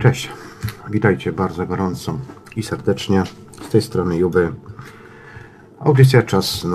Cześć, 0.00 0.30
witajcie 0.90 1.32
bardzo 1.32 1.66
gorąco 1.66 2.18
i 2.56 2.62
serdecznie. 2.62 3.22
Z 3.62 3.68
tej 3.68 3.82
strony 3.82 4.16
Juby. 4.16 4.52
Audycja 5.80 6.22
czas 6.22 6.66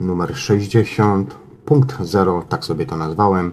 numer 0.00 0.36
60, 0.36 1.34
punkt 1.64 2.02
0, 2.02 2.44
tak 2.48 2.64
sobie 2.64 2.86
to 2.86 2.96
nazwałem. 2.96 3.52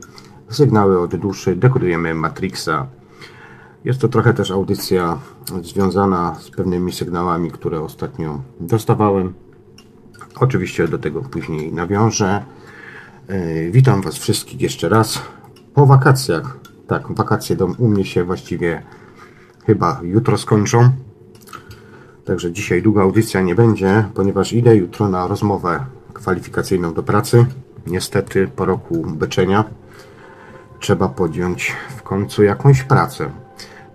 Sygnały 0.50 1.00
od 1.00 1.16
duszy, 1.16 1.56
dekodujemy 1.56 2.14
Matrixa. 2.14 2.88
Jest 3.86 4.02
to 4.02 4.08
trochę 4.08 4.34
też 4.34 4.52
audycja 4.52 5.20
związana 5.62 6.36
z 6.36 6.50
pewnymi 6.50 6.92
sygnałami, 6.92 7.52
które 7.52 7.82
ostatnio 7.82 8.42
dostawałem. 8.60 9.34
Oczywiście 10.36 10.88
do 10.88 10.98
tego 10.98 11.22
później 11.22 11.74
nawiążę. 11.74 12.46
E, 13.28 13.72
witam 13.72 14.02
Was 14.02 14.18
wszystkich 14.18 14.62
jeszcze 14.62 14.90
raz 14.90 15.37
po 15.78 15.86
wakacjach. 15.86 16.58
Tak, 16.88 17.12
wakacje 17.12 17.56
do, 17.56 17.66
u 17.66 17.88
mnie 17.88 18.06
się 18.06 18.24
właściwie 18.24 18.82
chyba 19.66 20.00
jutro 20.04 20.38
skończą. 20.38 20.90
Także 22.26 22.52
dzisiaj 22.52 22.82
długa 22.82 23.02
audycja 23.02 23.42
nie 23.42 23.56
będzie, 23.56 24.10
ponieważ 24.14 24.54
idę 24.54 24.76
jutro 24.76 25.10
na 25.10 25.28
rozmowę 25.28 25.80
kwalifikacyjną 26.14 26.94
do 26.94 27.04
pracy. 27.04 27.46
Niestety 27.88 28.48
po 28.48 28.66
roku 28.66 29.04
beczenia 29.08 29.64
trzeba 30.80 31.10
podjąć 31.10 31.76
w 31.98 32.04
końcu 32.04 32.44
jakąś 32.44 32.84
pracę. 32.84 33.30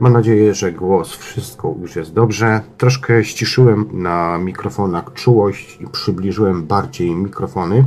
Mam 0.00 0.12
nadzieję, 0.12 0.54
że 0.54 0.72
głos, 0.72 1.16
wszystko 1.16 1.74
już 1.80 1.96
jest 1.96 2.12
dobrze. 2.12 2.60
Troszkę 2.78 3.24
ściszyłem 3.24 3.88
na 3.92 4.38
mikrofonach 4.38 5.12
czułość 5.12 5.78
i 5.80 5.86
przybliżyłem 5.86 6.66
bardziej 6.66 7.14
mikrofony. 7.14 7.84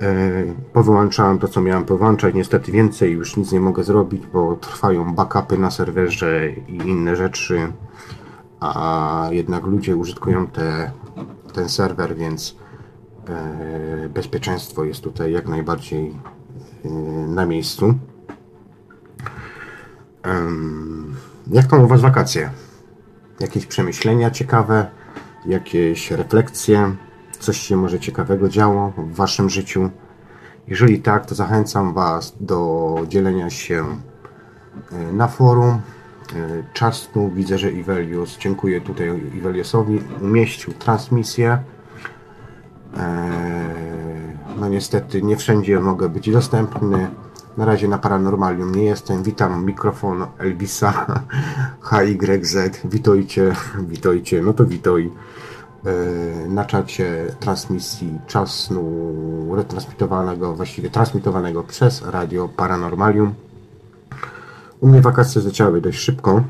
E, 0.00 0.44
powyłączałem 0.72 1.38
to, 1.38 1.48
co 1.48 1.60
miałem 1.60 1.84
powyłączać. 1.84 2.34
Niestety 2.34 2.72
więcej 2.72 3.12
już 3.12 3.36
nic 3.36 3.52
nie 3.52 3.60
mogę 3.60 3.84
zrobić, 3.84 4.26
bo 4.26 4.56
trwają 4.56 5.14
backupy 5.14 5.58
na 5.58 5.70
serwerze 5.70 6.50
i 6.68 6.76
inne 6.76 7.16
rzeczy. 7.16 7.72
A 8.60 9.28
jednak 9.30 9.64
ludzie 9.64 9.96
użytkują 9.96 10.46
te, 10.46 10.90
ten 11.52 11.68
serwer, 11.68 12.16
więc 12.16 12.56
e, 13.28 14.08
bezpieczeństwo 14.08 14.84
jest 14.84 15.00
tutaj 15.00 15.32
jak 15.32 15.48
najbardziej 15.48 16.16
e, 16.84 16.88
na 17.28 17.46
miejscu. 17.46 17.94
Jak 21.46 21.66
tam 21.66 21.84
u 21.84 21.86
Was 21.86 22.00
wakacje? 22.00 22.50
Jakieś 23.40 23.66
przemyślenia 23.66 24.30
ciekawe? 24.30 24.86
Jakieś 25.46 26.10
refleksje? 26.10 26.96
Coś 27.40 27.60
się 27.60 27.76
może 27.76 28.00
ciekawego 28.00 28.48
działo 28.48 28.92
w 28.96 29.14
Waszym 29.14 29.50
życiu? 29.50 29.90
Jeżeli 30.68 31.00
tak, 31.00 31.26
to 31.26 31.34
zachęcam 31.34 31.94
Was 31.94 32.36
do 32.40 32.98
dzielenia 33.08 33.50
się 33.50 33.84
e, 34.92 35.12
na 35.12 35.28
forum. 35.28 35.68
E, 35.70 35.80
Czasu 36.72 37.30
widzę, 37.34 37.58
że 37.58 37.72
Ivelius, 37.72 38.38
dziękuję 38.38 38.80
tutaj 38.80 39.08
Iveliusowi, 39.34 40.00
umieścił 40.22 40.72
transmisję. 40.72 41.58
E, 42.96 43.30
no 44.56 44.68
niestety 44.68 45.22
nie 45.22 45.36
wszędzie 45.36 45.80
mogę 45.80 46.08
być 46.08 46.30
dostępny. 46.30 47.10
Na 47.56 47.64
razie 47.64 47.88
na 47.88 47.98
Paranormalium 47.98 48.74
nie 48.74 48.84
jestem. 48.84 49.22
Witam 49.22 49.64
mikrofon 49.64 50.26
Elvisa 50.38 51.22
HYZ. 51.88 52.56
Witajcie, 52.84 53.52
witajcie. 53.88 54.42
No 54.42 54.52
to 54.52 54.64
witaj 54.64 55.10
na 56.48 56.64
czacie 56.64 57.34
transmisji 57.40 58.18
czasu 58.26 58.84
retransmitowanego, 59.56 60.54
właściwie 60.54 60.90
transmitowanego 60.90 61.62
przez 61.62 62.02
Radio 62.02 62.48
Paranormalium. 62.56 63.34
U 64.80 64.88
mnie 64.88 65.00
wakacje 65.00 65.40
zaczęły 65.40 65.80
dość 65.80 65.98
szybko, 65.98 66.42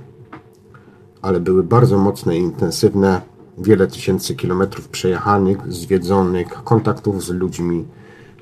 ale 1.23 1.41
były 1.41 1.63
bardzo 1.63 1.99
mocne 1.99 2.37
i 2.37 2.41
intensywne. 2.41 3.21
Wiele 3.59 3.87
tysięcy 3.87 4.35
kilometrów 4.35 4.89
przejechanych, 4.89 5.73
zwiedzonych, 5.73 6.49
kontaktów 6.49 7.25
z 7.25 7.31
ludźmi. 7.31 7.87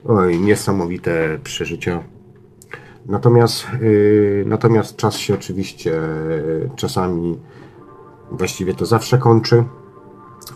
Oj, 0.05 0.41
niesamowite 0.41 1.39
przeżycia. 1.45 2.03
Natomiast, 3.07 3.67
yy, 3.81 4.45
natomiast 4.47 4.97
czas 4.97 5.17
się 5.17 5.35
oczywiście 5.35 5.91
yy, 5.91 6.71
czasami, 6.77 7.39
właściwie 8.31 8.75
to 8.75 8.87
zawsze 8.87 9.19
kończy, 9.19 9.65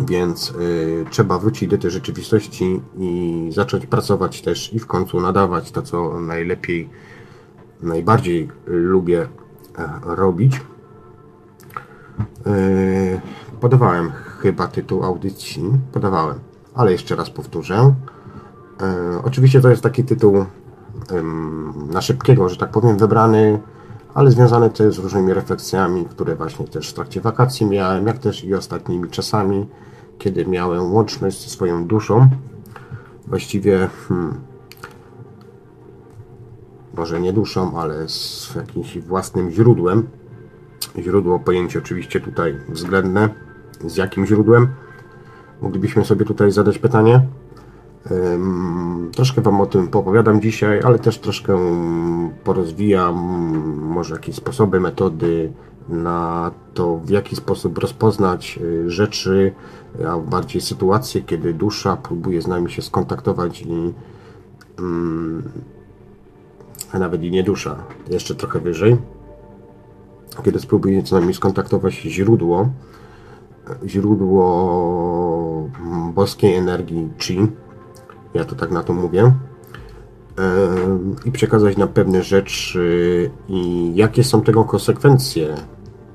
więc 0.00 0.50
yy, 0.50 1.04
trzeba 1.10 1.38
wrócić 1.38 1.70
do 1.70 1.78
tej 1.78 1.90
rzeczywistości 1.90 2.82
i 2.98 3.48
zacząć 3.54 3.86
pracować 3.86 4.42
też 4.42 4.72
i 4.72 4.78
w 4.78 4.86
końcu 4.86 5.20
nadawać 5.20 5.70
to, 5.70 5.82
co 5.82 6.20
najlepiej, 6.20 6.90
najbardziej 7.82 8.48
lubię 8.66 9.28
e, 9.78 9.88
robić. 10.04 10.60
Yy, 12.46 13.20
podawałem 13.60 14.12
chyba 14.38 14.66
tytuł 14.66 15.04
audycji, 15.04 15.70
podawałem, 15.92 16.38
ale 16.74 16.92
jeszcze 16.92 17.16
raz 17.16 17.30
powtórzę. 17.30 17.94
Yy, 18.80 19.22
oczywiście 19.22 19.60
to 19.60 19.70
jest 19.70 19.82
taki 19.82 20.04
tytuł 20.04 20.46
na 21.92 22.00
szybkiego, 22.00 22.48
że 22.48 22.56
tak 22.56 22.70
powiem, 22.70 22.98
wybrany, 22.98 23.60
ale 24.14 24.30
związany 24.30 24.70
też 24.70 24.94
z 24.94 24.98
różnymi 24.98 25.34
refleksjami, 25.34 26.04
które 26.04 26.36
właśnie 26.36 26.68
też 26.68 26.90
w 26.90 26.94
trakcie 26.94 27.20
wakacji 27.20 27.66
miałem, 27.66 28.06
jak 28.06 28.18
też 28.18 28.44
i 28.44 28.54
ostatnimi 28.54 29.10
czasami, 29.10 29.66
kiedy 30.18 30.46
miałem 30.46 30.92
łączność 30.92 31.44
ze 31.44 31.50
swoją 31.50 31.86
duszą. 31.86 32.28
Właściwie, 33.26 33.88
hmm, 34.08 34.40
może 36.94 37.20
nie 37.20 37.32
duszą, 37.32 37.78
ale 37.80 38.08
z 38.08 38.54
jakimś 38.56 38.98
własnym 38.98 39.50
źródłem. 39.50 40.08
Źródło, 40.98 41.38
pojęcie 41.38 41.78
oczywiście 41.78 42.20
tutaj 42.20 42.58
względne. 42.68 43.28
Z 43.86 43.96
jakim 43.96 44.26
źródłem? 44.26 44.68
Moglibyśmy 45.62 46.04
sobie 46.04 46.24
tutaj 46.24 46.50
zadać 46.50 46.78
pytanie. 46.78 47.26
Troszkę 49.12 49.40
Wam 49.42 49.60
o 49.60 49.66
tym 49.66 49.88
poopowiadam 49.88 50.40
dzisiaj, 50.40 50.80
ale 50.84 50.98
też 50.98 51.18
troszkę 51.18 51.58
porozwijam 52.44 53.14
może 53.78 54.14
jakieś 54.14 54.34
sposoby, 54.34 54.80
metody 54.80 55.52
na 55.88 56.50
to, 56.74 56.98
w 56.98 57.10
jaki 57.10 57.36
sposób 57.36 57.78
rozpoznać 57.78 58.58
y, 58.62 58.90
rzeczy, 58.90 59.52
a 60.08 60.18
bardziej 60.18 60.60
sytuacje, 60.60 61.22
kiedy 61.22 61.54
dusza 61.54 61.96
próbuje 61.96 62.42
z 62.42 62.46
nami 62.46 62.70
się 62.70 62.82
skontaktować 62.82 63.62
i 63.62 63.94
a 66.92 66.98
nawet 66.98 67.22
i 67.22 67.30
nie 67.30 67.42
dusza, 67.42 67.76
jeszcze 68.10 68.34
trochę 68.34 68.60
wyżej, 68.60 68.96
kiedy 70.44 70.58
spróbuje 70.60 71.06
z 71.06 71.12
nami 71.12 71.34
skontaktować 71.34 71.94
źródło, 71.94 72.68
źródło 73.86 75.68
boskiej 76.14 76.54
energii 76.54 77.08
Chi, 77.18 77.38
ja 78.34 78.44
to 78.44 78.54
tak 78.54 78.70
na 78.70 78.82
to 78.82 78.92
mówię, 78.92 79.32
i 81.24 81.32
przekazać 81.32 81.76
nam 81.76 81.88
pewne 81.88 82.22
rzeczy 82.22 83.30
i 83.48 83.92
jakie 83.94 84.24
są 84.24 84.42
tego 84.42 84.64
konsekwencje, 84.64 85.54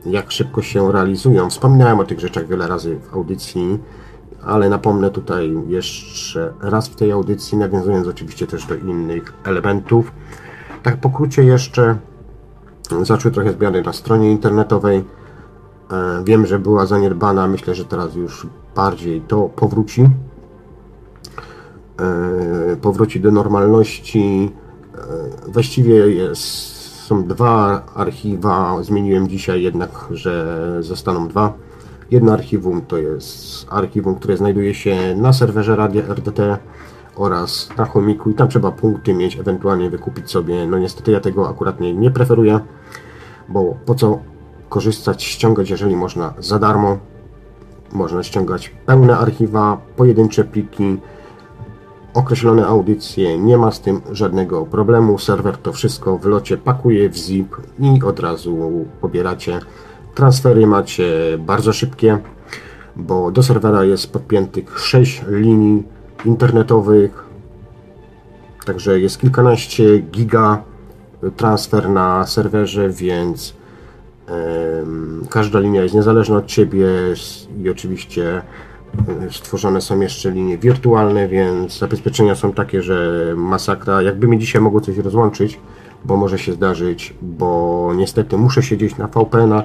jak 0.05 0.31
szybko 0.31 0.61
się 0.61 0.91
realizują. 0.91 1.49
Wspominałem 1.49 1.99
o 1.99 2.03
tych 2.03 2.19
rzeczach 2.19 2.47
wiele 2.47 2.67
razy 2.67 2.99
w 2.99 3.13
audycji, 3.13 3.79
ale 4.45 4.69
napomnę 4.69 5.09
tutaj 5.09 5.57
jeszcze 5.67 6.53
raz 6.61 6.87
w 6.87 6.95
tej 6.95 7.11
audycji, 7.11 7.57
nawiązując 7.57 8.07
oczywiście 8.07 8.47
też 8.47 8.65
do 8.65 8.75
innych 8.75 9.33
elementów. 9.43 10.11
Tak 10.83 10.97
pokrócie 10.97 11.43
jeszcze 11.43 11.97
zaczęły 13.01 13.33
trochę 13.33 13.53
zmiany 13.53 13.81
na 13.81 13.93
stronie 13.93 14.31
internetowej. 14.31 15.03
Wiem, 16.23 16.45
że 16.45 16.59
była 16.59 16.85
zaniedbana, 16.85 17.47
myślę, 17.47 17.75
że 17.75 17.85
teraz 17.85 18.15
już 18.15 18.47
bardziej 18.75 19.21
to 19.21 19.49
powróci. 19.55 20.09
E, 21.99 22.75
powróci 22.75 23.19
do 23.19 23.31
normalności. 23.31 24.51
E, 24.95 25.51
właściwie 25.51 25.95
jest, 25.95 26.41
są 27.07 27.23
dwa 27.23 27.85
archiwa. 27.95 28.83
Zmieniłem 28.83 29.27
dzisiaj 29.27 29.63
jednak, 29.63 30.05
że 30.11 30.57
zostaną 30.79 31.27
dwa. 31.27 31.53
Jedno 32.11 32.33
archiwum 32.33 32.81
to 32.81 32.97
jest 32.97 33.65
archiwum, 33.69 34.15
które 34.15 34.37
znajduje 34.37 34.73
się 34.73 35.15
na 35.15 35.33
serwerze 35.33 35.75
Radia 35.75 36.03
RDT 36.07 36.57
oraz 37.15 37.69
na 37.77 37.85
chomiku 37.85 38.29
i 38.29 38.33
tam 38.33 38.47
trzeba 38.47 38.71
punkty 38.71 39.13
mieć, 39.13 39.39
ewentualnie 39.39 39.89
wykupić 39.89 40.31
sobie. 40.31 40.67
No 40.67 40.79
niestety 40.79 41.11
ja 41.11 41.19
tego 41.19 41.49
akurat 41.49 41.79
nie, 41.79 41.93
nie 41.93 42.11
preferuję, 42.11 42.59
bo 43.49 43.75
po 43.85 43.95
co 43.95 44.19
korzystać, 44.69 45.23
ściągać, 45.23 45.69
jeżeli 45.69 45.95
można 45.95 46.33
za 46.39 46.59
darmo. 46.59 46.97
Można 47.93 48.23
ściągać 48.23 48.69
pełne 48.85 49.17
archiwa, 49.17 49.77
pojedyncze 49.95 50.43
pliki, 50.43 50.97
określone 52.17 52.67
audycje, 52.67 53.39
nie 53.39 53.57
ma 53.57 53.71
z 53.71 53.81
tym 53.81 54.01
żadnego 54.11 54.65
problemu. 54.65 55.17
Serwer 55.17 55.57
to 55.57 55.73
wszystko 55.73 56.17
w 56.17 56.25
locie 56.25 56.57
pakuje 56.57 57.09
w 57.09 57.15
zip 57.15 57.55
i 57.79 58.03
od 58.03 58.19
razu 58.19 58.85
pobieracie. 59.01 59.59
Transfery 60.15 60.67
macie 60.67 61.37
bardzo 61.39 61.73
szybkie, 61.73 62.17
bo 62.95 63.31
do 63.31 63.43
serwera 63.43 63.83
jest 63.83 64.11
podpiętych 64.11 64.79
6 64.79 65.23
linii 65.27 65.83
internetowych. 66.25 67.23
Także 68.65 68.99
jest 68.99 69.19
kilkanaście 69.19 69.97
giga 69.99 70.63
transfer 71.35 71.89
na 71.89 72.25
serwerze, 72.25 72.89
więc 72.89 73.53
każda 75.29 75.59
linia 75.59 75.83
jest 75.83 75.95
niezależna 75.95 76.37
od 76.37 76.45
Ciebie 76.45 76.87
i 77.63 77.69
oczywiście 77.69 78.41
stworzone 79.31 79.81
są 79.81 79.99
jeszcze 79.99 80.31
linie 80.31 80.57
wirtualne, 80.57 81.27
więc 81.27 81.79
zabezpieczenia 81.79 82.35
są 82.35 82.53
takie, 82.53 82.81
że 82.81 83.33
masakra. 83.37 84.01
Jakby 84.01 84.27
mi 84.27 84.39
dzisiaj 84.39 84.61
mogło 84.61 84.81
coś 84.81 84.97
rozłączyć, 84.97 85.59
bo 86.05 86.17
może 86.17 86.39
się 86.39 86.53
zdarzyć, 86.53 87.13
bo 87.21 87.91
niestety 87.95 88.37
muszę 88.37 88.63
siedzieć 88.63 88.97
na 88.97 89.07
VPN-a. 89.07 89.63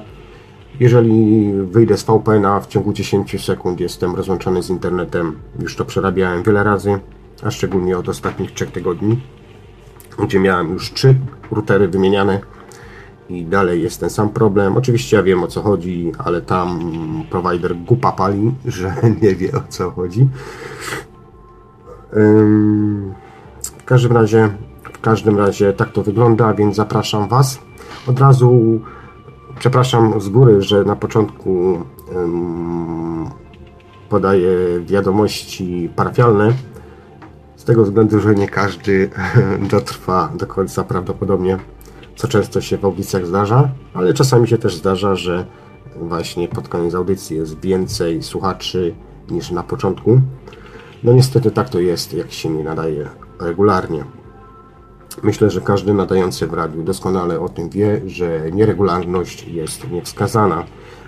Jeżeli 0.81 1.53
wyjdę 1.53 1.97
z 1.97 2.05
VPN-a 2.05 2.61
w 2.61 2.67
ciągu 2.67 2.93
10 2.93 3.45
sekund 3.45 3.81
jestem 3.81 4.15
rozłączony 4.15 4.63
z 4.63 4.71
internetem. 4.71 5.37
Już 5.61 5.77
to 5.77 5.85
przerabiałem 5.85 6.43
wiele 6.43 6.65
razy, 6.65 6.99
a 7.43 7.51
szczególnie 7.51 7.99
od 7.99 8.09
ostatnich 8.09 8.53
3 8.53 8.67
tygodni, 8.67 9.21
gdzie 10.25 10.41
miałem 10.41 10.73
już 10.73 10.93
3 10.93 11.15
routery 11.51 11.89
wymieniane 11.89 12.41
i 13.33 13.45
dalej 13.45 13.83
jest 13.83 14.01
ten 14.01 14.11
sam 14.11 14.29
problem. 14.29 14.77
Oczywiście 14.77 15.17
ja 15.17 15.23
wiem 15.23 15.43
o 15.43 15.47
co 15.47 15.63
chodzi, 15.63 16.13
ale 16.19 16.43
tam 16.43 16.81
provider 17.31 17.77
gupa 17.77 18.13
pali, 18.13 18.55
że 18.65 18.95
nie 19.23 19.35
wie 19.35 19.53
o 19.53 19.61
co 19.69 19.91
chodzi. 19.91 20.29
W 23.63 23.85
każdym 23.85 24.13
razie, 24.13 24.51
w 24.93 25.01
każdym 25.01 25.39
razie 25.39 25.73
tak 25.73 25.93
to 25.93 26.03
wygląda, 26.03 26.55
więc 26.55 26.77
zapraszam 26.77 27.29
Was. 27.29 27.59
Od 28.07 28.21
razu 28.21 28.81
przepraszam 29.59 30.21
z 30.21 30.29
góry, 30.29 30.63
że 30.63 30.85
na 30.85 30.97
początku 30.97 31.79
podaję 34.09 34.51
wiadomości 34.87 35.91
parafialne. 35.97 36.53
Z 37.57 37.65
tego 37.65 37.85
względu, 37.85 38.21
że 38.21 38.35
nie 38.35 38.49
każdy 38.49 39.11
dotrwa 39.73 40.33
do 40.39 40.47
końca 40.47 40.85
prawdopodobnie 40.85 41.59
co 42.23 42.29
często 42.29 42.61
się 42.61 42.79
w 42.79 42.85
audycjach 42.85 43.27
zdarza, 43.27 43.69
ale 43.95 44.15
czasami 44.15 44.49
się 44.49 44.59
też 44.59 44.77
zdarza, 44.77 45.15
że 45.17 45.47
właśnie 45.97 46.49
pod 46.49 46.69
koniec 46.69 46.95
audycji 46.95 47.37
jest 47.37 47.61
więcej 47.61 48.23
słuchaczy 48.23 48.95
niż 49.31 49.51
na 49.51 49.63
początku. 49.63 50.21
No 51.05 51.13
niestety 51.13 51.51
tak 51.51 51.69
to 51.69 51.81
jest, 51.81 52.15
jak 52.15 52.33
się 52.33 52.49
nie 52.49 52.65
nadaje 52.65 53.09
regularnie. 53.41 54.05
Myślę, 55.23 55.51
że 55.51 55.61
każdy 55.61 55.95
nadający 55.95 56.47
w 56.47 56.53
radiu 56.53 56.83
doskonale 56.83 57.41
o 57.41 57.49
tym 57.49 57.71
wie, 57.71 58.01
że 58.07 58.51
nieregularność 58.53 59.49
jest 59.49 59.91
niewskazana. 59.91 60.65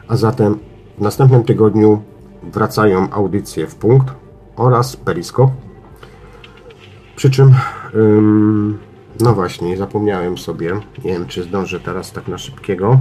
A 0.09 0.17
zatem 0.17 0.59
w 0.99 1.01
następnym 1.01 1.45
tygodniu 1.45 2.03
wracają 2.43 3.11
audycje 3.11 3.67
w 3.67 3.75
punkt 3.75 4.07
oraz 4.57 4.97
periskop. 4.97 5.51
Przy 7.17 7.31
czym 7.31 7.55
no 9.21 9.35
właśnie, 9.35 9.77
zapomniałem 9.77 10.39
sobie. 10.39 10.75
Nie 11.05 11.13
wiem, 11.13 11.27
czy 11.27 11.43
zdążę 11.43 11.81
teraz 11.81 12.13
tak 12.13 12.29
na 12.29 12.39
szybkiego. 12.39 13.01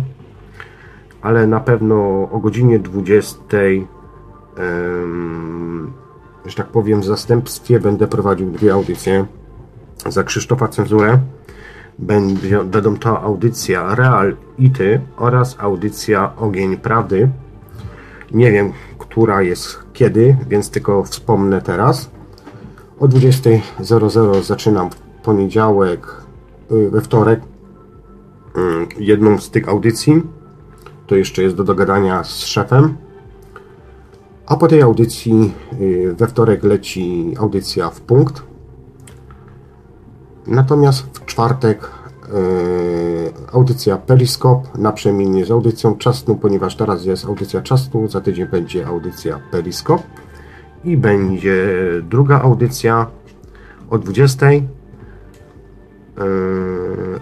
Ale 1.22 1.48
na 1.48 1.60
pewno 1.60 1.96
o 2.32 2.40
godzinie 2.40 2.80
20, 2.80 3.40
że 6.46 6.56
tak 6.56 6.68
powiem, 6.68 7.02
w 7.02 7.06
zastępstwie 7.06 7.80
będę 7.80 8.08
prowadził 8.08 8.52
dwie 8.52 8.74
audycje 8.74 9.26
za 10.10 10.24
Krzysztofa 10.24 10.68
Cenzurę. 10.68 11.20
Będzie, 12.00 12.64
będą 12.64 12.98
to 12.98 13.22
audycja 13.22 13.96
Real 13.96 14.36
i 14.58 14.72
Ty 14.72 15.02
oraz 15.18 15.56
audycja 15.60 16.36
Ogień 16.38 16.78
Prawdy. 16.78 17.30
Nie 18.32 18.52
wiem, 18.52 18.72
która 19.00 19.42
jest 19.42 19.80
kiedy, 19.94 20.38
więc 20.50 20.70
tylko 20.70 21.04
wspomnę 21.04 21.62
teraz. 21.62 22.10
O 23.00 23.06
20.00 23.06 24.44
zaczynam 24.44 24.90
poniedziałek, 25.24 26.08
y, 26.72 26.90
we 26.90 27.02
wtorek 27.02 27.40
y, 27.40 29.04
jedną 29.04 29.38
z 29.38 29.50
tych 29.50 29.70
audycji. 29.70 30.24
To 31.08 31.16
jeszcze 31.16 31.44
jest 31.44 31.56
do 31.56 31.64
dogadania 31.64 32.24
z 32.24 32.38
szefem. 32.38 32.98
A 34.46 34.56
po 34.56 34.68
tej 34.68 34.82
audycji 34.82 35.54
y, 35.82 36.16
we 36.18 36.28
wtorek 36.28 36.64
leci 36.64 37.34
audycja 37.40 37.90
w 37.90 38.02
punkt. 38.02 38.44
Natomiast 40.48 41.02
w 41.02 41.26
czwartek 41.26 42.04
audycja 43.52 43.98
Periskop 43.98 44.78
na 44.78 44.92
przemianie 44.92 45.46
z 45.46 45.52
audycją 45.52 45.98
czasnu, 45.98 46.36
ponieważ 46.36 46.76
teraz 46.76 47.06
jest 47.06 47.26
audycja 47.26 47.62
czasnu, 47.62 48.08
za 48.08 48.22
tydzień 48.22 48.48
będzie 48.48 48.88
audycja 48.88 49.40
Periskop 49.52 50.02
i 50.84 50.98
będzie 50.98 51.68
druga 52.10 52.42
audycja 52.42 53.08
o 53.90 53.98
20 53.98 54.48
E, 54.52 54.83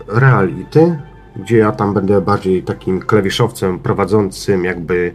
reality, 0.07 0.99
gdzie 1.35 1.57
ja 1.57 1.71
tam 1.71 1.93
będę 1.93 2.21
bardziej 2.21 2.63
takim 2.63 2.99
klawiszowcem 2.99 3.79
prowadzącym 3.79 4.65
jakby 4.65 5.13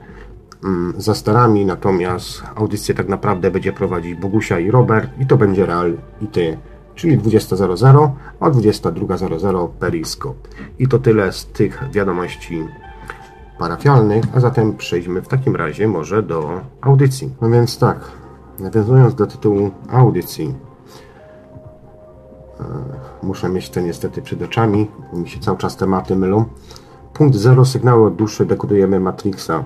mm, 0.64 0.94
za 0.96 1.14
starami, 1.14 1.66
natomiast 1.66 2.42
audycję 2.54 2.94
tak 2.94 3.08
naprawdę 3.08 3.50
będzie 3.50 3.72
prowadzić 3.72 4.14
Bogusia 4.14 4.58
i 4.58 4.70
Robert 4.70 5.10
i 5.20 5.26
to 5.26 5.36
będzie 5.36 5.66
reality, 5.66 6.58
czyli 6.94 7.18
20.00, 7.18 8.10
a 8.40 8.50
22.00 8.50 9.68
Periscope. 9.68 10.48
I 10.78 10.88
to 10.88 10.98
tyle 10.98 11.32
z 11.32 11.46
tych 11.46 11.84
wiadomości 11.92 12.64
parafialnych, 13.58 14.24
a 14.34 14.40
zatem 14.40 14.76
przejdźmy 14.76 15.22
w 15.22 15.28
takim 15.28 15.56
razie 15.56 15.88
może 15.88 16.22
do 16.22 16.60
audycji. 16.80 17.34
No 17.40 17.50
więc 17.50 17.78
tak, 17.78 17.98
nawiązując 18.58 19.14
do 19.14 19.26
tytułu 19.26 19.70
audycji, 19.90 20.54
E, 20.54 20.65
muszę 23.22 23.48
mieć 23.48 23.70
to 23.70 23.80
niestety 23.80 24.22
przed 24.22 24.42
oczami, 24.42 24.90
bo 25.12 25.18
mi 25.18 25.28
się 25.28 25.40
cały 25.40 25.58
czas 25.58 25.76
tematy 25.76 26.16
mylą. 26.16 26.44
Punkt 27.14 27.36
0. 27.36 27.64
Sygnały 27.64 28.06
od 28.06 28.16
duszy 28.16 28.46
dekodujemy 28.46 29.00
Matrixa. 29.00 29.64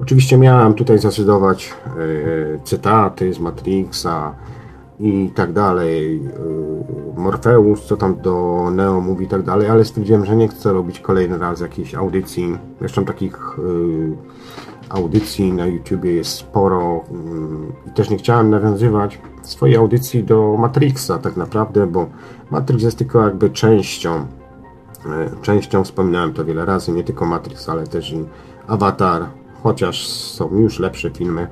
Oczywiście 0.00 0.38
miałem 0.38 0.74
tutaj 0.74 0.98
zacytować 0.98 1.74
e, 1.86 2.64
cytaty 2.64 3.32
z 3.32 3.38
Matrixa 3.38 4.34
i 5.00 5.30
tak 5.34 5.52
dalej. 5.52 6.22
E, 7.16 7.20
Morfeus, 7.20 7.84
co 7.84 7.96
tam 7.96 8.20
do 8.20 8.68
Neo 8.72 9.00
mówi 9.00 9.24
i 9.24 9.28
tak 9.28 9.42
dalej, 9.42 9.68
ale 9.68 9.84
stwierdziłem, 9.84 10.24
że 10.24 10.36
nie 10.36 10.48
chcę 10.48 10.72
robić 10.72 11.00
kolejny 11.00 11.38
raz 11.38 11.60
jakiejś 11.60 11.94
audycji. 11.94 12.58
Zresztą 12.78 13.04
takich 13.04 13.58
audycji 14.88 15.52
na 15.52 15.66
YouTubie 15.66 16.14
jest 16.14 16.30
sporo 16.30 17.04
mm, 17.10 17.72
i 17.86 17.90
też 17.90 18.10
nie 18.10 18.16
chciałem 18.16 18.50
nawiązywać 18.50 19.18
swojej 19.42 19.76
audycji 19.76 20.24
do 20.24 20.56
Matrixa 20.58 21.18
tak 21.22 21.36
naprawdę, 21.36 21.86
bo 21.86 22.06
Matrix 22.50 22.82
jest 22.82 22.98
tylko 22.98 23.24
jakby 23.24 23.50
częścią 23.50 24.14
e, 24.16 25.30
częścią, 25.42 25.84
wspominałem 25.84 26.32
to 26.34 26.44
wiele 26.44 26.64
razy, 26.64 26.92
nie 26.92 27.04
tylko 27.04 27.26
Matrix, 27.26 27.68
ale 27.68 27.86
też 27.86 28.12
i 28.12 28.24
Avatar, 28.66 29.26
chociaż 29.62 30.08
są 30.08 30.56
już 30.56 30.78
lepsze 30.78 31.10
filmy, 31.10 31.46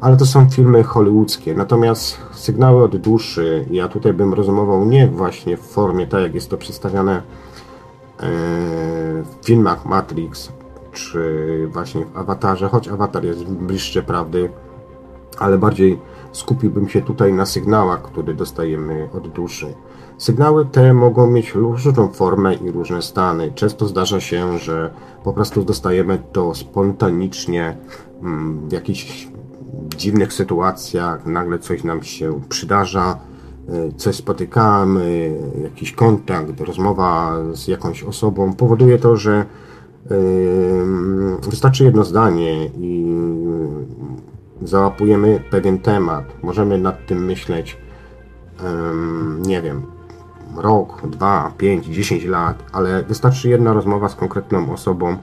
ale 0.00 0.16
to 0.16 0.26
są 0.26 0.50
filmy 0.50 0.82
hollywoodzkie, 0.82 1.54
natomiast 1.54 2.18
sygnały 2.32 2.84
od 2.84 2.96
duszy, 2.96 3.66
ja 3.70 3.88
tutaj 3.88 4.12
bym 4.12 4.34
rozumował 4.34 4.84
nie 4.84 5.08
właśnie 5.08 5.56
w 5.56 5.60
formie 5.60 6.06
tak 6.06 6.22
jak 6.22 6.34
jest 6.34 6.50
to 6.50 6.56
przedstawiane 6.56 7.16
e, 7.16 7.22
w 9.22 9.36
filmach 9.42 9.86
Matrix, 9.86 10.52
czy 10.94 11.68
właśnie 11.72 12.04
w 12.04 12.16
Awatarze, 12.16 12.68
choć 12.68 12.88
Awatar 12.88 13.24
jest 13.24 13.44
bliższy 13.44 14.02
prawdy, 14.02 14.50
ale 15.38 15.58
bardziej 15.58 15.98
skupiłbym 16.32 16.88
się 16.88 17.02
tutaj 17.02 17.32
na 17.32 17.46
sygnałach, 17.46 18.02
które 18.02 18.34
dostajemy 18.34 19.08
od 19.12 19.28
duszy. 19.28 19.74
Sygnały 20.18 20.66
te 20.66 20.94
mogą 20.94 21.30
mieć 21.30 21.54
różną 21.54 22.08
formę 22.08 22.54
i 22.54 22.70
różne 22.70 23.02
stany. 23.02 23.52
Często 23.54 23.86
zdarza 23.86 24.20
się, 24.20 24.58
że 24.58 24.94
po 25.24 25.32
prostu 25.32 25.64
dostajemy 25.64 26.22
to 26.32 26.54
spontanicznie 26.54 27.76
mm, 28.22 28.68
w 28.68 28.72
jakichś 28.72 29.28
dziwnych 29.96 30.32
sytuacjach, 30.32 31.26
nagle 31.26 31.58
coś 31.58 31.84
nam 31.84 32.02
się 32.02 32.40
przydarza, 32.48 33.18
y, 33.68 33.92
coś 33.96 34.16
spotykamy, 34.16 35.38
jakiś 35.62 35.92
kontakt, 35.92 36.60
rozmowa 36.60 37.36
z 37.52 37.68
jakąś 37.68 38.02
osobą 38.02 38.52
powoduje 38.52 38.98
to, 38.98 39.16
że 39.16 39.46
Wystarczy 41.48 41.84
jedno 41.84 42.04
zdanie 42.04 42.66
i 42.66 43.14
załapujemy 44.62 45.40
pewien 45.50 45.78
temat. 45.78 46.24
Możemy 46.42 46.78
nad 46.78 47.06
tym 47.06 47.24
myśleć, 47.24 47.78
nie 49.46 49.62
wiem, 49.62 49.82
rok, 50.56 51.02
dwa, 51.06 51.52
pięć, 51.58 51.86
dziesięć 51.86 52.24
lat, 52.24 52.64
ale 52.72 53.02
wystarczy 53.02 53.48
jedna 53.48 53.72
rozmowa 53.72 54.08
z 54.08 54.14
konkretną 54.14 54.72
osobą, 54.72 55.08
e, 55.08 55.16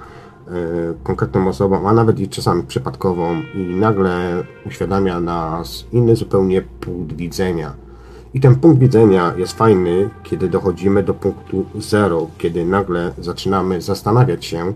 konkretną 1.04 1.48
osobą, 1.48 1.90
a 1.90 1.94
nawet 1.94 2.20
i 2.20 2.30
czasami 2.30 2.64
przypadkową 2.64 3.42
i 3.56 3.76
nagle 3.76 4.44
uświadamia 4.66 5.20
nas 5.20 5.86
inny 5.92 6.16
zupełnie 6.16 6.62
punkt 6.62 7.14
widzenia 7.16 7.74
i 8.34 8.40
ten 8.40 8.56
punkt 8.56 8.80
widzenia 8.80 9.34
jest 9.38 9.54
fajny, 9.54 10.10
kiedy 10.24 10.50
dochodzimy 10.50 11.04
do 11.04 11.14
punktu 11.14 11.66
zero, 11.76 12.28
kiedy 12.38 12.66
nagle 12.66 13.14
zaczynamy 13.20 13.82
zastanawiać 13.82 14.46
się, 14.46 14.74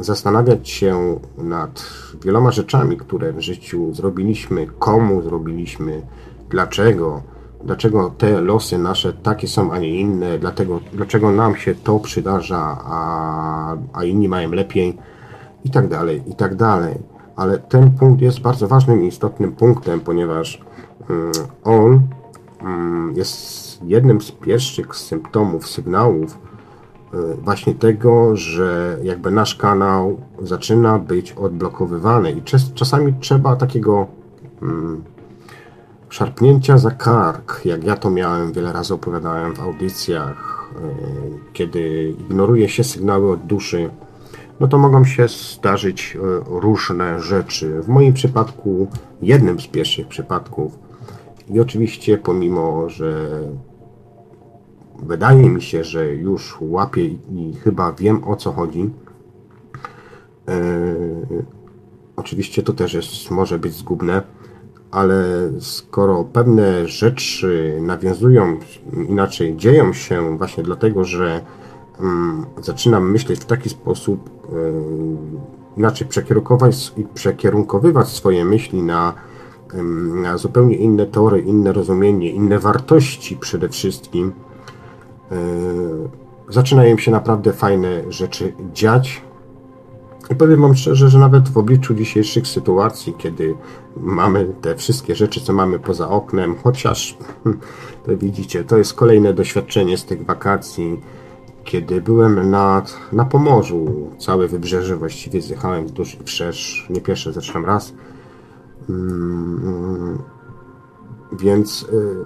zastanawiać 0.00 0.68
się 0.68 1.20
nad 1.38 1.86
wieloma 2.24 2.50
rzeczami, 2.50 2.96
które 2.96 3.32
w 3.32 3.40
życiu 3.40 3.94
zrobiliśmy, 3.94 4.66
komu 4.78 5.22
zrobiliśmy, 5.22 6.02
dlaczego, 6.50 7.22
dlaczego 7.64 8.14
te 8.18 8.40
losy 8.40 8.78
nasze 8.78 9.12
takie 9.12 9.48
są, 9.48 9.72
a 9.72 9.78
nie 9.78 10.00
inne, 10.00 10.38
dlatego, 10.38 10.80
dlaczego 10.92 11.32
nam 11.32 11.56
się 11.56 11.74
to 11.74 11.98
przydarza, 11.98 12.78
a, 12.84 13.76
a 13.92 14.04
inni 14.04 14.28
mają 14.28 14.50
lepiej 14.50 14.98
i 15.64 15.70
tak 15.70 15.88
dalej, 15.88 16.22
i 16.26 16.34
tak 16.34 16.54
dalej. 16.54 16.94
Ale 17.36 17.58
ten 17.58 17.90
punkt 17.90 18.22
jest 18.22 18.40
bardzo 18.40 18.68
ważnym 18.68 19.04
i 19.04 19.06
istotnym 19.06 19.52
punktem, 19.52 20.00
ponieważ 20.00 20.60
mm, 21.10 21.32
on 21.64 22.00
jest 23.14 23.82
jednym 23.82 24.20
z 24.20 24.30
pierwszych 24.30 24.96
symptomów, 24.96 25.68
sygnałów 25.68 26.38
y, 27.14 27.34
właśnie 27.34 27.74
tego, 27.74 28.36
że 28.36 28.98
jakby 29.02 29.30
nasz 29.30 29.54
kanał 29.54 30.20
zaczyna 30.42 30.98
być 30.98 31.32
odblokowywany 31.32 32.32
i 32.32 32.42
czasami 32.74 33.14
trzeba 33.20 33.56
takiego 33.56 34.06
mm, 34.62 35.04
szarpnięcia 36.08 36.78
za 36.78 36.90
kark, 36.90 37.60
jak 37.64 37.84
ja 37.84 37.96
to 37.96 38.10
miałem, 38.10 38.52
wiele 38.52 38.72
razy 38.72 38.94
opowiadałem 38.94 39.54
w 39.54 39.60
audycjach, 39.60 40.70
y, 40.76 41.52
kiedy 41.52 42.14
ignoruje 42.20 42.68
się 42.68 42.84
sygnały 42.84 43.32
od 43.32 43.46
duszy, 43.46 43.90
no 44.60 44.68
to 44.68 44.78
mogą 44.78 45.04
się 45.04 45.28
zdarzyć 45.28 46.18
różne 46.46 47.20
rzeczy. 47.20 47.82
W 47.82 47.88
moim 47.88 48.12
przypadku, 48.12 48.88
jednym 49.22 49.60
z 49.60 49.66
pierwszych 49.66 50.08
przypadków, 50.08 50.78
i 51.48 51.60
oczywiście 51.60 52.18
pomimo, 52.18 52.88
że 52.88 53.40
wydaje 55.02 55.50
mi 55.50 55.62
się, 55.62 55.84
że 55.84 56.14
już 56.14 56.56
łapię 56.60 57.04
i 57.04 57.52
chyba 57.64 57.92
wiem 57.92 58.24
o 58.24 58.36
co 58.36 58.52
chodzi, 58.52 58.90
e, 60.48 60.54
oczywiście 62.16 62.62
to 62.62 62.72
też 62.72 62.94
jest, 62.94 63.30
może 63.30 63.58
być 63.58 63.72
zgubne, 63.72 64.22
ale 64.90 65.50
skoro 65.60 66.24
pewne 66.24 66.88
rzeczy 66.88 67.78
nawiązują, 67.80 68.58
inaczej 69.08 69.56
dzieją 69.56 69.92
się 69.92 70.38
właśnie 70.38 70.62
dlatego, 70.62 71.04
że 71.04 71.40
um, 72.00 72.46
zaczynam 72.62 73.10
myśleć 73.10 73.40
w 73.40 73.44
taki 73.44 73.68
sposób, 73.68 74.30
um, 74.52 75.18
inaczej 75.76 76.08
przekierunkować 76.08 76.92
i 76.96 77.04
przekierunkowywać 77.04 78.08
swoje 78.08 78.44
myśli 78.44 78.82
na 78.82 79.14
na 80.22 80.38
zupełnie 80.38 80.76
inne 80.76 81.06
tory, 81.06 81.40
inne 81.40 81.72
rozumienie, 81.72 82.30
inne 82.30 82.58
wartości 82.58 83.36
przede 83.36 83.68
wszystkim, 83.68 84.32
e, 85.32 85.36
zaczynają 86.48 86.98
się 86.98 87.10
naprawdę 87.10 87.52
fajne 87.52 88.12
rzeczy 88.12 88.52
dziać. 88.74 89.22
I 90.30 90.34
powiem 90.34 90.60
Wam 90.60 90.74
szczerze, 90.74 91.08
że 91.08 91.18
nawet 91.18 91.48
w 91.48 91.58
obliczu 91.58 91.94
dzisiejszych 91.94 92.46
sytuacji, 92.46 93.14
kiedy 93.18 93.54
mamy 93.96 94.52
te 94.60 94.76
wszystkie 94.76 95.14
rzeczy, 95.14 95.40
co 95.40 95.52
mamy 95.52 95.78
poza 95.78 96.08
oknem, 96.08 96.54
chociaż 96.64 97.18
hm, 97.44 97.58
to 98.06 98.16
widzicie, 98.16 98.64
to 98.64 98.78
jest 98.78 98.94
kolejne 98.94 99.34
doświadczenie 99.34 99.98
z 99.98 100.04
tych 100.04 100.26
wakacji, 100.26 101.00
kiedy 101.64 102.00
byłem 102.00 102.50
nad, 102.50 102.96
na 103.12 103.24
Pomorzu, 103.24 104.10
całe 104.18 104.48
wybrzeże 104.48 104.96
właściwie 104.96 105.40
zjechałem 105.40 105.86
wzdłuż 105.86 106.14
i 106.14 106.24
wszerz, 106.24 106.86
nie 106.90 107.00
pierwszy, 107.00 107.32
zresztą 107.32 107.62
raz, 107.62 107.92
więc 111.32 111.82
y, 111.82 112.24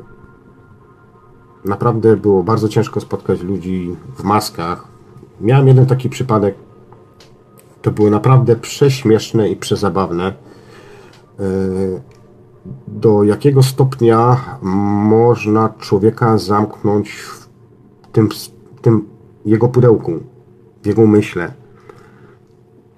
naprawdę 1.65 2.17
było 2.17 2.43
bardzo 2.43 2.69
ciężko 2.69 3.01
spotkać 3.01 3.43
ludzi 3.43 3.97
w 4.17 4.25
maskach. 4.25 4.89
Miałem 5.41 5.69
jeden 5.69 5.87
taki 5.87 6.09
przypadek. 6.09 6.55
To 7.83 7.91
było 7.91 8.11
naprawdę 8.11 8.57
prześmieszne 8.57 9.49
i 9.49 9.57
przezabawne. 9.57 10.33
Y, 11.41 12.01
do 12.89 13.25
jakiego 13.25 13.63
stopnia 13.63 14.37
można 14.63 15.69
człowieka 15.69 16.39
zamknąć 16.39 17.11
w 17.11 17.49
tym, 18.13 18.29
tym 18.83 19.09
jego 19.45 19.69
pudełku, 19.69 20.13
w 20.83 20.87
jego 20.87 21.07
myśle. 21.07 21.53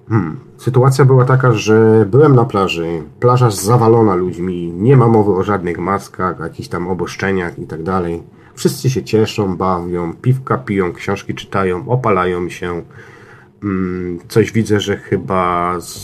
Hmm. 0.08 0.49
Sytuacja 0.60 1.04
była 1.04 1.24
taka, 1.24 1.52
że 1.52 2.06
byłem 2.10 2.34
na 2.34 2.44
plaży, 2.44 3.02
plaża 3.20 3.50
zawalona 3.50 4.14
ludźmi, 4.14 4.72
nie 4.76 4.96
ma 4.96 5.08
mowy 5.08 5.32
o 5.32 5.42
żadnych 5.42 5.78
maskach, 5.78 6.40
jakichś 6.40 6.68
tam 6.68 6.88
oboszczeniach 6.88 7.58
i 7.58 7.66
tak 7.66 7.82
dalej. 7.82 8.22
Wszyscy 8.54 8.90
się 8.90 9.02
cieszą, 9.02 9.56
bawią, 9.56 10.14
piwka 10.14 10.58
piją, 10.58 10.92
książki 10.92 11.34
czytają, 11.34 11.88
opalają 11.88 12.48
się. 12.48 12.82
Hmm, 13.62 14.18
coś 14.28 14.52
widzę, 14.52 14.80
że 14.80 14.96
chyba 14.96 15.76
z, 15.80 15.96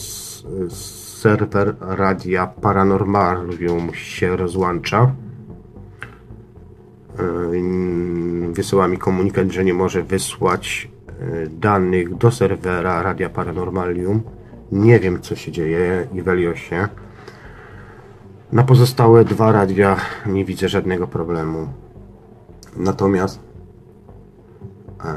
z 0.69 0.77
serwer 1.19 1.75
radia 1.81 2.47
Paranormalium 2.47 3.95
się 3.95 4.37
rozłącza. 4.37 5.13
Yy, 7.53 8.53
wysyła 8.53 8.89
mi 8.89 8.99
komunikat, 8.99 9.51
że 9.51 9.65
nie 9.65 9.75
może 9.75 10.03
wysłać 10.03 10.89
E, 11.21 11.47
danych 11.47 12.15
do 12.15 12.31
serwera 12.31 13.03
Radia 13.03 13.29
Paranormalium. 13.29 14.21
Nie 14.73 15.01
wiem, 15.01 15.21
co 15.21 15.37
się 15.37 15.53
dzieje 15.53 16.07
i 16.13 16.23
Weliosie. 16.23 16.89
Na 18.53 18.63
pozostałe 18.63 19.25
dwa 19.25 19.53
radia 19.53 19.97
nie 20.27 20.45
widzę 20.45 20.69
żadnego 20.69 21.07
problemu. 21.07 21.69
Natomiast 22.77 23.41
e, 25.05 25.15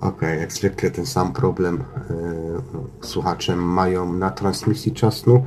Ok, 0.00 0.22
jak 0.40 0.52
zwykle 0.52 0.90
ten 0.90 1.06
sam 1.06 1.32
problem 1.32 1.76
e, 1.76 3.06
słuchacze 3.06 3.56
mają 3.56 4.12
na 4.12 4.30
transmisji 4.30 4.92
czasu. 4.92 5.44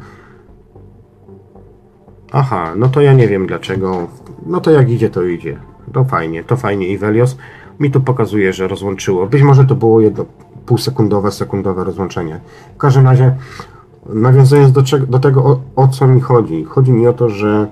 Aha, 2.32 2.74
no 2.76 2.90
to 2.90 3.02
ja 3.02 3.14
nie 3.14 3.28
wiem 3.28 3.48
dlaczego. 3.48 4.08
No 4.46 4.62
to 4.62 4.72
jak 4.72 4.90
idzie, 4.90 5.10
to 5.10 5.24
idzie. 5.24 5.60
To 5.94 6.04
fajnie, 6.04 6.44
to 6.44 6.58
fajnie 6.58 6.88
Ivelios. 6.88 7.38
Mi 7.80 7.92
tu 7.92 8.02
pokazuje, 8.02 8.54
że 8.54 8.68
rozłączyło. 8.68 9.28
Być 9.28 9.42
może 9.42 9.66
to 9.66 9.76
było 9.76 10.02
jedno 10.02 10.26
półsekundowe, 10.66 11.32
sekundowe 11.32 11.84
rozłączenie. 11.84 12.40
W 12.76 12.78
każdym 12.78 13.06
razie, 13.06 13.36
nawiązując 14.06 14.72
do, 14.72 14.82
do 15.08 15.20
tego, 15.20 15.44
o, 15.44 15.60
o, 15.76 15.88
co 15.88 16.08
mi 16.08 16.22
chodzi. 16.22 16.64
Chodzi 16.64 16.92
mi 16.92 17.08
o 17.08 17.14
to, 17.14 17.30
że 17.30 17.68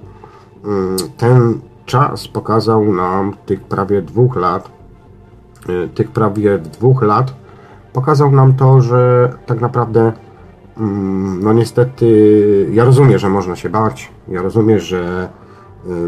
mm, 0.65 0.97
ten 1.17 1.59
czas 1.85 2.27
pokazał 2.27 2.93
nam 2.93 3.33
tych 3.45 3.61
prawie 3.61 4.01
dwóch 4.01 4.35
lat, 4.35 4.71
y, 5.69 5.89
tych 5.95 6.11
prawie 6.11 6.57
dwóch 6.57 7.01
lat, 7.01 7.33
pokazał 7.93 8.31
nam 8.31 8.53
to, 8.53 8.81
że 8.81 9.33
tak 9.45 9.61
naprawdę 9.61 10.13
mm, 10.77 11.43
no 11.43 11.53
niestety 11.53 12.69
ja 12.71 12.85
rozumiem, 12.85 13.19
że 13.19 13.29
można 13.29 13.55
się 13.55 13.69
bać, 13.69 14.11
ja 14.27 14.41
rozumiem, 14.41 14.79
że 14.79 15.29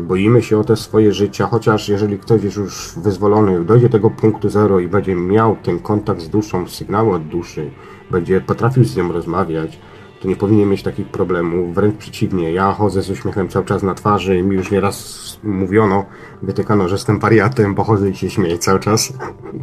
boimy 0.02 0.42
się 0.42 0.60
o 0.60 0.64
te 0.64 0.76
swoje 0.76 1.14
życia, 1.14 1.48
chociaż 1.48 1.90
jeżeli 1.90 2.20
ktoś 2.20 2.44
jest 2.44 2.58
już 2.58 2.94
wyzwolony, 2.98 3.66
dojdzie 3.66 3.90
do 3.90 3.92
tego 3.92 4.10
punktu 4.10 4.50
zero 4.50 4.80
i 4.80 4.88
będzie 4.88 5.16
miał 5.16 5.56
ten 5.64 5.80
kontakt 5.80 6.22
z 6.22 6.30
duszą, 6.30 6.68
sygnały 6.68 7.16
od 7.16 7.28
duszy, 7.28 7.72
będzie 8.12 8.42
potrafił 8.42 8.84
z 8.84 8.98
nią 8.98 9.12
rozmawiać, 9.12 9.80
to 10.22 10.28
nie 10.28 10.36
powinien 10.36 10.70
mieć 10.70 10.84
takich 10.84 11.08
problemów. 11.08 11.76
Wręcz 11.76 11.96
przeciwnie, 11.96 12.52
ja 12.52 12.74
chodzę 12.74 13.02
z 13.02 13.10
uśmiechem 13.10 13.50
cały 13.50 13.66
czas 13.66 13.84
na 13.84 13.94
twarzy 13.94 14.38
i 14.38 14.44
mi 14.44 14.56
już 14.56 14.72
nieraz 14.72 15.40
mówiono, 15.44 16.06
wytykano, 16.42 16.88
że 16.88 16.96
jestem 16.96 17.20
wariatem, 17.20 17.76
bo 17.76 17.84
chodzę 17.84 18.10
i 18.10 18.16
się 18.16 18.30
śmieję 18.30 18.58
cały 18.58 18.80
czas. 18.80 19.14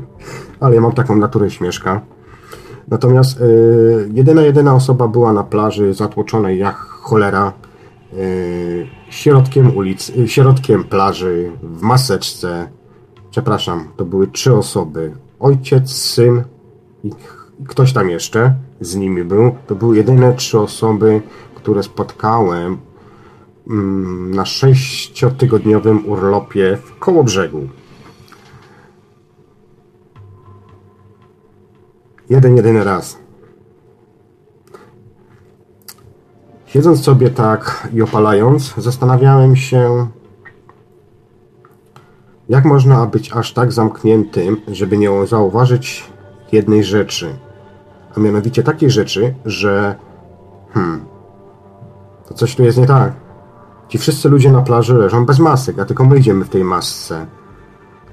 Ale 0.60 0.74
ja 0.74 0.80
mam 0.80 0.92
taką 0.92 1.16
naturę 1.16 1.50
śmieszka. 1.50 2.00
Natomiast 2.88 3.40
yy, 3.40 4.08
jedyna, 4.12 4.42
jedyna 4.42 4.74
osoba 4.74 5.08
była 5.08 5.32
na 5.32 5.44
plaży 5.44 5.94
zatłoczonej 5.94 6.58
jak 6.58 6.76
cholera 6.76 7.52
Y, 7.52 7.67
środkiem 9.10 9.76
ulic, 9.76 10.10
y, 10.10 10.28
środkiem 10.28 10.84
plaży, 10.84 11.52
w 11.62 11.82
maseczce. 11.82 12.68
Przepraszam, 13.30 13.88
to 13.96 14.04
były 14.04 14.26
trzy 14.26 14.54
osoby. 14.54 15.12
Ojciec, 15.40 15.90
syn 15.90 16.44
i 17.04 17.10
ktoś 17.66 17.92
tam 17.92 18.10
jeszcze 18.10 18.54
z 18.80 18.96
nimi 18.96 19.24
był. 19.24 19.56
To 19.66 19.74
były 19.74 19.96
jedyne 19.96 20.34
trzy 20.34 20.58
osoby, 20.58 21.22
które 21.54 21.82
spotkałem 21.82 22.78
mm, 23.70 24.34
na 24.34 24.44
sześciotygodniowym 24.44 26.08
urlopie 26.08 26.78
w 26.84 26.98
koło 26.98 27.24
brzegu. 27.24 27.68
Jeden, 32.30 32.56
jedyny 32.56 32.84
raz. 32.84 33.27
Siedząc 36.68 37.04
sobie 37.04 37.30
tak 37.30 37.88
i 37.94 38.02
opalając, 38.02 38.74
zastanawiałem 38.76 39.56
się, 39.56 40.06
jak 42.48 42.64
można 42.64 43.06
być 43.06 43.32
aż 43.32 43.52
tak 43.52 43.72
zamkniętym, 43.72 44.60
żeby 44.68 44.98
nie 44.98 45.26
zauważyć 45.26 46.04
jednej 46.52 46.84
rzeczy. 46.84 47.34
A 48.16 48.20
mianowicie 48.20 48.62
takiej 48.62 48.90
rzeczy, 48.90 49.34
że 49.44 49.94
hmm, 50.74 51.04
to 52.28 52.34
coś 52.34 52.56
tu 52.56 52.64
jest 52.64 52.78
nie 52.78 52.86
tak. 52.86 53.12
Ci 53.88 53.98
wszyscy 53.98 54.28
ludzie 54.28 54.52
na 54.52 54.62
plaży 54.62 54.94
leżą 54.94 55.26
bez 55.26 55.38
masek, 55.38 55.78
a 55.78 55.84
tylko 55.84 56.04
my 56.04 56.18
idziemy 56.18 56.44
w 56.44 56.48
tej 56.48 56.64
masce. 56.64 57.26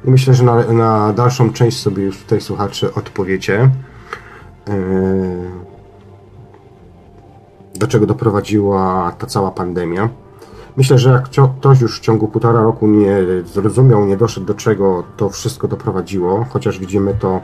I 0.06 0.10
myślę, 0.10 0.34
że 0.34 0.44
na, 0.44 0.74
na 0.74 1.14
dalszą 1.14 1.54
część 1.54 1.82
sobie 1.82 2.04
już 2.04 2.18
tutaj 2.18 2.42
słuchacze 2.42 2.94
odpowiecie. 2.94 3.70
Yy 4.68 5.75
do 7.77 7.88
czego 7.88 8.05
doprowadziła 8.05 9.12
ta 9.17 9.27
cała 9.27 9.51
pandemia. 9.51 10.10
Myślę, 10.77 10.98
że 10.98 11.10
jak 11.10 11.29
ktoś 11.60 11.82
już 11.82 12.00
w 12.00 12.01
ciągu 12.01 12.27
półtora 12.27 12.63
roku 12.63 12.88
nie 12.88 13.17
zrozumiał, 13.46 14.05
nie 14.05 14.17
doszedł 14.17 14.46
do 14.46 14.53
czego 14.53 15.03
to 15.17 15.29
wszystko 15.29 15.67
doprowadziło, 15.67 16.46
chociaż 16.50 16.79
widzimy 16.79 17.13
to 17.13 17.41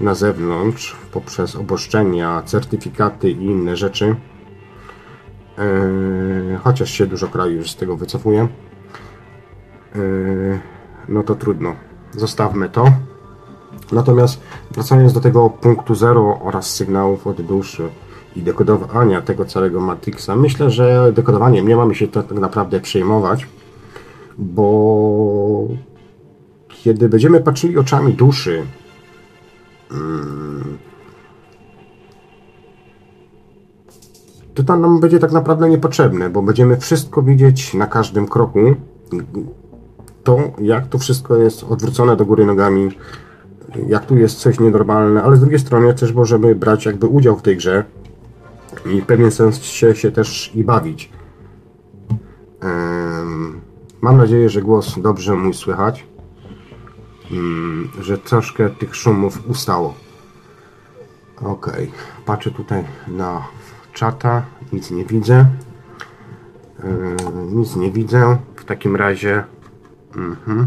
na 0.00 0.14
zewnątrz 0.14 0.96
poprzez 1.12 1.56
oboszczenia, 1.56 2.42
certyfikaty 2.42 3.30
i 3.30 3.44
inne 3.44 3.76
rzeczy, 3.76 4.16
yy, 5.58 6.58
chociaż 6.64 6.90
się 6.90 7.06
dużo 7.06 7.28
krajów 7.28 7.56
już 7.56 7.70
z 7.70 7.76
tego 7.76 7.96
wycofuje, 7.96 8.48
yy, 9.94 10.60
no 11.08 11.22
to 11.22 11.34
trudno. 11.34 11.74
Zostawmy 12.12 12.68
to. 12.68 12.92
Natomiast 13.92 14.40
wracając 14.70 15.12
do 15.12 15.20
tego 15.20 15.50
punktu 15.50 15.94
zero 15.94 16.40
oraz 16.42 16.74
sygnałów 16.74 17.26
od 17.26 17.42
duszy 17.42 17.88
i 18.36 18.42
dekodowania 18.42 19.22
tego 19.22 19.44
całego 19.44 19.80
Matrixa, 19.80 20.36
myślę, 20.36 20.70
że 20.70 21.12
dekodowaniem 21.12 21.68
nie 21.68 21.76
mamy 21.76 21.94
się 21.94 22.08
tak 22.08 22.30
naprawdę 22.30 22.80
przejmować, 22.80 23.46
bo 24.38 25.68
kiedy 26.68 27.08
będziemy 27.08 27.40
patrzyli 27.40 27.78
oczami 27.78 28.12
duszy, 28.12 28.62
hmm, 29.88 30.78
to 34.54 34.62
to 34.62 34.76
nam 34.76 35.00
będzie 35.00 35.18
tak 35.18 35.32
naprawdę 35.32 35.68
niepotrzebne, 35.68 36.30
bo 36.30 36.42
będziemy 36.42 36.76
wszystko 36.76 37.22
widzieć 37.22 37.74
na 37.74 37.86
każdym 37.86 38.28
kroku. 38.28 38.58
To, 40.24 40.38
jak 40.58 40.86
to 40.86 40.98
wszystko 40.98 41.36
jest 41.36 41.64
odwrócone 41.64 42.16
do 42.16 42.26
góry 42.26 42.46
nogami, 42.46 42.88
jak 43.88 44.06
tu 44.06 44.16
jest 44.16 44.38
coś 44.38 44.60
nienormalne, 44.60 45.22
ale 45.22 45.36
z 45.36 45.40
drugiej 45.40 45.58
strony 45.58 45.94
też 45.94 46.12
możemy 46.12 46.54
brać 46.54 46.86
jakby 46.86 47.06
udział 47.06 47.36
w 47.36 47.42
tej 47.42 47.56
grze 47.56 47.84
i 48.92 49.02
pewien 49.02 49.30
sens 49.30 49.62
się, 49.62 49.94
się 49.94 50.12
też 50.12 50.50
i 50.54 50.64
bawić. 50.64 51.10
Mam 54.00 54.16
nadzieję, 54.16 54.48
że 54.48 54.62
głos 54.62 55.00
dobrze 55.00 55.34
mój 55.34 55.54
słychać, 55.54 56.06
mm, 57.30 57.88
że 58.00 58.18
troszkę 58.18 58.70
tych 58.70 58.96
szumów 58.96 59.48
ustało. 59.48 59.94
Ok, 61.42 61.70
patrzę 62.24 62.50
tutaj 62.50 62.84
na 63.08 63.42
czata, 63.92 64.42
nic 64.72 64.90
nie 64.90 65.04
widzę. 65.04 65.46
Nic 67.52 67.76
nie 67.76 67.90
widzę. 67.90 68.38
W 68.56 68.64
takim 68.64 68.96
razie. 68.96 69.44
Mhm. 70.16 70.66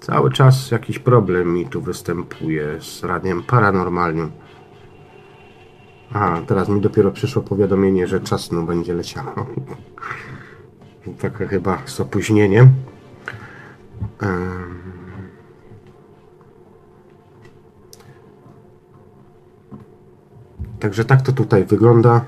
Cały 0.00 0.32
czas 0.32 0.70
jakiś 0.70 0.98
problem 0.98 1.54
mi 1.54 1.66
tu 1.66 1.82
występuje 1.82 2.80
z 2.80 3.04
radiem 3.04 3.42
paranormalnym. 3.42 4.30
Aha, 6.14 6.42
teraz 6.46 6.68
mi 6.68 6.80
dopiero 6.80 7.10
przyszło 7.10 7.42
powiadomienie, 7.42 8.06
że 8.06 8.20
czas 8.20 8.40
snu 8.40 8.66
będzie 8.66 8.94
leciało. 8.94 9.46
Taka 11.20 11.46
chyba 11.46 11.78
z 11.86 12.00
opóźnieniem. 12.00 12.68
Także 20.80 21.04
tak 21.04 21.22
to 21.22 21.32
tutaj 21.32 21.64
wygląda. 21.64 22.24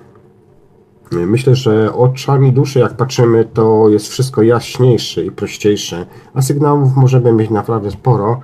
Myślę, 1.12 1.54
że 1.54 1.94
oczami 1.94 2.52
duszy, 2.52 2.78
jak 2.78 2.96
patrzymy, 2.96 3.44
to 3.44 3.88
jest 3.88 4.08
wszystko 4.08 4.42
jaśniejsze 4.42 5.24
i 5.24 5.30
prościejsze, 5.30 6.06
a 6.34 6.42
sygnałów 6.42 6.96
możemy 6.96 7.32
mieć 7.32 7.50
naprawdę 7.50 7.90
sporo. 7.90 8.40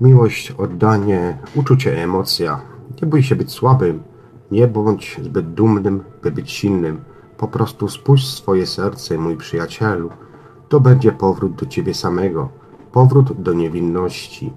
Miłość, 0.00 0.50
oddanie, 0.50 1.38
uczucie, 1.54 2.02
emocja. 2.02 2.60
Nie 3.02 3.08
bój 3.08 3.22
się 3.22 3.36
być 3.36 3.50
słabym, 3.50 4.02
nie 4.50 4.68
bądź 4.68 5.20
zbyt 5.22 5.54
dumnym, 5.54 6.04
by 6.22 6.30
być 6.30 6.50
silnym. 6.50 7.00
Po 7.36 7.48
prostu 7.48 7.88
spójrz 7.88 8.26
swoje 8.26 8.66
serce, 8.66 9.18
mój 9.18 9.36
przyjacielu. 9.36 10.10
To 10.68 10.80
będzie 10.80 11.12
powrót 11.12 11.54
do 11.54 11.66
ciebie 11.66 11.94
samego, 11.94 12.48
powrót 12.92 13.42
do 13.42 13.52
niewinności. 13.52 14.52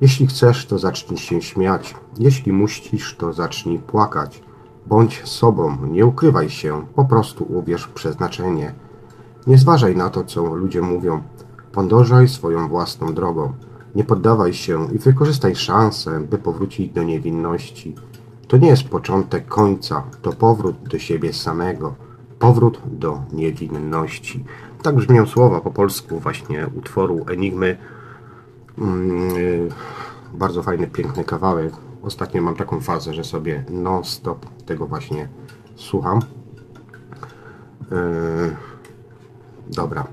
Jeśli 0.00 0.26
chcesz, 0.26 0.66
to 0.66 0.78
zacznij 0.78 1.18
się 1.18 1.42
śmiać. 1.42 1.94
Jeśli 2.18 2.52
musisz, 2.52 3.16
to 3.16 3.32
zacznij 3.32 3.78
płakać. 3.78 4.42
Bądź 4.86 5.28
sobą, 5.28 5.86
nie 5.86 6.06
ukrywaj 6.06 6.50
się, 6.50 6.86
po 6.94 7.04
prostu 7.04 7.44
uwierz 7.44 7.84
w 7.84 7.92
przeznaczenie. 7.92 8.74
Nie 9.46 9.58
zważaj 9.58 9.96
na 9.96 10.10
to, 10.10 10.24
co 10.24 10.54
ludzie 10.54 10.82
mówią. 10.82 11.22
Podążaj 11.72 12.28
swoją 12.28 12.68
własną 12.68 13.14
drogą. 13.14 13.52
Nie 13.94 14.04
poddawaj 14.04 14.54
się 14.54 14.94
i 14.94 14.98
wykorzystaj 14.98 15.56
szansę, 15.56 16.20
by 16.20 16.38
powrócić 16.38 16.92
do 16.92 17.02
niewinności. 17.02 17.94
To 18.48 18.56
nie 18.56 18.68
jest 18.68 18.84
początek 18.84 19.46
końca, 19.46 20.02
to 20.22 20.32
powrót 20.32 20.88
do 20.88 20.98
siebie 20.98 21.32
samego, 21.32 21.94
powrót 22.38 22.80
do 22.86 23.22
niewinności. 23.32 24.44
Tak 24.82 24.94
brzmią 24.94 25.26
słowa 25.26 25.60
po 25.60 25.70
polsku 25.70 26.20
właśnie 26.20 26.66
utworu 26.76 27.26
Enigmy. 27.28 27.76
Mm, 28.78 29.36
y, 29.36 29.68
bardzo 30.34 30.62
fajny, 30.62 30.86
piękny 30.86 31.24
kawałek. 31.24 31.72
Ostatnio 32.02 32.42
mam 32.42 32.56
taką 32.56 32.80
fazę, 32.80 33.14
że 33.14 33.24
sobie 33.24 33.64
non-stop 33.70 34.46
tego 34.66 34.86
właśnie 34.86 35.28
słucham. 35.76 36.20
Yy, 37.90 38.56
dobra. 39.68 40.06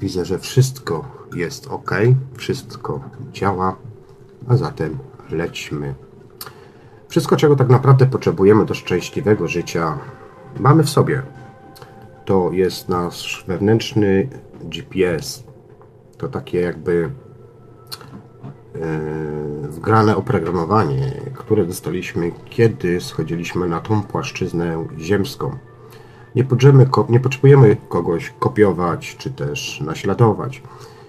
Widzę, 0.00 0.24
że 0.24 0.38
wszystko 0.38 1.04
jest 1.34 1.66
ok, 1.66 1.90
wszystko 2.34 3.00
działa, 3.32 3.76
a 4.48 4.56
zatem 4.56 4.98
lećmy. 5.30 5.94
Wszystko, 7.08 7.36
czego 7.36 7.56
tak 7.56 7.68
naprawdę 7.68 8.06
potrzebujemy 8.06 8.64
do 8.64 8.74
szczęśliwego 8.74 9.48
życia, 9.48 9.98
mamy 10.60 10.82
w 10.82 10.90
sobie. 10.90 11.22
To 12.24 12.50
jest 12.52 12.88
nasz 12.88 13.44
wewnętrzny 13.48 14.28
GPS. 14.64 15.44
To 16.18 16.28
takie 16.28 16.60
jakby 16.60 17.10
E, 18.82 19.68
wgrane 19.68 20.16
oprogramowanie, 20.16 21.12
które 21.34 21.66
dostaliśmy, 21.66 22.32
kiedy 22.50 23.00
schodziliśmy 23.00 23.68
na 23.68 23.80
tą 23.80 24.02
płaszczyznę 24.02 24.86
ziemską. 24.98 25.50
Nie, 26.34 26.46
nie 27.08 27.20
potrzebujemy 27.20 27.76
kogoś 27.88 28.34
kopiować 28.38 29.16
czy 29.18 29.30
też 29.30 29.80
naśladować. 29.80 30.62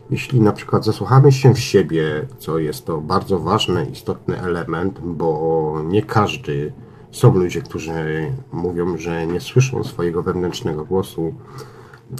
Jeśli 0.09 0.41
na 0.41 0.51
przykład 0.51 0.85
zasłuchamy 0.85 1.31
się 1.31 1.53
w 1.53 1.59
siebie, 1.59 2.27
co 2.37 2.59
jest 2.59 2.85
to 2.85 3.01
bardzo 3.01 3.39
ważny, 3.39 3.85
istotny 3.85 4.41
element, 4.41 4.99
bo 5.03 5.81
nie 5.85 6.01
każdy, 6.01 6.73
są 7.11 7.33
ludzie, 7.33 7.61
którzy 7.61 8.31
mówią, 8.51 8.97
że 8.97 9.27
nie 9.27 9.41
słyszą 9.41 9.83
swojego 9.83 10.23
wewnętrznego 10.23 10.85
głosu, 10.85 11.33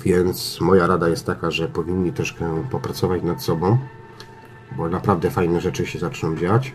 więc 0.06 0.62
moja 0.62 0.88
rada 0.88 1.10
jest 1.10 1.26
taka, 1.26 1.52
że 1.52 1.68
powinni 1.68 2.14
troszkę 2.14 2.64
popracować 2.72 3.24
nad 3.24 3.44
sobą 3.44 3.78
bo 4.78 4.90
naprawdę 4.90 5.30
fajne 5.30 5.62
rzeczy 5.62 5.86
się 5.86 6.00
zaczną 6.00 6.36
dziać. 6.36 6.74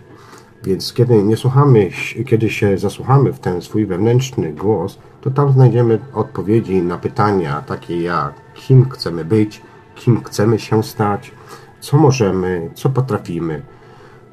Więc 0.65 0.93
kiedy 0.93 1.23
nie 1.23 1.37
słuchamy, 1.37 1.91
kiedy 2.27 2.51
się 2.51 2.79
zasłuchamy 2.79 3.33
w 3.33 3.39
ten 3.39 3.63
swój 3.63 3.87
wewnętrzny 3.87 4.53
głos, 4.53 4.99
to 5.21 5.31
tam 5.31 5.53
znajdziemy 5.53 5.99
odpowiedzi 6.13 6.83
na 6.83 6.99
pytania 6.99 7.63
takie 7.67 8.03
jak 8.03 8.35
kim 8.55 8.91
chcemy 8.91 9.25
być, 9.25 9.63
kim 9.95 10.25
chcemy 10.25 10.59
się 10.59 10.83
stać, 10.83 11.33
co 11.81 11.97
możemy, 11.97 12.71
co 12.75 12.91
potrafimy. 12.91 13.63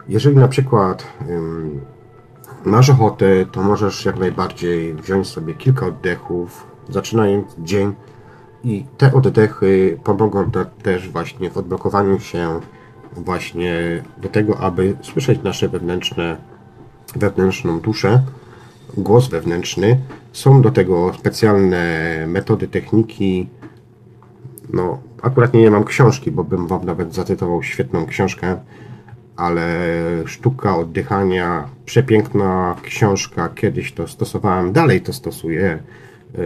Jeżeli 0.08 0.36
na 0.36 0.48
przykład 0.48 1.08
um, 1.30 1.82
masz 2.66 2.90
ochotę, 2.90 3.46
to 3.52 3.64
możesz 3.64 4.06
jak 4.06 4.20
najbardziej 4.20 4.94
wziąć 4.94 5.28
sobie 5.28 5.54
kilka 5.54 5.86
oddechów, 5.86 6.68
zaczynając 6.90 7.56
dzień 7.60 7.94
i 8.64 8.86
te 8.98 9.14
oddechy 9.14 10.00
pomogą 10.04 10.52
też 10.84 11.10
właśnie 11.10 11.50
w 11.50 11.58
odblokowaniu 11.58 12.20
się 12.20 12.60
właśnie 13.16 14.04
do 14.18 14.30
tego, 14.30 14.60
aby 14.60 14.98
słyszeć 15.02 15.44
nasze 15.44 15.70
wewnętrzne, 15.70 16.38
wewnętrzną 17.16 17.80
duszę, 17.80 18.24
głos 18.98 19.30
wewnętrzny. 19.30 20.00
Są 20.34 20.62
do 20.62 20.72
tego 20.72 21.14
specjalne 21.14 21.84
metody, 22.28 22.68
techniki. 22.68 23.50
No, 24.74 25.00
akurat 25.22 25.54
nie, 25.54 25.62
nie 25.62 25.72
mam 25.72 25.84
książki, 25.84 26.32
bo 26.32 26.44
bym 26.44 26.68
Wam 26.68 26.86
nawet 26.86 27.14
zacytował 27.14 27.64
świetną 27.64 28.06
książkę, 28.06 28.58
ale 29.36 29.88
sztuka 30.26 30.78
oddychania, 30.78 31.70
przepiękna 31.86 32.76
książka, 32.84 33.50
kiedyś 33.50 33.94
to 33.94 34.08
stosowałem, 34.08 34.74
dalej 34.74 35.02
to 35.02 35.14
stosuję 35.14 35.62
yy, 35.62 36.40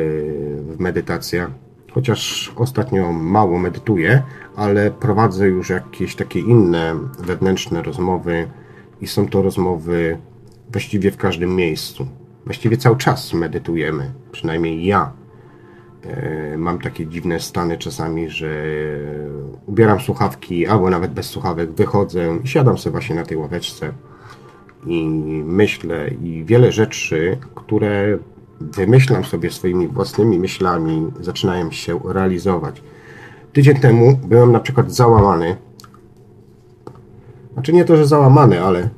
w 0.62 0.76
medytacjach 0.80 1.52
chociaż 1.96 2.52
ostatnio 2.56 3.12
mało 3.12 3.60
medytuję, 3.60 4.24
ale 4.56 4.92
prowadzę 4.92 5.48
już 5.48 5.70
jakieś 5.70 6.16
takie 6.16 6.40
inne 6.40 6.96
wewnętrzne 7.20 7.82
rozmowy 7.82 8.48
i 9.02 9.08
są 9.08 9.28
to 9.28 9.42
rozmowy 9.42 10.18
właściwie 10.72 11.12
w 11.12 11.18
każdym 11.18 11.56
miejscu. 11.56 12.08
Właściwie 12.46 12.78
cały 12.78 12.98
czas 12.98 13.34
medytujemy, 13.34 14.12
przynajmniej 14.32 14.86
ja. 14.86 15.12
E, 16.08 16.58
mam 16.58 16.80
takie 16.80 17.08
dziwne 17.08 17.40
stany 17.40 17.78
czasami, 17.78 18.30
że 18.30 18.66
ubieram 19.66 20.00
słuchawki 20.00 20.68
albo 20.68 20.90
nawet 20.90 21.14
bez 21.14 21.26
słuchawek 21.26 21.72
wychodzę 21.72 22.38
i 22.44 22.48
siadam 22.48 22.78
sobie 22.78 22.92
właśnie 22.92 23.16
na 23.16 23.24
tej 23.24 23.38
ławeczce 23.38 23.92
i 24.86 25.04
myślę 25.46 26.08
i 26.08 26.44
wiele 26.46 26.72
rzeczy, 26.72 27.38
które 27.56 28.18
wymyślam 28.62 29.24
sobie 29.24 29.52
swoimi 29.52 29.88
własnymi 29.88 30.40
myślami, 30.40 31.12
zaczynają 31.22 31.72
się 31.72 32.00
realizować. 32.06 32.84
Tydzień 33.54 33.76
temu 33.76 34.20
byłem 34.28 34.52
na 34.52 34.60
przykład 34.60 34.92
załamany. 34.92 35.56
Znaczy 37.54 37.74
nie 37.74 37.86
to, 37.86 37.98
że 37.98 38.08
załamany, 38.08 38.62
ale 38.62 38.90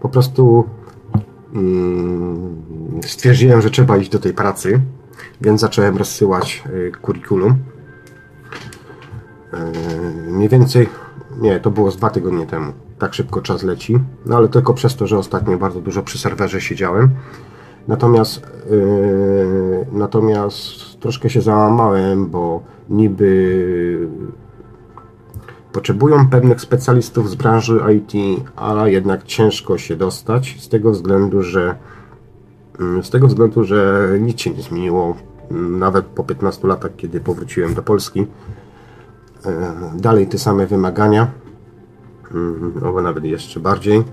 po 0.00 0.08
prostu 0.08 0.64
mm, 1.54 2.62
stwierdziłem, 3.02 3.62
że 3.62 3.70
trzeba 3.70 3.96
iść 3.96 4.10
do 4.10 4.18
tej 4.18 4.34
pracy, 4.34 4.80
więc 5.40 5.60
zacząłem 5.60 5.96
rozsyłać 5.96 6.64
y, 6.66 6.92
kurikulum. 7.02 7.56
Y, 9.54 10.32
mniej 10.32 10.48
więcej, 10.48 10.88
nie, 11.40 11.60
to 11.60 11.70
było 11.70 11.90
z 11.90 11.96
dwa 11.96 12.10
tygodnie 12.10 12.46
temu. 12.46 12.72
Tak 12.98 13.14
szybko 13.14 13.42
czas 13.42 13.62
leci, 13.62 13.98
no 14.26 14.36
ale 14.36 14.48
tylko 14.48 14.74
przez 14.74 14.96
to, 14.96 15.06
że 15.06 15.18
ostatnio 15.18 15.58
bardzo 15.58 15.80
dużo 15.80 16.02
przy 16.02 16.18
serwerze 16.18 16.60
siedziałem. 16.60 17.10
Natomiast, 17.88 18.42
yy, 18.70 19.86
natomiast 19.92 21.00
troszkę 21.00 21.30
się 21.30 21.40
załamałem, 21.40 22.26
bo 22.26 22.62
niby 22.88 24.08
potrzebują 25.72 26.28
pewnych 26.28 26.60
specjalistów 26.60 27.30
z 27.30 27.34
branży 27.34 27.80
IT, 27.96 28.42
ale 28.56 28.92
jednak 28.92 29.24
ciężko 29.24 29.78
się 29.78 29.96
dostać 29.96 30.56
z 30.60 30.68
tego 30.68 30.90
względu, 30.90 31.42
że 31.42 31.74
z 33.02 33.10
tego 33.10 33.26
względu, 33.26 33.64
że 33.64 34.08
nic 34.20 34.40
się 34.40 34.50
nie 34.50 34.62
zmieniło. 34.62 35.16
Nawet 35.50 36.06
po 36.06 36.24
15 36.24 36.68
latach, 36.68 36.96
kiedy 36.96 37.20
powróciłem 37.20 37.74
do 37.74 37.82
Polski, 37.82 38.20
yy, 38.20 38.26
dalej 39.94 40.26
te 40.26 40.38
same 40.38 40.66
wymagania, 40.66 41.30
albo 42.74 42.90
mm, 42.90 43.04
nawet 43.04 43.24
jeszcze 43.24 43.60
bardziej. 43.60 43.96
Yy, 43.96 44.04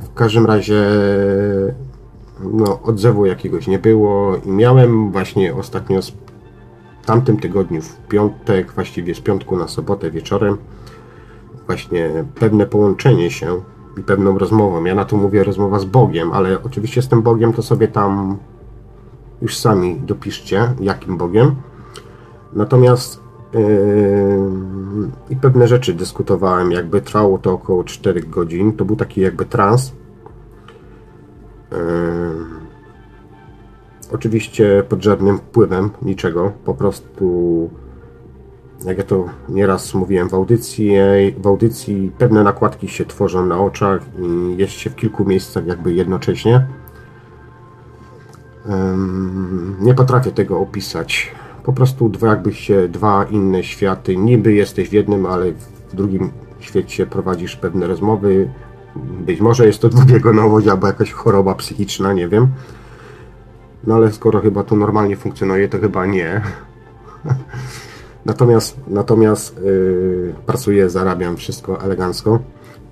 w 0.00 0.14
każdym 0.14 0.46
razie 0.46 0.82
no, 2.40 2.82
odzewu 2.82 3.26
jakiegoś 3.26 3.66
nie 3.66 3.78
było 3.78 4.36
i 4.36 4.50
miałem 4.50 5.12
właśnie 5.12 5.54
ostatnio 5.54 6.00
w 7.02 7.06
tamtym 7.06 7.36
tygodniu, 7.36 7.82
w 7.82 7.96
piątek, 8.08 8.72
właściwie 8.72 9.14
z 9.14 9.20
piątku 9.20 9.56
na 9.56 9.68
sobotę 9.68 10.10
wieczorem, 10.10 10.58
właśnie 11.66 12.24
pewne 12.34 12.66
połączenie 12.66 13.30
się 13.30 13.60
i 13.96 14.02
pewną 14.02 14.38
rozmową. 14.38 14.84
Ja 14.84 14.94
na 14.94 15.04
to 15.04 15.16
mówię 15.16 15.44
rozmowa 15.44 15.78
z 15.78 15.84
Bogiem, 15.84 16.32
ale 16.32 16.62
oczywiście 16.62 17.02
z 17.02 17.08
tym 17.08 17.22
Bogiem 17.22 17.52
to 17.52 17.62
sobie 17.62 17.88
tam 17.88 18.36
już 19.42 19.58
sami 19.58 20.00
dopiszcie, 20.00 20.74
jakim 20.80 21.16
Bogiem. 21.16 21.54
Natomiast 22.52 23.20
yy, 23.52 23.60
i 25.30 25.36
pewne 25.36 25.68
rzeczy 25.68 25.94
dyskutowałem, 25.94 26.72
jakby 26.72 27.00
trwało 27.00 27.38
to 27.38 27.52
około 27.52 27.84
4 27.84 28.20
godzin. 28.20 28.72
To 28.72 28.84
był 28.84 28.96
taki 28.96 29.20
jakby 29.20 29.44
trans 29.44 29.92
Oczywiście 34.12 34.84
pod 34.88 35.02
żadnym 35.02 35.38
wpływem 35.38 35.90
niczego, 36.02 36.52
po 36.64 36.74
prostu 36.74 37.70
jak 38.86 38.98
ja 38.98 39.04
to 39.04 39.24
nieraz 39.48 39.94
mówiłem 39.94 40.28
w 40.28 40.34
audycji, 40.34 40.92
w 41.38 41.46
audycji 41.46 42.12
pewne 42.18 42.42
nakładki 42.42 42.88
się 42.88 43.04
tworzą 43.04 43.46
na 43.46 43.60
oczach 43.60 44.02
i 44.18 44.56
jest 44.56 44.72
się 44.72 44.90
w 44.90 44.96
kilku 44.96 45.24
miejscach 45.24 45.66
jakby 45.66 45.92
jednocześnie. 45.92 46.66
Nie 49.80 49.94
potrafię 49.94 50.32
tego 50.32 50.60
opisać. 50.60 51.32
Po 51.64 51.72
prostu 51.72 52.08
dwa 52.08 52.28
jakby 52.28 52.54
się 52.54 52.88
dwa 52.88 53.24
inne 53.24 53.64
światy. 53.64 54.16
Niby 54.16 54.52
jesteś 54.52 54.88
w 54.88 54.92
jednym, 54.92 55.26
ale 55.26 55.52
w 55.52 55.96
drugim 55.96 56.30
świecie 56.60 57.06
prowadzisz 57.06 57.56
pewne 57.56 57.86
rozmowy, 57.86 58.50
być 58.96 59.40
może 59.40 59.66
jest 59.66 59.78
to 59.78 59.88
dwubiegunowość 59.88 60.68
albo 60.68 60.86
jakaś 60.86 61.12
choroba 61.12 61.54
psychiczna, 61.54 62.12
nie 62.12 62.28
wiem. 62.28 62.48
No 63.86 63.94
ale 63.94 64.12
skoro 64.12 64.40
chyba 64.40 64.64
to 64.64 64.76
normalnie 64.76 65.16
funkcjonuje, 65.16 65.68
to 65.68 65.78
chyba 65.78 66.06
nie. 66.06 66.40
natomiast 68.24 68.76
natomiast 68.88 69.60
yy, 69.64 70.34
pracuję, 70.46 70.90
zarabiam 70.90 71.36
wszystko 71.36 71.80
elegancko. 71.80 72.38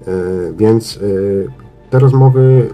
Yy, 0.06 0.54
więc 0.56 0.96
yy, 0.96 1.48
te 1.90 1.98
rozmowy 1.98 2.68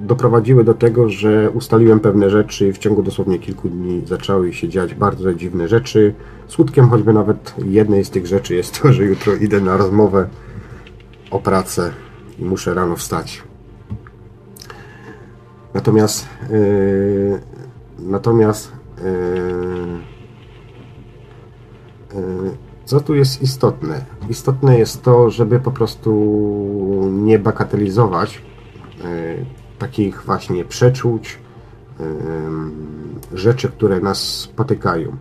doprowadziły 0.00 0.64
do 0.64 0.74
tego, 0.74 1.08
że 1.08 1.50
ustaliłem 1.50 2.00
pewne 2.00 2.30
rzeczy 2.30 2.68
i 2.68 2.72
w 2.72 2.78
ciągu 2.78 3.02
dosłownie 3.02 3.38
kilku 3.38 3.68
dni 3.68 4.02
zaczęły 4.06 4.52
się 4.52 4.68
dziać 4.68 4.94
bardzo 4.94 5.34
dziwne 5.34 5.68
rzeczy. 5.68 6.14
Skutkiem 6.48 6.88
choćby 6.88 7.12
nawet 7.12 7.54
jednej 7.64 8.04
z 8.04 8.10
tych 8.10 8.26
rzeczy 8.26 8.54
jest 8.54 8.82
to, 8.82 8.92
że 8.92 9.04
jutro 9.04 9.34
idę 9.34 9.60
na 9.60 9.76
rozmowę 9.76 10.28
o 11.30 11.38
pracę 11.38 11.92
i 12.38 12.44
muszę 12.44 12.74
rano 12.74 12.96
wstać. 12.96 13.42
Natomiast 15.74 16.26
yy, 16.50 17.40
natomiast 17.98 18.72
yy, 19.04 20.17
co 22.84 23.00
tu 23.00 23.14
jest 23.14 23.42
istotne? 23.42 24.04
Istotne 24.28 24.78
jest 24.78 25.02
to, 25.02 25.30
żeby 25.30 25.60
po 25.60 25.70
prostu 25.70 26.10
nie 27.12 27.38
bagatelizować 27.38 28.42
yy, 28.98 29.04
takich 29.78 30.22
właśnie 30.26 30.64
przeczuć, 30.64 31.38
yy, 32.00 32.06
rzeczy, 33.38 33.68
które 33.68 34.00
nas 34.00 34.18
spotykają. 34.18 35.16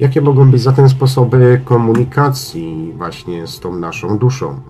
Jakie 0.00 0.20
mogą 0.20 0.50
być 0.50 0.62
zatem 0.62 0.88
sposoby 0.88 1.60
komunikacji 1.64 2.94
właśnie 2.96 3.46
z 3.46 3.60
tą 3.60 3.76
naszą 3.76 4.18
duszą? 4.18 4.60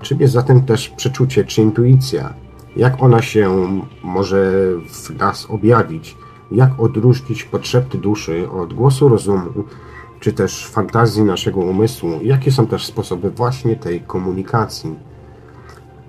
Czym 0.00 0.20
jest 0.20 0.34
zatem 0.34 0.62
też 0.62 0.88
przeczucie 0.88 1.44
czy 1.44 1.62
intuicja? 1.62 2.34
Jak 2.76 3.02
ona 3.02 3.22
się 3.22 3.66
może 4.02 4.52
w 4.92 5.18
nas 5.18 5.46
objawić? 5.50 6.16
Jak 6.50 6.80
odróżnić 6.80 7.44
potrzeby 7.44 7.98
duszy 7.98 8.50
od 8.50 8.74
głosu 8.74 9.08
rozumu, 9.08 9.64
czy 10.20 10.32
też 10.32 10.66
fantazji 10.66 11.22
naszego 11.22 11.60
umysłu? 11.60 12.10
Jakie 12.22 12.52
są 12.52 12.66
też 12.66 12.86
sposoby 12.86 13.30
właśnie 13.30 13.76
tej 13.76 14.00
komunikacji? 14.00 14.94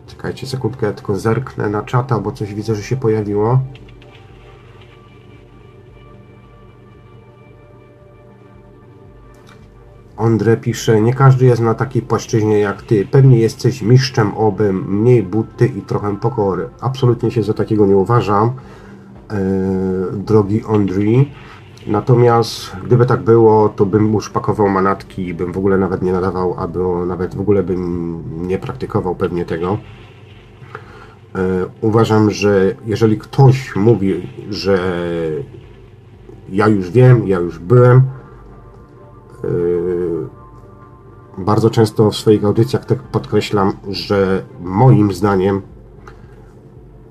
Czekajcie 0.08 0.48
sekundkę, 0.48 0.86
ja 0.86 0.94
tylko 0.94 1.16
zerknę 1.16 1.70
na 1.70 1.84
czata, 1.84 2.20
bo 2.20 2.32
coś 2.32 2.54
widzę, 2.54 2.76
że 2.76 2.84
się 2.84 2.98
pojawiło. 2.98 3.60
Ondre 10.18 10.58
pisze, 10.58 11.02
nie 11.02 11.14
każdy 11.14 11.46
jest 11.46 11.62
na 11.62 11.74
takiej 11.74 12.02
płaszczyźnie 12.02 12.60
jak 12.60 12.82
ty. 12.82 13.06
Pewnie 13.06 13.40
jesteś 13.40 13.82
mistrzem 13.82 14.38
obym, 14.38 15.02
mniej 15.02 15.24
buty 15.24 15.66
i 15.68 15.82
trochę 15.82 16.18
pokory. 16.18 16.70
Absolutnie 16.82 17.32
się 17.32 17.44
za 17.44 17.54
takiego 17.54 17.88
nie 17.88 17.98
uważam, 17.98 18.52
e, 19.32 19.38
drogi 20.14 20.64
Ondri. 20.64 21.32
Natomiast 21.88 22.76
gdyby 22.86 23.06
tak 23.06 23.22
było, 23.22 23.70
to 23.70 23.86
bym 23.86 24.14
już 24.14 24.30
pakował 24.30 24.70
manatki 24.70 25.28
i 25.28 25.34
bym 25.34 25.54
w 25.54 25.58
ogóle 25.58 25.78
nawet 25.78 26.02
nie 26.02 26.12
nadawał, 26.12 26.60
albo 26.60 27.06
nawet 27.06 27.36
w 27.36 27.40
ogóle 27.40 27.64
bym 27.64 28.24
nie 28.48 28.58
praktykował 28.58 29.16
pewnie 29.16 29.46
tego. 29.46 29.78
E, 31.36 31.66
uważam, 31.82 32.32
że 32.32 32.76
jeżeli 32.86 33.18
ktoś 33.18 33.76
mówi, 33.76 34.30
że 34.50 34.80
ja 36.50 36.68
już 36.68 36.92
wiem, 36.92 37.28
ja 37.28 37.40
już 37.40 37.60
byłem, 37.60 38.02
Yy, 39.44 40.28
bardzo 41.38 41.70
często 41.70 42.12
w 42.12 42.16
swoich 42.16 42.46
audycjach 42.46 42.86
tak 42.86 43.00
podkreślam, 43.00 43.74
że 43.90 44.44
moim 44.62 45.14
zdaniem 45.14 45.62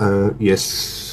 yy, 0.01 0.07
jest 0.41 1.08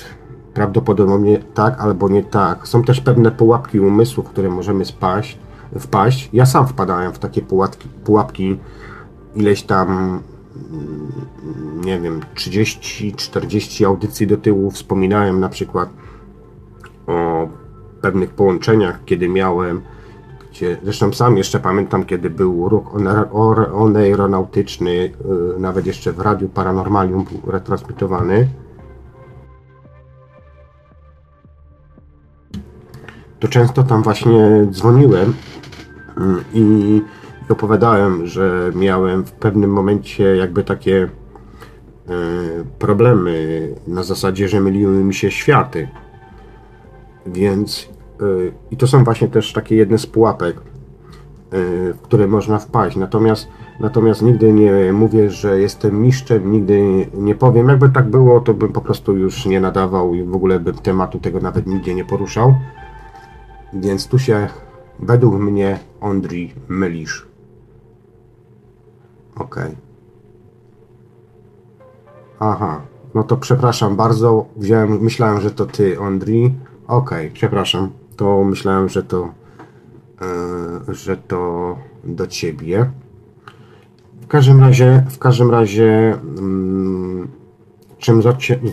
prawdopodobnie 0.55 1.39
tak 1.53 1.79
albo 1.79 2.09
nie 2.09 2.23
tak. 2.23 2.67
Są 2.67 2.83
też 2.83 3.01
pewne 3.01 3.31
pułapki 3.31 3.79
umysłu, 3.79 4.23
w 4.23 4.29
które 4.29 4.49
możemy 4.49 4.85
spaść, 4.85 5.37
wpaść. 5.79 6.29
Ja 6.33 6.45
sam 6.45 6.67
wpadałem 6.67 7.13
w 7.13 7.19
takie 7.19 7.41
pułapki, 7.41 7.89
pułapki 8.03 8.57
ileś 9.35 9.63
tam, 9.63 9.89
mm, 10.71 11.11
nie 11.85 11.99
wiem, 11.99 12.21
30-40 12.35 13.85
audycji 13.85 14.27
do 14.27 14.37
tyłu. 14.37 14.71
Wspominałem 14.71 15.39
na 15.39 15.49
przykład 15.49 15.89
o 17.07 17.47
pewnych 18.01 18.29
połączeniach, 18.29 19.05
kiedy 19.05 19.29
miałem 19.29 19.81
zresztą 20.83 21.13
sam 21.13 21.37
jeszcze 21.37 21.59
pamiętam, 21.59 22.05
kiedy 22.05 22.29
był 22.29 22.69
ruch 22.69 22.95
oneironautyczny, 23.73 24.91
y, 24.91 25.11
nawet 25.59 25.85
jeszcze 25.85 26.11
w 26.11 26.19
Radiu 26.19 26.49
Paranormalium 26.49 27.23
był 27.23 27.51
retransmitowany. 27.51 28.47
To 33.39 33.47
często 33.47 33.83
tam 33.83 34.03
właśnie 34.03 34.67
dzwoniłem 34.71 35.29
y, 35.29 36.21
i 36.53 37.01
opowiadałem, 37.49 38.27
że 38.27 38.71
miałem 38.75 39.25
w 39.25 39.31
pewnym 39.31 39.69
momencie 39.69 40.35
jakby 40.35 40.63
takie 40.63 41.03
y, 41.03 41.09
problemy 42.79 43.69
na 43.87 44.03
zasadzie, 44.03 44.47
że 44.47 44.61
myliły 44.61 45.03
mi 45.03 45.13
się 45.13 45.31
światy. 45.31 45.87
Więc 47.25 47.95
Y, 48.21 48.51
I 48.71 48.77
to 48.77 48.87
są 48.87 49.03
właśnie 49.03 49.27
też 49.27 49.53
takie 49.53 49.75
jedne 49.75 49.97
z 49.97 50.05
pułapek. 50.05 50.61
w 51.93 51.97
które 52.01 52.27
można 52.27 52.59
wpaść. 52.59 52.97
Natomiast, 52.97 53.47
natomiast 53.79 54.21
nigdy 54.21 54.53
nie 54.53 54.93
mówię, 54.93 55.29
że 55.29 55.61
jestem 55.61 56.01
mistrzem, 56.01 56.51
nigdy 56.51 57.07
nie 57.13 57.35
powiem. 57.35 57.69
Jakby 57.69 57.89
tak 57.89 58.09
było, 58.09 58.39
to 58.39 58.53
bym 58.53 58.73
po 58.73 58.81
prostu 58.81 59.17
już 59.17 59.45
nie 59.45 59.61
nadawał 59.61 60.13
i 60.13 60.23
w 60.23 60.35
ogóle 60.35 60.59
bym 60.59 60.75
tematu 60.75 61.19
tego 61.19 61.39
nawet 61.39 61.67
nigdzie 61.67 61.95
nie 61.95 62.05
poruszał. 62.05 62.55
Więc 63.73 64.07
tu 64.07 64.19
się 64.19 64.47
według 64.99 65.35
mnie 65.35 65.79
Ondri 66.01 66.53
mylisz. 66.67 67.27
Ok. 69.35 69.59
Aha, 72.39 72.81
no 73.13 73.23
to 73.23 73.37
przepraszam 73.37 73.95
bardzo. 73.95 74.45
Wziąłem, 74.55 74.99
myślałem, 75.01 75.41
że 75.41 75.51
to 75.51 75.65
ty, 75.65 75.99
Ondri. 75.99 76.53
Ok, 76.87 77.15
przepraszam. 77.33 77.91
To 78.15 78.43
myślałem, 78.43 78.89
że 78.89 79.03
to, 79.03 79.33
yy, 80.87 80.95
że 80.95 81.17
to 81.17 81.77
do 82.03 82.27
ciebie. 82.27 82.91
W 84.21 84.27
każdym 84.27 84.59
razie, 84.59 85.05
w 85.09 85.19
każdym 85.19 85.51
razie, 85.51 86.17
yy, 86.35 87.44
czym 88.05 88.21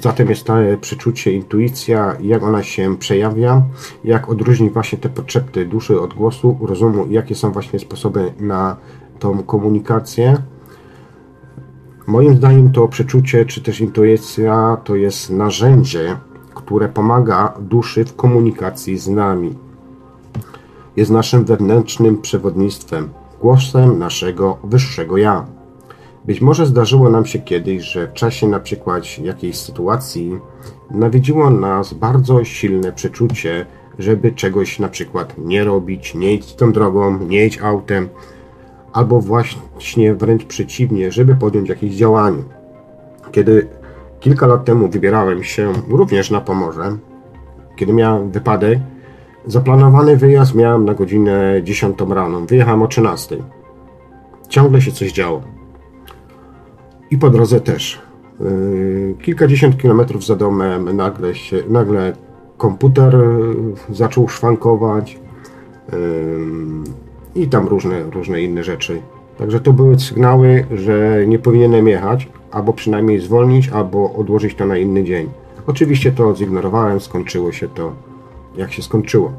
zatem 0.00 0.28
jest 0.28 0.44
to 0.44 0.54
przeczucie, 0.80 1.32
intuicja, 1.32 2.16
jak 2.20 2.42
ona 2.42 2.62
się 2.62 2.96
przejawia, 2.98 3.62
jak 4.04 4.28
odróżnić 4.28 4.72
właśnie 4.72 4.98
te 4.98 5.08
potrzeby 5.08 5.66
duszy 5.66 6.00
od 6.00 6.14
głosu, 6.14 6.58
rozumu, 6.62 7.06
jakie 7.10 7.34
są 7.34 7.52
właśnie 7.52 7.78
sposoby 7.78 8.32
na 8.40 8.76
tą 9.18 9.42
komunikację. 9.42 10.36
Moim 12.06 12.36
zdaniem 12.36 12.72
to 12.72 12.88
przeczucie, 12.88 13.44
czy 13.44 13.62
też 13.62 13.80
intuicja 13.80 14.76
to 14.84 14.96
jest 14.96 15.30
narzędzie, 15.30 16.16
które 16.54 16.88
pomaga 16.88 17.54
duszy 17.60 18.04
w 18.04 18.16
komunikacji 18.16 18.98
z 18.98 19.08
nami. 19.08 19.54
Jest 20.96 21.10
naszym 21.10 21.44
wewnętrznym 21.44 22.20
przewodnictwem, 22.20 23.08
głosem 23.40 23.98
naszego 23.98 24.58
wyższego 24.64 25.16
ja. 25.16 25.61
Być 26.24 26.40
może 26.40 26.66
zdarzyło 26.66 27.10
nam 27.10 27.26
się 27.26 27.38
kiedyś, 27.38 27.82
że 27.82 28.06
w 28.06 28.12
czasie 28.12 28.48
na 28.48 28.60
przykład 28.60 29.18
jakiejś 29.18 29.56
sytuacji 29.56 30.38
nawiedziło 30.90 31.50
nas 31.50 31.94
bardzo 31.94 32.44
silne 32.44 32.92
przeczucie, 32.92 33.66
żeby 33.98 34.32
czegoś 34.32 34.78
na 34.78 34.88
przykład 34.88 35.34
nie 35.38 35.64
robić, 35.64 36.14
nie 36.14 36.34
iść 36.34 36.54
tą 36.54 36.72
drogą, 36.72 37.18
nie 37.18 37.46
iść 37.46 37.60
autem, 37.60 38.08
albo 38.92 39.20
właśnie 39.20 40.14
wręcz 40.14 40.44
przeciwnie, 40.44 41.12
żeby 41.12 41.34
podjąć 41.34 41.68
jakieś 41.68 41.94
działanie. 41.94 42.42
Kiedy 43.32 43.68
kilka 44.20 44.46
lat 44.46 44.64
temu 44.64 44.88
wybierałem 44.88 45.44
się 45.44 45.72
również 45.88 46.30
na 46.30 46.40
Pomorze, 46.40 46.96
kiedy 47.76 47.92
miałem 47.92 48.30
wypadek, 48.30 48.78
zaplanowany 49.46 50.16
wyjazd 50.16 50.54
miałem 50.54 50.84
na 50.84 50.94
godzinę 50.94 51.60
10 51.62 51.98
rano. 52.08 52.40
Wyjechałem 52.40 52.82
o 52.82 52.88
13. 52.88 53.36
Ciągle 54.48 54.80
się 54.80 54.92
coś 54.92 55.12
działo. 55.12 55.42
I 57.12 57.18
po 57.18 57.30
drodze 57.30 57.60
też. 57.60 58.00
Yy, 58.40 59.14
kilkadziesiąt 59.22 59.78
kilometrów 59.78 60.26
za 60.26 60.36
domem 60.36 60.96
nagle, 60.96 61.34
się, 61.34 61.62
nagle 61.68 62.12
komputer 62.56 63.14
yy, 63.14 63.94
zaczął 63.94 64.28
szwankować 64.28 65.18
i 67.34 67.48
tam 67.48 67.68
różne, 67.68 68.02
różne 68.02 68.42
inne 68.42 68.64
rzeczy. 68.64 69.02
Także 69.38 69.60
to 69.60 69.72
były 69.72 69.98
sygnały, 69.98 70.66
że 70.74 71.24
nie 71.26 71.38
powinienem 71.38 71.88
jechać, 71.88 72.28
albo 72.50 72.72
przynajmniej 72.72 73.20
zwolnić, 73.20 73.68
albo 73.68 74.12
odłożyć 74.12 74.54
to 74.54 74.66
na 74.66 74.76
inny 74.76 75.04
dzień. 75.04 75.28
Oczywiście 75.66 76.12
to 76.12 76.36
zignorowałem, 76.36 77.00
skończyło 77.00 77.52
się 77.52 77.68
to 77.68 77.92
jak 78.56 78.72
się 78.72 78.82
skończyło. 78.82 79.32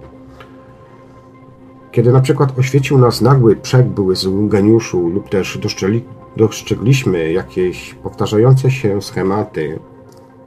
Kiedy 1.94 2.12
na 2.12 2.22
przykład 2.22 2.60
oświecił 2.60 2.98
nas 2.98 3.22
nagły 3.22 3.56
z 4.14 4.28
geniuszu 4.48 5.08
lub 5.08 5.30
też 5.30 5.60
dostrzegliśmy 6.38 7.32
jakieś 7.32 7.94
powtarzające 7.94 8.72
się 8.72 9.02
schematy, 9.02 9.80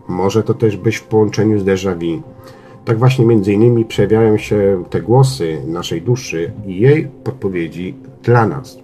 może 0.08 0.42
to 0.42 0.54
też 0.54 0.76
być 0.76 0.96
w 0.96 1.04
połączeniu 1.04 1.58
z 1.58 1.64
déjà 1.64 1.94
vu. 1.98 2.22
Tak 2.84 2.98
właśnie 2.98 3.26
między 3.26 3.52
innymi 3.52 3.84
przejawiają 3.84 4.38
się 4.38 4.84
te 4.90 5.02
głosy 5.02 5.62
naszej 5.66 6.02
duszy 6.02 6.52
i 6.66 6.80
jej 6.80 7.08
podpowiedzi 7.24 7.94
dla 8.22 8.46
nas. 8.46 8.78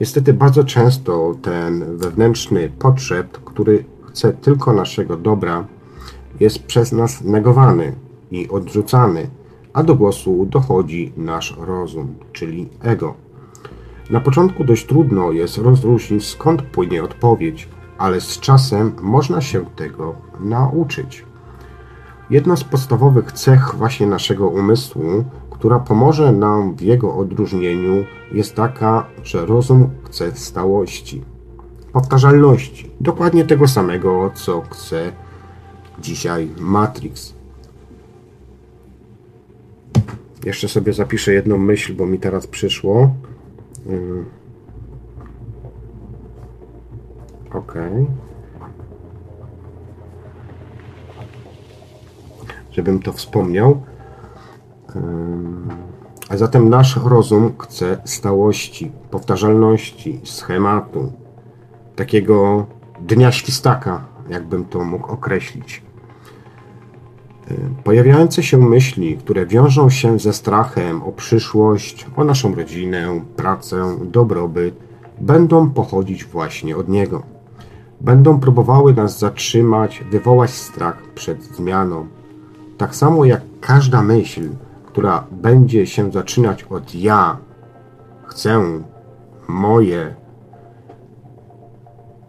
Niestety 0.00 0.32
bardzo 0.32 0.64
często 0.64 1.34
ten 1.42 1.96
wewnętrzny 1.96 2.70
potrzeb, 2.78 3.38
który 3.44 3.84
chce 4.06 4.32
tylko 4.32 4.72
naszego 4.72 5.16
dobra, 5.16 5.66
jest 6.40 6.58
przez 6.62 6.92
nas 6.92 7.24
negowany 7.24 7.92
i 8.30 8.48
odrzucany, 8.48 9.30
a 9.78 9.82
do 9.82 9.94
głosu 9.94 10.46
dochodzi 10.46 11.12
nasz 11.16 11.56
rozum, 11.58 12.14
czyli 12.32 12.68
ego. 12.82 13.14
Na 14.10 14.20
początku 14.20 14.64
dość 14.64 14.86
trudno 14.86 15.32
jest 15.32 15.58
rozróżnić 15.58 16.26
skąd 16.26 16.62
płynie 16.62 17.04
odpowiedź, 17.04 17.68
ale 17.98 18.20
z 18.20 18.40
czasem 18.40 18.92
można 19.02 19.40
się 19.40 19.64
tego 19.76 20.14
nauczyć. 20.40 21.24
Jedną 22.30 22.56
z 22.56 22.64
podstawowych 22.64 23.32
cech 23.32 23.74
właśnie 23.74 24.06
naszego 24.06 24.48
umysłu, 24.48 25.24
która 25.50 25.78
pomoże 25.78 26.32
nam 26.32 26.74
w 26.74 26.80
jego 26.80 27.14
odróżnieniu, 27.16 28.04
jest 28.32 28.54
taka, 28.54 29.06
że 29.24 29.46
rozum 29.46 29.90
chce 30.04 30.32
stałości, 30.36 31.24
powtarzalności, 31.92 32.90
dokładnie 33.00 33.44
tego 33.44 33.68
samego, 33.68 34.30
co 34.34 34.60
chce 34.60 35.12
dzisiaj 35.98 36.48
Matrix. 36.58 37.37
Jeszcze 40.44 40.68
sobie 40.68 40.92
zapiszę 40.92 41.32
jedną 41.32 41.58
myśl, 41.58 41.94
bo 41.94 42.06
mi 42.06 42.18
teraz 42.18 42.46
przyszło. 42.46 43.14
Mm. 43.86 44.24
Ok. 47.52 47.74
Żebym 52.70 53.02
to 53.02 53.12
wspomniał. 53.12 53.82
A 56.28 56.36
zatem 56.36 56.68
nasz 56.68 56.96
rozum 57.04 57.52
chce 57.58 58.00
stałości, 58.04 58.92
powtarzalności, 59.10 60.20
schematu, 60.24 61.12
takiego 61.96 62.66
dnia 63.00 63.32
świstaka, 63.32 64.04
jakbym 64.30 64.64
to 64.64 64.84
mógł 64.84 65.12
określić. 65.12 65.87
Pojawiające 67.84 68.42
się 68.42 68.58
myśli, 68.58 69.16
które 69.16 69.46
wiążą 69.46 69.90
się 69.90 70.18
ze 70.18 70.32
strachem 70.32 71.02
o 71.02 71.12
przyszłość, 71.12 72.06
o 72.16 72.24
naszą 72.24 72.54
rodzinę, 72.54 73.20
pracę, 73.36 73.96
dobrobyt, 74.04 74.74
będą 75.20 75.70
pochodzić 75.70 76.24
właśnie 76.24 76.76
od 76.76 76.88
niego. 76.88 77.22
Będą 78.00 78.40
próbowały 78.40 78.94
nas 78.94 79.18
zatrzymać, 79.18 80.04
wywołać 80.10 80.50
strach 80.50 81.02
przed 81.14 81.42
zmianą. 81.44 82.06
Tak 82.78 82.94
samo 82.94 83.24
jak 83.24 83.42
każda 83.60 84.02
myśl, 84.02 84.48
która 84.86 85.24
będzie 85.30 85.86
się 85.86 86.12
zaczynać 86.12 86.64
od 86.64 86.94
ja, 86.94 87.36
chcę, 88.26 88.62
moje 89.48 90.14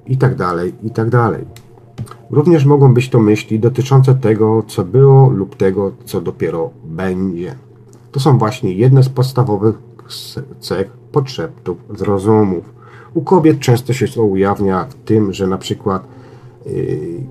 i 0.06 0.18
tak 0.18 0.36
dalej, 0.36 0.74
i 0.84 0.92
tak 0.92 1.10
dalej. 1.10 1.46
Również 2.32 2.66
mogą 2.66 2.94
być 2.94 3.10
to 3.10 3.20
myśli 3.20 3.60
dotyczące 3.60 4.16
tego, 4.16 4.64
co 4.68 4.86
było 4.86 5.30
lub 5.30 5.56
tego, 5.56 5.92
co 6.06 6.22
dopiero 6.22 6.70
będzie. 6.86 7.56
To 8.12 8.20
są 8.20 8.38
właśnie 8.38 8.74
jedne 8.74 9.04
z 9.04 9.10
podstawowych 9.10 9.76
cech 10.60 10.92
podszeptów 11.12 11.78
z 11.98 12.02
rozumów. 12.02 12.74
U 13.14 13.22
kobiet 13.22 13.60
często 13.60 13.94
się 13.94 14.08
to 14.08 14.24
ujawnia 14.24 14.84
w 14.84 14.94
tym, 14.96 15.34
że 15.34 15.48
na 15.48 15.58
przykład 15.58 16.04
yy, 16.66 17.24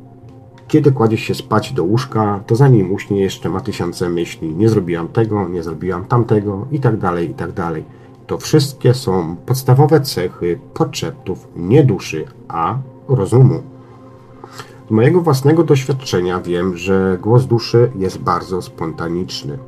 kiedy 0.68 0.92
kładzie 0.92 1.16
się 1.16 1.34
spać 1.34 1.72
do 1.72 1.84
łóżka, 1.84 2.40
to 2.46 2.56
zanim 2.56 2.92
uśnie 2.92 3.20
jeszcze 3.20 3.48
ma 3.48 3.61
tysiące 3.61 4.08
myśli. 4.08 4.54
Nie 4.54 4.68
zrobiłam 4.68 5.08
tego, 5.08 5.48
nie 5.48 5.62
zrobiłam 5.62 6.04
tamtego 6.04 6.66
i 6.72 6.80
tak 6.80 6.96
dalej, 6.96 7.30
i 7.30 7.34
tak 7.34 7.52
dalej. 7.52 7.84
To 8.26 8.38
wszystkie 8.38 8.94
są 8.94 9.37
podstawowe 9.46 10.00
cechy 10.00 10.58
podszeptów 10.74 11.48
nie 11.56 11.84
duszy, 11.84 12.24
a 12.48 12.78
rozumu. 13.08 13.62
Z 14.88 14.90
mojego 14.90 15.20
własnego 15.20 15.64
doświadczenia 15.64 16.40
wiem, 16.40 16.77
że 16.77 17.18
głos 17.22 17.44
duszy 17.44 17.92
jest 17.96 18.18
bardzo 18.18 18.62
spontaniczny. 18.62 19.59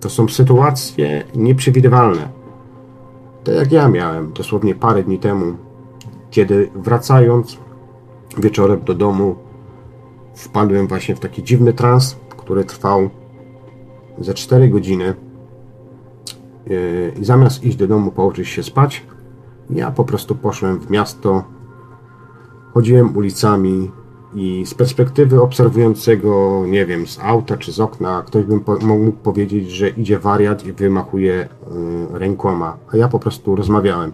To 0.00 0.10
są 0.10 0.28
sytuacje 0.28 1.24
nieprzewidywalne. 1.34 2.28
Tak 3.44 3.54
jak 3.54 3.72
ja 3.72 3.88
miałem 3.88 4.32
dosłownie 4.32 4.74
parę 4.74 5.02
dni 5.02 5.18
temu, 5.18 5.56
kiedy 6.30 6.70
wracając 6.74 7.58
wieczorem 8.38 8.80
do 8.80 8.94
domu, 8.94 9.36
wpadłem 10.34 10.86
właśnie 10.86 11.16
w 11.16 11.20
taki 11.20 11.42
dziwny 11.42 11.72
trans, 11.72 12.16
który 12.28 12.64
trwał 12.64 13.10
ze 14.18 14.34
4 14.34 14.68
godziny. 14.68 15.14
I 17.20 17.24
zamiast 17.24 17.64
iść 17.64 17.76
do 17.76 17.86
domu, 17.86 18.10
położyć 18.10 18.48
się 18.48 18.62
spać, 18.62 19.06
ja 19.70 19.90
po 19.90 20.04
prostu 20.04 20.34
poszłem 20.34 20.80
w 20.80 20.90
miasto, 20.90 21.44
chodziłem 22.74 23.16
ulicami, 23.16 23.90
I 24.34 24.66
z 24.66 24.74
perspektywy 24.74 25.42
obserwującego, 25.42 26.62
nie 26.66 26.86
wiem, 26.86 27.06
z 27.06 27.18
auta 27.18 27.56
czy 27.56 27.72
z 27.72 27.80
okna, 27.80 28.22
ktoś 28.26 28.44
by 28.44 28.60
mógł 28.86 29.12
powiedzieć, 29.12 29.70
że 29.70 29.88
idzie 29.88 30.18
wariat 30.18 30.66
i 30.66 30.72
wymachuje 30.72 31.48
y, 32.14 32.18
rękoma, 32.18 32.76
a 32.92 32.96
ja 32.96 33.08
po 33.08 33.18
prostu 33.18 33.56
rozmawiałem. 33.56 34.12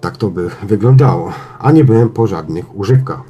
Tak 0.00 0.16
to 0.16 0.30
by 0.30 0.50
wyglądało, 0.62 1.32
a 1.58 1.72
nie 1.72 1.84
byłem 1.84 2.08
po 2.08 2.26
żadnych 2.26 2.78
używkach. 2.78 3.22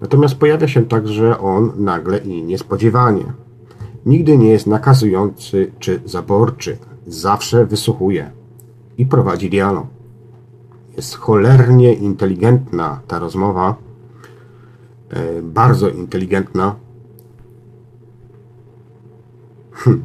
Natomiast 0.00 0.34
pojawia 0.34 0.68
się 0.68 0.84
także 0.84 1.38
on 1.38 1.72
nagle 1.76 2.18
i 2.18 2.42
niespodziewanie. 2.42 3.24
Nigdy 4.06 4.38
nie 4.38 4.50
jest 4.50 4.66
nakazujący 4.66 5.72
czy 5.78 6.00
zaborczy, 6.04 6.78
zawsze 7.06 7.66
wysłuchuje 7.66 8.30
i 8.98 9.06
prowadzi 9.06 9.50
dialog. 9.50 9.86
Jest 10.96 11.14
cholernie 11.14 11.94
inteligentna 11.94 13.00
ta 13.06 13.18
rozmowa, 13.18 13.74
bardzo 15.42 15.88
inteligentna. 15.88 16.74
Hm, 19.72 20.04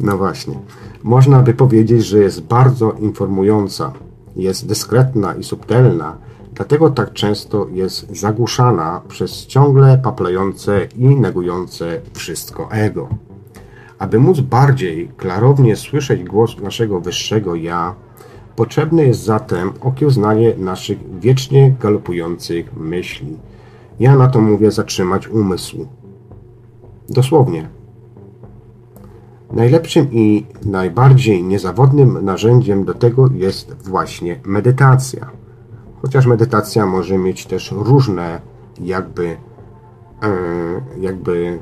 no 0.00 0.18
właśnie. 0.18 0.54
Można 1.02 1.42
by 1.42 1.54
powiedzieć, 1.54 2.04
że 2.04 2.18
jest 2.18 2.42
bardzo 2.42 2.92
informująca, 2.92 3.92
jest 4.36 4.66
dyskretna 4.66 5.34
i 5.34 5.44
subtelna, 5.44 6.16
dlatego 6.54 6.90
tak 6.90 7.12
często 7.12 7.66
jest 7.72 8.16
zagłuszana 8.16 9.00
przez 9.08 9.46
ciągle 9.46 9.98
paplające 9.98 10.84
i 10.96 11.06
negujące 11.16 12.00
wszystko 12.14 12.70
ego. 12.70 13.08
Aby 13.98 14.18
móc 14.18 14.40
bardziej 14.40 15.08
klarownie 15.16 15.76
słyszeć 15.76 16.24
głos 16.24 16.60
naszego 16.60 17.00
wyższego 17.00 17.54
ja, 17.54 17.94
potrzebne 18.56 19.02
jest 19.02 19.24
zatem 19.24 19.72
okiełznanie 19.80 20.54
naszych 20.56 21.20
wiecznie 21.20 21.74
galopujących 21.80 22.76
myśli. 22.76 23.36
Ja 24.00 24.16
na 24.16 24.28
to 24.28 24.40
mówię 24.40 24.70
zatrzymać 24.70 25.28
umysł. 25.28 25.86
Dosłownie. 27.08 27.68
Najlepszym 29.52 30.12
i 30.12 30.46
najbardziej 30.64 31.44
niezawodnym 31.44 32.24
narzędziem 32.24 32.84
do 32.84 32.94
tego 32.94 33.28
jest 33.34 33.88
właśnie 33.88 34.40
medytacja. 34.44 35.30
Chociaż 36.02 36.26
medytacja 36.26 36.86
może 36.86 37.18
mieć 37.18 37.46
też 37.46 37.72
różne 37.72 38.40
jakby 38.80 39.36
e, 40.22 40.28
jakby 41.00 41.58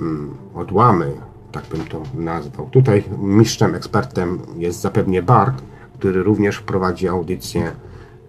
mm, 0.00 0.34
odłamy, 0.54 1.12
tak 1.52 1.64
bym 1.66 1.80
to 1.86 2.02
nazwał. 2.14 2.68
Tutaj 2.70 3.04
mistrzem, 3.18 3.74
ekspertem 3.74 4.38
jest 4.56 4.80
zapewnie 4.80 5.22
Bart, 5.22 5.62
który 5.94 6.22
również 6.22 6.60
prowadzi 6.60 7.08
audycję 7.08 7.72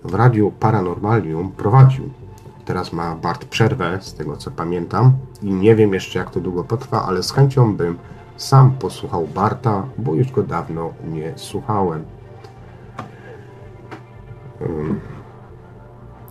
w 0.04 0.14
Radiu 0.14 0.52
Paranormalium. 0.60 1.52
Prowadził. 1.52 2.10
Teraz 2.68 2.94
ma 2.94 3.16
Bart 3.16 3.46
przerwę, 3.46 3.98
z 4.02 4.14
tego 4.14 4.38
co 4.38 4.52
pamiętam. 4.52 5.14
I 5.42 5.54
nie 5.54 5.76
wiem 5.76 5.94
jeszcze 5.94 6.20
jak 6.20 6.30
to 6.30 6.40
długo 6.40 6.64
potrwa, 6.64 7.06
ale 7.06 7.24
z 7.24 7.32
chęcią 7.32 7.76
bym 7.76 7.98
sam 8.38 8.72
posłuchał 8.72 9.28
Barta, 9.28 9.86
bo 9.98 10.14
już 10.14 10.32
go 10.32 10.44
dawno 10.44 10.94
nie 11.04 11.34
słuchałem. 11.36 12.06
Um, 14.62 15.00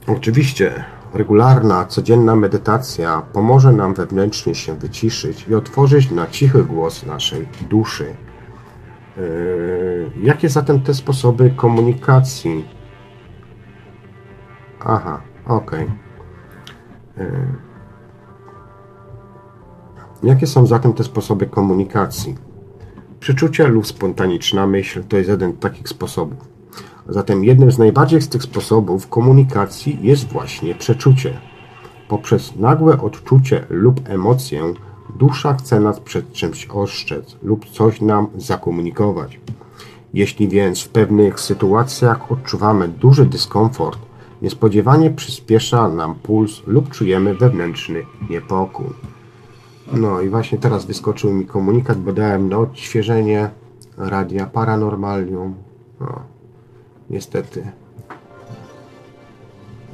oczywiście 0.07 0.85
regularna, 1.14 1.85
codzienna 1.85 2.37
medytacja 2.37 3.22
pomoże 3.33 3.72
nam 3.72 3.94
wewnętrznie 3.94 4.55
się 4.55 4.75
wyciszyć 4.75 5.49
i 5.49 5.55
otworzyć 5.55 6.11
na 6.11 6.27
cichy 6.27 6.64
głos 6.64 7.07
naszej 7.07 7.49
duszy. 7.70 8.14
Yy, 9.16 10.11
jakie 10.22 10.49
zatem 10.49 10.81
te 10.81 10.94
sposoby 10.94 11.51
komunikacji? 11.51 12.68
Aha, 14.81 15.20
okej. 15.46 15.85
Okay. 15.85 16.06
Yy. 17.16 17.24
Jakie 20.22 20.46
są 20.46 20.66
zatem 20.66 20.92
te 20.92 21.05
sposoby 21.05 21.46
komunikacji? 21.46 22.35
Przeczucie 23.20 23.68
lub 23.68 23.87
spontaniczna 23.87 24.66
myśl 24.66 25.05
to 25.09 25.16
jest 25.16 25.31
jeden 25.31 25.52
z 25.52 25.59
takich 25.59 25.88
sposobów. 25.88 26.38
Zatem 27.09 27.44
jednym 27.44 27.70
z 27.70 27.79
najbardziej 27.79 28.22
z 28.22 28.29
tych 28.29 28.42
sposobów 28.42 29.09
komunikacji 29.09 29.98
jest 30.02 30.33
właśnie 30.33 30.74
przeczucie. 30.74 31.38
Poprzez 32.09 32.57
nagłe 32.57 33.00
odczucie 33.00 33.66
lub 33.70 34.09
emocję 34.09 34.74
dusza 35.18 35.55
chce 35.55 35.81
nas 35.81 36.00
przed 36.00 36.33
czymś 36.33 36.66
ostrzec 36.66 37.37
lub 37.42 37.70
coś 37.70 38.00
nam 38.00 38.26
zakomunikować. 38.37 39.40
Jeśli 40.14 40.48
więc 40.48 40.83
w 40.83 40.88
pewnych 40.88 41.40
sytuacjach 41.40 42.33
odczuwamy 42.33 42.88
duży 42.88 43.26
dyskomfort, 43.26 43.98
niespodziewanie 44.42 45.11
przyspiesza 45.11 45.88
nam 45.88 46.14
puls 46.14 46.62
lub 46.66 46.90
czujemy 46.90 47.35
wewnętrzny 47.35 48.03
niepokój. 48.31 48.87
No 49.92 50.20
i 50.20 50.29
właśnie 50.29 50.59
teraz 50.59 50.85
wyskoczył 50.85 51.33
mi 51.33 51.46
komunikat, 51.46 51.99
bo 51.99 52.12
dałem 52.12 52.49
na 52.49 52.59
odświeżenie 52.59 53.51
radia 53.96 54.46
Paranormalium. 54.46 55.55
No, 56.01 56.20
niestety 57.11 57.70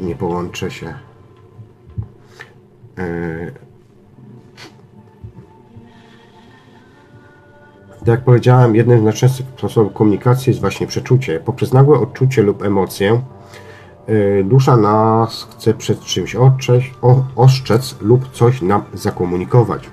nie 0.01 0.15
połączę 0.15 0.71
się. 0.71 0.95
Yy, 2.99 3.53
Tak 8.03 8.09
jak 8.09 8.25
powiedziałem, 8.25 8.77
jednym 8.77 9.01
z 9.01 9.03
najczęstszych 9.03 9.47
sposobów 9.47 9.93
komunikacji 9.93 10.51
jest 10.51 10.61
właśnie 10.61 10.87
przeczucie. 10.87 11.41
Poprzez 11.41 11.73
nagłe 11.73 11.99
odczucie 11.99 12.43
lub 12.43 12.63
emocję 12.63 13.21
dusza 14.45 14.77
nas 14.77 15.49
chce 15.51 15.75
przed 15.75 16.01
czymś 16.01 16.37
ostrzec, 17.37 17.97
lub 18.01 18.31
coś 18.33 18.63
nam 18.63 18.83
zakomunikować. 18.95 19.91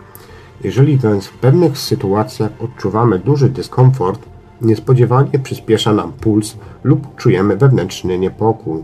Jeżeli 0.63 0.97
więc 0.97 1.27
w 1.27 1.38
pewnych 1.38 1.77
sytuacjach 1.77 2.51
odczuwamy 2.60 3.19
duży 3.19 3.49
dyskomfort, 3.49 4.21
niespodziewanie 4.62 5.39
przyspiesza 5.43 5.93
nam 5.93 6.12
puls 6.12 6.58
lub 6.84 7.15
czujemy 7.15 7.58
wewnętrzny 7.58 8.19
niepokój. 8.19 8.84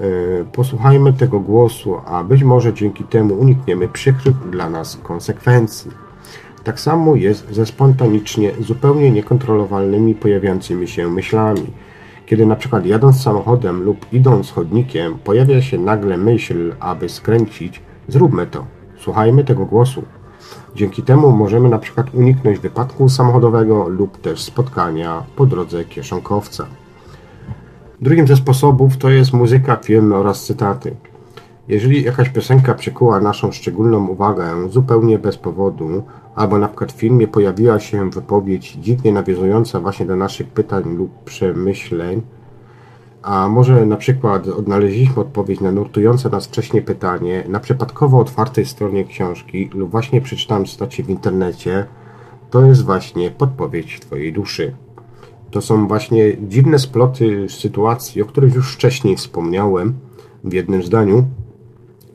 Y, 0.00 0.44
posłuchajmy 0.52 1.12
tego 1.12 1.40
głosu, 1.40 1.96
a 2.06 2.24
być 2.24 2.42
może 2.42 2.74
dzięki 2.74 3.04
temu 3.04 3.34
unikniemy 3.34 3.88
przykrych 3.88 4.50
dla 4.50 4.70
nas 4.70 4.98
konsekwencji. 5.02 5.90
Tak 6.64 6.80
samo 6.80 7.16
jest 7.16 7.54
ze 7.54 7.66
spontanicznie, 7.66 8.52
zupełnie 8.60 9.10
niekontrolowalnymi 9.10 10.14
pojawiającymi 10.14 10.88
się 10.88 11.08
myślami. 11.08 11.66
Kiedy 12.26 12.46
na 12.46 12.56
przykład 12.56 12.86
jadąc 12.86 13.22
samochodem 13.22 13.82
lub 13.82 14.12
idąc 14.12 14.50
chodnikiem 14.50 15.18
pojawia 15.24 15.62
się 15.62 15.78
nagle 15.78 16.16
myśl, 16.16 16.74
aby 16.80 17.08
skręcić, 17.08 17.82
zróbmy 18.08 18.46
to. 18.46 18.64
Słuchajmy 18.98 19.44
tego 19.44 19.66
głosu. 19.66 20.02
Dzięki 20.74 21.02
temu 21.02 21.32
możemy 21.32 21.68
na 21.68 21.78
przykład 21.78 22.14
uniknąć 22.14 22.58
wypadku 22.58 23.08
samochodowego 23.08 23.88
lub 23.88 24.20
też 24.20 24.40
spotkania 24.40 25.22
po 25.36 25.46
drodze 25.46 25.84
kieszonkowca. 25.84 26.66
Drugim 28.00 28.26
ze 28.26 28.36
sposobów 28.36 28.96
to 28.96 29.10
jest 29.10 29.32
muzyka, 29.32 29.76
filmy 29.76 30.14
oraz 30.14 30.44
cytaty. 30.44 30.96
Jeżeli 31.68 32.02
jakaś 32.02 32.28
piosenka 32.28 32.74
przykuła 32.74 33.20
naszą 33.20 33.52
szczególną 33.52 34.06
uwagę 34.06 34.70
zupełnie 34.70 35.18
bez 35.18 35.36
powodu, 35.36 36.02
albo 36.36 36.58
na 36.58 36.68
przykład 36.68 36.92
w 36.92 36.96
filmie 36.96 37.28
pojawiła 37.28 37.80
się 37.80 38.10
wypowiedź 38.10 38.72
dziwnie 38.72 39.12
nawiązująca 39.12 39.80
właśnie 39.80 40.06
do 40.06 40.16
naszych 40.16 40.48
pytań 40.48 40.96
lub 40.96 41.24
przemyśleń, 41.24 42.22
a 43.22 43.48
może 43.48 43.86
na 43.86 43.96
przykład 43.96 44.48
odnaleźliśmy 44.48 45.16
odpowiedź 45.22 45.60
na 45.60 45.72
nurtujące 45.72 46.30
nas 46.30 46.46
wcześniej 46.46 46.82
pytanie 46.82 47.44
na 47.48 47.60
przypadkowo 47.60 48.18
otwartej 48.18 48.66
stronie 48.66 49.04
książki 49.04 49.70
lub 49.74 49.90
właśnie 49.90 50.20
przeczytałem 50.20 50.66
stacie 50.66 51.02
w 51.02 51.10
internecie, 51.10 51.86
to 52.50 52.66
jest 52.66 52.84
właśnie 52.84 53.30
podpowiedź 53.30 54.00
Twojej 54.00 54.32
duszy. 54.32 54.74
To 55.50 55.60
są 55.60 55.88
właśnie 55.88 56.36
dziwne 56.48 56.78
sploty 56.78 57.48
sytuacji, 57.48 58.22
o 58.22 58.24
których 58.24 58.54
już 58.54 58.74
wcześniej 58.74 59.16
wspomniałem 59.16 59.94
w 60.44 60.52
jednym 60.52 60.82
zdaniu, 60.82 61.24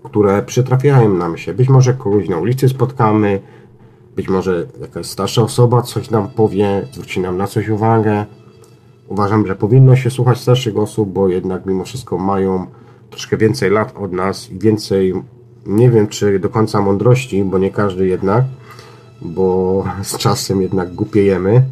które 0.04 0.44
przytrafiają 0.44 1.14
nam 1.14 1.38
się. 1.38 1.54
Być 1.54 1.70
może 1.70 1.94
kogoś 1.94 2.30
na 2.30 2.38
ulicy 2.38 2.70
spotkamy, 2.70 3.40
być 4.22 4.30
może 4.30 4.68
jakaś 4.82 5.06
starsza 5.06 5.42
osoba 5.42 5.82
coś 5.82 6.10
nam 6.10 6.28
powie, 6.30 6.88
zwróci 6.92 7.20
nam 7.20 7.38
na 7.38 7.48
coś 7.48 7.70
uwagę. 7.70 8.26
Uważam, 9.08 9.48
że 9.48 9.56
powinno 9.56 9.96
się 9.96 10.10
słuchać 10.10 10.38
starszych 10.38 10.78
osób, 10.78 11.10
bo 11.10 11.28
jednak 11.28 11.66
mimo 11.66 11.84
wszystko 11.84 12.18
mają 12.18 12.68
troszkę 13.10 13.38
więcej 13.38 13.70
lat 13.70 13.94
od 13.98 14.12
nas 14.14 14.52
i 14.52 14.60
więcej, 14.60 15.14
nie 15.66 15.90
wiem 15.90 16.08
czy 16.08 16.40
do 16.40 16.50
końca 16.50 16.82
mądrości, 16.82 17.44
bo 17.44 17.58
nie 17.58 17.72
każdy 17.72 18.08
jednak, 18.08 18.44
bo 19.22 19.84
z 20.04 20.18
czasem 20.18 20.62
jednak 20.62 20.94
głupiejemy. 20.94 21.64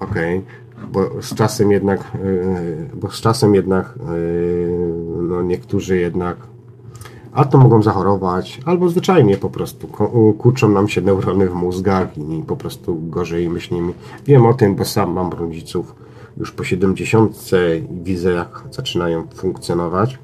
Okej, 0.00 0.38
okay. 0.38 0.86
bo 0.92 1.22
z 1.22 1.34
czasem 1.34 1.70
jednak, 1.70 2.12
yy, 2.24 2.90
bo 2.94 3.10
z 3.10 3.20
czasem 3.20 3.54
jednak, 3.54 3.94
yy, 4.10 5.22
no 5.22 5.42
niektórzy 5.42 5.96
jednak 5.96 6.49
a 7.32 7.44
to 7.44 7.58
mogą 7.58 7.82
zachorować, 7.82 8.60
albo 8.64 8.88
zwyczajnie 8.88 9.36
po 9.36 9.50
prostu 9.50 9.88
kurczą 10.38 10.68
nam 10.68 10.88
się 10.88 11.00
neurony 11.00 11.48
w 11.48 11.54
mózgach 11.54 12.18
i 12.18 12.42
po 12.46 12.56
prostu 12.56 13.00
gorzej 13.02 13.48
myślimy. 13.48 13.92
Wiem 14.26 14.46
o 14.46 14.54
tym, 14.54 14.74
bo 14.74 14.84
sam 14.84 15.12
mam 15.12 15.30
rodziców, 15.30 15.94
już 16.36 16.52
po 16.52 16.64
70 16.64 17.50
widzę, 17.90 18.32
jak 18.32 18.64
zaczynają 18.70 19.26
funkcjonować. 19.34 20.18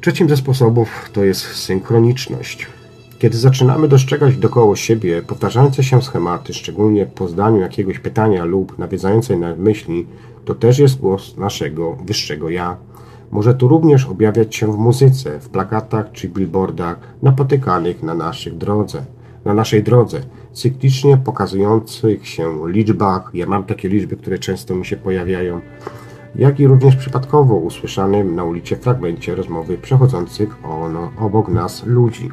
Trzecim 0.00 0.28
ze 0.28 0.36
sposobów 0.36 0.88
to 1.12 1.24
jest 1.24 1.40
synchroniczność. 1.40 2.66
Kiedy 3.18 3.38
zaczynamy 3.38 3.88
dostrzegać 3.88 4.36
dookoła 4.36 4.76
siebie 4.76 5.22
powtarzające 5.22 5.84
się 5.84 6.02
schematy, 6.02 6.54
szczególnie 6.54 7.06
po 7.06 7.28
zdaniu 7.28 7.60
jakiegoś 7.60 7.98
pytania 7.98 8.44
lub 8.44 8.78
nawiedzającej 8.78 9.38
na 9.38 9.56
myśli, 9.56 10.06
to 10.44 10.54
też 10.54 10.78
jest 10.78 10.98
głos 11.00 11.36
naszego 11.36 11.92
wyższego 11.92 12.50
ja. 12.50 12.76
Może 13.32 13.54
to 13.54 13.68
również 13.68 14.06
objawiać 14.06 14.56
się 14.56 14.72
w 14.72 14.78
muzyce, 14.78 15.40
w 15.40 15.48
plakatach 15.48 16.12
czy 16.12 16.28
billboardach 16.28 16.98
napotykanych 17.22 18.02
na 18.02 18.14
naszej 18.14 18.52
drodze. 18.52 19.04
Na 19.44 19.54
naszej 19.54 19.82
drodze, 19.82 20.20
cyklicznie 20.52 21.16
pokazujących 21.16 22.28
się 22.28 22.68
liczbach, 22.68 23.30
ja 23.34 23.46
mam 23.46 23.64
takie 23.64 23.88
liczby, 23.88 24.16
które 24.16 24.38
często 24.38 24.74
mi 24.74 24.86
się 24.86 24.96
pojawiają, 24.96 25.60
jak 26.34 26.60
i 26.60 26.66
również 26.66 26.96
przypadkowo 26.96 27.56
usłyszanym 27.56 28.34
na 28.34 28.44
ulicy 28.44 28.76
fragmencie 28.76 29.34
rozmowy 29.34 29.78
przechodzących 29.78 30.56
obok 31.18 31.48
nas 31.48 31.86
ludzi. 31.86 32.28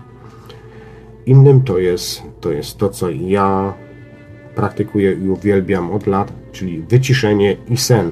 Innym 1.26 1.62
to 1.62 1.78
jest, 1.78 2.24
to 2.41 2.52
jest 2.52 2.78
to, 2.78 2.89
co 2.89 3.10
ja 3.10 3.74
praktykuję 4.56 5.14
i 5.14 5.30
uwielbiam 5.30 5.91
od 5.91 6.08
lat, 6.08 6.34
czyli 6.52 6.82
wyciszenie 6.82 7.58
i 7.70 7.78
sen. 7.78 8.12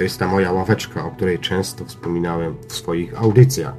To 0.00 0.04
jest 0.04 0.18
ta 0.18 0.26
moja 0.26 0.52
ławeczka, 0.52 1.04
o 1.04 1.10
której 1.10 1.38
często 1.38 1.84
wspominałem 1.84 2.54
w 2.68 2.72
swoich 2.72 3.22
audycjach. 3.22 3.74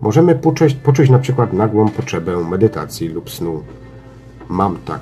Możemy 0.00 0.34
poczuć, 0.34 0.74
poczuć 0.74 1.10
na 1.10 1.18
przykład 1.18 1.52
nagłą 1.52 1.88
potrzebę 1.88 2.36
medytacji 2.36 3.08
lub 3.08 3.30
snu. 3.30 3.62
Mam 4.48 4.76
tak. 4.76 5.00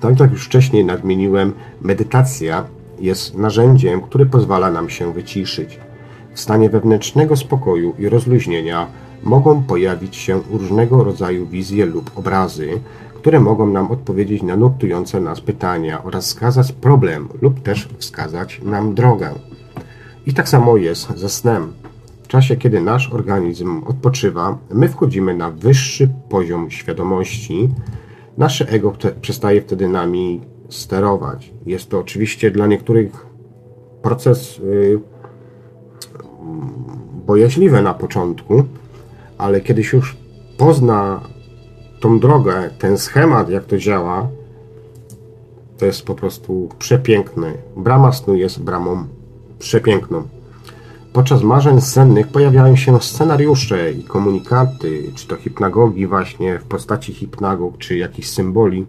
Tak 0.00 0.20
jak 0.20 0.32
już 0.32 0.46
wcześniej 0.46 0.84
nadmieniłem, 0.84 1.52
medytacja 1.80 2.64
jest 2.98 3.34
narzędziem, 3.34 4.00
które 4.00 4.26
pozwala 4.26 4.70
nam 4.70 4.90
się 4.90 5.12
wyciszyć. 5.12 5.78
W 6.34 6.40
stanie 6.40 6.70
wewnętrznego 6.70 7.36
spokoju 7.36 7.94
i 7.98 8.08
rozluźnienia 8.08 8.86
mogą 9.22 9.62
pojawić 9.62 10.16
się 10.16 10.40
różnego 10.50 11.04
rodzaju 11.04 11.46
wizje 11.46 11.86
lub 11.86 12.18
obrazy, 12.18 12.80
które 13.20 13.40
mogą 13.40 13.66
nam 13.66 13.90
odpowiedzieć 13.90 14.42
na 14.42 14.56
nurtujące 14.56 15.20
nas 15.20 15.40
pytania 15.40 16.04
oraz 16.04 16.26
wskazać 16.26 16.72
problem 16.72 17.28
lub 17.42 17.60
też 17.60 17.88
wskazać 17.98 18.60
nam 18.62 18.94
drogę. 18.94 19.30
I 20.26 20.34
tak 20.34 20.48
samo 20.48 20.76
jest 20.76 21.18
ze 21.18 21.28
snem. 21.28 21.72
W 22.22 22.28
czasie, 22.28 22.56
kiedy 22.56 22.80
nasz 22.80 23.12
organizm 23.12 23.82
odpoczywa, 23.86 24.58
my 24.70 24.88
wchodzimy 24.88 25.34
na 25.34 25.50
wyższy 25.50 26.10
poziom 26.28 26.70
świadomości. 26.70 27.68
Nasze 28.38 28.68
ego 28.68 28.92
przestaje 29.20 29.62
wtedy 29.62 29.88
nami 29.88 30.40
sterować. 30.68 31.52
Jest 31.66 31.90
to 31.90 31.98
oczywiście 31.98 32.50
dla 32.50 32.66
niektórych 32.66 33.26
proces 34.02 34.58
yy, 34.58 35.00
bojaźliwy 37.26 37.82
na 37.82 37.94
początku, 37.94 38.64
ale 39.38 39.60
kiedyś 39.60 39.92
już 39.92 40.16
pozna 40.56 41.20
tą 42.00 42.18
drogę, 42.18 42.70
ten 42.78 42.98
schemat, 42.98 43.50
jak 43.50 43.64
to 43.64 43.78
działa, 43.78 44.28
to 45.78 45.86
jest 45.86 46.06
po 46.06 46.14
prostu 46.14 46.68
przepiękny. 46.78 47.52
Brama 47.76 48.12
snu 48.12 48.34
jest 48.34 48.62
bramą 48.62 49.04
przepiękną. 49.58 50.22
Podczas 51.12 51.42
marzeń 51.42 51.80
sennych 51.80 52.28
pojawiają 52.28 52.76
się 52.76 53.00
scenariusze 53.00 53.92
i 53.92 54.04
komunikaty, 54.04 55.12
czy 55.14 55.26
to 55.26 55.36
hipnagogi 55.36 56.06
właśnie 56.06 56.58
w 56.58 56.64
postaci 56.64 57.12
hipnagog, 57.12 57.78
czy 57.78 57.96
jakichś 57.96 58.28
symboli, 58.28 58.86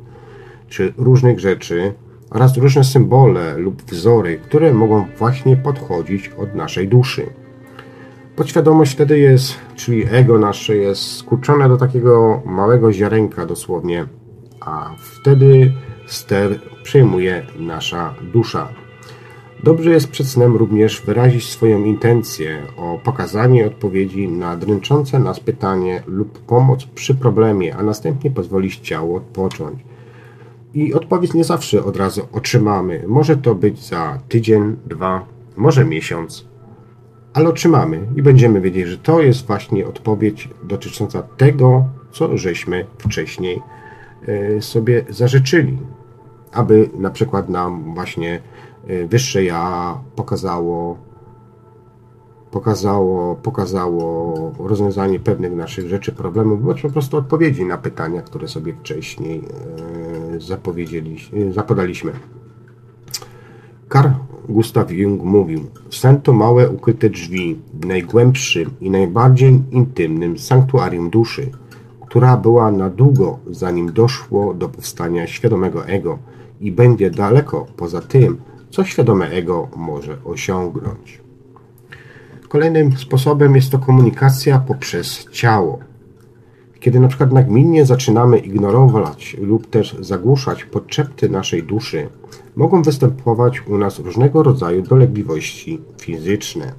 czy 0.69 0.93
różnych 0.97 1.39
rzeczy, 1.39 1.93
oraz 2.29 2.57
różne 2.57 2.83
symbole 2.83 3.57
lub 3.57 3.83
wzory, 3.83 4.39
które 4.43 4.73
mogą 4.73 5.05
właśnie 5.17 5.57
podchodzić 5.57 6.31
od 6.37 6.55
naszej 6.55 6.87
duszy. 6.87 7.40
Podświadomość 8.41 8.93
wtedy 8.93 9.19
jest, 9.19 9.55
czyli 9.75 10.05
ego 10.11 10.39
nasze 10.39 10.75
jest 10.75 11.17
skurczone 11.17 11.69
do 11.69 11.77
takiego 11.77 12.41
małego 12.45 12.93
ziarenka 12.93 13.45
dosłownie, 13.45 14.05
a 14.59 14.95
wtedy 14.97 15.73
ster 16.05 16.59
przejmuje 16.83 17.45
nasza 17.59 18.13
dusza. 18.33 18.67
Dobrze 19.63 19.89
jest 19.89 20.07
przed 20.07 20.27
snem 20.27 20.55
również 20.55 21.01
wyrazić 21.01 21.49
swoją 21.49 21.83
intencję 21.83 22.61
o 22.77 22.99
pokazanie 23.03 23.67
odpowiedzi 23.67 24.27
na 24.27 24.55
dręczące 24.55 25.19
nas 25.19 25.39
pytanie 25.39 26.03
lub 26.07 26.39
pomoc 26.39 26.85
przy 26.85 27.15
problemie, 27.15 27.75
a 27.75 27.83
następnie 27.83 28.31
pozwolić 28.31 28.77
ciału 28.77 29.15
odpocząć. 29.15 29.79
I 30.73 30.93
odpowiedź 30.93 31.33
nie 31.33 31.43
zawsze 31.43 31.83
od 31.83 31.97
razu 31.97 32.27
otrzymamy. 32.31 33.03
Może 33.07 33.37
to 33.37 33.55
być 33.55 33.87
za 33.87 34.19
tydzień, 34.29 34.75
dwa, 34.85 35.25
może 35.57 35.85
miesiąc, 35.85 36.50
ale 37.33 37.49
otrzymamy 37.49 38.07
i 38.15 38.21
będziemy 38.21 38.61
wiedzieć, 38.61 38.87
że 38.87 38.97
to 38.97 39.21
jest 39.21 39.47
właśnie 39.47 39.87
odpowiedź 39.87 40.49
dotycząca 40.63 41.23
tego, 41.23 41.85
co 42.11 42.37
żeśmy 42.37 42.85
wcześniej 42.97 43.61
e, 44.27 44.61
sobie 44.61 45.05
zażyczyli. 45.09 45.77
Aby 46.51 46.89
na 46.97 47.09
przykład 47.09 47.49
nam 47.49 47.93
właśnie 47.93 48.41
e, 48.87 49.07
wyższe 49.07 49.43
ja 49.43 49.97
pokazało, 50.15 50.97
pokazało, 52.51 53.35
pokazało 53.35 54.51
rozwiązanie 54.59 55.19
pewnych 55.19 55.55
naszych 55.55 55.87
rzeczy, 55.87 56.11
problemów, 56.11 56.63
bądź 56.63 56.81
po 56.81 56.89
prostu 56.89 57.17
odpowiedzi 57.17 57.65
na 57.65 57.77
pytania, 57.77 58.21
które 58.21 58.47
sobie 58.47 58.73
wcześniej 58.73 59.43
e, 60.35 60.39
zapowiedzieli, 60.39 61.17
zapodaliśmy. 61.51 62.11
Karl 63.89 64.09
Gustav 64.49 64.91
Jung 64.91 65.23
mówił: 65.23 65.65
Sen 65.89 66.21
to 66.21 66.33
małe 66.33 66.69
ukryte 66.69 67.09
drzwi 67.09 67.59
w 67.73 67.85
najgłębszym 67.85 68.69
i 68.81 68.89
najbardziej 68.89 69.61
intymnym 69.71 70.37
sanktuarium 70.37 71.09
duszy, 71.09 71.51
która 72.07 72.37
była 72.37 72.71
na 72.71 72.89
długo 72.89 73.39
zanim 73.49 73.93
doszło 73.93 74.53
do 74.53 74.69
powstania 74.69 75.27
świadomego 75.27 75.87
ego 75.87 76.19
i 76.61 76.71
będzie 76.71 77.11
daleko 77.11 77.65
poza 77.77 78.01
tym, 78.01 78.37
co 78.69 78.83
świadome 78.83 79.29
ego 79.29 79.67
może 79.75 80.17
osiągnąć. 80.25 81.21
Kolejnym 82.49 82.97
sposobem 82.97 83.55
jest 83.55 83.71
to 83.71 83.79
komunikacja 83.79 84.59
poprzez 84.59 85.27
ciało. 85.31 85.90
Kiedy 86.81 86.99
na 86.99 87.07
przykład 87.07 87.31
nagminnie 87.31 87.85
zaczynamy 87.85 88.37
ignorować 88.37 89.37
lub 89.41 89.69
też 89.69 89.95
zagłuszać 89.99 90.65
podczepty 90.65 91.29
naszej 91.29 91.63
duszy, 91.63 92.09
mogą 92.55 92.81
występować 92.81 93.67
u 93.67 93.77
nas 93.77 93.99
różnego 93.99 94.43
rodzaju 94.43 94.81
dolegliwości 94.81 95.81
fizyczne, 96.01 96.73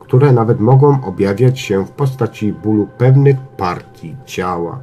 które 0.00 0.32
nawet 0.32 0.60
mogą 0.60 1.04
objawiać 1.04 1.60
się 1.60 1.86
w 1.86 1.90
postaci 1.90 2.52
bólu 2.52 2.88
pewnych 2.98 3.36
partii 3.56 4.16
ciała. 4.26 4.82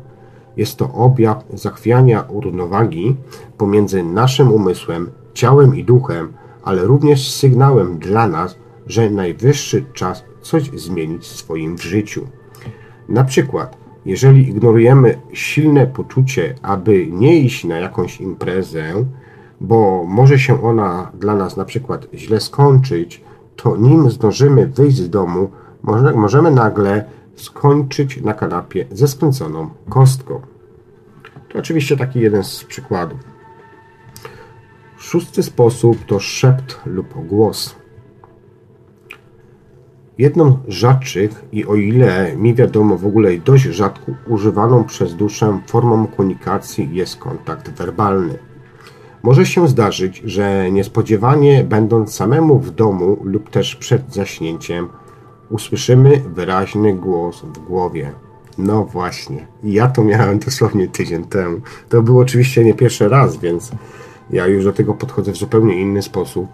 Jest 0.58 0.78
to 0.78 0.94
objaw 0.94 1.44
zachwiania 1.54 2.26
równowagi 2.30 3.16
pomiędzy 3.58 4.04
naszym 4.04 4.52
umysłem, 4.52 5.12
ciałem 5.34 5.76
i 5.76 5.84
duchem, 5.84 6.34
ale 6.64 6.84
również 6.84 7.32
sygnałem 7.32 7.98
dla 7.98 8.28
nas, 8.28 8.58
że 8.88 9.10
najwyższy 9.10 9.86
czas 9.94 10.24
coś 10.42 10.64
zmienić 10.64 11.24
w 11.24 11.38
swoim 11.38 11.78
życiu. 11.78 12.28
Na 13.10 13.24
przykład, 13.24 13.87
jeżeli 14.08 14.50
ignorujemy 14.50 15.20
silne 15.34 15.88
poczucie, 15.88 16.56
aby 16.62 17.08
nie 17.12 17.40
iść 17.40 17.64
na 17.64 17.78
jakąś 17.78 18.22
imprezę, 18.22 18.84
bo 19.62 20.04
może 20.08 20.40
się 20.40 20.64
ona 20.64 21.12
dla 21.20 21.36
nas 21.36 21.58
na 21.58 21.66
przykład 21.66 22.08
źle 22.14 22.40
skończyć, 22.40 23.24
to 23.56 23.78
nim 23.78 24.10
zdążymy 24.10 24.68
wyjść 24.68 24.98
z 24.98 25.10
domu, 25.10 25.52
możemy 26.16 26.52
nagle 26.52 27.06
skończyć 27.36 28.22
na 28.22 28.34
kanapie 28.34 28.86
ze 28.92 29.08
skręconą 29.08 29.70
kostką. 29.90 30.42
To 31.50 31.60
oczywiście 31.60 31.98
taki 31.98 32.20
jeden 32.20 32.44
z 32.44 32.64
przykładów. 32.64 33.20
Szósty 34.98 35.44
sposób 35.44 36.06
to 36.06 36.20
szept 36.20 36.80
lub 36.86 37.28
głos. 37.28 37.76
Jedną 40.18 40.58
z 40.68 40.74
rzadszych 40.74 41.46
i 41.52 41.66
o 41.66 41.76
ile 41.76 42.36
mi 42.36 42.56
wiadomo 42.56 42.98
w 42.98 43.06
ogóle 43.06 43.38
dość 43.38 43.64
rzadko 43.64 44.12
używaną 44.28 44.84
przez 44.84 45.16
duszę 45.16 45.60
formą 45.68 46.08
komunikacji 46.08 46.90
jest 46.92 47.16
kontakt 47.16 47.70
werbalny. 47.70 48.40
Może 49.24 49.46
się 49.46 49.68
zdarzyć, 49.68 50.22
że 50.26 50.72
niespodziewanie 50.72 51.64
będąc 51.64 52.14
samemu 52.14 52.60
w 52.60 52.72
domu 52.72 53.18
lub 53.24 53.50
też 53.50 53.76
przed 53.76 54.14
zaśnięciem 54.14 54.90
usłyszymy 55.50 56.22
wyraźny 56.34 56.94
głos 56.94 57.42
w 57.42 57.60
głowie. 57.60 58.12
No 58.58 58.86
właśnie, 58.86 59.48
ja 59.64 59.88
to 59.88 60.04
miałem 60.04 60.40
dosłownie 60.46 60.88
tydzień 60.88 61.24
temu. 61.24 61.62
To 61.90 62.02
był 62.02 62.20
oczywiście 62.20 62.64
nie 62.64 62.74
pierwszy 62.74 63.10
raz, 63.10 63.38
więc 63.38 63.72
ja 64.30 64.48
już 64.48 64.64
do 64.64 64.74
tego 64.74 64.94
podchodzę 64.94 65.32
w 65.32 65.38
zupełnie 65.38 65.82
inny 65.82 66.02
sposób. 66.02 66.48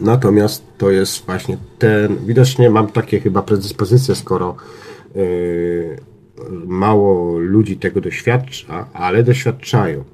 Natomiast 0.00 0.64
to 0.78 0.90
jest 0.90 1.26
właśnie 1.26 1.56
ten, 1.78 2.16
widocznie 2.26 2.70
mam 2.70 2.86
takie 2.86 3.20
chyba 3.20 3.42
predyspozycje, 3.42 4.14
skoro 4.14 4.56
yy, 5.14 5.98
mało 6.66 7.38
ludzi 7.38 7.76
tego 7.76 8.00
doświadcza, 8.00 8.86
ale 8.92 9.22
doświadczają. 9.22 10.04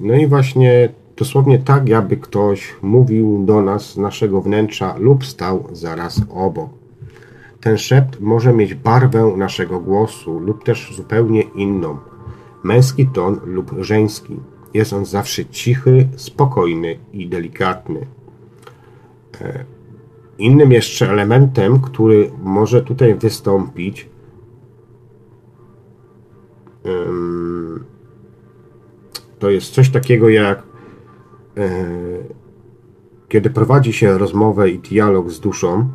No 0.00 0.14
i 0.14 0.26
właśnie 0.26 0.88
dosłownie 1.16 1.58
tak, 1.58 1.88
jakby 1.88 2.16
ktoś 2.16 2.74
mówił 2.82 3.44
do 3.44 3.62
nas 3.62 3.92
z 3.92 3.96
naszego 3.96 4.40
wnętrza 4.40 4.94
lub 4.98 5.26
stał 5.26 5.68
zaraz 5.72 6.20
obok. 6.30 6.70
Ten 7.60 7.78
szept 7.78 8.20
może 8.20 8.52
mieć 8.52 8.74
barwę 8.74 9.34
naszego 9.36 9.80
głosu 9.80 10.38
lub 10.38 10.64
też 10.64 10.92
zupełnie 10.96 11.42
inną. 11.42 11.98
Męski 12.62 13.06
ton 13.06 13.40
lub 13.44 13.74
żeński. 13.80 14.36
Jest 14.76 14.92
on 14.92 15.04
zawsze 15.04 15.44
cichy, 15.44 16.08
spokojny 16.16 16.98
i 17.12 17.28
delikatny. 17.28 18.06
E, 19.40 19.64
innym 20.38 20.72
jeszcze 20.72 21.10
elementem, 21.10 21.80
który 21.80 22.30
może 22.42 22.82
tutaj 22.82 23.14
wystąpić, 23.14 24.08
to 29.38 29.50
jest 29.50 29.74
coś 29.74 29.90
takiego 29.90 30.28
jak 30.28 30.62
e, 31.56 31.68
kiedy 33.28 33.50
prowadzi 33.50 33.92
się 33.92 34.18
rozmowę 34.18 34.70
i 34.70 34.78
dialog 34.78 35.30
z 35.30 35.40
duszą, 35.40 35.88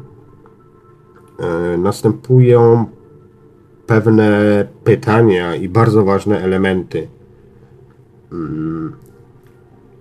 e, 1.40 1.78
następują 1.78 2.86
pewne 3.88 4.68
pytania 4.84 5.56
i 5.56 5.70
bardzo 5.70 6.06
ważne 6.06 6.42
elementy. 6.42 7.08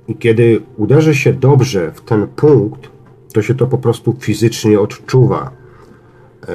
I 0.08 0.14
kiedy 0.16 0.60
uderzy 0.76 1.14
się 1.14 1.32
dobrze 1.32 1.92
w 1.92 2.00
ten 2.00 2.26
punkt, 2.26 2.90
to 3.32 3.42
się 3.42 3.54
to 3.54 3.66
po 3.66 3.78
prostu 3.78 4.16
fizycznie 4.20 4.80
odczuwa. 4.80 5.50
E, 6.48 6.54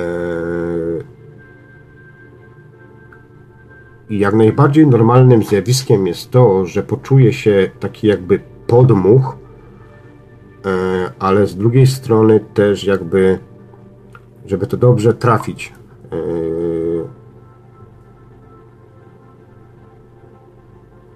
I 4.10 4.20
jak 4.20 4.34
najbardziej 4.36 4.88
normalnym 4.88 5.44
zjawiskiem 5.44 6.08
jest 6.08 6.32
to, 6.32 6.66
że 6.66 6.84
poczuje 6.84 7.34
się 7.34 7.70
taki 7.80 8.08
jakby 8.08 8.40
podmuch, 8.68 9.38
e, 10.66 11.12
ale 11.20 11.48
z 11.48 11.56
drugiej 11.56 11.88
strony 11.88 12.40
też 12.54 12.84
jakby, 12.84 13.40
żeby 14.46 14.68
to 14.68 14.78
dobrze 14.78 15.14
trafić. 15.14 15.74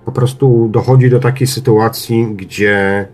Po 0.09 0.13
prostu 0.13 0.67
dochodzi 0.71 1.09
do 1.09 1.19
takiej 1.19 1.47
sytuacji, 1.47 2.35
gdzie 2.35 3.07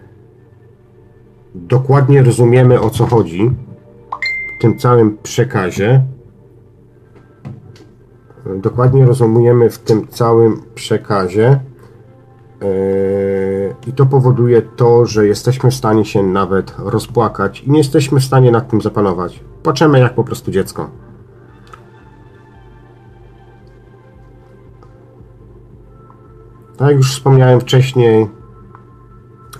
dokładnie 1.55 2.23
rozumiemy 2.23 2.81
o 2.81 2.89
co 2.89 3.05
chodzi 3.05 3.51
w 4.57 4.61
tym 4.61 4.77
całym 4.77 5.17
przekazie 5.23 6.01
dokładnie 8.45 9.05
rozumiemy 9.05 9.69
w 9.69 9.79
tym 9.79 10.07
całym 10.07 10.61
przekazie 10.75 11.47
e, 11.47 11.59
i 13.87 13.93
to 13.93 14.05
powoduje 14.05 14.61
to, 14.61 15.05
że 15.05 15.27
jesteśmy 15.27 15.71
w 15.71 15.75
stanie 15.75 16.05
się 16.05 16.23
nawet 16.23 16.75
rozpłakać 16.77 17.63
i 17.63 17.71
nie 17.71 17.77
jesteśmy 17.77 18.19
w 18.19 18.23
stanie 18.23 18.51
nad 18.51 18.69
tym 18.69 18.81
zapanować. 18.81 19.39
Płaczemy 19.63 19.99
jak 19.99 20.13
po 20.15 20.23
prostu 20.23 20.51
dziecko. 20.51 20.89
Tak 26.77 26.87
jak 26.87 26.97
już 26.97 27.11
wspomniałem 27.11 27.59
wcześniej, 27.59 28.27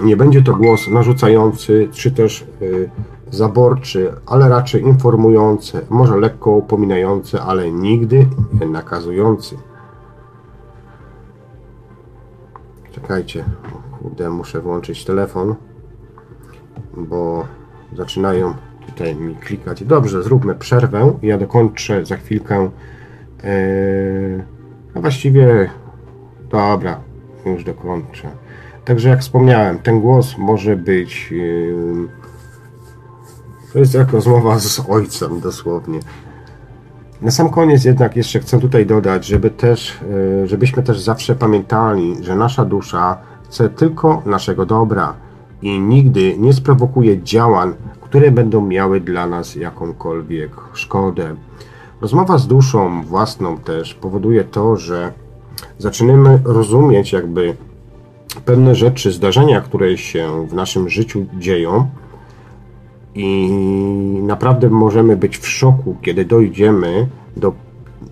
nie 0.03 0.17
będzie 0.17 0.41
to 0.41 0.55
głos 0.55 0.87
narzucający, 0.87 1.89
czy 1.91 2.11
też 2.11 2.47
y, 2.61 2.89
zaborczy, 3.31 4.13
ale 4.25 4.49
raczej 4.49 4.81
informujący, 4.81 5.85
może 5.89 6.17
lekko 6.17 6.51
upominający, 6.51 7.41
ale 7.41 7.71
nigdy 7.71 8.27
nie 8.59 8.67
nakazujący. 8.67 9.57
Czekajcie, 12.91 13.45
kurde, 14.01 14.29
muszę 14.29 14.61
włączyć 14.61 15.05
telefon, 15.05 15.55
bo 16.97 17.45
zaczynają 17.93 18.53
tutaj 18.87 19.15
mi 19.15 19.35
klikać. 19.35 19.83
Dobrze, 19.83 20.23
zróbmy 20.23 20.55
przerwę. 20.55 21.13
Ja 21.21 21.37
dokończę 21.37 22.05
za 22.05 22.15
chwilkę. 22.15 22.69
Yy, 23.43 24.43
a 24.95 25.01
właściwie, 25.01 25.69
dobra, 26.49 26.99
już 27.51 27.63
dokończę. 27.63 28.31
Także 28.85 29.09
jak 29.09 29.19
wspomniałem, 29.19 29.79
ten 29.79 30.01
głos 30.01 30.37
może 30.37 30.75
być 30.75 31.31
yy, 31.31 32.07
to 33.73 33.79
jest 33.79 33.93
jak 33.93 34.11
rozmowa 34.11 34.59
z 34.59 34.81
ojcem 34.89 35.39
dosłownie. 35.39 35.99
Na 37.21 37.31
sam 37.31 37.49
koniec 37.49 37.85
jednak 37.85 38.15
jeszcze 38.15 38.39
chcę 38.39 38.59
tutaj 38.59 38.85
dodać, 38.85 39.25
żeby 39.25 39.49
też, 39.49 39.99
e, 40.43 40.47
żebyśmy 40.47 40.83
też 40.83 40.99
zawsze 40.99 41.35
pamiętali, 41.35 42.15
że 42.21 42.35
nasza 42.35 42.65
dusza 42.65 43.17
chce 43.43 43.69
tylko 43.69 44.21
naszego 44.25 44.65
dobra 44.65 45.13
i 45.61 45.79
nigdy 45.79 46.37
nie 46.37 46.53
sprowokuje 46.53 47.23
działań, 47.23 47.73
które 48.01 48.31
będą 48.31 48.67
miały 48.67 48.99
dla 48.99 49.27
nas 49.27 49.55
jakąkolwiek 49.55 50.51
szkodę. 50.73 51.35
Rozmowa 52.01 52.37
z 52.37 52.47
duszą 52.47 53.03
własną 53.03 53.57
też 53.57 53.93
powoduje 53.93 54.43
to, 54.43 54.75
że 54.75 55.13
zaczynamy 55.77 56.41
rozumieć 56.45 57.11
jakby 57.11 57.55
pewne 58.45 58.75
rzeczy, 58.75 59.11
zdarzenia, 59.11 59.61
które 59.61 59.97
się 59.97 60.47
w 60.47 60.53
naszym 60.53 60.89
życiu 60.89 61.25
dzieją, 61.39 61.87
i 63.15 63.49
naprawdę 64.21 64.69
możemy 64.69 65.17
być 65.17 65.37
w 65.37 65.47
szoku, 65.47 65.95
kiedy 66.01 66.25
dojdziemy 66.25 67.07
do, 67.37 67.53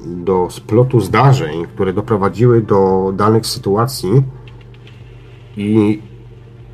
do 0.05 0.47
splotu 0.49 0.99
zdarzeń, 0.99 1.65
które 1.65 1.93
doprowadziły 1.93 2.61
do 2.61 3.11
danych 3.15 3.45
sytuacji 3.45 4.23
i 5.57 6.01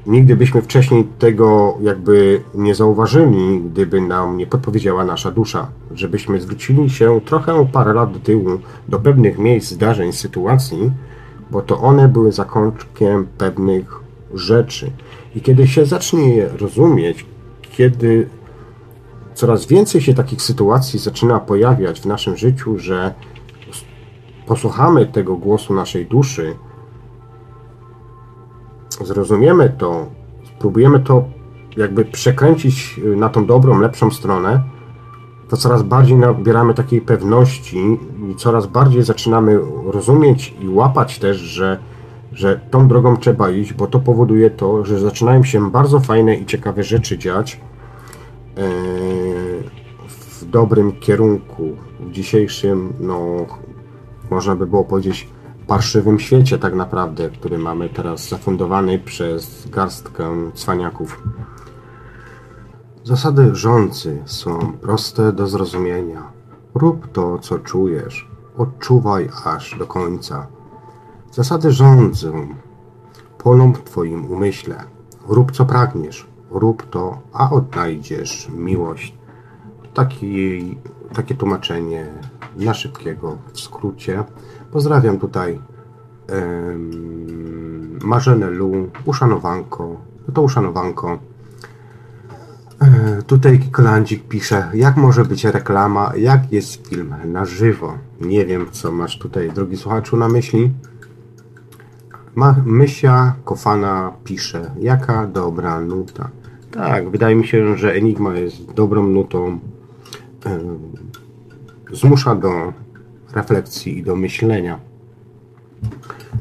nigdy 0.09 0.35
byśmy 0.35 0.61
wcześniej 0.61 1.07
tego 1.19 1.77
jakby 1.81 2.41
nie 2.55 2.75
zauważyli, 2.75 3.61
gdyby 3.61 4.01
nam 4.01 4.37
nie 4.37 4.47
podpowiedziała 4.47 5.05
nasza 5.05 5.31
dusza, 5.31 5.67
żebyśmy 5.93 6.41
zwrócili 6.41 6.89
się 6.89 7.21
trochę 7.25 7.65
parę 7.71 7.93
lat 7.93 8.13
do 8.13 8.19
tyłu 8.19 8.59
do 8.87 8.99
pewnych 8.99 9.37
miejsc, 9.37 9.71
zdarzeń, 9.71 10.13
sytuacji, 10.13 10.91
bo 11.51 11.61
to 11.61 11.79
one 11.79 12.07
były 12.07 12.31
zakończkiem 12.31 13.27
pewnych 13.37 13.99
rzeczy. 14.33 14.91
I 15.35 15.41
kiedy 15.41 15.67
się 15.67 15.85
zacznie 15.85 16.35
je 16.35 16.49
rozumieć, 16.57 17.25
kiedy 17.71 18.29
coraz 19.33 19.65
więcej 19.65 20.01
się 20.01 20.13
takich 20.13 20.41
sytuacji 20.41 20.99
zaczyna 20.99 21.39
pojawiać 21.39 22.01
w 22.01 22.05
naszym 22.05 22.37
życiu, 22.37 22.79
że 22.79 23.13
posłuchamy 24.45 25.05
tego 25.05 25.35
głosu 25.35 25.73
naszej 25.73 26.05
duszy, 26.05 26.55
zrozumiemy 29.01 29.73
to, 29.77 30.07
spróbujemy 30.55 30.99
to 30.99 31.23
jakby 31.77 32.05
przekręcić 32.05 32.99
na 33.15 33.29
tą 33.29 33.45
dobrą, 33.45 33.79
lepszą 33.79 34.11
stronę, 34.11 34.63
to 35.49 35.57
coraz 35.57 35.83
bardziej 35.83 36.17
nabieramy 36.17 36.73
takiej 36.73 37.01
pewności 37.01 37.97
i 38.31 38.35
coraz 38.35 38.67
bardziej 38.67 39.03
zaczynamy 39.03 39.59
rozumieć 39.85 40.55
i 40.61 40.69
łapać 40.69 41.19
też, 41.19 41.37
że, 41.37 41.77
że 42.33 42.59
tą 42.71 42.87
drogą 42.87 43.17
trzeba 43.17 43.49
iść, 43.49 43.73
bo 43.73 43.87
to 43.87 43.99
powoduje 43.99 44.49
to, 44.49 44.85
że 44.85 44.99
zaczynają 44.99 45.43
się 45.43 45.71
bardzo 45.71 45.99
fajne 45.99 46.35
i 46.35 46.45
ciekawe 46.45 46.83
rzeczy 46.83 47.17
dziać, 47.17 47.59
E, 48.59 48.69
w 50.07 50.45
dobrym 50.45 50.91
kierunku, 50.91 51.75
w 51.99 52.11
dzisiejszym, 52.11 52.93
no, 52.99 53.45
można 54.29 54.55
by 54.55 54.67
było 54.67 54.83
powiedzieć, 54.83 55.27
parszywym 55.69 56.19
świecie 56.19 56.57
tak 56.57 56.75
naprawdę, 56.75 57.29
który 57.29 57.57
mamy 57.57 57.89
teraz 57.89 58.29
zafundowany 58.29 58.99
przez 58.99 59.69
garstkę 59.69 60.51
cwaniaków. 60.53 61.23
Zasady 63.03 63.55
rządcy 63.55 64.21
są 64.25 64.73
proste 64.81 65.31
do 65.31 65.47
zrozumienia. 65.47 66.31
Rób 66.75 67.11
to, 67.11 67.39
co 67.39 67.59
czujesz. 67.59 68.29
Odczuwaj 68.57 69.29
aż 69.45 69.77
do 69.79 69.87
końca. 69.87 70.47
Zasady 71.31 71.71
rządzą 71.71 72.47
polą 73.37 73.73
w 73.73 73.83
Twoim 73.83 74.31
umyśle. 74.31 74.83
Rób, 75.27 75.51
co 75.51 75.65
pragniesz 75.65 76.27
rób 76.51 76.89
to, 76.89 77.19
a 77.33 77.49
odnajdziesz 77.49 78.49
miłość. 78.53 79.13
Taki, 79.93 80.77
takie 81.13 81.35
tłumaczenie 81.35 82.05
na 82.55 82.73
szybkiego 82.73 83.37
w 83.53 83.59
skrócie. 83.59 84.23
Pozdrawiam 84.71 85.19
tutaj 85.19 85.59
um, 86.29 87.99
Marzenę 88.03 88.49
Lu, 88.49 88.71
uszanowanko. 89.05 89.95
To 90.33 90.41
uszanowanko. 90.41 91.19
E, 92.81 93.21
tutaj 93.21 93.59
Kolandzik 93.71 94.27
pisze, 94.27 94.71
jak 94.73 94.97
może 94.97 95.25
być 95.25 95.45
reklama, 95.45 96.11
jak 96.17 96.51
jest 96.51 96.87
film 96.87 97.15
na 97.25 97.45
żywo. 97.45 97.97
Nie 98.21 98.45
wiem, 98.45 98.65
co 98.71 98.91
masz 98.91 99.19
tutaj, 99.19 99.51
drogi 99.51 99.77
słuchaczu, 99.77 100.17
na 100.17 100.29
myśli. 100.29 100.71
Ma, 102.35 102.55
Mysia 102.65 103.35
Kofana 103.45 104.11
pisze, 104.23 104.71
jaka 104.79 105.27
dobra 105.27 105.81
nuta. 105.81 106.29
Tak, 106.71 107.09
wydaje 107.09 107.35
mi 107.35 107.47
się, 107.47 107.77
że 107.77 107.93
Enigma 107.93 108.33
jest 108.33 108.73
dobrą 108.73 109.07
nutą. 109.07 109.59
Zmusza 111.91 112.35
do 112.35 112.73
refleksji 113.33 113.97
i 113.97 114.03
do 114.03 114.15
myślenia. 114.15 114.79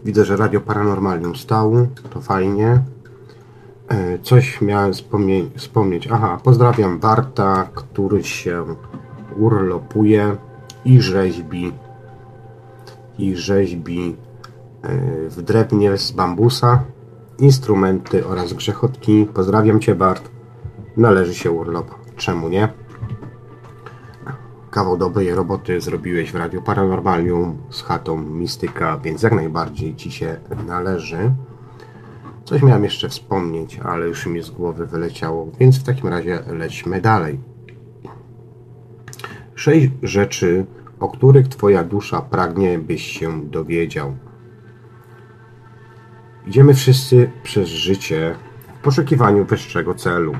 Widzę, 0.04 0.24
że 0.24 0.36
Radio 0.36 0.60
Paranormalium 0.60 1.36
stało, 1.36 1.86
to 2.10 2.20
fajnie. 2.20 2.82
E, 3.88 4.18
Coś 4.18 4.60
miałem 4.60 4.92
wspomnie- 4.92 5.44
wspomnieć. 5.56 6.08
Aha, 6.12 6.40
pozdrawiam 6.44 6.98
Barta, 6.98 7.68
który 7.74 8.24
się 8.24 8.64
urlopuje 9.36 10.36
i 10.84 11.00
rzeźbi 11.00 11.72
i 13.18 13.36
rzeźbi 13.36 14.16
e, 14.82 14.98
w 15.28 15.42
drewnie 15.42 15.98
z 15.98 16.12
bambusa, 16.12 16.82
instrumenty 17.38 18.26
oraz 18.26 18.52
grzechotki. 18.52 19.26
Pozdrawiam 19.34 19.80
Cię 19.80 19.94
Bart. 19.94 20.30
Należy 20.96 21.34
się 21.34 21.50
urlop. 21.50 21.94
Czemu 22.16 22.48
nie? 22.48 22.68
Kawał 24.70 24.96
dobrej 24.96 25.34
roboty 25.34 25.80
zrobiłeś 25.80 26.32
w 26.32 26.34
Radiu 26.34 26.62
Paranormalium 26.62 27.58
z 27.70 27.82
chatą 27.82 28.16
Mistyka, 28.16 28.98
więc 28.98 29.22
jak 29.22 29.32
najbardziej 29.32 29.96
Ci 29.96 30.10
się 30.10 30.36
należy. 30.66 31.32
Coś 32.44 32.62
miałem 32.62 32.84
jeszcze 32.84 33.08
wspomnieć, 33.08 33.80
ale 33.84 34.06
już 34.06 34.26
mi 34.26 34.42
z 34.42 34.50
głowy 34.50 34.86
wyleciało, 34.86 35.48
więc 35.60 35.78
w 35.78 35.82
takim 35.82 36.08
razie 36.08 36.42
lećmy 36.46 37.00
dalej. 37.00 37.40
Sześć 39.54 39.90
rzeczy, 40.02 40.66
o 41.00 41.08
których 41.08 41.48
Twoja 41.48 41.84
dusza 41.84 42.22
pragnie, 42.22 42.78
byś 42.78 43.02
się 43.02 43.50
dowiedział. 43.50 44.16
Idziemy 46.46 46.74
wszyscy 46.74 47.30
przez 47.42 47.68
życie 47.68 48.34
w 48.78 48.82
poszukiwaniu 48.82 49.44
wyższego 49.44 49.94
celu. 49.94 50.32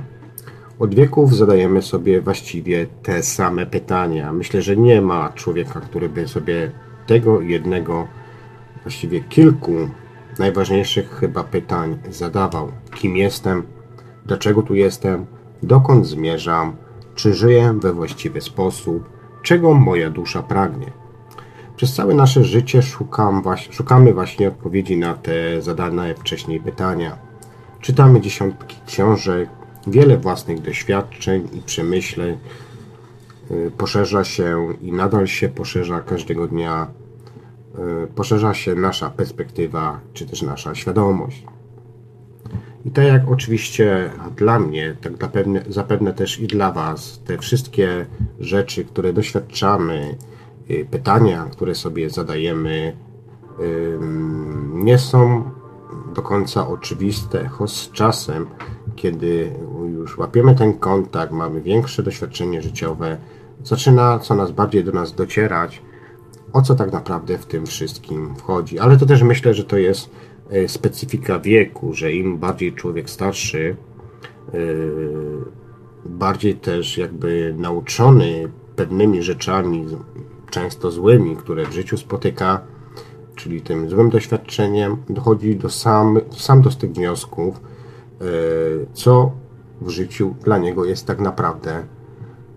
Od 0.79 0.95
wieków 0.95 1.37
zadajemy 1.37 1.83
sobie 1.83 2.20
właściwie 2.20 2.87
te 3.03 3.22
same 3.22 3.66
pytania. 3.66 4.33
Myślę, 4.33 4.62
że 4.62 4.76
nie 4.76 5.03
ma 5.03 5.33
człowieka, 5.33 5.81
który 5.81 6.09
by 6.09 6.29
sobie 6.29 6.72
tego 7.07 7.41
jednego, 7.41 8.07
właściwie 8.83 9.20
kilku 9.20 9.72
najważniejszych 10.39 11.11
chyba 11.11 11.45
pytań 11.45 11.99
zadawał. 12.11 12.72
Kim 12.95 13.16
jestem? 13.16 13.62
Dlaczego 14.26 14.62
tu 14.62 14.74
jestem? 14.74 15.26
Dokąd 15.62 16.07
zmierzam? 16.07 16.76
Czy 17.14 17.35
żyję 17.35 17.74
we 17.81 17.93
właściwy 17.93 18.41
sposób? 18.41 19.11
Czego 19.43 19.74
moja 19.74 20.11
dusza 20.11 20.43
pragnie? 20.43 20.93
Przez 21.76 21.95
całe 21.95 22.14
nasze 22.14 22.45
życie 22.45 22.83
szukam, 22.83 23.43
szukamy 23.70 24.14
właśnie 24.14 24.49
odpowiedzi 24.49 24.97
na 24.97 25.14
te 25.14 25.62
zadane 25.62 26.14
wcześniej 26.14 26.61
pytania. 26.61 27.18
Czytamy 27.81 28.20
dziesiątki 28.20 28.76
książek, 28.87 29.49
wiele 29.91 30.18
własnych 30.18 30.61
doświadczeń 30.61 31.49
i 31.53 31.62
przemyśleń 31.62 32.39
y, 33.51 33.70
poszerza 33.78 34.24
się 34.24 34.68
i 34.82 34.93
nadal 34.93 35.26
się 35.26 35.49
poszerza 35.49 36.01
każdego 36.01 36.47
dnia. 36.47 36.86
y, 38.05 38.07
Poszerza 38.07 38.55
się 38.55 38.74
nasza 38.74 39.11
perspektywa, 39.11 40.01
czy 40.12 40.26
też 40.26 40.43
nasza 40.43 40.74
świadomość. 40.74 41.45
I 42.84 42.91
tak 42.91 43.05
jak 43.05 43.30
oczywiście 43.30 44.11
dla 44.36 44.59
mnie, 44.59 44.97
tak 45.01 45.12
zapewne, 45.20 45.64
zapewne 45.68 46.12
też 46.12 46.41
i 46.41 46.47
dla 46.47 46.72
Was, 46.72 47.20
te 47.26 47.39
wszystkie 47.39 48.07
rzeczy, 48.41 48.84
które 48.84 49.12
doświadczamy, 49.12 50.16
y, 50.70 50.86
pytania, 50.91 51.49
które 51.53 51.74
sobie 51.74 52.11
zadajemy, 52.11 52.97
nie 54.72 54.99
są 54.99 55.51
do 56.14 56.22
końca 56.22 56.68
oczywiste, 56.68 57.49
choć 57.49 57.70
z 57.70 57.91
czasem, 57.91 58.47
kiedy 58.99 59.53
już 59.92 60.18
łapiemy 60.18 60.55
ten 60.55 60.74
kontakt, 60.74 61.32
mamy 61.32 61.61
większe 61.61 62.03
doświadczenie 62.03 62.62
życiowe, 62.62 63.18
zaczyna 63.64 64.18
coraz 64.18 64.53
bardziej 64.53 64.84
do 64.84 64.92
nas 64.92 65.14
docierać, 65.14 65.82
o 66.53 66.62
co 66.62 66.74
tak 66.74 66.92
naprawdę 66.92 67.38
w 67.38 67.46
tym 67.46 67.66
wszystkim 67.66 68.36
wchodzi. 68.36 68.78
Ale 68.78 68.96
to 68.96 69.07
też 69.07 69.22
myślę, 69.22 69.55
że 69.55 69.64
to 69.64 69.76
jest 69.76 70.11
e, 70.51 70.68
specyfika 70.68 71.38
wieku, 71.38 71.94
że 71.94 72.12
im 72.12 72.38
bardziej 72.38 72.72
człowiek 72.72 73.11
starszy, 73.11 73.76
e, 74.49 74.59
bardziej 76.05 76.55
też 76.55 76.99
jakby 76.99 77.55
nauczony 77.59 78.49
pewnymi 78.76 79.22
rzeczami, 79.22 79.86
często 80.51 80.90
złymi, 80.90 81.36
które 81.36 81.66
w 81.66 81.72
życiu 81.72 81.96
spotyka, 81.96 82.61
czyli 83.36 83.61
tym 83.61 83.90
złym 83.90 84.11
doświadczeniem, 84.11 84.96
dochodzi 85.09 85.57
do 85.57 85.70
sam, 85.70 86.20
sam 86.30 86.62
do 86.62 86.70
tych 86.70 86.92
wniosków, 86.92 87.61
co 88.93 89.33
w 89.81 89.89
życiu 89.89 90.35
dla 90.45 90.59
niego 90.59 90.85
jest 90.85 91.07
tak 91.07 91.21
naprawdę 91.21 91.73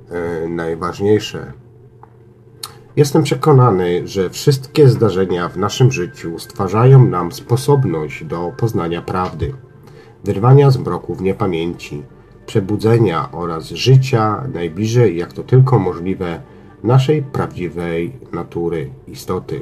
e, 0.09 0.49
najważniejsze. 0.49 1.53
Jestem 2.95 3.23
przekonany, 3.23 4.07
że 4.07 4.29
wszystkie 4.29 4.89
zdarzenia 4.89 5.49
w 5.49 5.57
naszym 5.57 5.91
życiu 5.91 6.39
stwarzają 6.39 7.05
nam 7.05 7.31
sposobność 7.31 8.23
do 8.25 8.51
poznania 8.57 9.01
prawdy, 9.01 9.53
wyrwania 10.23 10.71
z 10.71 10.77
mroków 10.77 11.21
niepamięci, 11.21 12.03
przebudzenia 12.45 13.31
oraz 13.31 13.69
życia 13.69 14.43
najbliżej, 14.53 15.17
jak 15.17 15.33
to 15.33 15.43
tylko 15.43 15.79
możliwe, 15.79 16.41
naszej 16.83 17.23
prawdziwej 17.23 18.19
natury, 18.31 18.89
istoty. 19.07 19.61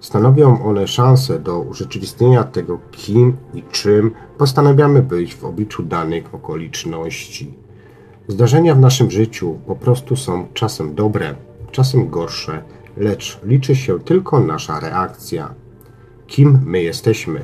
Stanowią 0.00 0.64
one 0.64 0.88
szansę 0.88 1.38
do 1.38 1.60
urzeczywistnienia 1.60 2.44
tego, 2.44 2.78
kim 2.90 3.36
i 3.54 3.62
czym 3.62 4.10
postanawiamy 4.38 5.02
być 5.02 5.34
w 5.34 5.44
obliczu 5.44 5.82
danych 5.82 6.34
okoliczności. 6.34 7.54
Zdarzenia 8.28 8.74
w 8.74 8.80
naszym 8.80 9.10
życiu 9.10 9.58
po 9.66 9.76
prostu 9.76 10.16
są 10.16 10.46
czasem 10.54 10.94
dobre, 10.94 11.34
czasem 11.70 12.08
gorsze, 12.08 12.62
lecz 12.96 13.40
liczy 13.44 13.76
się 13.76 14.00
tylko 14.00 14.40
nasza 14.40 14.80
reakcja. 14.80 15.54
Kim 16.26 16.58
my 16.64 16.82
jesteśmy, 16.82 17.40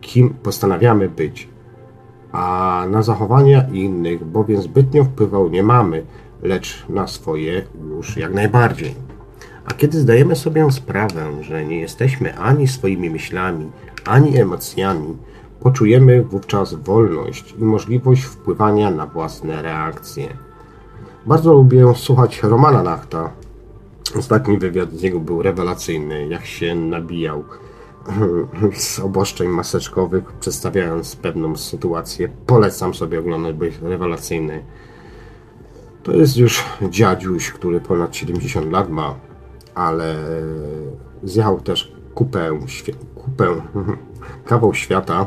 kim 0.00 0.30
postanawiamy 0.30 1.08
być, 1.08 1.48
a 2.32 2.84
na 2.90 3.02
zachowania 3.02 3.68
innych 3.72 4.24
bowiem 4.24 4.62
zbytnio 4.62 5.04
wpływu 5.04 5.48
nie 5.48 5.62
mamy, 5.62 6.06
lecz 6.42 6.84
na 6.88 7.06
swoje 7.06 7.62
już 7.88 8.16
jak 8.16 8.34
najbardziej. 8.34 9.07
A 9.68 9.74
kiedy 9.74 10.00
zdajemy 10.00 10.36
sobie 10.36 10.72
sprawę, 10.72 11.42
że 11.42 11.64
nie 11.64 11.80
jesteśmy 11.80 12.38
ani 12.38 12.68
swoimi 12.68 13.10
myślami, 13.10 13.70
ani 14.04 14.38
emocjami, 14.38 15.16
poczujemy 15.60 16.22
wówczas 16.22 16.74
wolność 16.74 17.54
i 17.58 17.64
możliwość 17.64 18.22
wpływania 18.22 18.90
na 18.90 19.06
własne 19.06 19.62
reakcje. 19.62 20.28
Bardzo 21.26 21.52
lubię 21.52 21.94
słuchać 21.94 22.42
Romana 22.42 22.82
Nachta. 22.82 23.30
Ostatni 24.18 24.58
wywiad 24.58 24.92
z 24.92 25.02
niego 25.02 25.20
był 25.20 25.42
rewelacyjny, 25.42 26.28
jak 26.28 26.46
się 26.46 26.74
nabijał 26.74 27.44
z 28.74 28.98
oboszczeń 28.98 29.48
maseczkowych, 29.48 30.24
przedstawiając 30.32 31.16
pewną 31.16 31.56
sytuację. 31.56 32.28
Polecam 32.46 32.94
sobie 32.94 33.20
oglądać, 33.20 33.56
bo 33.56 33.64
jest 33.64 33.82
rewelacyjny. 33.82 34.64
To 36.02 36.12
jest 36.12 36.36
już 36.36 36.64
dziadziuś, 36.90 37.52
który 37.52 37.80
ponad 37.80 38.16
70 38.16 38.72
lat 38.72 38.90
ma, 38.90 39.27
ale 39.78 40.16
zjechał 41.22 41.60
też 41.60 41.92
kupę, 42.14 42.58
kupę 43.14 43.46
kawał 44.48 44.74
świata 44.74 45.26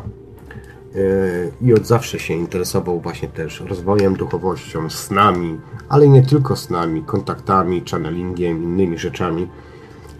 yy, 0.95 1.52
i 1.62 1.74
od 1.74 1.86
zawsze 1.86 2.20
się 2.20 2.34
interesował 2.34 2.99
właśnie 2.99 3.28
też 3.28 3.62
rozwojem, 3.62 4.16
duchowością, 4.16 4.89
snami, 4.89 5.60
ale 5.89 6.08
nie 6.08 6.24
tylko 6.24 6.56
snami, 6.56 7.04
kontaktami, 7.04 7.84
channelingiem, 7.91 8.64
innymi 8.64 8.97
rzeczami 8.97 9.41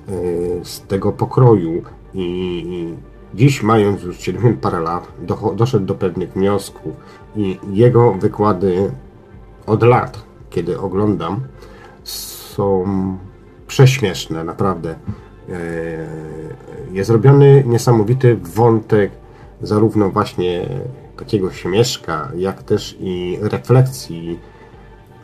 yy, 0.07 0.15
z 0.63 0.82
tego 0.82 1.11
pokroju. 1.11 1.82
I 2.13 2.93
dziś 3.34 3.63
mając 3.63 4.03
już 4.03 4.19
70 4.19 4.59
parę 4.59 4.79
lat 4.79 5.07
doszedł 5.55 5.86
do 5.86 5.95
pewnych 5.95 6.34
wniosków 6.34 6.93
i 7.36 7.59
jego 7.71 8.13
wykłady 8.13 8.91
od 9.67 9.84
lat, 9.84 10.23
kiedy 10.49 10.79
oglądam, 10.79 11.39
są 12.03 12.86
prześmieszne, 13.72 14.43
naprawdę. 14.43 14.95
E, 15.49 16.32
Jest 16.91 17.07
zrobiony 17.07 17.63
niesamowity 17.67 18.36
wątek 18.36 19.11
zarówno 19.61 20.09
właśnie 20.09 20.69
takiego 21.17 21.51
śmieszka, 21.51 22.32
jak 22.36 22.63
też 22.63 22.97
i 22.99 23.38
refleksji 23.41 24.39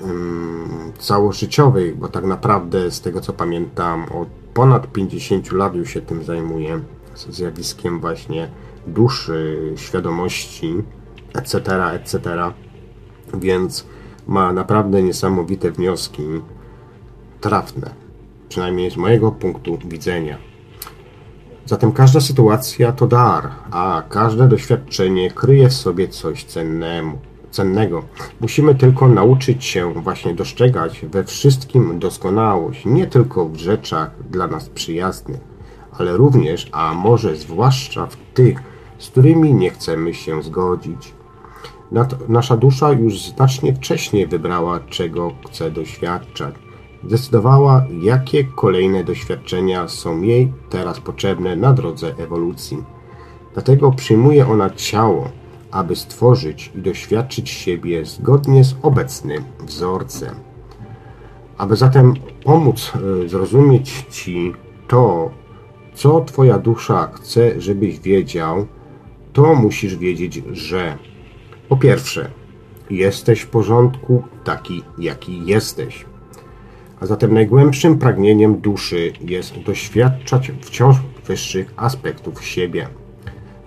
ym, 0.02 0.93
całożyciowej, 1.00 1.95
bo 1.95 2.08
tak 2.08 2.24
naprawdę 2.24 2.91
z 2.91 3.02
tego 3.02 3.22
co 3.22 3.34
pamiętam 3.34 4.06
od 4.22 4.28
ponad 4.54 4.91
50 4.91 5.52
lat 5.52 5.76
już 5.76 5.89
się 5.89 6.02
tym 6.02 6.24
zajmuję, 6.24 6.80
zjawiskiem 7.30 8.00
właśnie 8.00 8.50
duszy, 8.88 9.74
świadomości, 9.76 10.76
etc., 11.34 11.60
etc., 11.93 12.20
więc 13.34 13.86
ma 14.28 14.54
naprawdę 14.54 15.04
niesamowite 15.04 15.72
wnioski, 15.72 16.24
trafne, 17.41 18.07
przynajmniej 18.50 18.91
z 18.91 18.98
mojego 18.98 19.32
punktu 19.32 19.78
widzenia. 19.86 20.38
Zatem 21.66 21.91
każda 21.91 22.22
sytuacja 22.22 22.91
to 22.91 23.08
dar, 23.08 23.50
a 23.72 24.04
każde 24.10 24.48
doświadczenie 24.48 25.32
kryje 25.32 25.70
w 25.70 25.74
sobie 25.74 26.08
coś 26.08 26.43
cennemu, 26.43 27.18
cennego. 27.52 28.04
Musimy 28.41 28.76
tylko 28.76 29.08
nauczyć 29.08 29.66
się 29.66 29.93
właśnie 29.93 30.34
dostrzegać 30.34 31.06
we 31.12 31.24
wszystkim 31.24 32.00
doskonałość, 32.00 32.86
nie 32.86 33.08
tylko 33.08 33.50
w 33.50 33.56
rzeczach 33.56 34.12
dla 34.30 34.48
nas 34.48 34.70
przyjaznych, 34.70 35.39
ale 36.00 36.18
również, 36.18 36.70
a 36.72 36.93
może 36.93 37.36
zwłaszcza 37.36 38.08
w 38.08 38.18
tych, 38.34 38.64
z 38.98 39.10
którymi 39.10 39.54
nie 39.54 39.70
chcemy 39.70 40.14
się 40.14 40.43
zgodzić. 40.43 41.14
Nasza 42.28 42.58
dusza 42.58 42.91
już 42.91 43.22
znacznie 43.22 43.76
wcześniej 43.76 44.28
wybrała, 44.28 44.80
czego 44.80 45.32
chce 45.48 45.72
doświadczać. 45.72 46.56
Zdecydowała, 47.08 47.86
jakie 48.01 48.43
kolejne 48.43 49.03
doświadczenia 49.03 49.88
są 49.88 50.22
jej 50.22 50.53
teraz 50.70 50.99
potrzebne 50.99 51.55
na 51.55 51.74
drodze 51.74 52.16
ewolucji. 52.18 52.84
Dlatego 53.53 53.91
przyjmuje 53.91 54.47
ona 54.47 54.70
ciało, 54.70 55.30
aby 55.72 55.95
stworzyć 55.95 56.72
i 56.76 56.82
doświadczyć 56.82 57.49
siebie 57.49 58.05
zgodnie 58.05 58.64
z 58.64 58.76
obecnym 58.82 59.43
wzorcem. 59.60 60.36
Aby 61.58 61.76
zatem 61.76 62.14
pomóc 62.43 62.91
e, 63.26 63.30
zrozumieć 63.30 64.05
Ci 64.10 64.53
to, 64.88 65.32
co 65.93 66.22
Twoja 66.22 66.60
dusza 66.60 67.12
chce, 67.14 67.62
żebyś 67.62 67.99
wiedział, 67.99 68.68
to 69.34 69.55
musisz 69.55 69.95
wiedzieć, 69.95 70.43
że 70.51 70.97
po 71.70 71.78
pierwsze, 71.78 72.32
jesteś 72.89 73.41
w 73.41 73.49
porządku 73.49 74.24
taki, 74.43 74.84
jaki 74.97 75.45
jesteś. 75.45 76.05
A 77.00 77.06
zatem 77.06 77.34
najgłębszym 77.34 77.98
pragnieniem 77.98 78.58
duszy 78.62 79.14
jest 79.22 79.60
doświadczać 79.60 80.52
wciąż 80.62 80.95
wyższych 81.26 81.74
aspektów 81.78 82.45
siebie. 82.45 82.88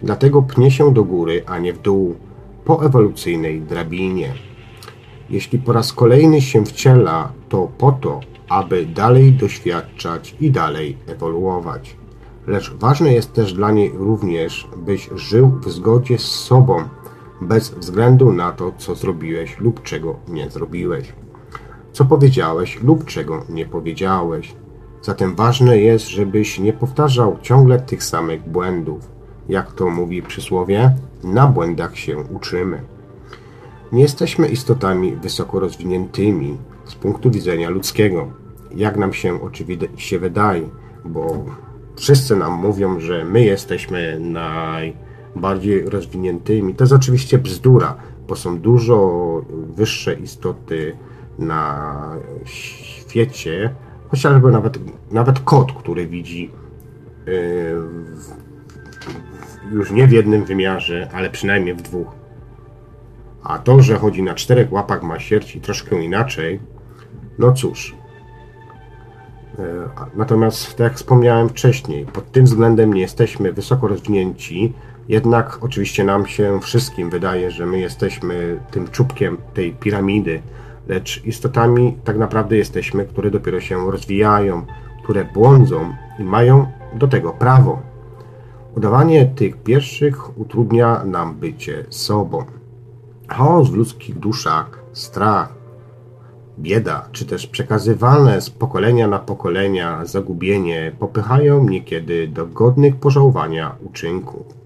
Dlatego 0.02 0.42
pnie 0.42 0.70
się 0.70 0.94
do 0.94 1.04
góry, 1.04 1.42
a 1.46 1.58
nie 1.58 1.72
w 1.72 1.82
dół, 1.82 2.16
po 2.64 2.84
ewolucyjnej 2.84 3.60
drabinie. 3.60 4.34
Jeśli 5.30 5.58
po 5.58 5.72
raz 5.72 5.92
kolejny 5.92 6.40
się 6.40 6.64
wciela, 6.64 7.32
to 7.48 7.70
po 7.78 7.92
to, 7.92 8.20
aby 8.48 8.86
dalej 8.86 9.32
doświadczać 9.32 10.36
i 10.40 10.50
dalej 10.50 10.96
ewoluować. 11.06 11.96
Lecz 12.46 12.74
ważne 12.74 13.12
jest 13.12 13.32
też 13.32 13.52
dla 13.52 13.70
niej 13.70 13.92
również, 13.94 14.68
byś 14.76 15.10
żył 15.14 15.60
w 15.64 15.70
zgodzie 15.70 16.18
z 16.18 16.26
sobą, 16.26 16.84
bez 17.40 17.70
względu 17.70 18.32
na 18.32 18.52
to, 18.52 18.72
co 18.78 18.94
zrobiłeś 18.94 19.58
lub 19.58 19.82
czego 19.82 20.16
nie 20.28 20.50
zrobiłeś, 20.50 21.12
co 21.92 22.04
powiedziałeś 22.04 22.82
lub 22.82 23.04
czego 23.04 23.44
nie 23.48 23.66
powiedziałeś. 23.66 24.54
Zatem 25.02 25.34
ważne 25.34 25.78
jest, 25.78 26.08
żebyś 26.08 26.58
nie 26.58 26.72
powtarzał 26.72 27.36
ciągle 27.42 27.78
tych 27.78 28.04
samych 28.04 28.48
błędów. 28.48 29.08
Jak 29.48 29.72
to 29.72 29.90
mówi 29.90 30.22
przysłowie, 30.22 30.94
na 31.24 31.46
błędach 31.46 31.96
się 31.96 32.18
uczymy. 32.18 32.82
Nie 33.92 34.02
jesteśmy 34.02 34.48
istotami 34.48 35.16
wysoko 35.16 35.60
rozwiniętymi 35.60 36.58
z 36.84 36.94
punktu 36.94 37.30
widzenia 37.30 37.70
ludzkiego, 37.70 38.32
jak 38.74 38.96
nam 38.96 39.12
się 39.12 39.42
oczywiście 39.42 40.18
wydaje, 40.18 40.68
bo 41.04 41.44
wszyscy 41.96 42.36
nam 42.36 42.52
mówią, 42.52 43.00
że 43.00 43.24
my 43.24 43.44
jesteśmy 43.44 44.20
najbardziej 44.20 45.90
rozwiniętymi. 45.90 46.74
To 46.74 46.84
jest 46.84 46.92
oczywiście 46.92 47.38
bzdura, 47.38 47.96
bo 48.28 48.36
są 48.36 48.58
dużo 48.58 49.20
wyższe 49.50 50.14
istoty 50.14 50.96
na 51.40 51.96
świecie, 52.44 53.74
chociażby 54.08 54.50
nawet, 54.50 54.78
nawet 55.12 55.40
kot, 55.40 55.72
który 55.72 56.06
widzi 56.06 56.50
yy, 57.26 57.76
już 59.72 59.90
nie 59.90 60.06
w 60.06 60.12
jednym 60.12 60.44
wymiarze, 60.44 61.08
ale 61.12 61.30
przynajmniej 61.30 61.74
w 61.74 61.82
dwóch. 61.82 62.20
A 63.42 63.58
to, 63.58 63.82
że 63.82 63.98
chodzi 63.98 64.22
na 64.22 64.34
czterech 64.34 64.72
łapach 64.72 65.02
ma 65.02 65.16
i 65.54 65.60
troszkę 65.60 66.02
inaczej, 66.02 66.60
no 67.38 67.52
cóż. 67.52 67.94
E, 69.58 69.62
natomiast, 70.14 70.70
tak 70.70 70.80
jak 70.80 70.94
wspomniałem 70.94 71.48
wcześniej, 71.48 72.06
pod 72.06 72.32
tym 72.32 72.44
względem 72.44 72.94
nie 72.94 73.00
jesteśmy 73.00 73.52
wysoko 73.52 73.88
rozwinięci, 73.88 74.72
jednak 75.08 75.58
oczywiście 75.60 76.04
nam 76.04 76.26
się 76.26 76.60
wszystkim 76.60 77.10
wydaje, 77.10 77.50
że 77.50 77.66
my 77.66 77.78
jesteśmy 77.78 78.60
tym 78.70 78.88
czubkiem 78.88 79.36
tej 79.54 79.72
piramidy, 79.72 80.42
lecz 80.90 81.24
istotami 81.24 81.96
tak 82.04 82.18
naprawdę 82.18 82.56
jesteśmy, 82.56 83.04
które 83.04 83.30
dopiero 83.30 83.60
się 83.60 83.90
rozwijają, 83.90 84.66
które 85.02 85.24
błądzą 85.24 85.94
i 86.18 86.24
mają 86.24 86.66
do 86.94 87.08
tego 87.08 87.32
prawo. 87.32 87.82
Udawanie 88.76 89.26
tych 89.26 89.56
pierwszych 89.56 90.38
utrudnia 90.38 91.04
nam 91.04 91.34
bycie 91.34 91.84
sobą. 91.88 92.44
Chaos 93.28 93.70
w 93.70 93.74
ludzkich 93.74 94.18
duszach, 94.18 94.82
strach, 94.92 95.54
bieda, 96.58 97.08
czy 97.12 97.26
też 97.26 97.46
przekazywane 97.46 98.40
z 98.40 98.50
pokolenia 98.50 99.08
na 99.08 99.18
pokolenia 99.18 100.04
zagubienie 100.04 100.92
popychają 100.98 101.68
niekiedy 101.68 102.28
do 102.28 102.46
godnych 102.46 102.96
pożałowania 102.96 103.76
uczynków. 103.82 104.59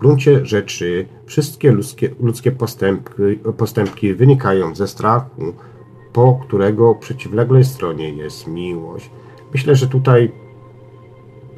Gruncie 0.00 0.46
rzeczy 0.46 1.06
wszystkie 1.26 1.72
ludzkie, 1.72 2.10
ludzkie 2.20 2.52
postępki, 2.52 3.22
postępki 3.56 4.14
wynikają 4.14 4.74
ze 4.74 4.88
strachu, 4.88 5.54
po 6.12 6.40
którego 6.42 6.94
przeciwległej 6.94 7.64
stronie 7.64 8.10
jest 8.10 8.46
miłość. 8.46 9.10
Myślę, 9.52 9.76
że 9.76 9.86
tutaj 9.86 10.32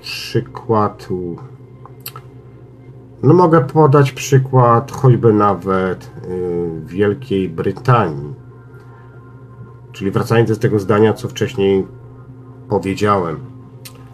przykład 0.01 1.09
no 3.23 3.35
mogę 3.35 3.61
podać 3.61 4.13
przykład 4.13 4.93
choćby 4.93 5.33
nawet 5.33 6.05
y, 6.05 6.71
Wielkiej 6.85 7.49
Brytanii. 7.49 8.35
Czyli 9.93 10.11
wracając 10.11 10.51
do 10.51 10.57
tego 10.57 10.79
zdania, 10.79 11.13
co 11.13 11.29
wcześniej 11.29 11.87
powiedziałem. 12.69 13.50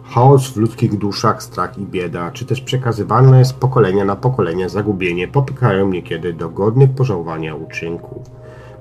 Chaos 0.09 0.47
w 0.47 0.57
ludzkich 0.57 0.97
duszach, 0.97 1.43
strach 1.43 1.77
i 1.77 1.85
bieda, 1.85 2.31
czy 2.31 2.45
też 2.45 2.61
przekazywane 2.61 3.45
z 3.45 3.53
pokolenia 3.53 4.05
na 4.05 4.15
pokolenie 4.15 4.69
zagubienie 4.69 5.27
popykają 5.27 5.89
niekiedy 5.89 6.33
do 6.33 6.49
godnych 6.49 6.89
pożałowania 6.89 7.55
uczynków. 7.55 8.23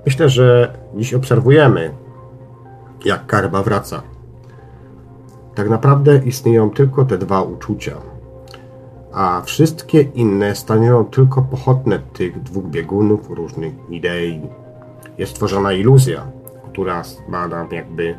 Myślę, 0.07 0.29
że 0.29 0.79
dziś 0.95 1.15
obserwujemy, 1.15 1.95
jak 3.05 3.27
karma 3.27 3.63
wraca. 3.63 4.03
Tak 5.55 5.69
naprawdę 5.69 6.21
istnieją 6.25 6.71
tylko 6.71 7.05
te 7.05 7.19
dwa 7.19 7.43
uczucia– 7.43 7.93
a 9.17 9.43
wszystkie 9.45 10.03
inne 10.03 10.55
stanowią 10.55 11.05
tylko 11.05 11.43
pochodne 11.43 11.99
tych 11.99 12.43
dwóch 12.43 12.65
biegunów 12.65 13.31
różnych 13.31 13.75
idei. 13.91 14.41
Jest 15.19 15.35
tworzona 15.35 15.73
iluzja, 15.73 16.27
która 16.73 17.03
ma 17.29 17.49
nam 17.49 17.69
jakby 17.73 18.15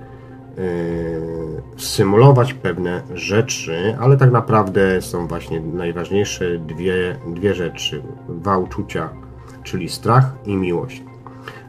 symulować 1.78 2.54
pewne 2.54 3.04
rzeczy, 3.14 3.98
ale 4.00 4.18
tak 4.18 4.32
naprawdę 4.32 5.02
są 5.02 5.28
właśnie 5.28 5.60
najważniejsze 5.60 6.60
dwie, 6.60 7.20
dwie 7.28 7.56
rzeczy, 7.56 8.04
dwa 8.30 8.58
uczucia, 8.58 9.10
czyli 9.64 9.90
strach 9.90 10.36
i 10.46 10.56
miłość. 10.56 11.04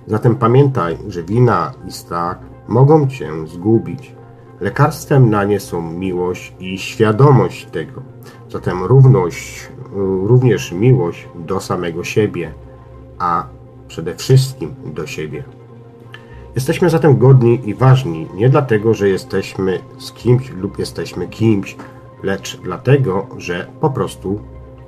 Zatem 0.06 0.36
pamiętaj, 0.36 0.98
że 1.08 1.22
wina 1.22 1.72
i 1.88 1.92
strach 1.92 2.38
mogą 2.68 3.08
cię 3.08 3.30
zgubić. 3.46 4.12
Lekarstwem 4.60 5.30
na 5.30 5.44
nie 5.44 5.60
są 5.60 5.92
miłość 5.92 6.54
i 6.60 6.78
świadomość 6.78 7.66
tego. 7.66 8.02
Zatem 8.50 8.84
równość, 8.84 9.68
również 10.22 10.72
miłość 10.72 11.28
do 11.34 11.60
samego 11.60 12.04
siebie, 12.04 12.52
a 13.18 13.46
przede 13.88 14.14
wszystkim 14.14 14.74
do 14.84 15.06
siebie. 15.06 15.57
Jesteśmy 16.58 16.90
zatem 16.90 17.18
godni 17.18 17.60
i 17.68 17.74
ważni 17.74 18.28
nie 18.34 18.48
dlatego, 18.48 18.94
że 18.94 19.08
jesteśmy 19.08 19.78
z 19.98 20.12
kimś 20.12 20.50
lub 20.50 20.78
jesteśmy 20.78 21.28
kimś, 21.28 21.76
lecz 22.22 22.60
dlatego, 22.60 23.26
że 23.36 23.66
po 23.80 23.90
prostu 23.90 24.40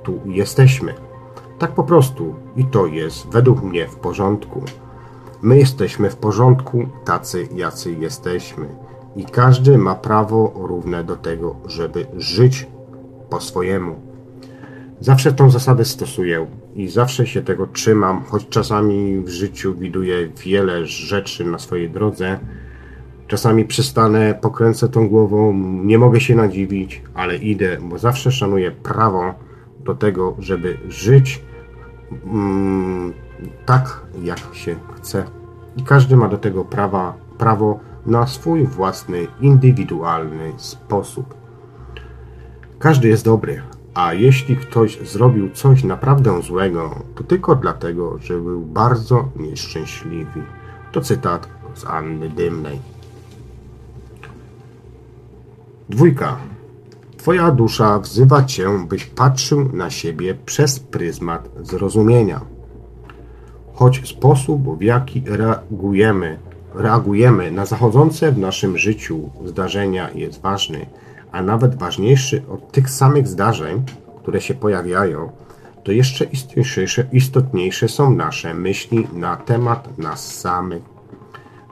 tu 0.03 0.19
jesteśmy. 0.25 0.93
Tak 1.59 1.71
po 1.71 1.83
prostu 1.83 2.35
i 2.55 2.65
to 2.65 2.85
jest 2.85 3.27
według 3.27 3.63
mnie 3.63 3.87
w 3.87 3.95
porządku. 3.95 4.63
My 5.41 5.57
jesteśmy 5.57 6.09
w 6.09 6.15
porządku, 6.15 6.85
tacy 7.05 7.47
jacy 7.55 7.91
jesteśmy. 7.91 8.67
I 9.15 9.25
każdy 9.25 9.77
ma 9.77 9.95
prawo 9.95 10.53
równe 10.55 11.03
do 11.03 11.15
tego, 11.15 11.55
żeby 11.65 12.05
żyć 12.17 12.67
po 13.29 13.41
swojemu. 13.41 13.95
Zawsze 14.99 15.33
tą 15.33 15.49
zasadę 15.49 15.85
stosuję 15.85 16.47
i 16.75 16.87
zawsze 16.87 17.27
się 17.27 17.41
tego 17.41 17.67
trzymam, 17.67 18.23
choć 18.23 18.49
czasami 18.49 19.19
w 19.19 19.29
życiu 19.29 19.75
widuję 19.75 20.29
wiele 20.45 20.85
rzeczy 20.85 21.45
na 21.45 21.59
swojej 21.59 21.89
drodze. 21.89 22.39
Czasami 23.27 23.65
przystanę, 23.65 24.39
pokręcę 24.41 24.89
tą 24.89 25.09
głową, 25.09 25.53
nie 25.83 25.97
mogę 25.97 26.21
się 26.21 26.35
nadziwić, 26.35 27.01
ale 27.13 27.37
idę, 27.37 27.77
bo 27.81 27.97
zawsze 27.97 28.31
szanuję 28.31 28.71
prawo 28.71 29.33
do 29.79 29.95
tego, 29.95 30.35
żeby 30.39 30.77
żyć 30.87 31.41
mm, 32.25 33.13
tak, 33.65 34.01
jak 34.23 34.39
się 34.53 34.75
chce. 34.95 35.23
I 35.77 35.83
każdy 35.83 36.17
ma 36.17 36.27
do 36.27 36.37
tego 36.37 36.65
prawa, 36.65 37.13
prawo 37.37 37.79
na 38.05 38.27
swój 38.27 38.67
własny, 38.67 39.27
indywidualny 39.41 40.53
sposób. 40.57 41.35
Każdy 42.79 43.07
jest 43.07 43.25
dobry, 43.25 43.61
a 43.93 44.13
jeśli 44.13 44.55
ktoś 44.55 44.99
zrobił 44.99 45.49
coś 45.49 45.83
naprawdę 45.83 46.41
złego, 46.41 47.03
to 47.15 47.23
tylko 47.23 47.55
dlatego, 47.55 48.17
że 48.17 48.39
był 48.39 48.61
bardzo 48.61 49.29
nieszczęśliwy. 49.35 50.43
To 50.91 51.01
cytat 51.01 51.47
z 51.73 51.85
Anny 51.85 52.29
Dymnej. 52.29 52.79
Dwójka. 55.89 56.37
Twoja 57.17 57.51
dusza 57.51 57.99
wzywa 57.99 58.43
Cię, 58.43 58.85
byś 58.87 59.05
patrzył 59.05 59.69
na 59.73 59.89
siebie 59.89 60.35
przez 60.45 60.79
pryzmat 60.79 61.49
zrozumienia. 61.61 62.41
Choć 63.73 64.09
sposób, 64.09 64.77
w 64.77 64.81
jaki 64.81 65.23
reagujemy, 65.25 66.39
reagujemy 66.75 67.51
na 67.51 67.65
zachodzące 67.65 68.31
w 68.31 68.37
naszym 68.37 68.77
życiu 68.77 69.29
zdarzenia 69.45 70.09
jest 70.11 70.41
ważny, 70.41 70.85
a 71.31 71.41
nawet 71.41 71.75
ważniejszy 71.75 72.43
od 72.49 72.71
tych 72.71 72.89
samych 72.89 73.27
zdarzeń, 73.27 73.83
które 74.21 74.41
się 74.41 74.53
pojawiają, 74.53 75.31
to 75.83 75.91
jeszcze 75.91 76.25
istotniejsze, 76.25 77.07
istotniejsze 77.11 77.87
są 77.87 78.15
nasze 78.15 78.53
myśli 78.53 79.07
na 79.13 79.37
temat 79.37 79.97
nas 79.97 80.39
samych. 80.39 80.83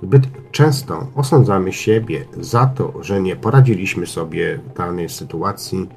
Zbyt 0.04 0.24
często 0.52 1.08
osądzamy 1.16 1.74
siebie 1.74 2.26
za 2.40 2.66
to, 2.66 2.94
że 3.02 3.22
nie 3.22 3.36
poradziliśmy 3.36 4.08
sobie 4.08 4.58
w 4.58 4.78
danej 4.78 5.10
sytuacji 5.10 5.90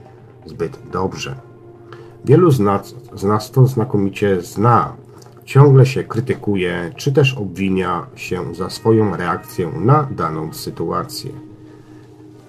zbyt 0.47 0.79
dobrze. 0.93 1.35
Wielu 2.25 2.51
z 2.51 2.61
nas, 2.61 2.95
z 3.15 3.25
nas 3.25 3.51
to 3.51 3.67
znakomicie 3.67 4.43
zna. 4.43 4.97
Ciągle 5.45 5.87
się 5.87 6.05
krytykuje, 6.05 6.93
czy 6.97 7.13
też 7.13 7.35
obwinia 7.35 8.07
się 8.17 8.55
za 8.55 8.71
swoją 8.71 9.17
reakcję 9.17 9.71
na 9.81 10.09
daną 10.11 10.53
sytuację. 10.53 11.52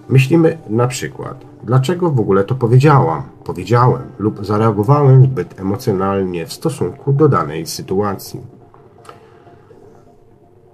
Myślimy 0.09 0.57
na 0.69 0.87
przykład, 0.87 1.45
dlaczego 1.63 2.09
w 2.09 2.19
ogóle 2.19 2.43
to 2.43 2.55
powiedziałam, 2.55 3.23
powiedziałem 3.43 4.01
lub 4.19 4.45
zareagowałem 4.45 5.23
zbyt 5.23 5.59
emocjonalnie 5.59 6.45
w 6.45 6.53
stosunku 6.53 7.13
do 7.13 7.29
danej 7.29 7.65
sytuacji. 7.65 8.41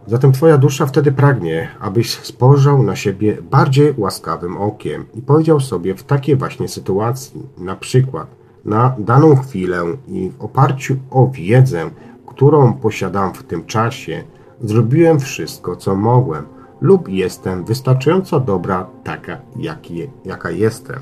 Zatem 0.08 0.32
Twoja 0.32 0.58
dusza 0.58 0.86
wtedy 0.86 1.12
pragnie, 1.12 1.70
abyś 1.80 2.12
spojrzał 2.12 2.84
na 2.84 2.96
siebie 2.96 3.38
bardziej 3.52 3.94
łaskawym 3.98 4.58
okiem 4.58 5.06
i 5.14 5.22
powiedział 5.22 5.60
sobie 5.60 5.96
w 5.96 6.04
takiej 6.04 6.36
właśnie 6.36 6.68
sytuacji, 6.68 7.48
na 7.58 7.76
przykład 7.76 8.28
na 8.66 8.96
daną 8.98 9.36
chwilę 9.36 9.86
i 10.08 10.30
w 10.30 10.42
oparciu 10.42 10.96
o 11.12 11.28
wiedzę, 11.28 11.90
którą 12.26 12.74
posiadam 12.74 13.34
w 13.34 13.44
tym 13.44 13.66
czasie, 13.66 14.24
zrobiłem 14.62 15.20
wszystko, 15.20 15.76
co 15.76 15.96
mogłem, 15.96 16.46
lub 16.82 17.10
jestem 17.10 17.66
wystarczająco 17.66 18.40
dobra 18.40 18.88
taka, 19.04 19.38
jaki, 19.56 20.10
jaka 20.26 20.52
jestem. 20.52 21.00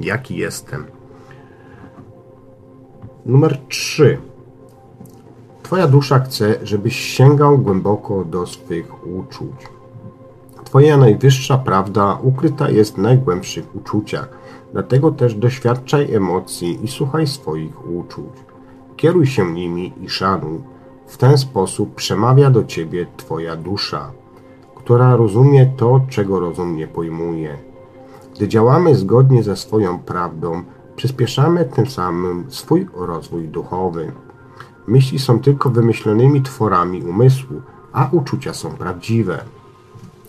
Jaki 0.00 0.36
jestem. 0.36 0.84
Numer 3.26 3.58
3. 3.68 4.18
Twoja 5.62 5.86
dusza 5.86 6.18
chce, 6.18 6.54
żebyś 6.62 6.96
sięgał 6.96 7.58
głęboko 7.58 8.24
do 8.24 8.46
swych 8.46 9.06
uczuć. 9.06 9.68
Twoja 10.64 10.96
najwyższa 10.96 11.58
prawda 11.58 12.18
ukryta 12.22 12.70
jest 12.70 12.94
w 12.94 12.98
najgłębszych 12.98 13.76
uczuciach, 13.76 14.28
dlatego 14.72 15.10
też 15.10 15.34
doświadczaj 15.34 16.14
emocji 16.14 16.84
i 16.84 16.88
słuchaj 16.88 17.26
swoich 17.26 17.90
uczuć. 17.90 18.34
Kieruj 18.96 19.26
się 19.26 19.52
nimi 19.52 19.92
i 20.02 20.08
szanuj. 20.08 20.60
W 21.06 21.16
ten 21.16 21.38
sposób 21.38 21.94
przemawia 21.94 22.50
do 22.50 22.64
ciebie 22.64 23.06
Twoja 23.16 23.56
dusza 23.56 24.12
która 24.84 25.16
rozumie 25.16 25.66
to, 25.76 26.00
czego 26.08 26.40
rozum 26.40 26.76
nie 26.76 26.88
pojmuje. 26.88 27.58
Gdy 28.36 28.48
działamy 28.48 28.94
zgodnie 28.94 29.42
ze 29.42 29.56
swoją 29.56 29.98
prawdą, 29.98 30.62
przyspieszamy 30.96 31.64
tym 31.64 31.86
samym 31.86 32.44
swój 32.48 32.86
rozwój 32.94 33.48
duchowy. 33.48 34.12
Myśli 34.86 35.18
są 35.18 35.40
tylko 35.40 35.70
wymyślonymi 35.70 36.42
tworami 36.42 37.02
umysłu, 37.02 37.62
a 37.92 38.08
uczucia 38.12 38.54
są 38.54 38.70
prawdziwe. 38.70 39.44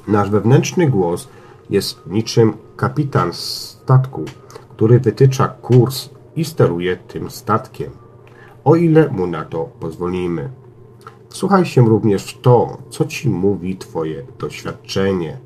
Nasz 0.07 0.29
wewnętrzny 0.29 0.89
głos 0.89 1.27
jest 1.69 2.07
niczym 2.07 2.53
kapitan 2.75 3.33
statku, 3.33 4.25
który 4.69 4.99
wytycza 4.99 5.47
kurs 5.47 6.09
i 6.35 6.45
steruje 6.45 6.97
tym 6.97 7.29
statkiem, 7.29 7.91
o 8.63 8.75
ile 8.75 9.09
mu 9.09 9.27
na 9.27 9.45
to 9.45 9.69
pozwolimy. 9.79 10.49
Słuchaj 11.35 11.65
się 11.65 11.85
również 11.85 12.23
w 12.23 12.41
to, 12.41 12.77
co 12.89 13.05
ci 13.05 13.29
mówi 13.29 13.77
Twoje 13.77 14.23
doświadczenie. 14.39 15.37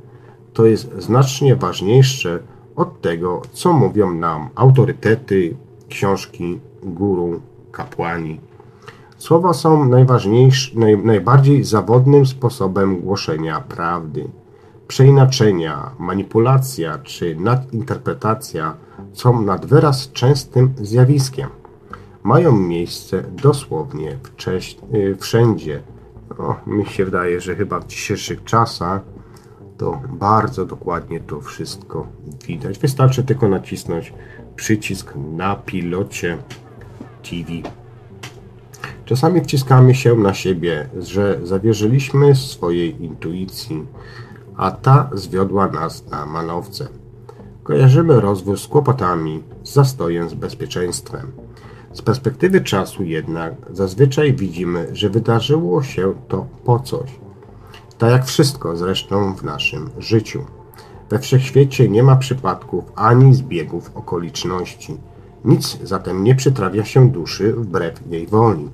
To 0.54 0.66
jest 0.66 0.92
znacznie 0.98 1.56
ważniejsze 1.56 2.40
od 2.76 3.02
tego, 3.02 3.42
co 3.52 3.74
mówią 3.74 4.14
nam 4.14 4.50
autorytety, 4.56 5.56
książki, 5.88 6.60
guru, 6.84 7.42
kapłani. 7.72 8.40
Słowa 9.18 9.54
są 9.54 9.86
najważniejszy, 9.86 10.80
naj, 10.80 10.98
najbardziej 10.98 11.64
zawodnym 11.64 12.26
sposobem 12.26 13.02
głoszenia 13.02 13.62
prawdy. 13.62 14.28
Przeinaczenia, 14.88 15.92
manipulacja 16.00 17.00
czy 17.04 17.36
nadinterpretacja 17.36 18.76
są 19.14 19.42
nad 19.42 19.66
wyraz 19.66 20.12
częstym 20.12 20.74
zjawiskiem 20.82 21.59
mają 22.24 22.58
miejsce 22.58 23.24
dosłownie 23.24 24.18
y, 24.94 25.16
wszędzie. 25.20 25.84
Mi 26.68 26.86
się 26.86 27.06
wydaje, 27.06 27.42
że 27.42 27.56
chyba 27.56 27.80
w 27.80 27.88
dzisiejszych 27.88 28.44
czasach 28.44 29.02
to 29.78 30.02
bardzo 30.10 30.66
dokładnie 30.66 31.20
to 31.20 31.42
wszystko 31.42 32.08
widać. 32.48 32.80
Wystarczy 32.80 33.24
tylko 33.24 33.50
nacisnąć 33.50 34.14
przycisk 34.56 35.14
na 35.16 35.56
pilocie 35.56 36.38
TV. 37.24 37.52
Czasami 39.06 39.42
wciskamy 39.42 39.96
się 39.96 40.16
na 40.16 40.34
siebie, 40.34 40.90
że 41.00 41.40
zawierzyliśmy 41.44 42.36
swojej 42.36 43.04
intuicji, 43.04 43.86
a 44.58 44.72
ta 44.72 45.10
zwiodła 45.14 45.68
nas 45.68 46.10
na 46.10 46.26
manowce. 46.26 46.88
Kojarzymy 47.64 48.22
rozwój 48.22 48.58
z 48.58 48.68
kłopotami, 48.68 49.44
z 49.64 49.74
zastojem 49.74 50.30
z 50.30 50.34
bezpieczeństwem. 50.34 51.32
Z 51.94 52.02
perspektywy 52.02 52.62
czasu 52.62 53.04
jednak 53.04 53.54
zazwyczaj 53.72 54.34
widzimy, 54.34 54.88
że 54.92 55.10
wydarzyło 55.10 55.84
się 55.84 56.14
to 56.28 56.48
po 56.66 56.80
coś. 56.80 57.10
Tak 57.98 58.12
jak 58.12 58.26
wszystko 58.26 58.78
zresztą 58.78 59.36
w 59.36 59.44
naszym 59.44 59.90
życiu. 59.98 60.46
We 61.10 61.20
wszechświecie 61.20 61.90
nie 61.90 62.04
ma 62.04 62.16
przypadków 62.16 62.84
ani 62.96 63.34
zbiegów 63.34 63.92
okoliczności. 63.96 64.98
Nic 65.46 65.78
zatem 65.84 66.24
nie 66.24 66.36
przytrafia 66.36 66.86
się 66.86 67.10
duszy 67.10 67.54
wbrew 67.54 68.12
jej 68.12 68.28
woli. 68.28 68.70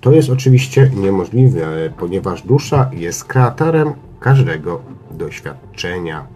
To 0.00 0.12
jest 0.12 0.30
oczywiście 0.30 0.90
niemożliwe, 0.94 1.92
ponieważ 1.98 2.42
dusza 2.42 2.90
jest 2.92 3.24
kreatorem 3.24 3.92
każdego 4.20 4.80
doświadczenia. 5.10 6.26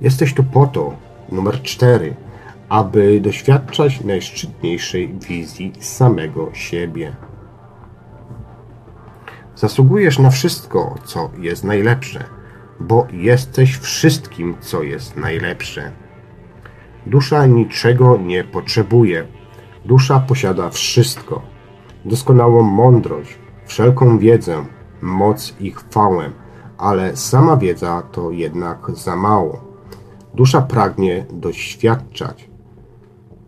Jesteś 0.00 0.34
tu 0.34 0.44
po 0.44 0.66
to, 0.66 0.92
numer 1.32 1.62
cztery, 1.62 2.14
aby 2.68 3.20
doświadczać 3.20 4.00
najszczytniejszej 4.04 5.14
wizji 5.28 5.72
samego 5.80 6.50
siebie. 6.52 7.16
Zasługujesz 9.54 10.18
na 10.18 10.30
wszystko, 10.30 10.94
co 11.04 11.30
jest 11.38 11.64
najlepsze, 11.64 12.24
bo 12.80 13.06
jesteś 13.12 13.76
wszystkim, 13.76 14.56
co 14.60 14.82
jest 14.82 15.16
najlepsze. 15.16 15.92
Dusza 17.06 17.46
niczego 17.46 18.16
nie 18.16 18.44
potrzebuje. 18.44 19.26
Dusza 19.84 20.20
posiada 20.20 20.70
wszystko: 20.70 21.42
doskonałą 22.04 22.62
mądrość, 22.62 23.38
wszelką 23.66 24.18
wiedzę, 24.18 24.64
moc 25.02 25.54
i 25.60 25.70
chwałę, 25.70 26.30
ale 26.78 27.16
sama 27.16 27.56
wiedza 27.56 28.02
to 28.12 28.30
jednak 28.30 28.90
za 28.90 29.16
mało. 29.16 29.64
Dusza 30.34 30.62
pragnie 30.62 31.26
doświadczać, 31.32 32.47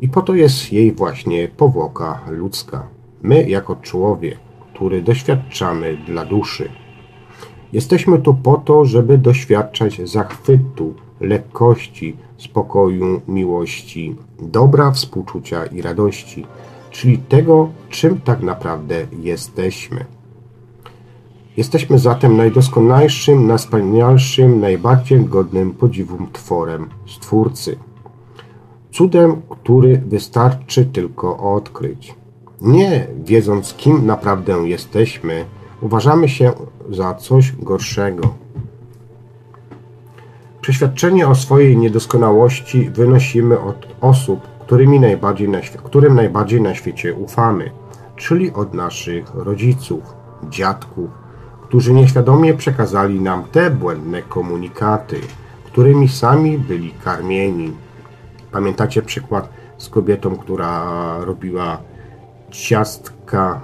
i 0.00 0.08
po 0.08 0.22
to 0.22 0.34
jest 0.34 0.72
jej 0.72 0.92
właśnie 0.92 1.48
powłoka 1.48 2.20
ludzka. 2.28 2.88
My, 3.22 3.48
jako 3.48 3.76
człowiek, 3.76 4.38
który 4.74 5.02
doświadczamy 5.02 5.96
dla 6.06 6.24
duszy. 6.24 6.68
Jesteśmy 7.72 8.18
tu 8.18 8.34
po 8.34 8.56
to, 8.56 8.84
żeby 8.84 9.18
doświadczać 9.18 10.10
zachwytu, 10.10 10.94
lekkości, 11.20 12.16
spokoju, 12.38 13.20
miłości, 13.28 14.16
dobra, 14.42 14.90
współczucia 14.90 15.66
i 15.66 15.82
radości, 15.82 16.46
czyli 16.90 17.18
tego, 17.18 17.68
czym 17.88 18.20
tak 18.20 18.42
naprawdę 18.42 19.06
jesteśmy. 19.22 20.04
Jesteśmy 21.56 21.98
zatem 21.98 22.36
najdoskonalszym, 22.36 23.46
najwspanialszym, 23.46 24.60
najbardziej 24.60 25.24
godnym 25.24 25.72
podziwu 25.72 26.18
tworem 26.32 26.88
Stwórcy. 27.06 27.76
Cudem, 28.92 29.42
który 29.48 30.02
wystarczy 30.06 30.84
tylko 30.84 31.54
odkryć. 31.54 32.14
Nie 32.60 33.06
wiedząc, 33.24 33.74
kim 33.74 34.06
naprawdę 34.06 34.52
jesteśmy, 34.52 35.44
uważamy 35.80 36.28
się 36.28 36.52
za 36.90 37.14
coś 37.14 37.52
gorszego. 37.52 38.34
Przeświadczenie 40.60 41.28
o 41.28 41.34
swojej 41.34 41.76
niedoskonałości 41.76 42.90
wynosimy 42.90 43.60
od 43.60 43.86
osób, 44.00 44.40
którymi 44.60 45.00
najbardziej 45.00 45.48
na, 45.48 45.60
którym 45.60 46.14
najbardziej 46.14 46.60
na 46.60 46.74
świecie 46.74 47.14
ufamy, 47.14 47.70
czyli 48.16 48.52
od 48.52 48.74
naszych 48.74 49.34
rodziców, 49.34 50.02
dziadków, 50.50 51.10
którzy 51.62 51.92
nieświadomie 51.92 52.54
przekazali 52.54 53.20
nam 53.20 53.44
te 53.52 53.70
błędne 53.70 54.22
komunikaty, 54.22 55.20
którymi 55.64 56.08
sami 56.08 56.58
byli 56.58 56.90
karmieni 57.04 57.72
Pamiętacie 58.52 59.02
przykład 59.02 59.48
z 59.78 59.88
kobietą, 59.88 60.36
która 60.36 60.84
robiła 61.24 61.78
ciastka 62.50 63.60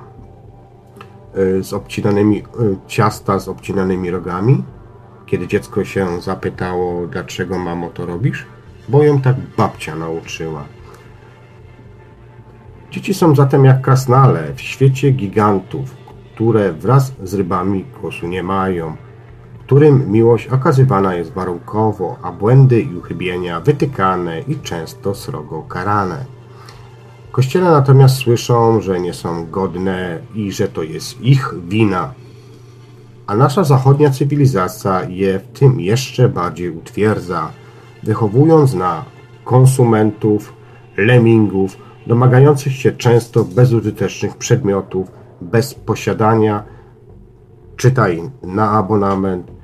y, 1.39 1.65
z 1.65 1.73
obcinanymi, 1.73 2.39
y, 2.39 2.43
ciasta 2.87 3.39
z 3.39 3.49
obcinanymi 3.49 4.11
rogami? 4.11 4.65
Kiedy 5.27 5.49
dziecko 5.49 5.85
się 5.85 6.21
zapytało, 6.21 7.07
dlaczego 7.07 7.59
mamo 7.59 7.91
to 7.91 8.07
robisz? 8.07 8.47
Bo 8.89 9.03
ją 9.03 9.21
tak 9.21 9.37
babcia 9.57 9.97
nauczyła. 9.97 10.65
Dzieci 12.91 13.15
są 13.15 13.35
zatem 13.35 13.65
jak 13.65 13.81
krasnale 13.81 14.55
w 14.55 14.61
świecie 14.61 15.11
gigantów, 15.11 15.97
które 16.35 16.73
wraz 16.73 17.13
z 17.23 17.35
rybami 17.35 17.85
głosu 18.01 18.29
nie 18.29 18.43
mają, 18.43 18.97
którym 19.67 20.11
miłość 20.11 20.47
okazywana 20.47 21.15
jest 21.15 21.33
warunkowo, 21.33 22.17
a 22.23 22.33
błędy 22.33 22.81
i 22.81 22.97
uchybienia 22.97 23.61
wytykane 23.61 24.41
i 24.41 24.57
często 24.57 25.15
srogo 25.15 25.63
karane. 25.63 26.25
Kościele 27.33 27.71
natomiast 27.71 28.17
słyszą, 28.17 28.81
że 28.81 29.01
nie 29.01 29.15
są 29.15 29.51
godne 29.51 30.19
i 30.35 30.53
że 30.53 30.69
to 30.69 30.83
jest 30.83 31.21
ich 31.21 31.55
wina. 31.69 32.15
A 33.27 33.37
nasza 33.37 33.65
zachodnia 33.65 34.11
cywilizacja 34.11 35.05
je 35.05 35.39
w 35.39 35.59
tym 35.59 35.81
jeszcze 35.81 36.29
bardziej 36.29 36.71
utwierdza, 36.71 37.51
wychowując 38.03 38.75
na 38.75 39.05
konsumentów, 39.45 40.53
lemmingów, 40.97 41.77
domagających 42.07 42.73
się 42.73 42.93
często 42.93 43.45
bezużytecznych 43.45 44.37
przedmiotów, 44.37 45.11
bez 45.41 45.75
posiadania, 45.75 46.65
czytaj 47.77 48.31
na 48.43 48.71
abonament, 48.71 49.56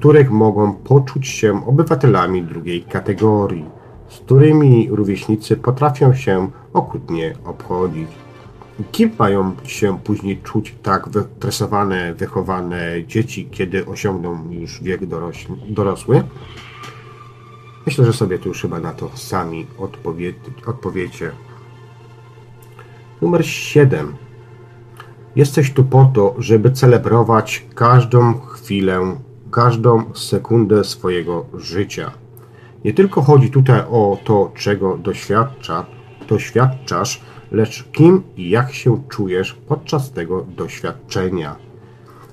których 0.00 0.30
mogą 0.30 0.74
poczuć 0.74 1.28
się 1.28 1.66
obywatelami 1.66 2.42
drugiej 2.42 2.82
kategorii, 2.82 3.64
z 4.08 4.18
którymi 4.18 4.88
rówieśnicy 4.90 5.56
potrafią 5.56 6.14
się 6.14 6.50
okrutnie 6.72 7.34
obchodzić. 7.44 8.08
Kim 8.92 9.10
mają 9.18 9.52
się 9.64 9.98
później 9.98 10.40
czuć 10.42 10.74
tak 10.82 11.08
wytresowane, 11.08 12.14
wychowane 12.14 13.04
dzieci, 13.06 13.48
kiedy 13.50 13.86
osiągną 13.86 14.50
już 14.50 14.82
wiek 14.82 15.00
dorosły? 15.68 16.22
Myślę, 17.86 18.04
że 18.04 18.12
sobie 18.12 18.38
tu 18.38 18.48
już 18.48 18.62
chyba 18.62 18.80
na 18.80 18.92
to 18.92 19.10
sami 19.14 19.66
odpowie 19.78 20.32
odpowiecie. 20.66 21.30
Numer 23.22 23.46
7. 23.46 24.14
Jesteś 25.36 25.72
tu 25.72 25.84
po 25.84 26.10
to, 26.14 26.34
żeby 26.38 26.70
celebrować 26.70 27.66
każdą 27.74 28.40
chwilę, 28.40 29.16
każdą 29.50 30.02
sekundę 30.14 30.84
swojego 30.84 31.44
życia. 31.54 32.10
Nie 32.84 32.94
tylko 32.94 33.22
chodzi 33.22 33.50
tutaj 33.50 33.80
o 33.90 34.18
to, 34.24 34.52
czego 34.54 34.96
doświadcza, 34.96 35.86
doświadczasz, 36.28 37.20
lecz 37.52 37.84
kim 37.92 38.22
i 38.36 38.50
jak 38.50 38.72
się 38.72 39.02
czujesz 39.08 39.54
podczas 39.54 40.12
tego 40.12 40.46
doświadczenia. 40.56 41.56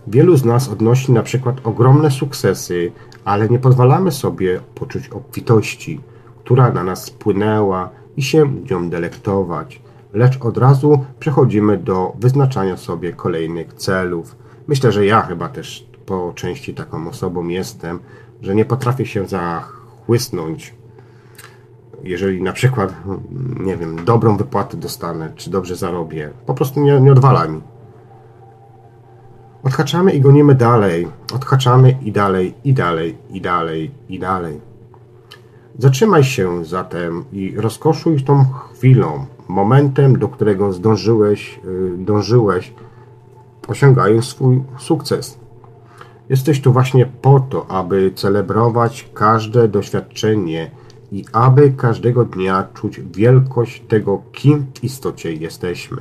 Wielu 0.07 0.37
z 0.37 0.45
nas 0.45 0.69
odnosi 0.69 1.11
na 1.11 1.23
przykład 1.23 1.55
ogromne 1.63 2.11
sukcesy, 2.11 2.91
ale 3.25 3.49
nie 3.49 3.59
pozwalamy 3.59 4.11
sobie 4.11 4.59
poczuć 4.75 5.09
obfitości, 5.09 6.01
która 6.43 6.71
na 6.71 6.83
nas 6.83 7.05
spłynęła 7.05 7.89
i 8.17 8.21
się 8.21 8.53
nią 8.71 8.89
delektować 8.89 9.81
lecz 10.13 10.41
od 10.41 10.57
razu 10.57 11.05
przechodzimy 11.19 11.77
do 11.77 12.13
wyznaczania 12.19 12.77
sobie 12.77 13.13
kolejnych 13.13 13.73
celów. 13.73 14.35
Myślę, 14.67 14.91
że 14.91 15.05
ja 15.05 15.21
chyba 15.21 15.49
też 15.49 15.87
po 16.07 16.33
części 16.35 16.73
taką 16.73 17.07
osobą 17.09 17.47
jestem, 17.47 17.99
że 18.41 18.55
nie 18.55 18.65
potrafię 18.65 19.05
się 19.05 19.27
zachłysnąć. 19.27 20.75
Jeżeli 22.03 22.41
na 22.41 22.53
przykład, 22.53 22.93
nie 23.59 23.77
wiem, 23.77 24.05
dobrą 24.05 24.37
wypłatę 24.37 24.77
dostanę, 24.77 25.31
czy 25.35 25.49
dobrze 25.49 25.75
zarobię, 25.75 26.29
po 26.45 26.53
prostu 26.53 26.81
nie, 26.81 27.01
nie 27.01 27.11
odwala 27.11 27.47
mi. 27.47 27.61
Odhaczamy 29.63 30.11
i 30.11 30.21
gonimy 30.21 30.55
dalej. 30.55 31.07
Odhaczamy 31.33 31.97
i 32.01 32.11
dalej, 32.11 32.53
i 32.63 32.73
dalej, 32.73 33.17
i 33.29 33.41
dalej, 33.41 33.91
i 34.09 34.19
dalej. 34.19 34.61
Zatrzymaj 35.79 36.23
się 36.23 36.65
zatem 36.65 37.25
i 37.33 37.55
rozkoszuj 37.55 38.23
tą 38.23 38.45
chwilą, 38.45 39.25
momentem, 39.47 40.19
do 40.19 40.27
którego 40.27 40.73
zdążyłeś, 40.73 41.59
y, 41.65 41.97
dążyłeś, 41.97 42.73
osiągając 43.67 44.25
swój 44.25 44.63
sukces. 44.77 45.46
Jesteś 46.29 46.61
tu 46.61 46.73
właśnie 46.73 47.05
po 47.05 47.39
to, 47.39 47.71
aby 47.71 48.11
celebrować 48.15 49.09
każde 49.13 49.67
doświadczenie 49.67 50.71
i 51.11 51.25
aby 51.33 51.71
każdego 51.71 52.25
dnia 52.25 52.67
czuć 52.73 53.01
wielkość 53.01 53.83
tego, 53.87 54.21
kim 54.31 54.65
w 54.75 54.83
istocie 54.83 55.33
jesteśmy. 55.33 55.97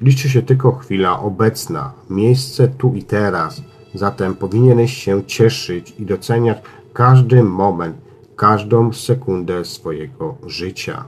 Liczy 0.00 0.28
się 0.28 0.42
tylko 0.42 0.72
chwila 0.72 1.20
obecna, 1.20 1.92
miejsce 2.10 2.68
tu 2.68 2.94
i 2.94 3.02
teraz, 3.02 3.62
zatem 3.94 4.34
powinieneś 4.34 4.94
się 4.94 5.24
cieszyć 5.24 5.94
i 5.98 6.06
doceniać 6.06 6.58
każdy 6.92 7.42
moment, 7.42 7.96
każdą 8.36 8.92
sekundę 8.92 9.64
swojego 9.64 10.34
życia. 10.46 11.04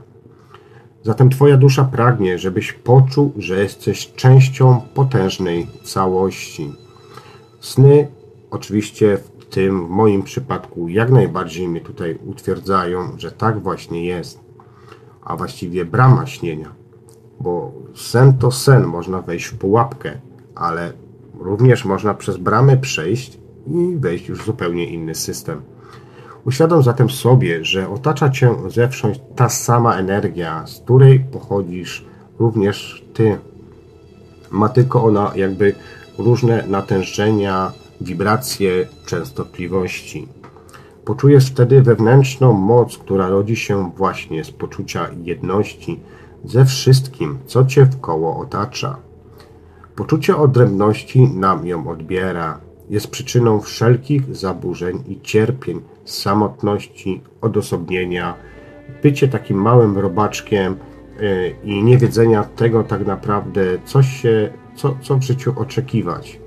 Zatem 1.03 1.29
Twoja 1.29 1.57
dusza 1.57 1.83
pragnie, 1.83 2.39
żebyś 2.39 2.73
poczuł, 2.73 3.33
że 3.37 3.63
jesteś 3.63 4.13
częścią 4.13 4.81
potężnej 4.93 5.67
całości. 5.83 6.73
Sny, 7.59 8.07
oczywiście 8.51 9.17
w 9.17 9.45
tym 9.45 9.87
w 9.87 9.89
moim 9.89 10.23
przypadku, 10.23 10.89
jak 10.89 11.11
najbardziej 11.11 11.67
mnie 11.67 11.81
tutaj 11.81 12.19
utwierdzają, 12.25 13.11
że 13.17 13.31
tak 13.31 13.63
właśnie 13.63 14.05
jest. 14.05 14.39
A 15.21 15.37
właściwie 15.37 15.85
brama 15.85 16.25
śnienia, 16.25 16.71
bo 17.39 17.71
sen 17.95 18.37
to 18.37 18.51
sen, 18.51 18.85
można 18.85 19.21
wejść 19.21 19.45
w 19.45 19.57
pułapkę, 19.57 20.19
ale 20.55 20.93
również 21.39 21.85
można 21.85 22.13
przez 22.13 22.37
bramę 22.37 22.77
przejść 22.77 23.39
i 23.67 23.95
wejść 23.97 24.27
już 24.27 24.41
w 24.41 24.45
zupełnie 24.45 24.85
inny 24.85 25.15
system. 25.15 25.61
Uświadom 26.45 26.83
zatem 26.83 27.09
sobie, 27.09 27.65
że 27.65 27.89
otacza 27.89 28.29
Cię 28.29 28.55
zewsząd 28.67 29.35
ta 29.35 29.49
sama 29.49 29.95
energia, 29.95 30.67
z 30.67 30.79
której 30.79 31.19
pochodzisz 31.19 32.05
również 32.39 33.05
Ty. 33.13 33.37
Ma 34.51 34.69
tylko 34.69 35.03
ona 35.03 35.31
jakby 35.35 35.75
różne 36.17 36.63
natężenia, 36.67 37.71
wibracje, 38.01 38.87
częstotliwości. 39.05 40.27
Poczujesz 41.05 41.47
wtedy 41.47 41.81
wewnętrzną 41.81 42.53
moc, 42.53 42.97
która 42.97 43.29
rodzi 43.29 43.55
się 43.55 43.91
właśnie 43.95 44.43
z 44.43 44.51
poczucia 44.51 45.09
jedności 45.23 45.99
ze 46.45 46.65
wszystkim, 46.65 47.39
co 47.45 47.65
Cię 47.65 47.85
w 47.85 48.01
koło 48.01 48.37
otacza. 48.37 48.97
Poczucie 49.95 50.37
odrębności 50.37 51.27
nam 51.27 51.67
ją 51.67 51.89
odbiera, 51.89 52.59
jest 52.89 53.07
przyczyną 53.07 53.61
wszelkich 53.61 54.35
zaburzeń 54.35 55.03
i 55.07 55.21
cierpień, 55.21 55.81
samotności, 56.05 57.21
odosobnienia, 57.41 58.35
bycie 59.03 59.27
takim 59.27 59.57
małym 59.57 59.97
robaczkiem 59.97 60.75
y, 61.21 61.55
i 61.63 61.83
niewiedzenia 61.83 62.43
tego 62.43 62.83
tak 62.83 63.05
naprawdę, 63.05 63.61
co, 63.85 64.03
się, 64.03 64.53
co, 64.75 64.97
co 65.01 65.15
w 65.15 65.23
życiu 65.23 65.53
oczekiwać. 65.55 66.39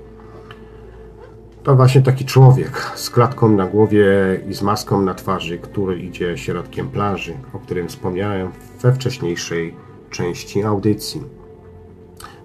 To 1.63 1.75
właśnie 1.75 2.01
taki 2.01 2.25
człowiek 2.25 2.91
z 2.95 3.09
klatką 3.09 3.49
na 3.49 3.65
głowie 3.65 4.05
i 4.49 4.53
z 4.53 4.61
maską 4.61 5.01
na 5.01 5.13
twarzy, 5.13 5.57
który 5.57 5.99
idzie 5.99 6.37
środkiem 6.37 6.89
plaży, 6.89 7.33
o 7.53 7.59
którym 7.59 7.87
wspomniałem 7.87 8.51
we 8.81 8.93
wcześniejszej 8.93 9.75
części 10.09 10.63
audycji. 10.63 11.23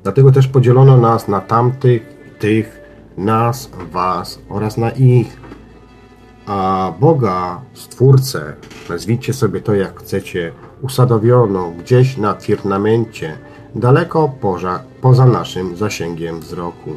Dlatego 0.02 0.32
też 0.32 0.48
podzielono 0.48 0.96
nas 0.96 1.28
na 1.28 1.40
tamtych 1.40 2.02
tych, 2.38 2.80
nas, 3.16 3.70
was 3.92 4.38
oraz 4.48 4.76
na 4.76 4.90
ich 4.90 5.48
a 6.48 6.92
Boga, 7.00 7.60
Stwórcę, 7.74 8.54
nazwijcie 8.88 9.34
sobie 9.34 9.60
to 9.60 9.74
jak 9.74 10.00
chcecie, 10.00 10.52
usadowiono 10.82 11.70
gdzieś 11.70 12.16
na 12.16 12.34
firmamencie, 12.34 13.38
daleko 13.74 14.32
poza, 14.40 14.82
poza 15.00 15.26
naszym 15.26 15.76
zasięgiem 15.76 16.40
wzroku. 16.40 16.90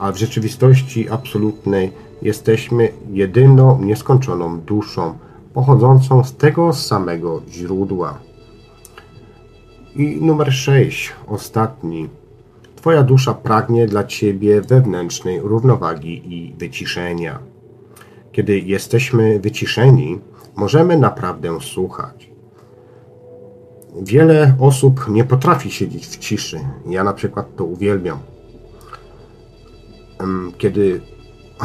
A 0.00 0.12
w 0.12 0.16
rzeczywistości 0.16 1.08
absolutnej 1.10 1.92
jesteśmy 2.22 2.92
jedyną 3.12 3.82
nieskończoną 3.82 4.60
duszą, 4.60 5.18
pochodzącą 5.54 6.24
z 6.24 6.36
tego 6.36 6.72
samego 6.72 7.42
źródła. 7.48 8.18
I 9.96 10.18
numer 10.22 10.52
6, 10.52 11.12
ostatni. 11.26 12.08
Twoja 12.76 13.02
dusza 13.02 13.34
pragnie 13.34 13.86
dla 13.86 14.04
Ciebie 14.04 14.60
wewnętrznej 14.60 15.40
równowagi 15.40 16.34
i 16.34 16.54
wyciszenia. 16.54 17.38
Kiedy 18.32 18.58
jesteśmy 18.58 19.40
wyciszeni, 19.40 20.18
możemy 20.56 20.98
naprawdę 20.98 21.60
słuchać. 21.60 22.30
Wiele 24.02 24.54
osób 24.60 25.08
nie 25.08 25.24
potrafi 25.24 25.70
siedzieć 25.70 26.06
w 26.06 26.18
ciszy. 26.18 26.60
Ja 26.86 27.04
na 27.04 27.12
przykład 27.12 27.56
to 27.56 27.64
uwielbiam. 27.64 28.18
Kiedy 30.58 31.00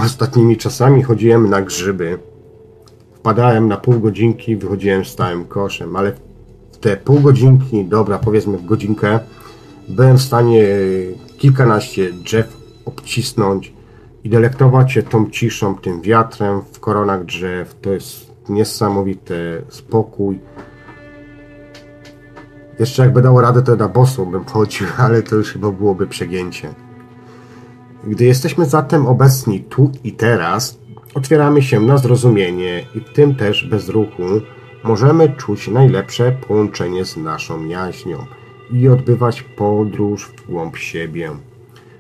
ostatnimi 0.06 0.58
czasami 0.58 1.04
chodziłem 1.04 1.50
na 1.50 1.62
grzyby 1.62 2.20
wpadałem 3.14 3.68
na 3.68 3.78
pół 3.78 4.00
godzinki, 4.00 4.56
wychodziłem 4.56 5.06
stałym 5.06 5.46
koszem, 5.46 5.96
ale 5.96 6.12
w 6.72 6.78
te 6.78 6.98
pół 6.98 7.20
godzinki, 7.20 7.86
dobra, 7.86 8.20
powiedzmy 8.20 8.58
w 8.58 8.66
godzinkę, 8.66 9.20
byłem 9.88 10.18
w 10.18 10.22
stanie 10.22 10.68
kilkanaście 11.38 12.12
drzew 12.14 12.58
obcisnąć 12.86 13.74
i 14.24 14.30
delektować 14.30 14.92
się 14.92 15.04
tą 15.04 15.30
ciszą, 15.30 15.76
tym 15.76 16.02
wiatrem 16.02 16.62
w 16.72 16.80
koronach 16.80 17.26
drzew. 17.26 17.76
To 17.82 17.90
jest 17.90 18.32
niesamowity 18.50 19.62
spokój. 19.70 20.40
Jeszcze 22.80 23.04
jakby 23.04 23.22
dało 23.22 23.42
radę, 23.42 23.62
to 23.62 23.76
na 23.76 23.88
bosu 23.88 24.26
bym 24.26 24.46
chodził, 24.46 24.88
ale 24.98 25.24
to 25.24 25.36
już 25.36 25.54
chyba 25.54 25.72
byłoby 25.72 26.08
przegięcie. 26.08 26.85
Gdy 28.06 28.26
jesteśmy 28.26 28.66
zatem 28.66 29.08
obecni 29.08 29.60
tu 29.60 29.92
i 30.04 30.12
teraz, 30.12 30.80
otwieramy 31.14 31.62
się 31.62 31.80
na 31.80 31.98
zrozumienie 31.98 32.86
i 32.96 33.02
tym 33.02 33.36
też 33.36 33.68
bez 33.68 33.90
ruchu 33.90 34.24
możemy 34.84 35.30
czuć 35.30 35.68
najlepsze 35.68 36.32
połączenie 36.48 37.06
z 37.06 37.18
naszą 37.18 37.66
jaźnią 37.66 38.18
i 38.72 38.90
odbywać 38.90 39.42
podróż 39.42 40.26
w 40.26 40.48
głąb 40.52 40.78
siebie. 40.78 41.32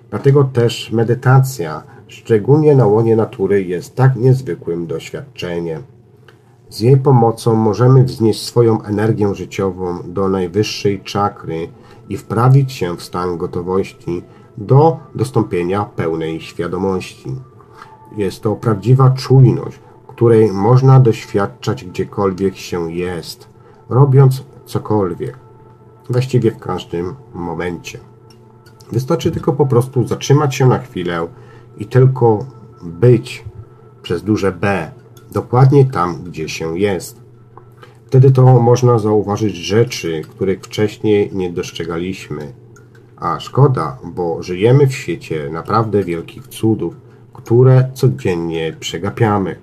Dlatego 0.09 0.43
też 0.43 0.91
medytacja, 0.91 1.83
szczególnie 2.07 2.75
na 2.75 2.85
łonie 2.85 3.15
natury, 3.15 3.63
jest 3.63 3.95
tak 3.95 4.15
niezwykłym 4.15 4.87
doświadczeniem. 4.87 5.83
Z 6.69 6.79
jej 6.79 6.97
pomocą 6.97 7.55
możemy 7.55 8.03
wznieść 8.03 8.41
swoją 8.41 8.81
energię 8.81 9.35
życiową 9.35 9.99
do 10.05 10.29
najwyższej 10.29 11.01
czakry 11.01 11.67
i 12.09 12.17
wprawić 12.17 12.71
się 12.71 12.97
w 12.97 13.03
stan 13.03 13.37
gotowości 13.37 14.23
do 14.57 14.97
dostąpienia 15.15 15.85
pełnej 15.85 16.41
świadomości. 16.41 17.35
Jest 18.17 18.41
to 18.41 18.55
prawdziwa 18.55 19.09
czujność, 19.09 19.79
której 20.07 20.51
można 20.51 20.99
doświadczać 20.99 21.85
gdziekolwiek 21.85 22.55
się 22.55 22.91
jest, 22.91 23.47
robiąc 23.89 24.43
cokolwiek, 24.65 25.39
właściwie 26.09 26.51
w 26.51 26.59
każdym 26.59 27.15
momencie. 27.33 27.99
Wystarczy 28.91 29.31
tylko 29.31 29.53
po 29.53 29.65
prostu 29.65 30.07
zatrzymać 30.07 30.55
się 30.55 30.67
na 30.67 30.79
chwilę 30.79 31.27
i 31.77 31.85
tylko 31.85 32.45
być 32.83 33.45
przez 34.01 34.23
duże 34.23 34.51
B, 34.51 34.91
dokładnie 35.31 35.85
tam, 35.85 36.23
gdzie 36.23 36.49
się 36.49 36.79
jest. 36.79 37.21
Wtedy 38.05 38.31
to 38.31 38.59
można 38.59 38.99
zauważyć 38.99 39.55
rzeczy, 39.55 40.21
których 40.21 40.61
wcześniej 40.61 41.29
nie 41.33 41.53
dostrzegaliśmy. 41.53 42.53
A 43.17 43.39
szkoda, 43.39 43.97
bo 44.03 44.43
żyjemy 44.43 44.87
w 44.87 44.93
świecie 44.93 45.49
naprawdę 45.51 46.03
wielkich 46.03 46.47
cudów, 46.47 46.95
które 47.33 47.89
codziennie 47.93 48.75
przegapiamy. 48.79 49.55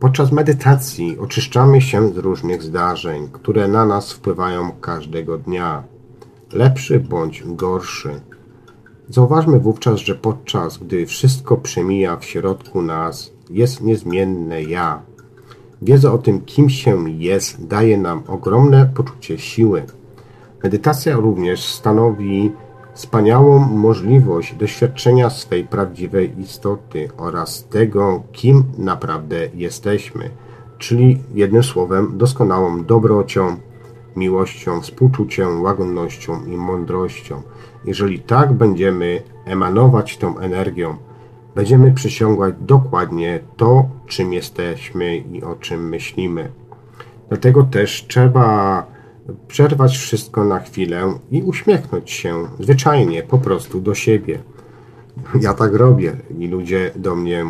Podczas 0.00 0.32
medytacji 0.32 1.18
oczyszczamy 1.18 1.80
się 1.80 2.08
z 2.08 2.16
różnych 2.16 2.62
zdarzeń, 2.62 3.28
które 3.32 3.68
na 3.68 3.86
nas 3.86 4.12
wpływają 4.12 4.70
każdego 4.80 5.38
dnia, 5.38 5.82
lepszy 6.52 7.00
bądź 7.00 7.42
gorszy. 7.46 8.20
Zauważmy 9.08 9.60
wówczas, 9.60 10.00
że 10.00 10.14
podczas 10.14 10.78
gdy 10.78 11.06
wszystko 11.06 11.56
przemija 11.56 12.16
w 12.16 12.24
środku 12.24 12.82
nas, 12.82 13.32
jest 13.50 13.80
niezmienne 13.80 14.62
ja. 14.62 15.02
Wiedza 15.82 16.12
o 16.12 16.18
tym, 16.18 16.40
kim 16.40 16.70
się 16.70 17.10
jest, 17.10 17.66
daje 17.66 17.98
nam 17.98 18.22
ogromne 18.28 18.90
poczucie 18.94 19.38
siły. 19.38 19.82
Medytacja 20.64 21.16
również 21.16 21.64
stanowi 21.64 22.52
wspaniałą 22.94 23.58
możliwość 23.58 24.54
doświadczenia 24.54 25.30
swej 25.30 25.64
prawdziwej 25.64 26.40
istoty 26.40 27.08
oraz 27.16 27.64
tego, 27.64 28.22
kim 28.32 28.64
naprawdę 28.78 29.36
jesteśmy, 29.54 30.30
czyli 30.78 31.18
jednym 31.34 31.62
słowem 31.62 32.18
doskonałą 32.18 32.84
dobrocią, 32.84 33.56
miłością, 34.16 34.80
współczuciem, 34.80 35.62
łagodnością 35.62 36.44
i 36.44 36.56
mądrością. 36.56 37.42
Jeżeli 37.84 38.18
tak 38.18 38.52
będziemy 38.52 39.22
emanować 39.44 40.18
tą 40.18 40.38
energią, 40.38 40.96
będziemy 41.54 41.92
przysiągać 41.92 42.54
dokładnie 42.60 43.40
to, 43.56 43.88
czym 44.06 44.32
jesteśmy 44.32 45.16
i 45.16 45.42
o 45.42 45.54
czym 45.54 45.88
myślimy. 45.88 46.52
Dlatego 47.28 47.62
też 47.62 48.06
trzeba 48.08 48.93
przerwać 49.48 49.98
wszystko 49.98 50.44
na 50.44 50.60
chwilę 50.60 51.18
i 51.30 51.42
uśmiechnąć 51.42 52.10
się 52.10 52.48
zwyczajnie, 52.60 53.22
po 53.22 53.38
prostu 53.38 53.80
do 53.80 53.94
siebie. 53.94 54.38
Ja 55.40 55.54
tak 55.54 55.74
robię 55.74 56.16
i 56.38 56.48
ludzie 56.48 56.90
do 56.96 57.16
mnie 57.16 57.44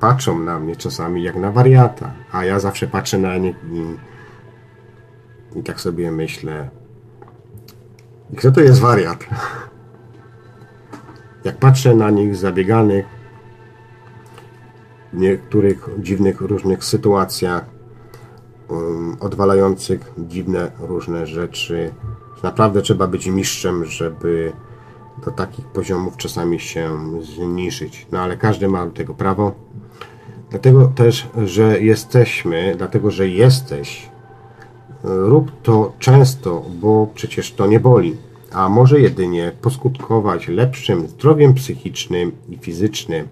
patrzą 0.00 0.38
na 0.38 0.60
mnie 0.60 0.76
czasami 0.76 1.22
jak 1.22 1.36
na 1.36 1.52
wariata, 1.52 2.12
a 2.32 2.44
ja 2.44 2.60
zawsze 2.60 2.86
patrzę 2.86 3.18
na 3.18 3.36
nich 3.36 3.56
i, 3.72 3.96
i 5.58 5.62
tak 5.62 5.80
sobie 5.80 6.10
myślę, 6.10 6.68
kto 8.36 8.52
to 8.52 8.60
jest 8.60 8.80
wariat? 8.80 9.26
Jak 11.44 11.56
patrzę 11.56 11.94
na 11.94 12.10
nich 12.10 12.36
zabieganych 12.36 13.06
w 15.12 15.18
niektórych 15.18 15.88
dziwnych 15.98 16.40
różnych 16.40 16.84
sytuacjach, 16.84 17.64
odwalających 19.20 20.12
dziwne 20.18 20.72
różne 20.80 21.26
rzeczy, 21.26 21.94
naprawdę 22.42 22.82
trzeba 22.82 23.06
być 23.06 23.26
mistrzem, 23.26 23.84
żeby 23.84 24.52
do 25.24 25.30
takich 25.30 25.66
poziomów 25.66 26.16
czasami 26.16 26.60
się 26.60 26.98
zniżyć. 27.22 28.06
No 28.12 28.20
ale 28.20 28.36
każdy 28.36 28.68
ma 28.68 28.86
do 28.86 28.92
tego 28.92 29.14
prawo. 29.14 29.52
Dlatego 30.50 30.92
też, 30.94 31.28
że 31.44 31.80
jesteśmy, 31.80 32.74
dlatego, 32.78 33.10
że 33.10 33.28
jesteś, 33.28 34.10
rób 35.04 35.52
to 35.62 35.92
często, 35.98 36.64
bo 36.80 37.08
przecież 37.14 37.52
to 37.52 37.66
nie 37.66 37.80
boli 37.80 38.16
a 38.52 38.68
może 38.68 39.00
jedynie 39.00 39.52
poskutkować 39.60 40.48
lepszym 40.48 41.08
zdrowiem 41.08 41.54
psychicznym 41.54 42.32
i 42.48 42.56
fizycznym, 42.56 43.28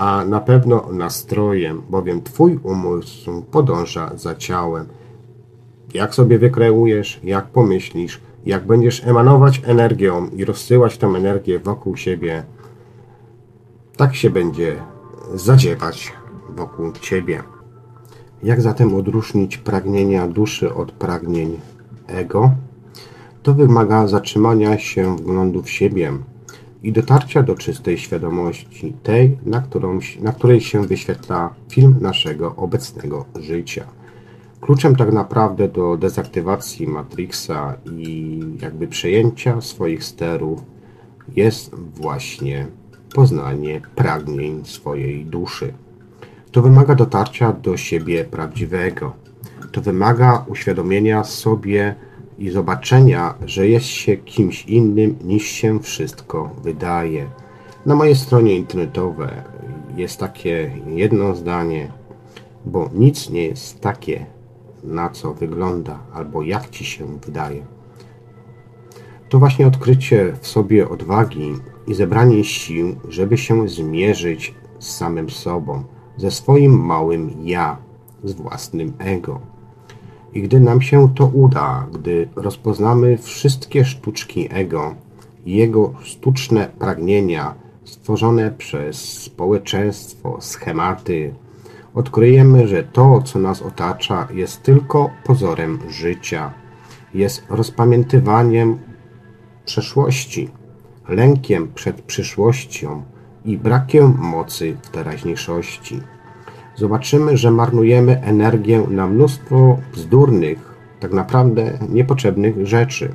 a 0.00 0.24
na 0.24 0.40
pewno 0.40 0.88
nastrojem, 0.92 1.82
bowiem 1.90 2.22
Twój 2.22 2.58
umysł 2.62 3.42
podąża 3.42 4.10
za 4.16 4.34
ciałem. 4.34 4.86
Jak 5.94 6.14
sobie 6.14 6.38
wykreujesz, 6.38 7.20
jak 7.24 7.46
pomyślisz, 7.46 8.20
jak 8.46 8.66
będziesz 8.66 9.04
emanować 9.06 9.62
energią 9.64 10.28
i 10.28 10.44
rozsyłać 10.44 10.98
tę 10.98 11.06
energię 11.06 11.58
wokół 11.58 11.96
siebie, 11.96 12.42
tak 13.96 14.14
się 14.16 14.30
będzie 14.30 14.76
zadziewać 15.34 16.12
wokół 16.56 16.92
Ciebie. 16.92 17.42
Jak 18.42 18.60
zatem 18.60 18.94
odróżnić 18.94 19.58
pragnienia 19.58 20.28
duszy 20.28 20.74
od 20.74 20.92
pragnień 20.92 21.60
ego? 22.06 22.50
To 23.42 23.54
wymaga 23.54 24.06
zatrzymania 24.06 24.78
się 24.78 25.16
wglądu 25.16 25.62
w 25.62 25.70
siebie 25.70 26.12
i 26.82 26.92
dotarcia 26.92 27.42
do 27.42 27.54
czystej 27.54 27.98
świadomości, 27.98 28.92
tej, 29.02 29.38
na, 29.46 29.60
którą, 29.60 29.98
na 30.20 30.32
której 30.32 30.60
się 30.60 30.86
wyświetla 30.86 31.54
film 31.68 31.96
naszego 32.00 32.56
obecnego 32.56 33.24
życia. 33.40 33.84
Kluczem 34.60 34.96
tak 34.96 35.12
naprawdę 35.12 35.68
do 35.68 35.96
dezaktywacji 35.96 36.86
Matrixa 36.86 37.76
i 37.96 38.40
jakby 38.62 38.86
przejęcia 38.86 39.60
swoich 39.60 40.04
sterów 40.04 40.60
jest 41.36 41.74
właśnie 41.74 42.66
poznanie 43.14 43.80
pragnień 43.94 44.64
swojej 44.64 45.24
duszy. 45.24 45.72
To 46.52 46.62
wymaga 46.62 46.94
dotarcia 46.94 47.52
do 47.52 47.76
siebie 47.76 48.24
prawdziwego. 48.24 49.12
To 49.72 49.80
wymaga 49.80 50.44
uświadomienia 50.48 51.24
sobie, 51.24 51.94
i 52.40 52.50
zobaczenia, 52.50 53.34
że 53.46 53.68
jest 53.68 53.86
się 53.86 54.16
kimś 54.16 54.64
innym 54.66 55.16
niż 55.24 55.44
się 55.44 55.80
wszystko 55.80 56.50
wydaje. 56.62 57.26
Na 57.86 57.94
mojej 57.94 58.16
stronie 58.16 58.56
internetowej 58.56 59.28
jest 59.96 60.20
takie 60.20 60.70
jedno 60.86 61.34
zdanie, 61.34 61.92
bo 62.64 62.90
nic 62.94 63.30
nie 63.30 63.46
jest 63.46 63.80
takie, 63.80 64.26
na 64.84 65.10
co 65.10 65.34
wygląda 65.34 65.98
albo 66.12 66.42
jak 66.42 66.70
ci 66.70 66.84
się 66.84 67.06
wydaje. 67.06 67.66
To 69.28 69.38
właśnie 69.38 69.66
odkrycie 69.66 70.32
w 70.40 70.46
sobie 70.46 70.88
odwagi 70.88 71.52
i 71.86 71.94
zebranie 71.94 72.44
sił, 72.44 72.96
żeby 73.08 73.38
się 73.38 73.68
zmierzyć 73.68 74.54
z 74.78 74.96
samym 74.96 75.30
sobą, 75.30 75.84
ze 76.16 76.30
swoim 76.30 76.84
małym 76.84 77.30
ja, 77.42 77.76
z 78.24 78.32
własnym 78.32 78.92
ego. 78.98 79.49
I 80.34 80.42
gdy 80.42 80.60
nam 80.60 80.82
się 80.82 81.14
to 81.14 81.26
uda, 81.26 81.86
gdy 81.92 82.28
rozpoznamy 82.36 83.18
wszystkie 83.18 83.84
sztuczki 83.84 84.48
ego 84.50 84.94
i 85.46 85.56
jego 85.56 85.92
sztuczne 86.02 86.68
pragnienia 86.78 87.54
stworzone 87.84 88.50
przez 88.50 88.96
społeczeństwo, 89.22 90.38
schematy, 90.40 91.34
odkryjemy, 91.94 92.68
że 92.68 92.82
to, 92.82 93.22
co 93.22 93.38
nas 93.38 93.62
otacza, 93.62 94.28
jest 94.34 94.62
tylko 94.62 95.10
pozorem 95.24 95.78
życia, 95.88 96.52
jest 97.14 97.42
rozpamiętywaniem 97.48 98.78
przeszłości, 99.64 100.48
lękiem 101.08 101.72
przed 101.74 102.02
przyszłością 102.02 103.02
i 103.44 103.58
brakiem 103.58 104.18
mocy 104.18 104.76
w 104.82 104.88
teraźniejszości. 104.88 106.00
Zobaczymy, 106.80 107.36
że 107.36 107.50
marnujemy 107.50 108.20
energię 108.22 108.82
na 108.90 109.06
mnóstwo 109.06 109.78
bzdurnych, 109.92 110.74
tak 111.00 111.12
naprawdę 111.12 111.78
niepotrzebnych 111.88 112.66
rzeczy. 112.66 113.14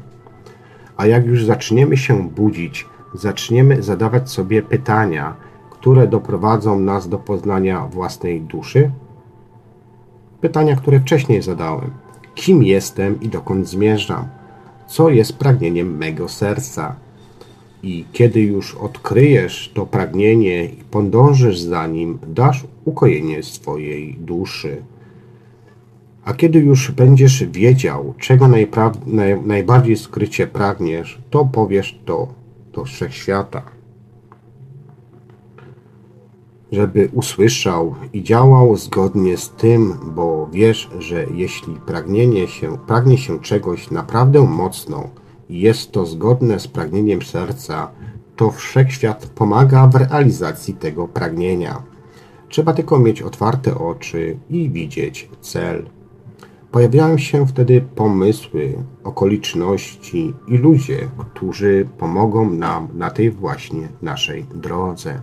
A 0.97 1.05
jak 1.05 1.25
już 1.25 1.45
zaczniemy 1.45 1.97
się 1.97 2.29
budzić, 2.29 2.85
zaczniemy 3.13 3.83
zadawać 3.83 4.29
sobie 4.29 4.61
pytania, 4.61 5.35
które 5.69 6.07
doprowadzą 6.07 6.79
nas 6.79 7.09
do 7.09 7.17
poznania 7.17 7.87
własnej 7.87 8.41
duszy? 8.41 8.91
Pytania, 10.41 10.75
które 10.75 10.99
wcześniej 10.99 11.41
zadałem. 11.41 11.91
Kim 12.35 12.63
jestem 12.63 13.21
i 13.21 13.29
dokąd 13.29 13.67
zmierzam? 13.67 14.27
Co 14.87 15.09
jest 15.09 15.37
pragnieniem 15.37 15.97
mego 15.97 16.29
serca? 16.29 16.95
I 17.85 18.05
kiedy 18.11 18.41
już 18.41 18.75
odkryjesz 18.75 19.71
to 19.73 19.85
pragnienie 19.85 20.65
i 20.65 20.83
podążysz 20.91 21.59
za 21.59 21.87
nim, 21.87 22.19
dasz 22.27 22.65
ukojenie 22.85 23.43
swojej 23.43 24.13
duszy. 24.13 24.83
A 26.23 26.33
kiedy 26.33 26.59
już 26.59 26.91
będziesz 26.91 27.43
wiedział, 27.43 28.13
czego 28.17 28.47
naj, 28.47 28.67
najbardziej 29.45 29.97
skrycie 29.97 30.47
pragniesz, 30.47 31.21
to 31.29 31.45
powiesz 31.45 31.99
to 32.05 32.27
do 32.73 32.83
wszechświata. 32.83 33.61
Żeby 36.71 37.09
usłyszał 37.13 37.95
i 38.13 38.23
działał 38.23 38.75
zgodnie 38.75 39.37
z 39.37 39.49
tym, 39.49 39.93
bo 40.15 40.49
wiesz, 40.51 40.89
że 40.99 41.25
jeśli 41.33 41.73
pragnienie 41.75 42.47
się, 42.47 42.77
pragnie 42.87 43.17
się 43.17 43.39
czegoś 43.39 43.91
naprawdę 43.91 44.41
mocno 44.41 45.09
jest 45.49 45.91
to 45.91 46.05
zgodne 46.05 46.59
z 46.59 46.67
pragnieniem 46.67 47.21
serca, 47.21 47.91
to 48.35 48.51
wszechświat 48.51 49.25
pomaga 49.25 49.87
w 49.87 49.95
realizacji 49.95 50.73
tego 50.73 51.07
pragnienia. 51.07 51.83
Trzeba 52.49 52.73
tylko 52.73 52.99
mieć 52.99 53.21
otwarte 53.21 53.77
oczy 53.77 54.37
i 54.49 54.69
widzieć 54.69 55.29
cel. 55.41 55.89
Pojawiają 56.71 57.17
się 57.17 57.47
wtedy 57.47 57.81
pomysły, 57.95 58.83
okoliczności 59.03 60.33
i 60.47 60.57
ludzie, 60.57 61.09
którzy 61.17 61.87
pomogą 61.97 62.49
nam 62.49 62.87
na 62.93 63.09
tej 63.09 63.31
właśnie 63.31 63.87
naszej 64.01 64.45
drodze. 64.55 65.21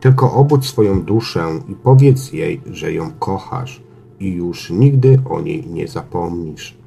Tylko 0.00 0.32
obudź 0.32 0.66
swoją 0.66 1.02
duszę 1.02 1.60
i 1.68 1.74
powiedz 1.74 2.32
jej, 2.32 2.60
że 2.66 2.92
ją 2.92 3.10
kochasz 3.18 3.82
i 4.20 4.32
już 4.32 4.70
nigdy 4.70 5.18
o 5.30 5.40
niej 5.40 5.66
nie 5.66 5.88
zapomnisz. 5.88 6.77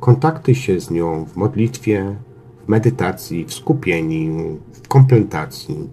Kontaktuj 0.00 0.54
się 0.54 0.80
z 0.80 0.90
nią 0.90 1.24
w 1.24 1.36
modlitwie, 1.36 2.16
w 2.64 2.68
medytacji, 2.68 3.44
w 3.44 3.54
skupieniu, 3.54 4.58
w 4.72 4.88
komplentacji, 4.88 5.88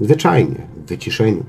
zwyczajnie, 0.00 0.66
w 0.76 0.88
wyciszeniu. 0.88 1.44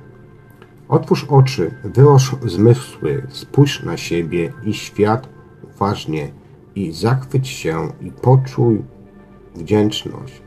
Otwórz 0.87 1.25
oczy, 1.29 1.71
wyłóż 1.83 2.35
zmysły, 2.45 3.27
spójrz 3.29 3.83
na 3.83 3.97
siebie 3.97 4.53
i 4.63 4.73
świat 4.73 5.29
uważnie 5.75 6.31
i 6.75 6.91
zachwyć 6.91 7.47
się 7.47 7.91
i 8.01 8.11
poczuj 8.11 8.81
wdzięczność. 9.55 10.41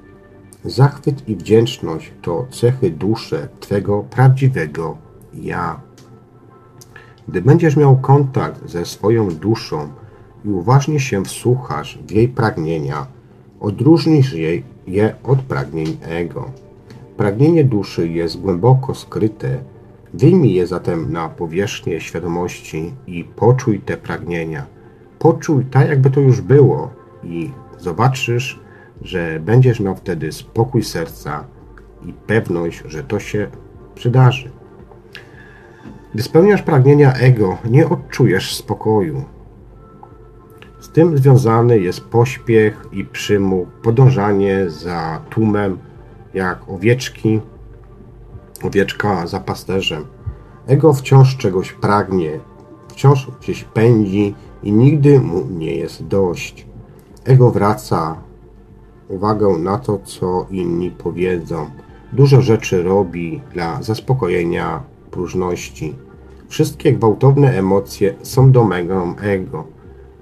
Zachwyt 0.65 1.29
i 1.29 1.37
wdzięczność 1.37 2.13
to 2.23 2.47
cechy 2.51 2.91
duszy 2.91 3.49
Twego 3.61 4.03
prawdziwego 4.11 4.99
ja. 5.35 5.81
Gdy 7.29 7.43
będziesz 7.43 7.77
miał 7.77 7.97
kontakt 7.97 8.71
ze 8.71 8.87
swoją 8.87 9.29
duszą 9.29 9.89
i 10.45 10.49
uważnie 10.49 11.01
się 11.01 11.25
wsłuchasz 11.25 11.99
w 12.07 12.11
jej 12.11 12.29
pragnienia, 12.29 13.07
odróżnisz 13.61 14.33
jej, 14.33 14.65
je 14.87 15.15
od 15.25 15.39
pragnień 15.39 15.97
ego. 16.03 16.51
Pragnienie 17.17 17.65
duszy 17.65 18.09
jest 18.09 18.41
głęboko 18.41 18.95
skryte 18.95 19.59
Wyjmij 20.15 20.55
je 20.55 20.67
zatem 20.67 21.13
na 21.13 21.29
powierzchnię 21.29 22.01
świadomości 22.01 22.93
i 23.07 23.25
poczuj 23.25 23.81
te 23.81 23.97
pragnienia. 23.97 24.67
Poczuj 25.19 25.65
tak, 25.65 25.89
jakby 25.89 26.11
to 26.11 26.21
już 26.21 26.41
było, 26.41 26.91
i 27.25 27.51
zobaczysz, 27.79 28.61
że 29.03 29.41
będziesz 29.41 29.81
miał 29.81 29.97
wtedy 29.97 30.33
spokój 30.33 30.83
serca 30.83 31.45
i 32.07 32.13
pewność, 32.13 32.83
że 32.87 33.03
to 33.03 33.21
się 33.21 33.49
przydarzy. 33.95 34.51
Gdy 36.15 36.23
spełniasz 36.23 36.63
pragnienia 36.63 37.13
ego, 37.13 37.59
nie 37.71 37.89
odczujesz 37.89 38.57
spokoju. 38.57 39.25
Z 40.89 40.91
tym 40.91 41.19
związany 41.19 41.79
jest 41.79 42.01
pośpiech 42.01 42.87
i 42.93 43.05
przymuk, 43.05 43.69
podążanie 43.69 44.71
za 44.71 45.21
tłumem, 45.31 45.79
jak 46.35 46.69
owieczki 46.69 47.41
Owieczka 48.65 49.27
za 49.27 49.41
pasterzem. 49.41 50.05
Ego 50.67 50.93
wciąż 50.93 51.37
czegoś 51.37 51.73
pragnie, 51.73 52.41
wciąż 52.89 53.29
gdzieś 53.41 53.65
pędzi 53.65 54.35
i 54.63 54.73
nigdy 54.73 55.21
mu 55.21 55.45
nie 55.51 55.77
jest 55.77 56.07
dość. 56.07 56.67
Ego 57.25 57.51
wraca 57.51 58.17
uwagę 59.09 59.49
na 59.49 59.79
to, 59.79 59.99
co 60.05 60.47
inni 60.51 60.91
powiedzą. 60.91 61.71
Dużo 62.13 62.41
rzeczy 62.41 62.83
robi 62.83 63.43
dla 63.53 63.83
zaspokojenia 63.83 64.83
próżności. 65.11 65.95
Wszystkie 66.49 66.93
gwałtowne 66.93 67.59
emocje 67.59 68.15
są 68.23 68.53
domeną 68.53 69.17
ego. 69.17 69.78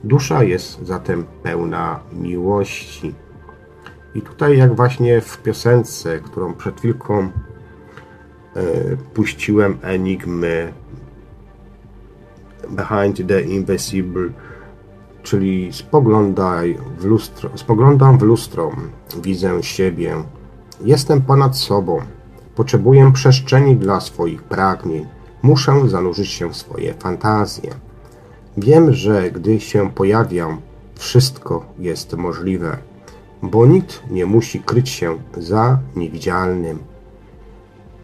Dusza 0.06 0.42
jest 0.42 0.86
zatem 0.86 1.24
pełna 1.42 2.00
miłości. 2.12 3.14
I 4.14 4.22
tutaj, 4.22 4.58
jak 4.58 4.76
właśnie 4.76 5.20
w 5.20 5.38
piosence, 5.42 6.20
którą 6.20 6.54
przed 6.54 6.78
chwilką 6.78 7.30
E, 8.56 8.96
puściłem 9.14 9.78
Enigmy 9.82 10.72
Behind 12.70 13.28
the 13.28 13.42
Invisible, 13.42 14.28
czyli 15.22 15.72
spoglądaj 15.72 16.78
w 16.98 17.04
lustro, 17.04 17.50
spoglądam 17.54 18.18
w 18.18 18.22
lustro, 18.22 18.70
widzę 19.22 19.62
siebie, 19.62 20.14
jestem 20.80 21.22
ponad 21.22 21.56
sobą, 21.56 22.00
potrzebuję 22.54 23.12
przestrzeni 23.12 23.76
dla 23.76 24.00
swoich 24.00 24.42
pragnień, 24.42 25.06
muszę 25.42 25.88
zanurzyć 25.88 26.28
się 26.28 26.48
w 26.48 26.56
swoje 26.56 26.94
fantazje. 26.94 27.70
Wiem, 28.56 28.92
że 28.92 29.30
gdy 29.30 29.60
się 29.60 29.90
pojawiam, 29.90 30.60
wszystko 30.94 31.64
jest 31.78 32.16
możliwe, 32.16 32.78
bo 33.42 33.66
nikt 33.66 34.02
nie 34.10 34.26
musi 34.26 34.60
kryć 34.60 34.88
się 34.88 35.18
za 35.36 35.78
niewidzialnym. 35.96 36.78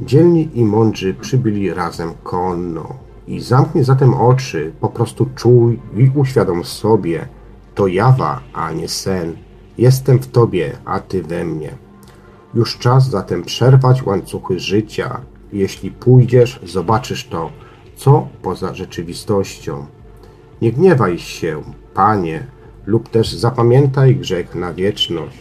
Dzielni 0.01 0.51
i 0.55 0.65
mądrzy 0.65 1.15
przybyli 1.15 1.75
razem 1.75 2.13
konno. 2.23 2.95
I 3.29 3.41
zamknij 3.41 3.85
zatem 3.85 4.15
oczy, 4.15 4.73
po 4.81 4.89
prostu 4.89 5.27
czuj 5.35 5.81
i 5.97 6.11
uświadom 6.15 6.65
sobie, 6.65 7.29
to 7.75 7.87
jawa, 7.87 8.41
a 8.53 8.73
nie 8.73 8.89
sen. 8.89 9.37
Jestem 9.79 10.19
w 10.19 10.27
Tobie, 10.27 10.77
a 10.85 11.01
Ty 11.01 11.23
we 11.23 11.45
mnie. 11.45 11.71
Już 12.55 12.79
czas 12.79 13.11
zatem 13.11 13.43
przerwać 13.43 14.03
łańcuchy 14.03 14.61
życia. 14.61 15.21
Jeśli 15.53 15.91
pójdziesz, 15.91 16.61
zobaczysz 16.65 17.29
to, 17.29 17.51
co 17.97 18.29
poza 18.43 18.75
rzeczywistością. 18.75 19.87
Nie 20.63 20.73
gniewaj 20.73 21.19
się, 21.19 21.63
Panie, 21.95 22.47
lub 22.87 23.09
też 23.09 23.33
zapamiętaj 23.33 24.17
grzech 24.17 24.55
na 24.55 24.75
wieczność. 24.75 25.39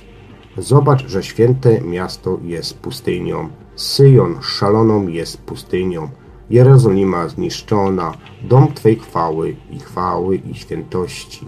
Zobacz, 0.58 1.08
że 1.08 1.24
święte 1.24 1.82
miasto 1.82 2.40
jest 2.44 2.80
pustynią 2.80 3.50
Syjon 3.76 4.42
szaloną 4.42 5.08
jest 5.08 5.42
pustynią, 5.42 6.10
Jerozolima 6.50 7.28
zniszczona, 7.28 8.14
dom 8.42 8.74
Twej 8.74 8.96
chwały 8.96 9.56
i 9.72 9.80
chwały 9.80 10.36
i 10.36 10.56
świętości. 10.56 11.46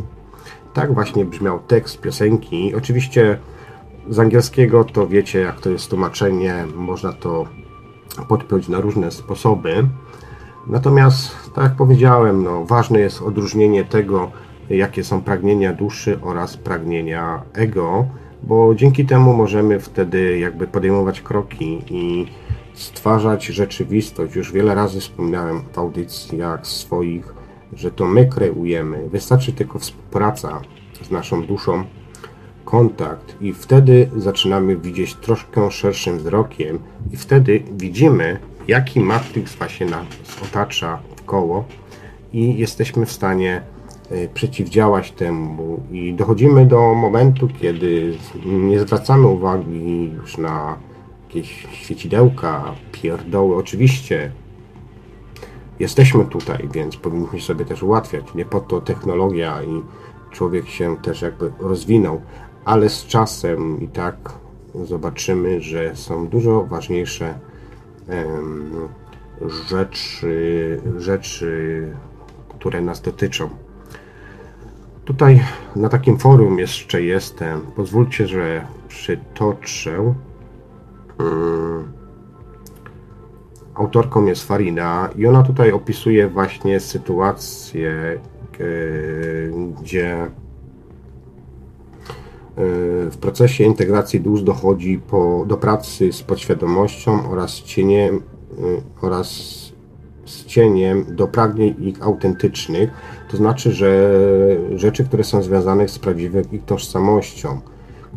Tak 0.74 0.94
właśnie 0.94 1.26
brzmiał 1.26 1.60
tekst 1.60 2.02
piosenki. 2.02 2.76
Oczywiście 2.76 3.40
z 4.10 4.20
angielskiego 4.20 4.84
to 4.84 5.08
wiecie, 5.08 5.40
jak 5.40 5.60
to 5.60 5.70
jest 5.70 5.90
tłumaczenie, 5.90 6.66
można 6.76 7.14
to 7.14 7.48
podpiąć 8.28 8.68
na 8.68 8.82
różne 8.82 9.12
sposoby. 9.12 9.88
Natomiast, 10.68 11.36
tak 11.56 11.64
jak 11.64 11.76
powiedziałem, 11.76 12.44
no, 12.44 12.66
ważne 12.66 13.00
jest 13.00 13.22
odróżnienie 13.22 13.84
tego, 13.84 14.32
jakie 14.70 15.04
są 15.04 15.22
pragnienia 15.22 15.74
duszy 15.74 16.20
oraz 16.22 16.58
pragnienia 16.58 17.42
ego 17.54 18.06
bo 18.44 18.76
dzięki 18.76 19.06
temu 19.06 19.34
możemy 19.34 19.80
wtedy 19.80 20.40
jakby 20.40 20.68
podejmować 20.68 21.22
kroki 21.22 21.82
i 21.90 22.28
stwarzać 22.74 23.46
rzeczywistość. 23.46 24.36
Już 24.36 24.52
wiele 24.52 24.76
razy 24.76 25.00
wspomniałem 25.00 25.62
w 25.74 25.78
audycjach 25.78 26.68
swoich, 26.68 27.34
że 27.74 27.92
to 27.92 28.06
my 28.06 28.26
kreujemy. 28.26 29.10
Wystarczy 29.10 29.54
tylko 29.54 29.80
współpraca 29.80 30.62
z 31.02 31.12
naszą 31.12 31.46
duszą, 31.46 31.84
kontakt 32.66 33.42
i 33.42 33.54
wtedy 33.54 34.10
zaczynamy 34.18 34.78
widzieć 34.78 35.16
troszkę 35.16 35.72
szerszym 35.72 36.18
wzrokiem 36.18 36.80
i 37.12 37.18
wtedy 37.18 37.64
widzimy, 37.72 38.40
jaki 38.68 39.00
matryks 39.00 39.56
właśnie 39.56 39.86
nas 39.86 40.06
otacza 40.44 41.00
koło 41.26 41.66
i 42.34 42.58
jesteśmy 42.58 43.06
w 43.06 43.12
stanie 43.12 43.62
E, 44.14 44.28
przeciwdziałać 44.28 45.12
temu 45.12 45.84
i 45.92 46.14
dochodzimy 46.14 46.66
do 46.66 46.94
momentu, 46.94 47.48
kiedy 47.62 48.18
nie 48.46 48.80
zwracamy 48.80 49.28
uwagi 49.28 50.12
już 50.14 50.38
na 50.38 50.78
jakieś 51.28 51.68
świecidełka, 51.72 52.76
pierdoły. 52.92 53.56
Oczywiście 53.56 54.32
jesteśmy 55.80 56.26
tutaj, 56.26 56.70
więc 56.74 56.98
powinniśmy 56.98 57.42
sobie 57.42 57.66
też 57.66 57.84
ułatwiać. 57.84 58.34
Nie 58.36 58.46
po 58.46 58.60
to 58.60 58.82
technologia 58.82 59.64
i 59.64 59.82
człowiek 60.32 60.68
się 60.68 60.98
też 60.98 61.22
jakby 61.22 61.52
rozwinął, 61.60 62.22
ale 62.66 62.90
z 62.90 63.06
czasem 63.06 63.82
i 63.82 63.88
tak 63.88 64.16
zobaczymy, 64.84 65.62
że 65.62 65.96
są 65.96 66.28
dużo 66.28 66.64
ważniejsze 66.64 67.40
rzeczy, 69.70 70.82
rzeczy, 70.98 71.88
które 72.50 72.82
nas 72.82 73.02
dotyczą. 73.02 73.50
Tutaj 75.06 75.44
na 75.76 75.90
takim 75.90 76.18
forum 76.18 76.60
jeszcze 76.60 77.02
jestem. 77.02 77.62
Pozwólcie, 77.62 78.28
że 78.28 78.68
przytoczę. 78.88 80.14
Autorką 83.76 84.26
jest 84.26 84.48
Farina 84.48 85.10
i 85.16 85.28
ona 85.28 85.44
tutaj 85.44 85.72
opisuje 85.72 86.28
właśnie 86.28 86.80
sytuację, 86.80 88.20
e, 88.60 88.66
gdzie 89.82 90.32
w 93.12 93.18
procesie 93.22 93.64
integracji 93.64 94.20
dusz 94.20 94.42
dochodzi 94.42 95.02
po, 95.08 95.46
do 95.48 95.58
pracy 95.58 96.14
z 96.14 96.24
podświadomością 96.24 97.30
oraz 97.30 97.52
cieniem, 97.52 98.16
e, 98.16 98.62
oraz 99.02 99.28
z 100.26 100.46
cieniem 100.46 101.06
do 101.16 101.28
pragnień 101.28 101.76
ich 101.80 102.04
autentycznych, 102.04 102.90
to 103.32 103.38
znaczy, 103.38 103.72
że 103.72 104.18
rzeczy, 104.76 105.04
które 105.04 105.24
są 105.24 105.44
związane 105.44 105.88
z 105.88 106.00
prawdziwą 106.00 106.42
ich 106.52 106.66
tożsamością, 106.66 107.62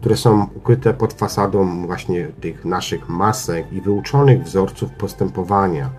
które 0.01 0.17
są 0.17 0.47
ukryte 0.55 0.95
pod 0.95 1.13
fasadą 1.13 1.87
właśnie 1.87 2.29
tych 2.41 2.65
naszych 2.65 3.09
masek 3.09 3.73
i 3.73 3.81
wyuczonych 3.81 4.43
wzorców 4.43 4.91
postępowania. 4.91 5.91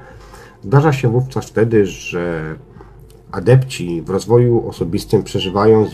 Zdarza 0.64 0.93
się 0.93 1.11
wówczas 1.11 1.45
wtedy, 1.45 1.85
że 1.85 2.55
adepci 3.31 4.01
w 4.01 4.09
rozwoju 4.09 4.69
osobistym 4.69 5.23
przeżywają 5.23 5.85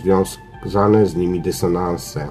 związane 0.66 1.06
z 1.06 1.16
nimi 1.16 1.42
dysonanse. 1.42 2.28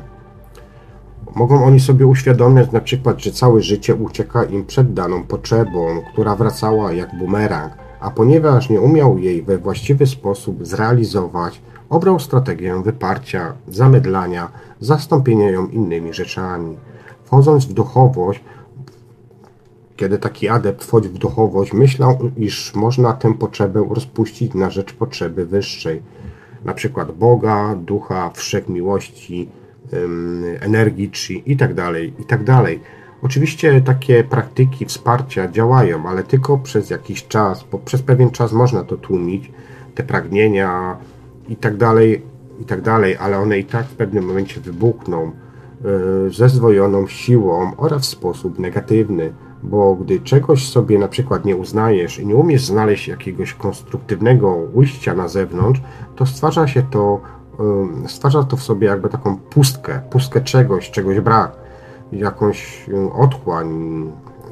Mogą 1.35 1.65
oni 1.65 1.81
sobie 1.81 2.07
uświadomić 2.07 2.73
na 2.73 2.81
przykład, 2.81 3.23
że 3.23 3.33
całe 3.33 3.63
życie 3.63 3.95
ucieka 3.95 4.45
im 4.45 4.67
przed 4.67 4.95
daną 4.95 5.23
potrzebą, 5.23 6.03
która 6.13 6.37
wracała 6.37 6.93
jak 6.93 7.19
bumerang, 7.19 7.73
a 8.01 8.11
ponieważ 8.11 8.71
nie 8.71 8.81
umiał 8.81 9.19
jej 9.19 9.43
we 9.43 9.59
właściwy 9.59 10.07
sposób 10.07 10.67
zrealizować, 10.67 11.63
obrał 11.91 12.19
strategię 12.19 12.83
wyparcia, 12.83 13.55
zamydlania, 13.69 14.53
zastąpienia 14.81 15.51
ją 15.51 15.67
innymi 15.67 16.13
rzeczami. 16.13 16.77
Wchodząc 17.25 17.67
w 17.67 17.73
duchowość, 17.73 18.45
kiedy 19.97 20.19
taki 20.19 20.49
adept 20.49 20.85
wchodzi 20.85 21.09
w 21.09 21.19
duchowość, 21.19 21.73
myślał, 21.73 22.19
iż 22.37 22.75
można 22.75 23.13
tę 23.13 23.35
potrzebę 23.35 23.87
rozpuścić 23.91 24.55
na 24.55 24.71
rzecz 24.71 24.93
potrzeby 24.93 25.47
wyższej, 25.47 26.03
na 26.65 26.75
przykład 26.75 27.13
Boga, 27.13 27.75
ducha, 27.75 28.31
wszechmiłości, 28.31 29.49
energii, 30.61 31.11
chi 31.15 31.43
i 31.47 31.57
tak 31.57 31.75
dalej, 31.75 32.13
i 32.19 32.25
tak 32.25 32.45
dalej. 32.45 32.81
Oczywiście 33.23 33.81
takie 33.81 34.25
praktyki 34.25 34.87
wsparcia 34.87 35.49
działają, 35.49 36.09
ale 36.09 36.23
tylko 36.23 36.59
przez 36.59 36.91
jakiś 36.91 37.27
czas, 37.29 37.65
bo 37.73 37.79
przez 37.79 38.03
pewien 38.03 38.31
czas 38.31 38.53
można 38.53 38.85
to 38.85 38.97
tłumić, 38.97 39.51
te 39.95 40.03
pragnienia 40.03 40.97
i 41.49 41.57
tak 41.57 41.77
dalej, 41.77 42.23
i 42.61 42.65
tak 42.65 42.81
dalej, 42.81 43.17
ale 43.17 43.39
one 43.39 43.59
i 43.59 43.65
tak 43.65 43.87
w 43.87 43.97
pewnym 43.97 44.25
momencie 44.25 44.61
wybuchną 44.61 45.23
e, 45.25 45.31
ze 46.31 46.49
zdwojoną 46.49 47.07
siłą 47.07 47.73
oraz 47.77 48.03
w 48.03 48.07
sposób 48.07 48.59
negatywny, 48.59 49.33
bo 49.63 49.95
gdy 49.95 50.21
czegoś 50.21 50.69
sobie 50.69 50.99
na 50.99 51.09
przykład 51.09 51.45
nie 51.45 51.57
uznajesz 51.57 52.19
i 52.19 52.27
nie 52.27 52.37
umiesz 52.37 52.65
znaleźć 52.65 53.09
jakiegoś 53.09 53.55
konstruktywnego 53.55 54.55
ujścia 54.75 55.15
na 55.15 55.29
zewnątrz, 55.29 55.81
to 56.17 56.27
stwarza 56.27 56.69
się 56.69 56.83
to, 56.83 57.21
stwarza 58.07 58.45
to 58.45 58.57
w 58.57 58.63
sobie 58.63 58.87
jakby 58.87 59.09
taką 59.09 59.37
pustkę, 59.37 60.01
pustkę 60.11 60.41
czegoś, 60.41 60.91
czegoś 60.91 61.21
brak 61.21 61.53
jakąś 62.13 62.87
otchłań, 63.15 63.69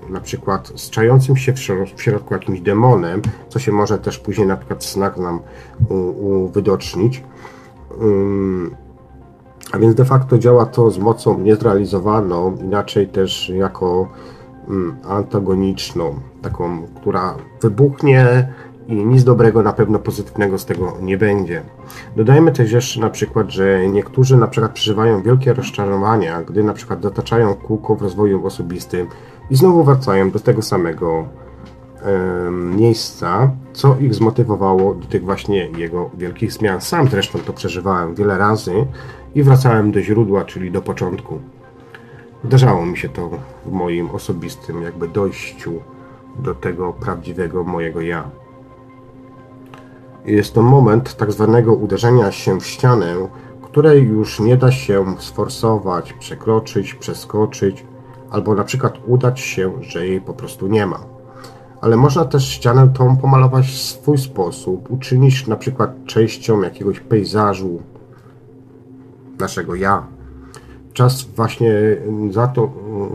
na 0.08 0.20
przykład 0.20 0.72
z 0.74 0.90
się 1.36 1.52
w 1.96 2.02
środku 2.02 2.34
jakimś 2.34 2.60
demonem, 2.60 3.22
co 3.48 3.58
się 3.58 3.72
może 3.72 3.98
też 3.98 4.18
później 4.18 4.46
na 4.46 4.56
przykład 4.56 4.84
w 4.84 4.88
snach 4.88 5.16
nam 5.16 5.40
uwidocznić. 6.20 7.24
A 9.72 9.78
więc 9.78 9.94
de 9.94 10.04
facto 10.04 10.38
działa 10.38 10.66
to 10.66 10.90
z 10.90 10.98
mocą 10.98 11.38
niezrealizowaną, 11.38 12.56
inaczej 12.56 13.08
też 13.08 13.48
jako 13.48 14.08
antagoniczną, 15.08 16.14
taką, 16.42 16.82
która 17.00 17.34
wybuchnie 17.62 18.48
i 18.88 18.94
nic 19.04 19.24
dobrego, 19.24 19.62
na 19.62 19.72
pewno 19.72 19.98
pozytywnego 19.98 20.58
z 20.58 20.64
tego 20.64 20.92
nie 21.02 21.18
będzie. 21.18 21.62
Dodajmy 22.16 22.52
też 22.52 22.72
jeszcze 22.72 23.00
na 23.00 23.10
przykład, 23.10 23.50
że 23.50 23.88
niektórzy 23.88 24.36
na 24.36 24.46
przykład 24.46 24.72
przeżywają 24.72 25.22
wielkie 25.22 25.52
rozczarowania, 25.52 26.42
gdy 26.42 26.64
na 26.64 26.72
przykład 26.72 27.02
zataczają 27.02 27.54
kółko 27.54 27.96
w 27.96 28.02
rozwoju 28.02 28.46
osobistym 28.46 29.06
i 29.50 29.56
znowu 29.56 29.84
wracają 29.84 30.30
do 30.30 30.38
tego 30.38 30.62
samego 30.62 31.24
miejsca, 32.76 33.50
co 33.72 33.96
ich 34.00 34.14
zmotywowało 34.14 34.94
do 34.94 35.06
tych 35.06 35.24
właśnie 35.24 35.66
jego 35.66 36.10
wielkich 36.14 36.52
zmian. 36.52 36.80
Sam 36.80 37.08
zresztą 37.08 37.38
to 37.38 37.52
przeżywałem 37.52 38.14
wiele 38.14 38.38
razy 38.38 38.72
i 39.34 39.42
wracałem 39.42 39.92
do 39.92 40.00
źródła, 40.00 40.44
czyli 40.44 40.70
do 40.70 40.82
początku. 40.82 41.38
Zdarzało 42.44 42.86
mi 42.86 42.98
się 42.98 43.08
to 43.08 43.30
w 43.66 43.72
moim 43.72 44.10
osobistym 44.10 44.82
jakby 44.82 45.08
dojściu 45.08 45.72
do 46.38 46.54
tego 46.54 46.92
prawdziwego 46.92 47.64
mojego 47.64 48.00
ja. 48.00 48.30
Jest 50.24 50.54
to 50.54 50.62
moment 50.62 51.14
tak 51.16 51.32
zwanego 51.32 51.74
uderzenia 51.74 52.32
się 52.32 52.60
w 52.60 52.66
ścianę, 52.66 53.28
której 53.62 54.02
już 54.02 54.40
nie 54.40 54.56
da 54.56 54.72
się 54.72 55.04
sforsować, 55.18 56.12
przekroczyć, 56.12 56.94
przeskoczyć, 56.94 57.84
albo 58.30 58.54
na 58.54 58.64
przykład 58.64 58.98
udać 59.06 59.40
się, 59.40 59.72
że 59.80 60.06
jej 60.06 60.20
po 60.20 60.34
prostu 60.34 60.66
nie 60.66 60.86
ma. 60.86 61.00
Ale 61.80 61.96
można 61.96 62.24
też 62.24 62.48
ścianę 62.48 62.88
tą 62.88 63.16
pomalować 63.16 63.66
w 63.66 63.78
swój 63.78 64.18
sposób, 64.18 64.90
uczynić 64.90 65.46
na 65.46 65.56
przykład 65.56 66.04
częścią 66.06 66.62
jakiegoś 66.62 67.00
pejzażu 67.00 67.82
naszego 69.38 69.74
ja. 69.74 70.06
Czas 70.92 71.22
właśnie 71.22 71.72
za 72.30 72.46
to 72.46 72.72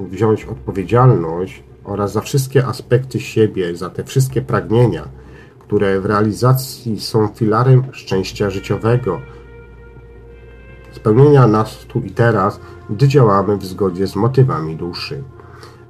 wziąć 0.09 0.45
odpowiedzialność 0.45 1.63
oraz 1.83 2.11
za 2.11 2.21
wszystkie 2.21 2.65
aspekty 2.65 3.19
siebie, 3.19 3.75
za 3.75 3.89
te 3.89 4.03
wszystkie 4.03 4.41
pragnienia, 4.41 5.07
które 5.59 5.99
w 5.99 6.05
realizacji 6.05 6.99
są 6.99 7.27
filarem 7.27 7.83
szczęścia 7.91 8.49
życiowego, 8.49 9.21
spełnienia 10.91 11.47
nas 11.47 11.85
tu 11.87 11.99
i 11.99 12.11
teraz, 12.11 12.59
gdy 12.89 13.07
działamy 13.07 13.57
w 13.57 13.65
zgodzie 13.65 14.07
z 14.07 14.15
motywami 14.15 14.75
duszy. 14.75 15.23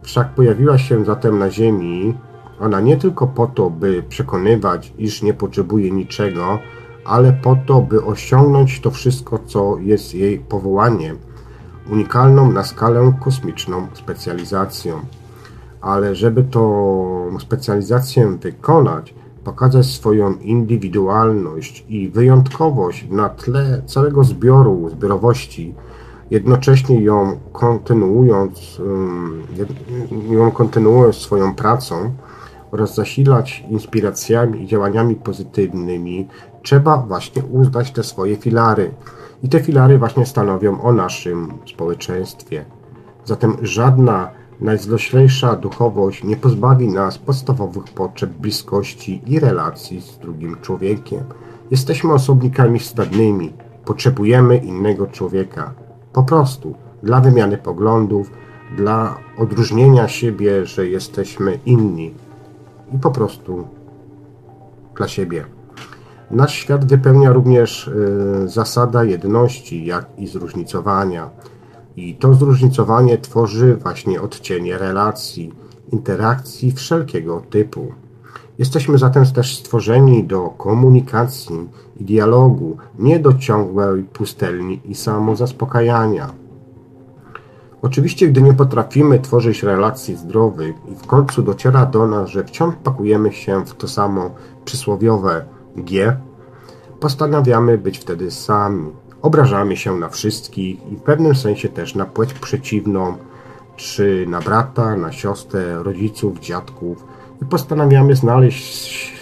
Wszak 0.01 0.29
pojawiła 0.29 0.77
się 0.77 1.05
zatem 1.05 1.39
na 1.39 1.51
Ziemi 1.51 2.13
ona 2.59 2.81
nie 2.81 2.97
tylko 2.97 3.27
po 3.27 3.47
to, 3.47 3.69
by 3.69 4.03
przekonywać, 4.09 4.93
iż 4.97 5.21
nie 5.21 5.33
potrzebuje 5.33 5.91
niczego, 5.91 6.59
ale 7.05 7.33
po 7.33 7.57
to, 7.65 7.81
by 7.81 8.03
osiągnąć 8.03 8.81
to 8.81 8.91
wszystko, 8.91 9.39
co 9.45 9.77
jest 9.79 10.15
jej 10.15 10.39
powołaniem, 10.39 11.17
unikalną 11.91 12.51
na 12.51 12.63
skalę 12.63 13.13
kosmiczną 13.23 13.87
specjalizacją. 13.93 14.99
Ale 15.81 16.15
żeby 16.15 16.43
tą 16.43 17.37
specjalizację 17.39 18.37
wykonać, 18.41 19.13
pokazać 19.43 19.85
swoją 19.85 20.33
indywidualność 20.33 21.85
i 21.89 22.09
wyjątkowość 22.09 23.07
na 23.09 23.29
tle 23.29 23.81
całego 23.85 24.23
zbioru, 24.23 24.89
zbiorowości, 24.89 25.75
jednocześnie 26.31 27.03
ją 27.03 27.39
kontynuując, 27.51 28.81
ją 30.29 30.51
kontynuując 30.51 31.15
swoją 31.15 31.55
pracą 31.55 32.13
oraz 32.71 32.95
zasilać 32.95 33.63
inspiracjami 33.69 34.63
i 34.63 34.67
działaniami 34.67 35.15
pozytywnymi, 35.15 36.27
trzeba 36.61 36.97
właśnie 36.97 37.43
uznać 37.43 37.91
te 37.91 38.03
swoje 38.03 38.35
filary. 38.35 38.91
I 39.45 39.49
te 39.49 39.59
filary 39.59 39.97
właśnie 39.97 40.25
stanowią 40.25 40.81
o 40.81 40.93
naszym 40.93 41.53
społeczeństwie. 41.65 42.65
Zatem 43.25 43.57
żadna 43.61 44.31
Najzloślejsza 44.61 45.55
duchowość 45.55 46.23
nie 46.23 46.35
pozbawi 46.37 46.87
nas 46.87 47.17
podstawowych 47.17 47.83
potrzeb 47.83 48.29
bliskości 48.29 49.21
i 49.25 49.39
relacji 49.39 50.01
z 50.01 50.17
drugim 50.17 50.57
człowiekiem. 50.61 51.23
Jesteśmy 51.71 52.13
osobnikami 52.13 52.79
stadnymi, 52.79 53.53
potrzebujemy 53.85 54.57
innego 54.57 55.07
człowieka. 55.07 55.73
Po 56.13 56.23
prostu, 56.23 56.75
dla 57.03 57.21
wymiany 57.21 57.57
poglądów, 57.57 58.31
dla 58.77 59.17
odróżnienia 59.37 60.07
siebie, 60.07 60.65
że 60.65 60.87
jesteśmy 60.87 61.59
inni 61.65 62.13
i 62.93 62.97
po 62.97 63.11
prostu 63.11 63.67
dla 64.95 65.07
siebie. 65.07 65.54
Nasz 66.31 66.53
świat 66.53 66.85
wypełnia 66.85 67.31
również 67.31 67.87
y, 67.87 68.49
zasada 68.49 69.03
jedności, 69.03 69.85
jak 69.85 70.05
i 70.17 70.27
zróżnicowania. 70.27 71.29
I 71.95 72.15
to 72.15 72.33
zróżnicowanie 72.33 73.17
tworzy 73.17 73.75
właśnie 73.75 74.21
odcienie 74.21 74.77
relacji, 74.77 75.53
interakcji 75.91 76.71
wszelkiego 76.71 77.41
typu. 77.49 77.91
Jesteśmy 78.57 78.97
zatem 78.97 79.25
też 79.25 79.57
stworzeni 79.57 80.23
do 80.23 80.49
komunikacji 80.49 81.69
i 81.97 82.03
dialogu, 82.03 82.77
nie 82.99 83.19
do 83.19 83.33
ciągłej 83.33 84.03
pustelni 84.03 84.81
i 84.85 84.95
samozaspokajania. 84.95 86.29
Oczywiście, 87.81 88.27
gdy 88.27 88.41
nie 88.41 88.53
potrafimy 88.53 89.19
tworzyć 89.19 89.63
relacji 89.63 90.15
zdrowych 90.15 90.75
i 90.91 90.95
w 90.95 91.07
końcu 91.07 91.41
dociera 91.43 91.85
do 91.85 92.07
nas, 92.07 92.29
że 92.29 92.43
wciąż 92.43 92.75
pakujemy 92.83 93.33
się 93.33 93.65
w 93.65 93.73
to 93.73 93.87
samo 93.87 94.29
przysłowiowe 94.65 95.45
G, 95.75 96.17
postanawiamy 96.99 97.77
być 97.77 97.97
wtedy 97.99 98.31
sami. 98.31 98.91
Obrażamy 99.21 99.77
się 99.77 99.95
na 99.95 100.09
wszystkich 100.09 100.91
i 100.91 100.95
w 100.95 101.01
pewnym 101.01 101.35
sensie 101.35 101.69
też 101.69 101.95
na 101.95 102.05
płeć 102.05 102.33
przeciwną, 102.33 103.17
czy 103.75 104.25
na 104.29 104.41
brata, 104.41 104.95
na 104.95 105.11
siostrę, 105.11 105.83
rodziców, 105.83 106.39
dziadków 106.39 107.05
i 107.41 107.45
postanawiamy 107.45 108.15
znaleźć 108.15 109.15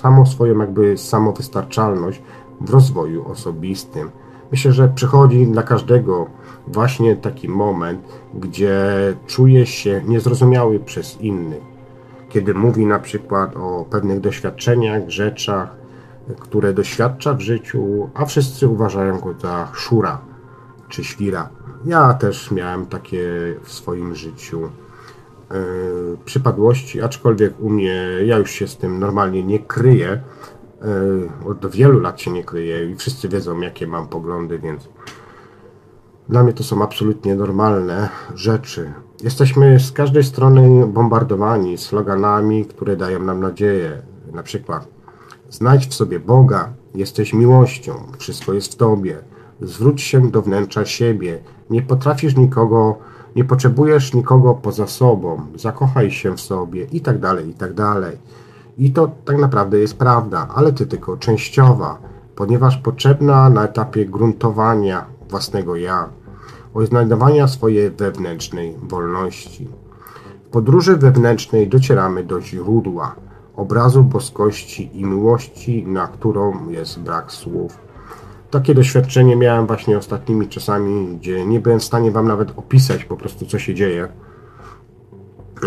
samą 0.00 0.26
swoją 0.26 0.58
jakby 0.58 0.98
samowystarczalność 0.98 2.22
w 2.60 2.70
rozwoju 2.70 3.28
osobistym. 3.28 4.10
Myślę, 4.50 4.72
że 4.72 4.88
przychodzi 4.88 5.46
dla 5.46 5.62
każdego 5.62 6.26
właśnie 6.66 7.16
taki 7.16 7.48
moment, 7.48 8.00
gdzie 8.34 8.80
czuje 9.26 9.66
się 9.66 10.02
niezrozumiały 10.06 10.80
przez 10.80 11.20
innych. 11.20 11.62
Kiedy 12.28 12.54
mówi 12.54 12.86
na 12.86 12.98
przykład 12.98 13.56
o 13.56 13.84
pewnych 13.90 14.20
doświadczeniach, 14.20 15.08
rzeczach, 15.08 15.77
które 16.40 16.72
doświadcza 16.72 17.34
w 17.34 17.40
życiu, 17.40 18.10
a 18.14 18.24
wszyscy 18.24 18.68
uważają 18.68 19.18
go 19.18 19.34
za 19.40 19.68
szura 19.72 20.20
czy 20.88 21.04
świra. 21.04 21.48
Ja 21.84 22.14
też 22.14 22.50
miałem 22.50 22.86
takie 22.86 23.24
w 23.62 23.72
swoim 23.72 24.14
życiu 24.14 24.60
yy, 24.60 26.16
przypadłości, 26.24 27.02
aczkolwiek 27.02 27.60
u 27.60 27.70
mnie 27.70 28.04
ja 28.26 28.38
już 28.38 28.50
się 28.50 28.68
z 28.68 28.76
tym 28.76 28.98
normalnie 28.98 29.44
nie 29.44 29.58
kryję. 29.58 30.22
Yy, 30.82 31.50
od 31.50 31.70
wielu 31.70 32.00
lat 32.00 32.20
się 32.20 32.30
nie 32.30 32.44
kryję 32.44 32.90
i 32.90 32.96
wszyscy 32.96 33.28
wiedzą, 33.28 33.60
jakie 33.60 33.86
mam 33.86 34.08
poglądy, 34.08 34.58
więc 34.58 34.88
dla 36.28 36.42
mnie 36.42 36.52
to 36.52 36.64
są 36.64 36.82
absolutnie 36.82 37.34
normalne 37.34 38.08
rzeczy. 38.34 38.92
Jesteśmy 39.22 39.80
z 39.80 39.92
każdej 39.92 40.24
strony 40.24 40.86
bombardowani 40.86 41.78
sloganami, 41.78 42.64
które 42.64 42.96
dają 42.96 43.22
nam 43.22 43.40
nadzieję. 43.40 44.02
Na 44.32 44.42
przykład 44.42 44.97
znajdź 45.50 45.86
w 45.86 45.94
sobie 45.94 46.20
Boga, 46.20 46.72
jesteś 46.94 47.32
miłością, 47.32 47.92
wszystko 48.18 48.52
jest 48.52 48.72
w 48.72 48.76
Tobie. 48.76 49.18
Zwróć 49.60 50.02
się 50.02 50.30
do 50.30 50.42
wnętrza 50.42 50.84
siebie. 50.84 51.38
Nie 51.70 51.82
potrafisz 51.82 52.36
nikogo, 52.36 52.98
nie 53.36 53.44
potrzebujesz 53.44 54.14
nikogo 54.14 54.54
poza 54.54 54.86
sobą. 54.86 55.40
Zakochaj 55.54 56.10
się 56.10 56.36
w 56.36 56.40
sobie 56.40 56.84
i 56.84 57.00
tak 57.00 57.18
dalej, 57.18 57.48
i 57.48 57.54
tak 57.54 57.74
dalej. 57.74 58.16
I 58.78 58.92
to 58.92 59.10
tak 59.24 59.38
naprawdę 59.38 59.78
jest 59.78 59.98
prawda, 59.98 60.48
ale 60.54 60.72
to 60.72 60.86
tylko 60.86 61.16
częściowa, 61.16 61.98
ponieważ 62.36 62.76
potrzebna 62.76 63.50
na 63.50 63.64
etapie 63.64 64.06
gruntowania 64.06 65.04
własnego 65.28 65.76
ja 65.76 66.08
odnajdowania 66.74 67.48
swojej 67.48 67.90
wewnętrznej 67.90 68.76
wolności. 68.82 69.68
W 70.44 70.50
podróży 70.50 70.96
wewnętrznej 70.96 71.68
docieramy 71.68 72.24
do 72.24 72.40
źródła, 72.40 73.14
obrazu 73.58 74.04
boskości 74.04 74.90
i 74.92 75.04
miłości, 75.04 75.86
na 75.86 76.06
którą 76.06 76.68
jest 76.68 77.00
brak 77.00 77.32
słów. 77.32 77.78
Takie 78.50 78.74
doświadczenie 78.74 79.36
miałem 79.36 79.66
właśnie 79.66 79.98
ostatnimi 79.98 80.48
czasami, 80.48 81.16
gdzie 81.16 81.46
nie 81.46 81.60
byłem 81.60 81.80
w 81.80 81.84
stanie 81.84 82.10
Wam 82.10 82.28
nawet 82.28 82.58
opisać 82.58 83.04
po 83.04 83.16
prostu, 83.16 83.46
co 83.46 83.58
się 83.58 83.74
dzieje. 83.74 84.08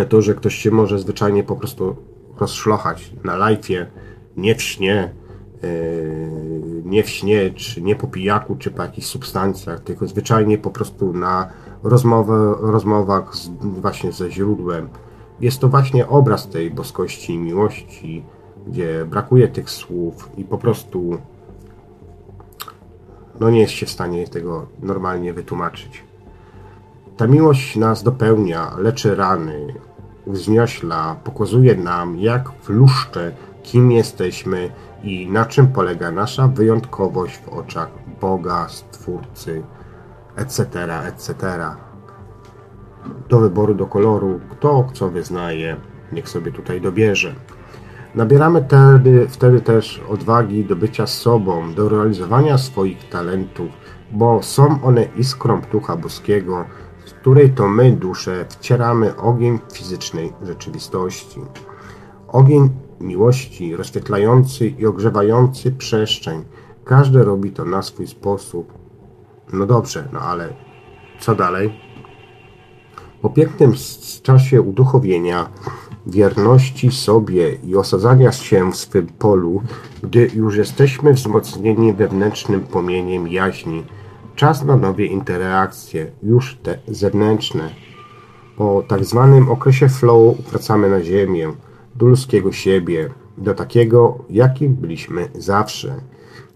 To, 0.10 0.22
że 0.22 0.36
ktoś 0.36 0.56
się 0.56 0.72
może 0.72 1.00
zwyczajnie 1.00 1.44
po 1.44 1.56
prostu 1.56 1.96
rozszlochać 2.40 3.12
na 3.24 3.38
live'ie, 3.38 3.86
nie 4.38 4.56
w 4.56 4.62
śnie, 4.62 5.14
Yy, 5.64 6.82
nie 6.86 7.04
w 7.04 7.10
śnie, 7.10 7.52
czy 7.52 7.82
nie 7.82 7.96
po 7.96 8.08
pijaku, 8.08 8.56
czy 8.56 8.72
po 8.72 8.82
jakichś 8.82 9.08
substancjach, 9.08 9.80
tylko 9.80 10.08
zwyczajnie 10.08 10.58
po 10.58 10.70
prostu 10.70 11.14
na 11.14 11.48
rozmowę, 11.84 12.56
rozmowach 12.60 13.36
z, 13.36 13.50
właśnie 13.62 14.12
ze 14.12 14.32
źródłem. 14.32 14.90
Jest 15.42 15.60
to 15.60 15.70
właśnie 15.70 16.08
obraz 16.08 16.50
tej 16.50 16.72
boskości 16.72 17.34
i 17.34 17.38
miłości, 17.38 18.24
gdzie 18.68 19.06
brakuje 19.06 19.48
tych 19.48 19.70
słów 19.70 20.30
i 20.38 20.44
po 20.44 20.58
prostu 20.58 21.18
no 23.40 23.50
nie 23.50 23.60
jest 23.60 23.74
się 23.74 23.86
w 23.86 23.90
stanie 23.90 24.28
tego 24.28 24.68
normalnie 24.82 25.34
wytłumaczyć. 25.34 26.04
Ta 27.18 27.28
miłość 27.28 27.76
nas 27.76 28.04
dopełnia, 28.04 28.72
leczy 28.78 29.16
rany, 29.16 29.74
wzniośla, 30.28 31.16
pokazuje 31.24 31.76
nam, 31.76 32.20
jak 32.20 32.52
w 32.52 32.70
luszcze, 32.70 33.32
kim 33.64 33.92
jesteśmy 33.92 34.70
i 35.04 35.28
na 35.28 35.46
czym 35.46 35.68
polega 35.68 36.12
nasza 36.12 36.48
wyjątkowość 36.48 37.38
w 37.38 37.50
oczach 37.50 37.90
Boga, 38.22 38.70
Stwórcy, 38.70 39.64
etc., 40.36 40.68
etc. 41.08 41.36
Do 43.30 43.40
wyboru, 43.40 43.76
do 43.76 43.86
koloru, 43.86 44.40
kto 44.50 44.88
co 44.94 45.10
wyznaje, 45.10 45.78
niech 46.12 46.30
sobie 46.30 46.52
tutaj 46.52 46.82
dobierze. 46.82 47.36
Nabieramy 48.16 48.66
wtedy, 48.68 49.28
wtedy 49.30 49.62
też 49.62 50.02
odwagi 50.10 50.66
do 50.66 50.76
bycia 50.76 51.08
sobą, 51.08 51.74
do 51.74 51.90
realizowania 51.90 52.58
swoich 52.58 53.10
talentów, 53.10 53.70
bo 54.12 54.44
są 54.44 54.84
one 54.84 55.04
iskrą 55.18 55.62
Ducha 55.72 55.98
Boskiego, 55.98 56.66
z 57.06 57.14
której 57.14 57.50
to 57.50 57.68
my, 57.68 57.92
dusze, 57.92 58.46
wcieramy 58.50 59.16
ogień 59.16 59.60
fizycznej 59.74 60.34
rzeczywistości. 60.44 61.42
Ogień 62.28 62.70
miłości, 63.00 63.76
rozświetlający 63.76 64.68
i 64.68 64.86
ogrzewający 64.86 65.72
przestrzeń. 65.72 66.44
Każdy 66.86 67.24
robi 67.24 67.52
to 67.52 67.66
na 67.66 67.82
swój 67.82 68.08
sposób. 68.08 68.74
No 69.54 69.66
dobrze, 69.66 70.08
no 70.14 70.20
ale 70.20 70.54
co 71.20 71.36
dalej? 71.36 71.91
Po 73.22 73.30
pięknym 73.30 73.74
czasie 74.24 74.62
uduchowienia, 74.62 75.50
wierności 76.08 76.92
sobie 76.92 77.54
i 77.64 77.76
osadzania 77.76 78.32
się 78.32 78.72
w 78.72 78.76
swym 78.76 79.08
polu, 79.08 79.62
gdy 80.04 80.30
już 80.36 80.58
jesteśmy 80.58 81.14
wzmocnieni 81.14 81.94
wewnętrznym 81.94 82.62
płomieniem 82.62 83.28
jaźni, 83.28 83.84
czas 84.36 84.64
na 84.64 84.78
nowe 84.78 85.04
interakcje, 85.04 86.12
już 86.24 86.58
te 86.64 86.78
zewnętrzne. 86.88 87.70
Po 88.58 88.84
tak 88.88 89.06
zwanym 89.06 89.50
okresie 89.50 89.90
flow 89.90 90.38
wracamy 90.52 90.90
na 90.90 91.02
ziemię, 91.02 91.52
do 91.96 92.06
ludzkiego 92.06 92.52
siebie, 92.52 93.10
do 93.38 93.54
takiego, 93.54 94.18
jakim 94.30 94.76
byliśmy 94.76 95.30
zawsze. 95.36 95.96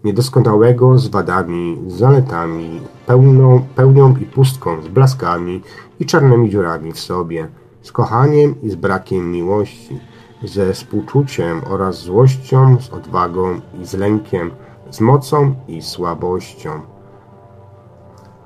Niedoskonałego 0.04 0.98
z 0.98 1.08
wadami, 1.08 1.78
z 1.86 1.94
zaletami, 1.94 2.80
pełną, 3.06 3.66
pełnią 3.76 4.16
i 4.16 4.24
pustką, 4.24 4.82
z 4.82 4.88
blaskami 4.88 5.62
i 6.00 6.06
czarnymi 6.06 6.50
dziurami 6.50 6.92
w 6.92 7.00
sobie, 7.00 7.48
z 7.82 7.92
kochaniem 7.92 8.54
i 8.62 8.70
z 8.70 8.74
brakiem 8.74 9.32
miłości, 9.32 10.00
ze 10.44 10.72
współczuciem 10.72 11.60
oraz 11.70 11.98
złością, 11.98 12.76
z 12.80 12.90
odwagą 12.90 13.60
i 13.82 13.86
z 13.86 13.94
lękiem, 13.94 14.50
z 14.90 15.00
mocą 15.00 15.54
i 15.68 15.82
słabością. 15.82 16.70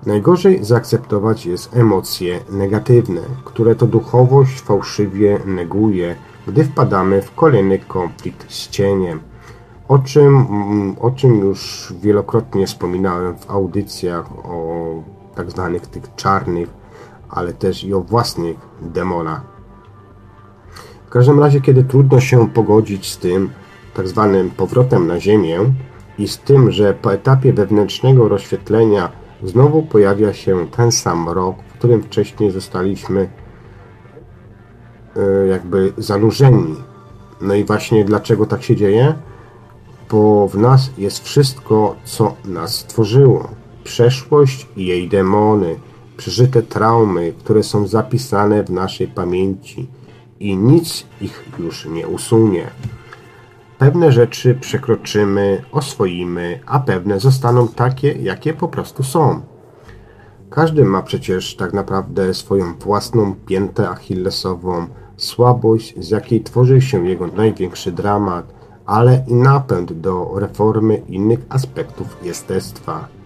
Najgorzej 0.06 0.64
zaakceptować 0.64 1.47
jest 1.47 1.77
emocje 1.77 2.40
negatywne, 2.51 3.20
które 3.44 3.74
to 3.74 3.86
duchowość 3.86 4.60
fałszywie 4.60 5.39
neguje, 5.47 6.16
gdy 6.47 6.64
wpadamy 6.64 7.22
w 7.22 7.35
kolejny 7.35 7.78
konflikt 7.78 8.52
z 8.52 8.68
cieniem, 8.68 9.20
o 9.89 9.98
czym, 9.98 10.47
o 11.01 11.10
czym 11.10 11.39
już 11.39 11.93
wielokrotnie 12.01 12.66
wspominałem 12.66 13.39
w 13.39 13.51
audycjach 13.51 14.47
o 14.47 14.86
tak 15.35 15.51
zwanych 15.51 15.86
tych 15.86 16.14
czarnych, 16.14 16.80
ale 17.31 17.52
też 17.52 17.85
i 17.85 17.94
o 17.94 18.01
własnych 18.01 18.57
demonach. 18.81 19.43
W 21.07 21.11
każdym 21.11 21.40
razie, 21.40 21.61
kiedy 21.61 21.85
trudno 21.85 22.20
się 22.20 22.48
pogodzić 22.48 23.12
z 23.12 23.19
tym 23.19 23.51
tak 23.94 24.09
zwanym 24.09 24.51
powrotem 24.51 25.07
na 25.07 25.20
Ziemię 25.20 25.59
i 26.19 26.28
z 26.28 26.39
tym, 26.39 26.73
że 26.73 26.94
po 26.94 27.15
etapie 27.15 27.52
wewnętrznego 27.52 28.28
rozświetlenia 28.28 29.11
znowu 29.43 29.82
pojawia 29.82 30.32
się 30.32 30.66
ten 30.69 30.93
sam 30.93 31.28
rok, 31.28 31.57
w 31.69 31.78
którym 31.78 32.02
wcześniej 32.02 32.51
zostaliśmy 32.51 33.28
E, 35.16 35.47
jakby 35.47 35.93
zanurzeni. 35.98 36.74
No 37.40 37.55
i 37.55 37.65
właśnie 37.65 38.05
dlaczego 38.05 38.47
tak 38.47 38.62
się 38.62 38.77
dzieje? 38.77 39.15
Bo 40.11 40.48
w 40.48 40.59
nas 40.59 40.90
jest 40.98 41.24
wszystko, 41.24 41.97
co 42.05 42.35
nas 42.44 42.74
stworzyło. 42.74 43.48
Przeszłość 43.85 44.69
i 44.77 44.86
jej 44.86 45.09
demony, 45.09 45.77
przeżyte 46.20 46.62
traumy, 46.62 47.32
które 47.38 47.62
są 47.62 47.86
zapisane 47.86 48.64
w 48.64 48.70
naszej 48.70 49.09
pamięci 49.09 49.88
i 50.40 50.56
nic 50.56 51.06
ich 51.20 51.44
już 51.59 51.86
nie 51.86 52.09
usunie. 52.09 52.70
Pewne 53.78 54.12
rzeczy 54.12 54.55
przekroczymy, 54.55 55.62
oswoimy, 55.72 56.60
a 56.66 56.80
pewne 56.80 57.20
zostaną 57.20 57.68
takie, 57.68 58.12
jakie 58.12 58.55
po 58.55 58.68
prostu 58.68 59.02
są. 59.02 59.40
Każdy 60.51 60.84
ma 60.84 61.02
przecież 61.02 61.56
tak 61.56 61.72
naprawdę 61.72 62.34
swoją 62.34 62.74
własną 62.74 63.34
piętę 63.47 63.88
achillesową, 63.88 64.86
słabość, 65.16 65.94
z 65.98 66.10
jakiej 66.10 66.40
tworzy 66.40 66.80
się 66.80 67.09
jego 67.09 67.26
największy 67.26 67.92
dramat, 67.92 68.55
ale 68.86 69.24
i 69.28 69.34
napęd 69.34 69.92
do 69.92 70.32
reformy 70.34 71.02
innych 71.09 71.40
aspektów 71.48 72.16
jestestwa. 72.22 73.19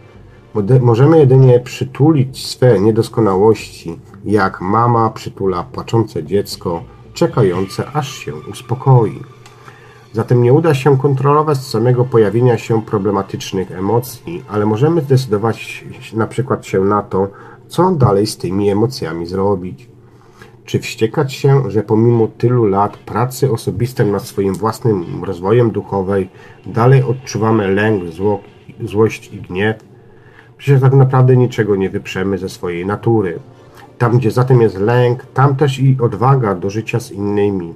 Możemy 0.80 1.18
jedynie 1.18 1.60
przytulić 1.60 2.46
swe 2.46 2.80
niedoskonałości, 2.80 3.98
jak 4.24 4.60
mama 4.60 5.10
przytula 5.10 5.62
płaczące 5.62 6.24
dziecko, 6.24 6.82
czekające 7.14 7.86
aż 7.92 8.14
się 8.18 8.34
uspokoi. 8.50 9.20
Zatem 10.12 10.42
nie 10.42 10.52
uda 10.52 10.74
się 10.74 10.98
kontrolować 10.98 11.58
samego 11.58 12.04
pojawienia 12.04 12.58
się 12.58 12.82
problematycznych 12.82 13.72
emocji, 13.72 14.44
ale 14.48 14.66
możemy 14.66 15.00
zdecydować 15.00 15.84
na 16.12 16.26
przykład 16.26 16.66
się 16.66 16.80
na 16.80 17.02
to, 17.02 17.28
co 17.68 17.90
dalej 17.90 18.26
z 18.26 18.36
tymi 18.36 18.70
emocjami 18.70 19.26
zrobić. 19.26 19.88
Czy 20.64 20.78
wściekać 20.78 21.32
się, 21.32 21.70
że 21.70 21.82
pomimo 21.82 22.28
tylu 22.38 22.64
lat 22.64 22.96
pracy 22.96 23.52
osobistej 23.52 24.06
nad 24.06 24.22
swoim 24.22 24.54
własnym 24.54 25.24
rozwojem 25.24 25.70
duchowej 25.70 26.28
dalej 26.66 27.02
odczuwamy 27.02 27.68
lęk, 27.68 28.12
zło, 28.12 28.40
złość 28.80 29.32
i 29.32 29.40
gniew? 29.40 29.93
Przecież 30.58 30.80
tak 30.80 30.92
naprawdę 30.94 31.36
niczego 31.36 31.76
nie 31.76 31.90
wyprzemy 31.90 32.38
ze 32.38 32.48
swojej 32.48 32.86
natury. 32.86 33.38
Tam, 33.98 34.18
gdzie 34.18 34.30
zatem 34.30 34.60
jest 34.60 34.78
lęk, 34.78 35.26
tam 35.34 35.56
też 35.56 35.78
i 35.78 35.96
odwaga 36.00 36.54
do 36.54 36.70
życia 36.70 37.00
z 37.00 37.10
innymi. 37.10 37.74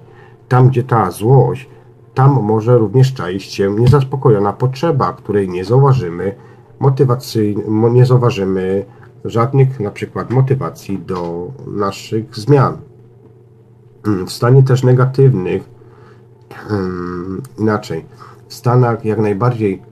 Tam, 0.49 0.69
gdzie 0.69 0.83
ta 0.83 1.11
złość, 1.11 1.69
tam 2.15 2.43
może 2.43 2.79
również 2.79 3.15
czaić 3.15 3.45
się 3.45 3.71
niezaspokojona 3.71 4.53
potrzeba, 4.53 5.13
której 5.13 5.49
nie 5.49 5.65
zauważymy, 5.65 6.35
motywacji, 6.81 7.57
nie 7.91 8.07
zauważymy 8.07 8.85
żadnych 9.25 9.81
na 9.81 9.91
przykład 9.91 10.31
motywacji 10.31 10.99
do 10.99 11.51
naszych 11.67 12.37
zmian. 12.37 12.77
W 14.27 14.31
stanie 14.31 14.63
też 14.63 14.83
negatywnych, 14.83 15.63
hmm, 16.51 17.43
inaczej, 17.59 18.05
w 18.49 18.55
stanach 18.55 19.05
jak 19.05 19.19
najbardziej 19.19 19.83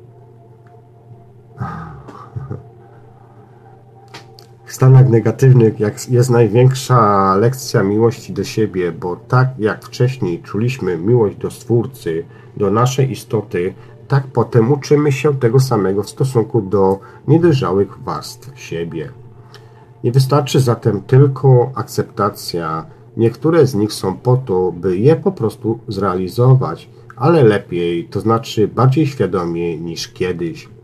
stanach 4.77 5.09
negatywnych 5.09 5.75
jest 6.11 6.31
największa 6.31 7.35
lekcja 7.35 7.83
miłości 7.83 8.33
do 8.33 8.45
siebie, 8.45 8.93
bo 8.93 9.17
tak 9.17 9.49
jak 9.59 9.85
wcześniej 9.85 10.43
czuliśmy 10.43 10.99
miłość 10.99 11.37
do 11.37 11.51
Stwórcy, 11.51 12.25
do 12.57 12.71
naszej 12.71 13.11
istoty, 13.11 13.75
tak 14.09 14.27
potem 14.27 14.73
uczymy 14.73 15.13
się 15.13 15.35
tego 15.35 15.61
samego 15.61 16.03
w 16.03 16.11
stosunku 16.11 16.63
do 16.63 16.99
niedojrzałych 17.29 17.99
warstw 17.99 18.61
siebie. 18.61 19.11
Nie 20.05 20.13
wystarczy 20.13 20.61
zatem 20.61 21.03
tylko 21.03 21.71
akceptacja. 21.75 22.87
Niektóre 23.17 23.67
z 23.67 23.75
nich 23.75 23.93
są 23.93 24.17
po 24.17 24.37
to, 24.37 24.73
by 24.73 24.99
je 24.99 25.17
po 25.17 25.33
prostu 25.33 25.79
zrealizować, 25.89 26.89
ale 27.17 27.43
lepiej, 27.43 28.05
to 28.05 28.21
znaczy 28.21 28.69
bardziej 28.69 29.07
świadomie 29.07 29.81
niż 29.81 30.09
kiedyś. 30.09 30.76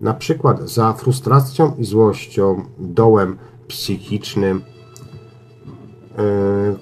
Na 0.00 0.14
przykład 0.14 0.70
za 0.70 0.92
frustracją 0.92 1.72
i 1.78 1.84
złością, 1.84 2.62
dołem 2.78 3.38
psychicznym, 3.68 4.62
yy, 6.18 6.24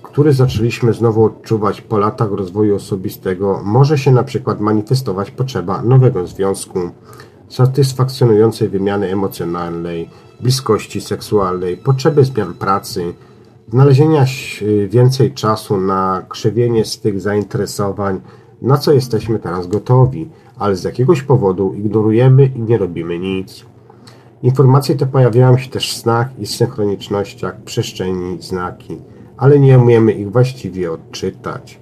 który 0.02 0.32
zaczęliśmy 0.32 0.92
znowu 0.92 1.24
odczuwać 1.24 1.80
po 1.80 1.98
latach 1.98 2.32
rozwoju 2.32 2.76
osobistego, 2.76 3.60
może 3.64 3.98
się 3.98 4.10
na 4.10 4.24
przykład 4.24 4.60
manifestować 4.60 5.30
potrzeba 5.30 5.82
nowego 5.82 6.26
związku, 6.26 6.78
satysfakcjonującej 7.48 8.68
wymiany 8.68 9.12
emocjonalnej, 9.12 10.10
bliskości 10.40 11.00
seksualnej, 11.00 11.76
potrzeby 11.76 12.24
zmian 12.24 12.54
pracy, 12.54 13.14
znalezienia 13.68 14.24
więcej 14.88 15.32
czasu 15.32 15.76
na 15.80 16.22
krzewienie 16.28 16.84
swych 16.84 17.20
zainteresowań, 17.20 18.20
na 18.64 18.78
co 18.78 18.92
jesteśmy 18.92 19.38
teraz 19.38 19.66
gotowi, 19.66 20.28
ale 20.58 20.76
z 20.76 20.84
jakiegoś 20.84 21.22
powodu 21.22 21.74
ignorujemy 21.74 22.46
i 22.46 22.60
nie 22.60 22.78
robimy 22.78 23.18
nic. 23.18 23.64
Informacje 24.42 24.94
te 24.94 25.06
pojawiają 25.06 25.58
się 25.58 25.70
też 25.70 25.92
w 25.92 25.96
snach 25.96 26.38
i 26.38 26.46
synchronicznościach 26.46 27.62
przestrzeni 27.62 28.42
znaki, 28.42 28.98
ale 29.36 29.58
nie 29.58 29.78
umiemy 29.78 30.12
ich 30.12 30.32
właściwie 30.32 30.92
odczytać. 30.92 31.80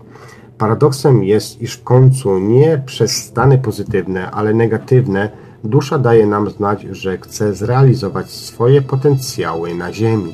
Paradoksem 0.59 1.25
jest, 1.25 1.63
iż 1.63 1.75
w 1.75 1.83
końcu 1.83 2.39
nie 2.39 2.83
przez 2.87 3.17
stany 3.17 3.59
pozytywne, 3.59 4.31
ale 4.31 4.55
negatywne 4.55 5.31
dusza 5.65 5.99
daje 5.99 6.27
nam 6.27 6.51
znać, 6.51 6.83
że 6.83 7.19
chce 7.19 7.55
zrealizować 7.55 8.31
swoje 8.31 8.83
potencjały 8.83 9.75
na 9.75 9.93
Ziemi. 9.93 10.33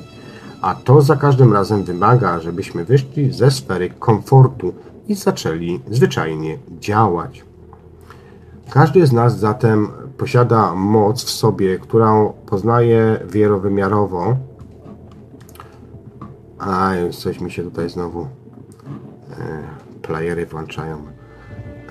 A 0.61 0.75
to 0.75 1.03
za 1.03 1.17
każdym 1.17 1.53
razem 1.53 1.85
wymaga, 1.85 2.41
żebyśmy 2.41 2.85
wyszli 2.85 3.33
ze 3.33 3.51
sfery 3.51 3.91
komfortu 3.91 4.73
i 5.09 5.15
zaczęli 5.15 5.81
zwyczajnie 5.91 6.59
działać. 6.81 7.45
Każdy 8.71 9.07
z 9.07 9.13
nas 9.13 9.39
zatem 9.39 9.89
posiada 10.17 10.75
moc 10.75 11.25
w 11.25 11.31
sobie, 11.31 11.79
którą 11.79 12.33
poznaje 12.47 13.21
wielowymiarowo. 13.31 14.37
A, 16.59 16.91
coś 17.11 17.41
mi 17.41 17.51
się 17.51 17.63
tutaj 17.63 17.91
znowu 17.91 18.21
e, 18.21 18.27
playery 20.03 20.47
włączają. 20.47 20.97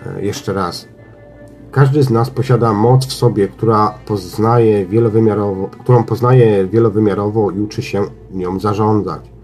E, 0.05 0.25
jeszcze 0.25 0.53
raz. 0.53 0.87
Każdy 1.71 2.03
z 2.03 2.09
nas 2.09 2.29
posiada 2.29 2.73
moc 2.73 3.05
w 3.05 3.13
sobie, 3.13 3.47
która 3.47 3.93
poznaje 4.05 4.85
wielowymiarowo, 4.85 5.67
którą 5.67 6.03
poznaje 6.03 6.67
wielowymiarowo 6.67 7.51
i 7.51 7.59
uczy 7.59 7.81
się 7.81 8.03
nią 8.31 8.59
zarządzać. 8.59 9.36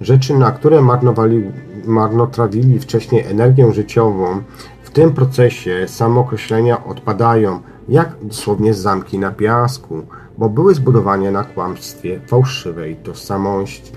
Rzeczy, 0.00 0.34
na 0.38 0.50
które 0.50 0.82
marnowali, 0.82 1.44
marnotrawili 1.84 2.80
wcześniej 2.80 3.24
energię 3.26 3.72
życiową, 3.72 4.42
w 4.82 4.90
tym 4.90 5.12
procesie 5.12 5.88
samookreślenia 5.88 6.84
odpadają, 6.84 7.60
jak 7.88 8.16
dosłownie 8.22 8.74
zamki 8.74 9.18
na 9.18 9.30
piasku, 9.30 10.02
bo 10.38 10.48
były 10.48 10.74
zbudowane 10.74 11.30
na 11.30 11.44
kłamstwie 11.44 12.20
fałszywej 12.26 12.96
tożsamości. 12.96 13.92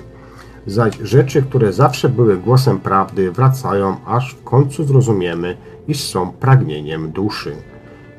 Zaś 0.68 0.98
rzeczy, 0.98 1.41
które 1.41 1.74
zawsze 1.74 2.10
były 2.10 2.38
głosem 2.38 2.80
prawdy, 2.80 3.32
wracają, 3.32 3.95
aż 4.06 4.36
w 4.36 4.44
końcu 4.44 4.84
zrozumiemy, 4.84 5.57
iż 5.88 6.03
są 6.03 6.32
pragnieniem 6.32 7.11
duszy. 7.11 7.56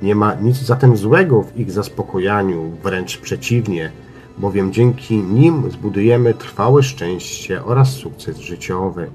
Nie 0.02 0.14
ma 0.14 0.34
nic 0.34 0.56
zatem 0.56 0.96
złego 0.96 1.42
w 1.42 1.56
ich 1.56 1.70
zaspokojaniu, 1.70 2.72
wręcz 2.82 3.18
przeciwnie, 3.18 3.92
bowiem 4.40 4.72
dzięki 4.72 5.18
nim 5.18 5.70
zbudujemy 5.70 6.34
trwałe 6.34 6.82
szczęście 6.82 7.64
oraz 7.64 7.90
sukces 7.90 8.38
życiowy. 8.38 9.10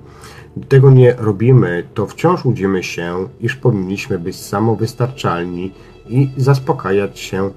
Gdy 0.58 0.68
tego 0.68 0.92
nie 0.92 1.16
robimy, 1.18 1.84
to 1.94 2.08
wciąż 2.08 2.46
łudzimy 2.46 2.84
się, 2.84 3.28
iż 3.42 3.56
powinniśmy 3.56 4.20
być 4.20 4.36
samowystarczalni 4.36 5.72
i 6.10 6.30
zaspokajać 6.38 7.20
się 7.20 7.50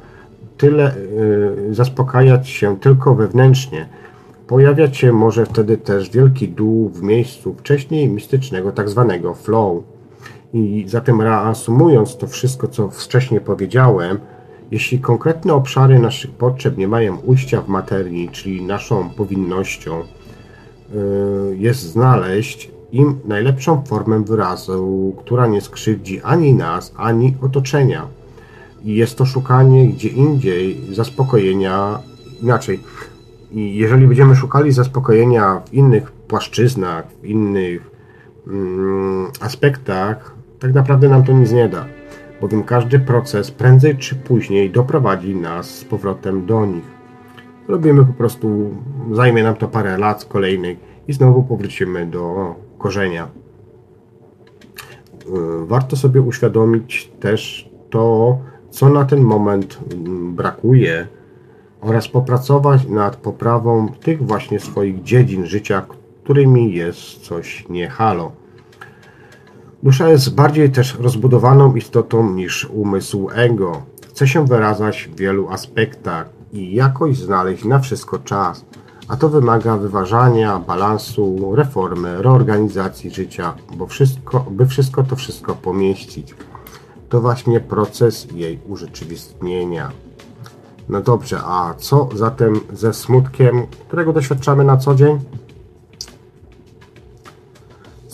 tyle, 0.56 0.94
yy, 1.66 1.74
zaspokajać 1.74 2.48
się 2.48 2.76
tylko 2.80 3.14
wewnętrznie. 3.14 3.88
Pojawiać 4.46 4.96
się 4.96 5.12
może 5.12 5.46
wtedy 5.46 5.76
też 5.76 6.10
wielki 6.10 6.48
dół 6.48 6.88
w 6.88 7.02
miejscu 7.02 7.54
wcześniej 7.54 8.08
mistycznego 8.08 8.72
tak 8.72 8.88
zwanego 8.88 9.34
flow. 9.34 9.82
I 10.52 10.84
zatem 10.88 11.22
reasumując 11.22 12.16
to 12.16 12.26
wszystko, 12.26 12.68
co 12.68 12.90
wcześniej 12.90 13.40
powiedziałem, 13.40 14.18
jeśli 14.70 15.00
konkretne 15.00 15.54
obszary 15.54 15.98
naszych 15.98 16.30
potrzeb 16.30 16.78
nie 16.78 16.88
mają 16.88 17.16
ujścia 17.16 17.62
w 17.62 17.68
materii, 17.68 18.28
czyli 18.28 18.62
naszą 18.62 19.10
powinnością 19.10 19.98
yy, 20.94 21.56
jest 21.58 21.80
znaleźć 21.80 22.70
im 22.92 23.18
najlepszą 23.24 23.82
formę 23.82 24.24
wyrazu, 24.24 25.14
która 25.18 25.46
nie 25.46 25.60
skrzywdzi 25.60 26.20
ani 26.22 26.54
nas, 26.54 26.92
ani 26.96 27.36
otoczenia. 27.42 28.06
I 28.84 28.94
jest 28.94 29.18
to 29.18 29.26
szukanie 29.26 29.88
gdzie 29.88 30.08
indziej 30.08 30.80
zaspokojenia 30.92 31.98
inaczej. 32.42 32.80
I 33.52 33.76
jeżeli 33.76 34.06
będziemy 34.06 34.36
szukali 34.36 34.72
zaspokojenia 34.72 35.60
w 35.70 35.74
innych 35.74 36.12
płaszczyznach, 36.12 37.06
w 37.22 37.24
innych 37.24 37.90
mm, 38.46 39.26
aspektach, 39.40 40.34
tak 40.58 40.74
naprawdę 40.74 41.08
nam 41.08 41.24
to 41.24 41.32
nic 41.32 41.52
nie 41.52 41.68
da, 41.68 41.86
bowiem 42.40 42.62
każdy 42.62 42.98
proces 42.98 43.50
prędzej 43.50 43.96
czy 43.96 44.14
później 44.14 44.70
doprowadzi 44.70 45.36
nas 45.36 45.70
z 45.70 45.84
powrotem 45.84 46.46
do 46.46 46.66
nich. 46.66 46.96
Robimy 47.68 48.04
po 48.04 48.12
prostu, 48.12 48.70
zajmie 49.12 49.42
nam 49.42 49.54
to 49.54 49.68
parę 49.68 49.98
lat 49.98 50.24
kolejnych 50.24 50.78
i 51.08 51.12
znowu 51.12 51.42
powrócimy 51.42 52.06
do 52.06 52.54
korzenia. 52.78 53.28
Yy, 55.26 55.66
warto 55.66 55.96
sobie 55.96 56.20
uświadomić 56.20 57.10
też 57.20 57.70
to, 57.90 58.38
co 58.70 58.88
na 58.88 59.04
ten 59.04 59.20
moment 59.20 59.78
mm, 59.92 60.34
brakuje 60.34 61.06
oraz 61.80 62.08
popracować 62.08 62.88
nad 62.88 63.16
poprawą 63.16 63.88
tych 63.88 64.26
właśnie 64.26 64.60
swoich 64.60 65.02
dziedzin 65.02 65.46
życia, 65.46 65.86
którymi 66.24 66.74
jest 66.74 66.98
coś 66.98 67.68
nie 67.68 67.88
halo. 67.88 68.32
Dusza 69.82 70.08
jest 70.08 70.34
bardziej 70.34 70.70
też 70.70 70.98
rozbudowaną 71.00 71.74
istotą 71.74 72.32
niż 72.32 72.64
umysł 72.64 73.28
ego. 73.32 73.82
Chce 74.08 74.28
się 74.28 74.46
wyrażać 74.46 75.08
w 75.12 75.16
wielu 75.16 75.48
aspektach 75.48 76.28
i 76.52 76.74
jakoś 76.74 77.16
znaleźć 77.16 77.64
na 77.64 77.78
wszystko 77.78 78.18
czas. 78.18 78.64
A 79.08 79.16
to 79.16 79.28
wymaga 79.28 79.76
wyważania, 79.76 80.58
balansu, 80.58 81.54
reformy, 81.54 82.22
reorganizacji 82.22 83.10
życia, 83.10 83.54
bo 83.76 83.86
wszystko, 83.86 84.46
by 84.50 84.66
wszystko 84.66 85.02
to 85.02 85.16
wszystko 85.16 85.54
pomieścić. 85.54 86.34
To 87.08 87.20
właśnie 87.20 87.60
proces 87.60 88.28
jej 88.34 88.58
urzeczywistnienia. 88.68 89.90
No 90.88 91.00
dobrze, 91.00 91.40
a 91.44 91.74
co 91.78 92.08
zatem 92.14 92.60
ze 92.72 92.94
smutkiem, 92.94 93.66
którego 93.88 94.12
doświadczamy 94.12 94.64
na 94.64 94.76
co 94.76 94.94
dzień? 94.94 95.18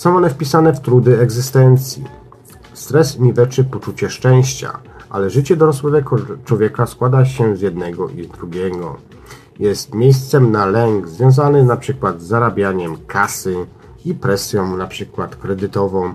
Są 0.03 0.17
one 0.17 0.31
wpisane 0.31 0.73
w 0.73 0.81
trudy 0.81 1.21
egzystencji. 1.21 2.05
Stres 2.73 3.19
niweczy 3.19 3.65
poczucie 3.65 4.11
szczęścia, 4.11 4.79
ale 5.11 5.31
życie 5.31 5.57
dorosłego 5.57 6.17
człowieka 6.45 6.87
składa 6.87 7.25
się 7.25 7.57
z 7.57 7.61
jednego 7.61 8.09
i 8.09 8.29
drugiego. 8.29 8.97
Jest 9.59 9.95
miejscem 9.95 10.53
na 10.53 10.67
lęk 10.67 11.09
związany 11.09 11.65
przykład 11.77 12.23
z 12.23 12.27
zarabianiem 12.27 12.97
kasy 13.07 13.67
i 14.05 14.15
presją 14.15 14.77
przykład 14.87 15.37
kredytową, 15.37 16.15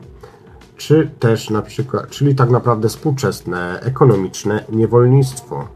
czy 0.78 1.10
też 1.20 1.50
na 1.50 1.62
przykład, 1.62 2.10
czyli 2.10 2.36
tak 2.36 2.50
naprawdę 2.50 2.90
współczesne 2.90 3.80
ekonomiczne 3.82 4.64
niewolnictwo, 4.70 5.68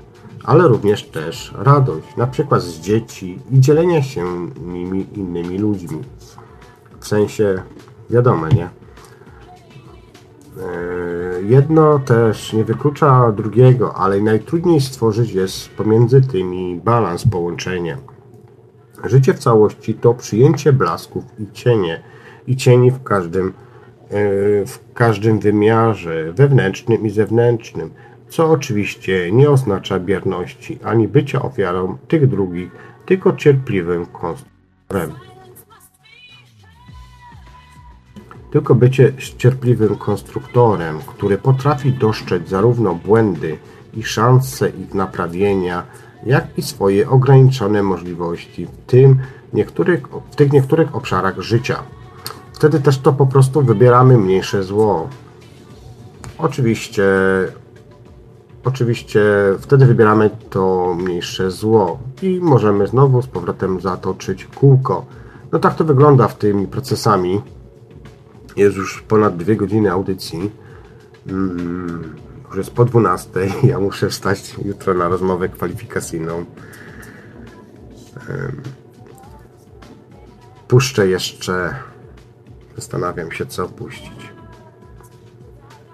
ale 0.44 0.68
również 0.68 1.04
też 1.04 1.54
radość, 1.58 2.16
przykład 2.28 2.62
z 2.62 2.80
dzieci 2.80 3.40
i 3.52 3.60
dzielenie 3.60 4.04
się 4.04 4.26
nimi 4.66 5.08
innymi 5.16 5.58
ludźmi. 5.58 6.02
W 7.00 7.08
sensie, 7.08 7.64
wiadomo, 8.12 8.48
nie? 8.48 8.70
E, 10.60 11.42
jedno 11.42 12.00
też 12.00 12.54
nie 12.54 12.64
wyklucza 12.64 13.32
drugiego, 13.32 13.96
ale 13.96 14.22
najtrudniej 14.22 14.82
stworzyć 14.82 15.32
jest 15.32 15.70
pomiędzy 15.70 16.22
tymi 16.22 16.82
balans, 16.84 17.28
połączenie. 17.28 17.98
Życie 19.04 19.34
w 19.34 19.40
całości 19.40 19.94
to 19.94 20.14
przyjęcie 20.14 20.74
blasków 20.74 21.24
i 21.40 21.52
cienie, 21.54 22.02
i 22.48 22.56
cieni 22.56 22.92
w 22.92 23.04
każdym, 23.04 23.48
e, 23.48 23.52
w 24.66 24.80
każdym 24.94 25.40
wymiarze, 25.40 26.34
wewnętrznym 26.34 27.06
i 27.06 27.10
zewnętrznym, 27.10 27.92
co 28.30 28.52
oczywiście 28.52 29.32
nie 29.32 29.50
oznacza 29.50 30.00
bierności 30.00 30.80
ani 30.84 31.08
bycia 31.08 31.42
ofiarą 31.42 31.98
tych 32.08 32.28
drugich, 32.28 32.72
tylko 33.06 33.34
cierpliwym 33.36 34.06
konstruktorem. 34.06 35.31
Tylko 38.52 38.76
bycie 38.76 39.14
cierpliwym 39.38 39.96
konstruktorem, 39.96 41.00
który 41.00 41.38
potrafi 41.38 41.94
dostrzec 41.94 42.50
zarówno 42.50 42.96
błędy 42.96 43.58
i 43.94 44.04
szanse 44.04 44.70
ich 44.70 44.94
naprawienia, 44.94 45.84
jak 46.26 46.58
i 46.58 46.62
swoje 46.62 47.10
ograniczone 47.10 47.84
możliwości 47.84 48.66
w, 48.66 48.70
tym 48.88 49.20
niektórych, 49.54 50.08
w 50.32 50.36
tych 50.36 50.52
niektórych 50.52 50.96
obszarach 50.96 51.40
życia. 51.40 51.84
Wtedy 52.54 52.80
też 52.80 52.98
to 52.98 53.14
po 53.14 53.26
prostu 53.26 53.62
wybieramy 53.62 54.18
mniejsze 54.18 54.64
zło. 54.64 55.10
Oczywiście, 56.38 57.04
oczywiście 58.64 59.22
wtedy 59.60 59.86
wybieramy 59.86 60.30
to 60.50 60.96
mniejsze 61.00 61.52
zło 61.52 62.00
i 62.22 62.40
możemy 62.42 62.88
znowu 62.88 63.22
z 63.22 63.28
powrotem 63.28 63.82
zatoczyć 63.82 64.46
kółko. 64.46 65.06
No 65.52 65.60
tak 65.60 65.76
to 65.76 65.86
wygląda 65.86 66.28
w 66.28 66.36
tymi 66.36 66.68
procesami 66.68 67.42
jest 68.56 68.78
już 68.78 69.02
ponad 69.02 69.38
dwie 69.38 69.56
godziny 69.56 69.92
audycji. 69.92 70.52
Mm, 71.28 72.16
już 72.48 72.58
jest 72.58 72.72
po 72.72 72.86
12. 72.86 73.30
Ja 73.64 73.80
muszę 73.80 74.10
wstać 74.10 74.56
jutro 74.66 74.94
na 74.94 75.08
rozmowę 75.08 75.50
kwalifikacyjną. 75.50 76.46
Puszczę 80.68 81.08
jeszcze. 81.08 81.76
Zastanawiam 82.76 83.32
się, 83.32 83.46
co 83.46 83.70
puścić. 83.70 84.32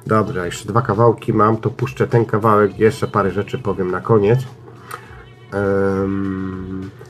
Dobra, 0.07 0.45
jeszcze 0.45 0.67
dwa 0.67 0.81
kawałki 0.81 1.33
mam, 1.33 1.57
to 1.57 1.69
puszczę 1.69 2.07
ten 2.07 2.25
kawałek, 2.25 2.79
jeszcze 2.79 3.07
parę 3.07 3.31
rzeczy 3.31 3.59
powiem 3.59 3.91
na 3.91 4.01
koniec. 4.01 4.39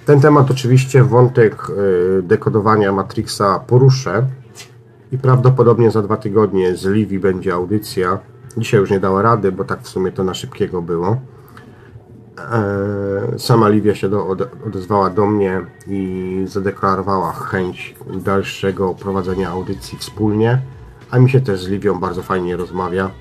Ten 0.05 0.21
temat 0.21 0.51
oczywiście, 0.51 1.03
wątek 1.03 1.69
y, 1.69 2.23
dekodowania 2.23 2.91
Matrixa 2.91 3.59
poruszę 3.67 4.27
i 5.11 5.17
prawdopodobnie 5.17 5.91
za 5.91 6.01
dwa 6.01 6.17
tygodnie 6.17 6.75
z 6.75 6.85
Livi 6.85 7.19
będzie 7.19 7.53
audycja. 7.53 8.19
Dzisiaj 8.57 8.79
już 8.79 8.91
nie 8.91 8.99
dała 8.99 9.21
rady, 9.21 9.51
bo 9.51 9.63
tak 9.63 9.81
w 9.81 9.87
sumie 9.87 10.11
to 10.11 10.23
na 10.23 10.33
szybkiego 10.33 10.81
było. 10.81 11.17
E, 12.37 13.39
sama 13.39 13.69
Livia 13.69 13.95
się 13.95 14.09
do, 14.09 14.27
odezwała 14.65 15.09
do 15.09 15.25
mnie 15.25 15.61
i 15.87 16.43
zadeklarowała 16.47 17.33
chęć 17.33 17.95
dalszego 18.15 18.93
prowadzenia 18.93 19.49
audycji 19.49 19.97
wspólnie, 19.97 20.61
a 21.11 21.19
mi 21.19 21.29
się 21.29 21.41
też 21.41 21.63
z 21.63 21.67
Livią 21.67 21.99
bardzo 21.99 22.23
fajnie 22.23 22.57
rozmawia, 22.57 23.11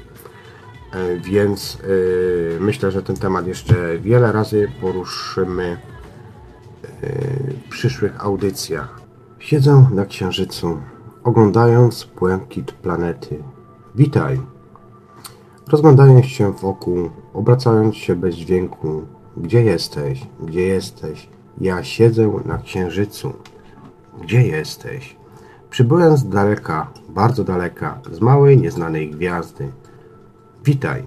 e, 0.92 1.16
więc 1.16 1.78
e, 2.56 2.60
myślę, 2.60 2.90
że 2.90 3.02
ten 3.02 3.16
temat 3.16 3.46
jeszcze 3.46 3.98
wiele 3.98 4.32
razy 4.32 4.68
poruszymy 4.80 5.76
w 7.66 7.70
przyszłych 7.70 8.24
audycjach. 8.24 9.00
Siedzę 9.38 9.86
na 9.94 10.06
księżycu 10.06 10.78
oglądając 11.26 12.08
błękit 12.18 12.72
planety. 12.72 13.42
Witaj! 13.94 14.40
Rozglądając 15.68 16.26
się 16.26 16.52
wokół, 16.52 17.10
obracając 17.34 17.96
się 17.96 18.16
bez 18.16 18.34
dźwięku. 18.34 19.02
Gdzie 19.36 19.62
jesteś? 19.62 20.26
Gdzie 20.40 20.62
jesteś? 20.62 21.28
Ja 21.60 21.84
siedzę 21.84 22.32
na 22.44 22.58
księżycu. 22.58 23.32
Gdzie 24.22 24.46
jesteś? 24.46 25.16
Przybyłem 25.70 26.16
z 26.16 26.28
daleka, 26.28 26.90
bardzo 27.08 27.44
daleka, 27.44 28.00
z 28.12 28.20
małej, 28.20 28.60
nieznanej 28.60 29.10
gwiazdy. 29.10 29.68
Witaj. 30.64 31.02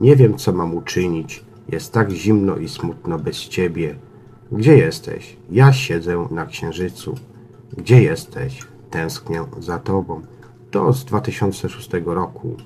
Nie 0.00 0.16
wiem, 0.16 0.36
co 0.36 0.52
mam 0.52 0.74
uczynić. 0.74 1.44
Jest 1.68 1.92
tak 1.92 2.10
zimno 2.10 2.56
i 2.56 2.68
smutno 2.68 3.18
bez 3.18 3.36
ciebie. 3.36 3.94
Gdzie 4.52 4.76
jesteś? 4.76 5.36
Ja 5.50 5.72
siedzę 5.72 6.26
na 6.30 6.46
księżycu. 6.46 7.14
Gdzie 7.76 8.02
jesteś? 8.02 8.73
Tęsknię 8.94 9.44
za 9.58 9.78
Tobą. 9.78 10.22
To 10.70 10.92
z 10.92 11.04
2006 11.04 11.90
roku. 12.04 12.56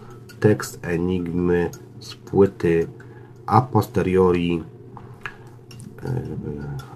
Tekst 0.40 0.78
Enigmy 0.82 1.70
z 2.00 2.14
płyty 2.14 2.88
A 3.46 3.60
posteriori, 3.60 4.64
e, 6.02 6.12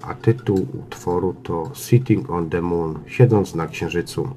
a 0.01 0.13
tytuł 0.13 0.67
utworu 0.73 1.35
to 1.43 1.71
Sitting 1.73 2.29
on 2.29 2.49
the 2.49 2.61
Moon, 2.61 2.99
siedząc 3.07 3.55
na 3.55 3.67
księżycu. 3.67 4.29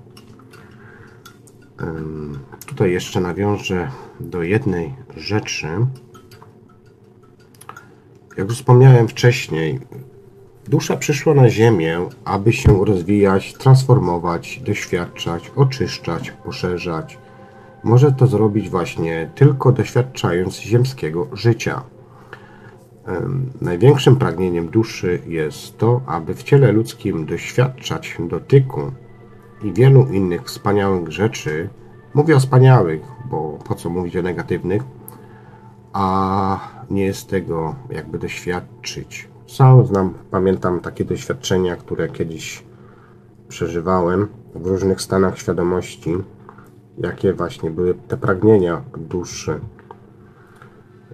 Tutaj 2.67 2.93
jeszcze 2.93 3.21
nawiążę 3.21 3.91
do 4.21 4.43
jednej 4.43 4.95
rzeczy. 5.17 5.69
Jak 8.37 8.49
już 8.49 8.57
wspomniałem 8.57 9.09
wcześniej, 9.09 9.81
Dusza 10.69 10.97
przyszła 10.97 11.35
na 11.35 11.51
Ziemię, 11.51 11.99
aby 12.25 12.53
się 12.53 12.85
rozwijać, 12.85 13.55
transformować, 13.55 14.61
doświadczać, 14.67 15.53
oczyszczać, 15.57 16.31
poszerzać. 16.31 17.19
Może 17.85 18.13
to 18.13 18.27
zrobić 18.27 18.71
właśnie 18.71 19.31
tylko 19.35 19.73
doświadczając 19.73 20.61
ziemskiego 20.61 21.29
życia. 21.33 21.83
Największym 23.61 24.17
pragnieniem 24.17 24.69
duszy 24.69 25.23
jest 25.27 25.79
to, 25.79 26.01
aby 26.07 26.35
w 26.35 26.43
ciele 26.43 26.73
ludzkim 26.73 27.27
doświadczać 27.27 28.17
dotyku 28.21 28.81
i 29.63 29.73
wielu 29.73 30.07
innych 30.07 30.45
wspaniałych 30.45 31.13
rzeczy. 31.13 31.69
Mówię 32.15 32.37
o 32.37 32.41
wspaniałych, 32.41 33.03
bo 33.31 33.59
po 33.65 33.75
co 33.75 33.91
mówić 33.91 34.17
o 34.17 34.23
negatywnych, 34.23 34.83
a 35.93 36.59
nie 36.91 37.05
jest 37.05 37.29
tego 37.29 37.75
jakby 37.91 38.19
doświadczyć. 38.19 39.29
Sam 39.47 39.87
znam, 39.87 40.15
pamiętam 40.31 40.81
takie 40.81 41.05
doświadczenia, 41.05 41.77
które 41.77 42.09
kiedyś 42.09 42.65
przeżywałem 43.49 44.29
w 44.55 44.67
różnych 44.67 45.01
stanach 45.01 45.39
świadomości, 45.39 46.17
jakie 46.99 47.33
właśnie 47.33 47.71
były 47.71 47.95
te 47.95 48.17
pragnienia 48.17 48.83
duszy. 48.99 49.61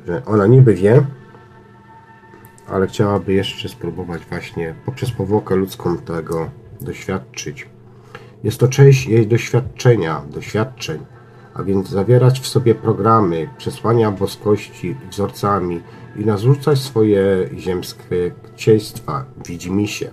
Że 0.06 0.22
ona 0.24 0.46
niby 0.46 0.74
wie, 0.74 1.06
ale 2.68 2.86
chciałaby 2.86 3.32
jeszcze 3.32 3.68
spróbować 3.68 4.22
właśnie 4.30 4.74
poprzez 4.86 5.10
powłokę 5.10 5.56
ludzką 5.56 5.98
tego 5.98 6.50
doświadczyć. 6.80 7.68
Jest 8.44 8.60
to 8.60 8.68
część 8.68 9.06
jej 9.06 9.26
doświadczenia, 9.26 10.22
doświadczeń, 10.30 11.06
a 11.54 11.62
więc 11.62 11.88
zawierać 11.88 12.40
w 12.40 12.46
sobie 12.46 12.74
programy, 12.74 13.48
przesłania 13.58 14.10
boskości, 14.10 14.96
wzorcami, 15.10 15.80
i 16.16 16.24
narzucać 16.24 16.78
swoje 16.78 17.50
ziemskie 17.58 18.32
chcieństwa, 18.54 19.24
się. 19.86 20.10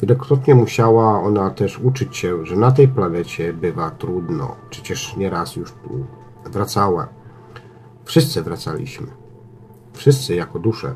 Wielokrotnie 0.00 0.54
musiała 0.54 1.22
ona 1.22 1.50
też 1.50 1.78
uczyć 1.78 2.16
się, 2.16 2.46
że 2.46 2.56
na 2.56 2.72
tej 2.72 2.88
planecie 2.88 3.52
bywa 3.52 3.90
trudno. 3.90 4.56
Przecież 4.70 5.16
nieraz 5.16 5.56
już 5.56 5.72
tu 5.72 6.06
wracała. 6.44 7.08
Wszyscy 8.04 8.42
wracaliśmy. 8.42 9.06
Wszyscy 9.92 10.34
jako 10.34 10.58
dusze. 10.58 10.94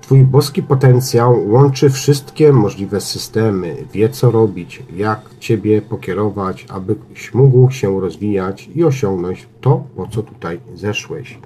Twój 0.00 0.24
boski 0.24 0.62
potencjał 0.62 1.50
łączy 1.50 1.90
wszystkie 1.90 2.52
możliwe 2.52 3.00
systemy, 3.00 3.76
wie 3.92 4.08
co 4.08 4.30
robić, 4.30 4.82
jak 4.96 5.20
Ciebie 5.38 5.82
pokierować, 5.82 6.66
abyś 6.70 7.34
mógł 7.34 7.70
się 7.70 8.00
rozwijać 8.00 8.70
i 8.74 8.84
osiągnąć 8.84 9.48
to, 9.60 9.84
po 9.96 10.06
co 10.06 10.22
tutaj 10.22 10.60
zeszłeś. 10.74 11.38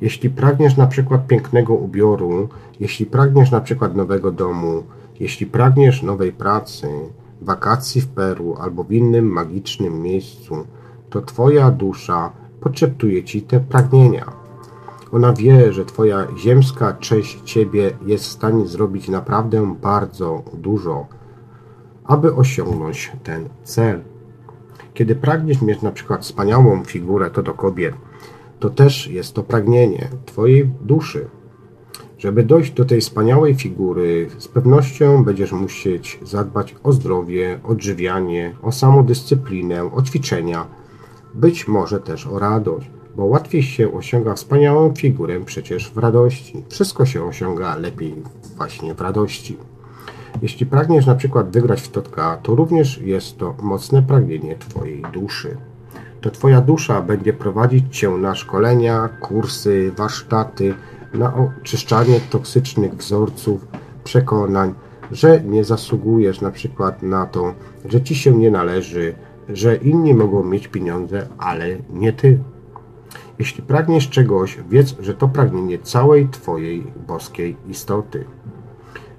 Jeśli 0.00 0.30
pragniesz 0.30 0.76
na 0.76 0.86
przykład 0.86 1.26
pięknego 1.26 1.74
ubioru, 1.74 2.48
jeśli 2.80 3.06
pragniesz 3.06 3.50
na 3.50 3.60
przykład 3.60 3.96
nowego 3.96 4.30
domu, 4.32 4.82
jeśli 5.20 5.46
pragniesz 5.46 6.02
nowej 6.02 6.32
pracy, 6.32 6.88
wakacji 7.42 8.00
w 8.00 8.08
Peru 8.08 8.56
albo 8.60 8.84
w 8.84 8.92
innym 8.92 9.24
magicznym 9.26 10.02
miejscu, 10.02 10.66
to 11.10 11.20
Twoja 11.20 11.70
dusza 11.70 12.32
podszeptuje 12.60 13.24
Ci 13.24 13.42
te 13.42 13.60
pragnienia. 13.60 14.32
Ona 15.12 15.32
wie, 15.32 15.72
że 15.72 15.84
Twoja 15.84 16.26
ziemska 16.36 16.92
część 16.92 17.40
Ciebie 17.44 17.90
jest 18.06 18.24
w 18.24 18.32
stanie 18.32 18.66
zrobić 18.66 19.08
naprawdę 19.08 19.74
bardzo 19.82 20.42
dużo, 20.54 21.06
aby 22.04 22.34
osiągnąć 22.34 23.12
ten 23.22 23.48
cel. 23.62 24.00
Kiedy 24.94 25.14
pragniesz 25.14 25.62
mieć 25.62 25.82
na 25.82 25.92
przykład 25.92 26.22
wspaniałą 26.22 26.84
figurę, 26.84 27.30
to 27.30 27.42
do 27.42 27.54
kobiet, 27.54 27.94
to 28.60 28.70
też 28.70 29.06
jest 29.06 29.34
to 29.34 29.42
pragnienie 29.42 30.08
Twojej 30.26 30.70
duszy. 30.80 31.28
Żeby 32.18 32.42
dojść 32.42 32.72
do 32.72 32.84
tej 32.84 33.00
wspaniałej 33.00 33.54
figury, 33.54 34.28
z 34.38 34.48
pewnością 34.48 35.24
będziesz 35.24 35.52
musieć 35.52 36.18
zadbać 36.22 36.76
o 36.82 36.92
zdrowie, 36.92 37.60
odżywianie, 37.64 38.54
o 38.62 38.72
samodyscyplinę, 38.72 39.92
o 39.92 40.02
ćwiczenia, 40.02 40.66
być 41.34 41.68
może 41.68 42.00
też 42.00 42.26
o 42.26 42.38
radość 42.38 42.90
bo 43.16 43.24
łatwiej 43.24 43.62
się 43.62 43.92
osiąga 43.92 44.34
wspaniałą 44.34 44.94
figurę 44.94 45.40
przecież 45.40 45.90
w 45.90 45.98
radości. 45.98 46.64
Wszystko 46.68 47.06
się 47.06 47.24
osiąga 47.24 47.76
lepiej 47.76 48.14
właśnie 48.56 48.94
w 48.94 49.00
radości. 49.00 49.56
Jeśli 50.42 50.66
pragniesz 50.66 51.06
na 51.06 51.14
przykład 51.14 51.50
wygrać 51.50 51.80
w 51.80 51.88
totka, 51.88 52.38
to 52.42 52.54
również 52.54 52.98
jest 52.98 53.38
to 53.38 53.54
mocne 53.62 54.02
pragnienie 54.02 54.56
Twojej 54.56 55.02
duszy. 55.12 55.56
To 56.20 56.30
Twoja 56.30 56.60
dusza 56.60 57.02
będzie 57.02 57.32
prowadzić 57.32 57.98
Cię 57.98 58.10
na 58.10 58.34
szkolenia, 58.34 59.08
kursy, 59.08 59.92
warsztaty, 59.96 60.74
na 61.14 61.34
oczyszczanie 61.34 62.20
toksycznych 62.30 62.94
wzorców, 62.94 63.66
przekonań, 64.04 64.74
że 65.12 65.40
nie 65.40 65.64
zasługujesz 65.64 66.40
na 66.40 66.50
przykład 66.50 67.02
na 67.02 67.26
to, 67.26 67.54
że 67.84 68.02
Ci 68.02 68.14
się 68.14 68.32
nie 68.32 68.50
należy, 68.50 69.14
że 69.48 69.76
inni 69.76 70.14
mogą 70.14 70.44
mieć 70.44 70.68
pieniądze, 70.68 71.26
ale 71.38 71.66
nie 71.90 72.12
Ty. 72.12 72.38
Jeśli 73.38 73.62
pragniesz 73.62 74.10
czegoś, 74.10 74.58
wiedz, 74.68 74.96
że 75.00 75.14
to 75.14 75.28
pragnienie 75.28 75.78
całej 75.78 76.28
Twojej 76.28 76.86
boskiej 77.06 77.56
istoty. 77.68 78.24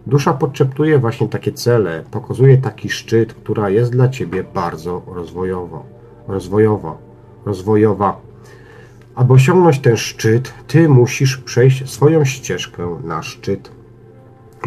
Dusza 0.07 0.33
podczeptuje 0.33 0.99
właśnie 0.99 1.29
takie 1.29 1.51
cele, 1.51 2.03
pokazuje 2.11 2.57
taki 2.57 2.89
szczyt, 2.89 3.33
która 3.33 3.69
jest 3.69 3.91
dla 3.91 4.09
Ciebie 4.09 4.43
bardzo 4.43 5.01
rozwojowa. 5.07 5.90
Rozwojowa. 6.31 6.97
Rozwojowa. 7.45 8.21
Aby 9.15 9.33
osiągnąć 9.33 9.79
ten 9.79 9.97
szczyt, 9.97 10.53
Ty 10.67 10.89
musisz 10.89 11.37
przejść 11.37 11.89
swoją 11.89 12.25
ścieżkę 12.25 12.97
na 13.03 13.23
szczyt. 13.23 13.71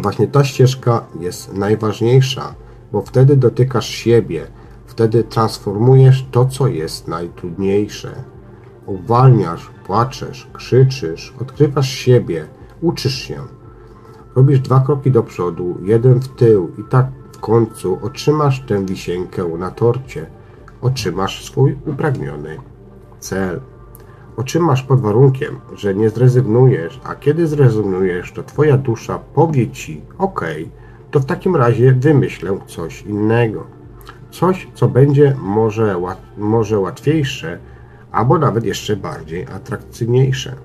Właśnie 0.01 0.27
ta 0.27 0.43
ścieżka 0.43 1.05
jest 1.19 1.53
najważniejsza, 1.53 2.55
bo 2.91 3.01
wtedy 3.01 3.37
dotykasz 3.37 3.87
siebie, 3.87 4.47
wtedy 4.85 5.23
transformujesz 5.23 6.25
to, 6.31 6.45
co 6.45 6.67
jest 6.67 7.07
najtrudniejsze 7.07 8.15
uwalniasz, 8.85 9.69
płaczesz, 9.85 10.47
krzyczysz, 10.53 11.33
odkrywasz 11.41 11.89
siebie, 11.89 12.45
uczysz 12.81 13.15
się. 13.15 13.41
Robisz 14.35 14.59
dwa 14.59 14.79
kroki 14.79 15.11
do 15.11 15.23
przodu, 15.23 15.77
jeden 15.81 16.19
w 16.19 16.27
tył 16.27 16.71
i 16.77 16.83
tak 16.89 17.05
w 17.31 17.39
końcu 17.39 17.99
otrzymasz 18.01 18.63
tę 18.67 18.85
wisienkę 18.85 19.47
na 19.57 19.71
torcie. 19.71 20.25
Otrzymasz 20.81 21.45
swój 21.45 21.77
upragniony 21.85 22.57
cel. 23.19 23.61
Otrzymasz 24.37 24.83
pod 24.83 25.01
warunkiem, 25.01 25.59
że 25.75 25.95
nie 25.95 26.09
zrezygnujesz, 26.09 27.01
a 27.03 27.15
kiedy 27.15 27.47
zrezygnujesz, 27.47 28.31
to 28.31 28.43
twoja 28.43 28.77
dusza 28.77 29.19
powie 29.19 29.71
ci, 29.71 30.01
ok, 30.17 30.45
to 31.11 31.19
w 31.19 31.25
takim 31.25 31.55
razie 31.55 31.93
wymyślę 31.93 32.57
coś 32.67 33.01
innego. 33.01 33.67
Coś, 34.31 34.67
co 34.73 34.87
będzie 34.87 35.35
może, 35.41 35.95
może 36.37 36.79
łatwiejsze, 36.79 37.59
albo 38.11 38.37
nawet 38.37 38.65
jeszcze 38.65 38.95
bardziej 38.95 39.45
atrakcyjniejsze. 39.45 40.55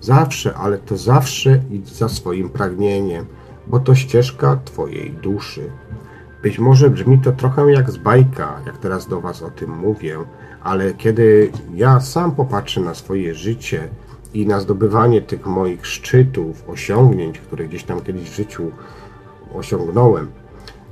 Zawsze, 0.00 0.54
ale 0.54 0.78
to 0.78 0.96
zawsze 0.96 1.60
idź 1.70 1.88
za 1.88 2.08
swoim 2.08 2.48
pragnieniem, 2.48 3.26
bo 3.66 3.80
to 3.80 3.94
ścieżka 3.94 4.58
Twojej 4.64 5.12
duszy. 5.12 5.70
Być 6.46 6.58
może 6.58 6.90
brzmi 6.90 7.18
to 7.18 7.32
trochę 7.32 7.72
jak 7.72 7.90
z 7.90 7.96
bajka, 7.96 8.60
jak 8.66 8.78
teraz 8.78 9.08
do 9.08 9.20
Was 9.20 9.42
o 9.42 9.50
tym 9.50 9.70
mówię, 9.70 10.18
ale 10.62 10.94
kiedy 10.94 11.52
ja 11.74 12.00
sam 12.00 12.32
popatrzę 12.32 12.80
na 12.80 12.94
swoje 12.94 13.34
życie 13.34 13.88
i 14.34 14.46
na 14.46 14.60
zdobywanie 14.60 15.22
tych 15.22 15.46
moich 15.46 15.86
szczytów, 15.86 16.64
osiągnięć, 16.68 17.38
które 17.38 17.68
gdzieś 17.68 17.84
tam 17.84 18.00
kiedyś 18.00 18.30
w 18.30 18.36
życiu 18.36 18.70
osiągnąłem, 19.54 20.28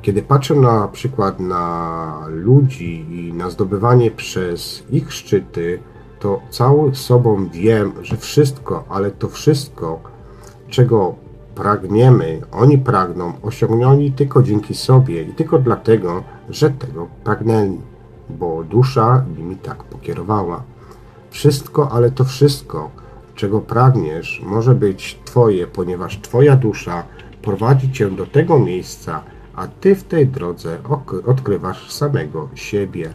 kiedy 0.03 0.23
patrzę 0.23 0.55
na 0.55 0.89
przykład 0.89 1.41
na 1.41 2.27
ludzi 2.29 3.07
i 3.11 3.33
na 3.33 3.51
zdobywanie 3.51 4.11
przez 4.11 4.85
ich 4.91 5.13
szczyty, 5.13 5.79
to 6.21 6.41
całą 6.51 6.95
sobą 6.95 7.49
wiem, 7.49 7.93
że 8.03 8.17
wszystko, 8.17 8.85
ale 8.89 9.11
to 9.11 9.29
wszystko, 9.29 10.01
czego 10.69 11.24
pragniemy, 11.55 12.41
oni 12.53 12.79
pragną, 12.79 13.33
osiągnęli 13.43 14.13
tylko 14.13 14.43
dzięki 14.43 14.75
sobie 14.75 15.23
i 15.23 15.33
tylko 15.33 15.59
dlatego, 15.59 16.23
że 16.51 16.71
tego 16.71 17.07
pragnęli, 17.25 17.81
bo 18.31 18.65
dusza 18.65 19.25
nimi 19.39 19.57
tak 19.57 19.85
pokierowała. 19.85 20.63
Wszystko, 21.31 21.93
ale 21.93 22.11
to 22.11 22.25
wszystko, 22.25 22.91
czego 23.35 23.61
pragniesz, 23.61 24.43
może 24.47 24.75
być 24.75 25.19
Twoje, 25.25 25.67
ponieważ 25.67 26.21
Twoja 26.21 26.57
dusza 26.57 27.03
prowadzi 27.43 27.93
Cię 27.93 28.11
do 28.11 28.27
tego 28.27 28.59
miejsca, 28.59 29.23
a 29.55 29.67
Ty 29.67 29.95
w 29.95 30.05
tej 30.05 30.27
drodze 30.27 30.79
odkrywasz 31.27 31.93
samego 31.93 32.49
siebie. 32.55 33.11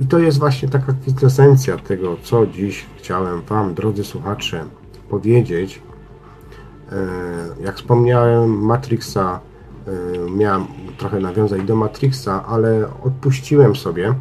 I 0.00 0.06
to 0.06 0.18
jest 0.18 0.38
właśnie 0.38 0.68
taka 0.68 0.92
kwintesencja 0.92 1.76
tego, 1.76 2.16
co 2.22 2.46
dziś 2.46 2.86
chciałem 2.96 3.42
Wam, 3.42 3.74
drodzy 3.74 4.04
słuchacze, 4.04 4.64
powiedzieć. 5.08 5.82
E, 6.92 7.64
jak 7.64 7.76
wspomniałem, 7.76 8.64
Matrixa, 8.64 9.40
e, 9.86 10.30
miałem 10.30 10.66
trochę 10.98 11.20
nawiązać 11.20 11.62
do 11.62 11.76
Matrixa, 11.76 12.44
ale 12.46 12.88
odpuściłem 13.02 13.76
sobie, 13.76 14.14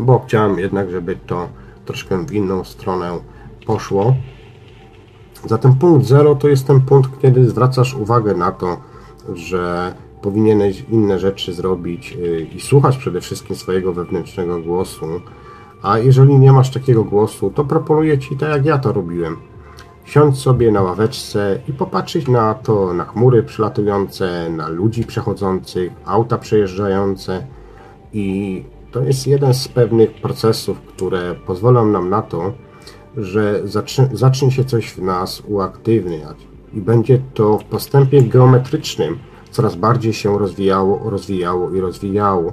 bo 0.00 0.18
chciałem 0.26 0.58
jednak, 0.58 0.90
żeby 0.90 1.16
to 1.26 1.48
troszkę 1.84 2.26
w 2.26 2.32
inną 2.32 2.64
stronę 2.64 3.18
poszło. 3.66 4.14
Zatem 5.46 5.74
punkt 5.74 6.06
zero 6.06 6.34
to 6.34 6.48
jest 6.48 6.66
ten 6.66 6.80
punkt, 6.80 7.20
kiedy 7.22 7.48
zwracasz 7.48 7.94
uwagę 7.94 8.34
na 8.34 8.52
to, 8.52 8.76
że 9.34 9.94
powinieneś 10.22 10.84
inne 10.90 11.18
rzeczy 11.18 11.54
zrobić 11.54 12.12
y, 12.12 12.46
i 12.54 12.60
słuchać 12.60 12.96
przede 12.96 13.20
wszystkim 13.20 13.56
swojego 13.56 13.92
wewnętrznego 13.92 14.62
głosu. 14.62 15.06
A 15.82 15.98
jeżeli 15.98 16.38
nie 16.38 16.52
masz 16.52 16.70
takiego 16.70 17.04
głosu, 17.04 17.50
to 17.50 17.64
proponuję 17.64 18.18
Ci 18.18 18.36
tak 18.36 18.50
jak 18.50 18.64
ja 18.64 18.78
to 18.78 18.92
robiłem. 18.92 19.36
Siądź 20.08 20.38
sobie 20.38 20.70
na 20.70 20.82
ławeczce 20.82 21.58
i 21.68 21.72
popatrzeć 21.72 22.28
na 22.28 22.54
to, 22.54 22.94
na 22.94 23.04
chmury 23.04 23.42
przylatujące, 23.42 24.50
na 24.50 24.68
ludzi 24.68 25.04
przechodzących, 25.04 25.92
auta 26.04 26.38
przejeżdżające 26.38 27.46
i 28.12 28.64
to 28.92 29.00
jest 29.02 29.26
jeden 29.26 29.54
z 29.54 29.68
pewnych 29.68 30.14
procesów, 30.14 30.80
które 30.80 31.34
pozwolą 31.34 31.86
nam 31.86 32.10
na 32.10 32.22
to, 32.22 32.52
że 33.16 33.60
zacznie, 33.64 34.08
zacznie 34.12 34.50
się 34.50 34.64
coś 34.64 34.90
w 34.90 35.02
nas 35.02 35.42
uaktywniać 35.46 36.36
i 36.72 36.80
będzie 36.80 37.22
to 37.34 37.58
w 37.58 37.64
postępie 37.64 38.22
geometrycznym, 38.22 39.18
coraz 39.50 39.76
bardziej 39.76 40.12
się 40.12 40.38
rozwijało, 40.38 41.10
rozwijało 41.10 41.70
i 41.70 41.80
rozwijało. 41.80 42.52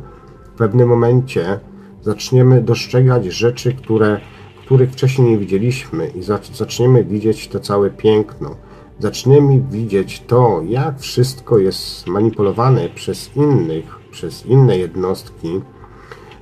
W 0.53 0.57
pewnym 0.57 0.89
momencie 0.89 1.59
zaczniemy 2.01 2.61
dostrzegać 2.61 3.25
rzeczy, 3.25 3.73
które, 3.73 4.19
których 4.65 4.91
wcześniej 4.91 5.31
nie 5.31 5.37
widzieliśmy 5.37 6.07
i 6.07 6.21
zaczniemy 6.53 7.03
widzieć 7.03 7.47
to 7.47 7.59
całe 7.59 7.89
piękno. 7.89 8.55
Zaczniemy 8.99 9.61
widzieć 9.71 10.23
to, 10.27 10.61
jak 10.67 10.99
wszystko 10.99 11.57
jest 11.57 12.07
manipulowane 12.07 12.89
przez 12.89 13.35
innych, 13.35 13.99
przez 14.11 14.45
inne 14.45 14.77
jednostki. 14.77 15.61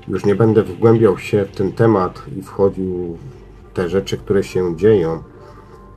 Już 0.07 0.25
nie 0.25 0.35
będę 0.35 0.63
wgłębiał 0.63 1.17
się 1.17 1.45
w 1.45 1.55
ten 1.55 1.71
temat 1.71 2.21
i 2.37 2.41
wchodził 2.41 3.17
w 3.71 3.73
te 3.73 3.89
rzeczy, 3.89 4.17
które 4.17 4.43
się 4.43 4.75
dzieją 4.77 5.23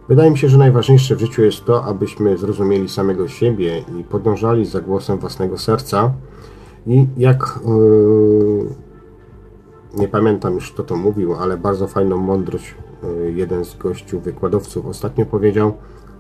Wydaje 0.09 0.31
mi 0.31 0.39
się, 0.39 0.49
że 0.49 0.59
najważniejsze 0.59 1.17
w 1.17 1.21
życiu 1.21 1.43
jest 1.43 1.65
to, 1.65 1.85
abyśmy 1.85 2.39
zrozumieli 2.39 2.89
samego 2.89 3.29
siebie 3.29 3.85
i 4.01 4.05
podążali 4.05 4.67
za 4.67 4.81
głosem 4.81 5.19
własnego 5.19 5.59
serca. 5.59 6.13
I 6.87 7.07
jak 7.17 7.61
yy, 7.67 8.86
nie 9.97 10.09
pamiętam 10.09 10.55
już 10.55 10.73
kto 10.73 10.83
to 10.83 10.97
mówił, 10.97 11.35
ale 11.35 11.57
bardzo 11.57 11.87
fajną 11.87 12.17
mądrość 12.17 12.75
yy, 13.03 13.33
jeden 13.33 13.65
z 13.65 13.77
gościów, 13.77 14.23
wykładowców 14.23 14.87
ostatnio 14.87 15.27
powiedział, 15.27 15.73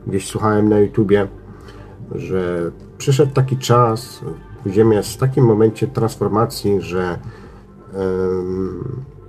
gdzieś 0.06 0.26
słuchałem 0.26 0.68
na 0.68 0.78
YouTubie, 0.78 1.28
że 2.14 2.70
przyszedł 2.98 3.32
taki 3.32 3.56
czas, 3.56 4.20
Ziemia 4.66 4.96
jest 4.96 5.12
w 5.12 5.16
takim 5.16 5.44
momencie 5.44 5.86
transformacji, 5.86 6.80
że 6.80 7.18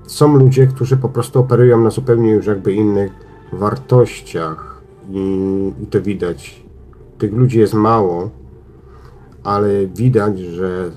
są 0.08 0.38
ludzie, 0.38 0.68
którzy 0.68 0.98
po 0.98 1.10
prostu 1.10 1.40
operują 1.40 1.82
na 1.82 1.90
zupełnie 1.90 2.32
już 2.32 2.46
jakby 2.46 2.74
innych 2.74 3.12
wartościach 3.54 4.82
i, 5.10 5.74
i 5.84 5.88
to 5.88 6.02
widać. 6.02 6.66
Tych 7.18 7.34
ludzi 7.34 7.60
jest 7.60 7.74
mało, 7.74 8.30
ale 9.44 9.88
widać, 9.88 10.40
że 10.40 10.92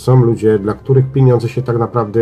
są 0.00 0.24
ludzie, 0.24 0.58
dla 0.58 0.74
których 0.74 1.12
pieniądze 1.12 1.48
się 1.48 1.62
tak 1.62 1.78
naprawdę 1.78 2.20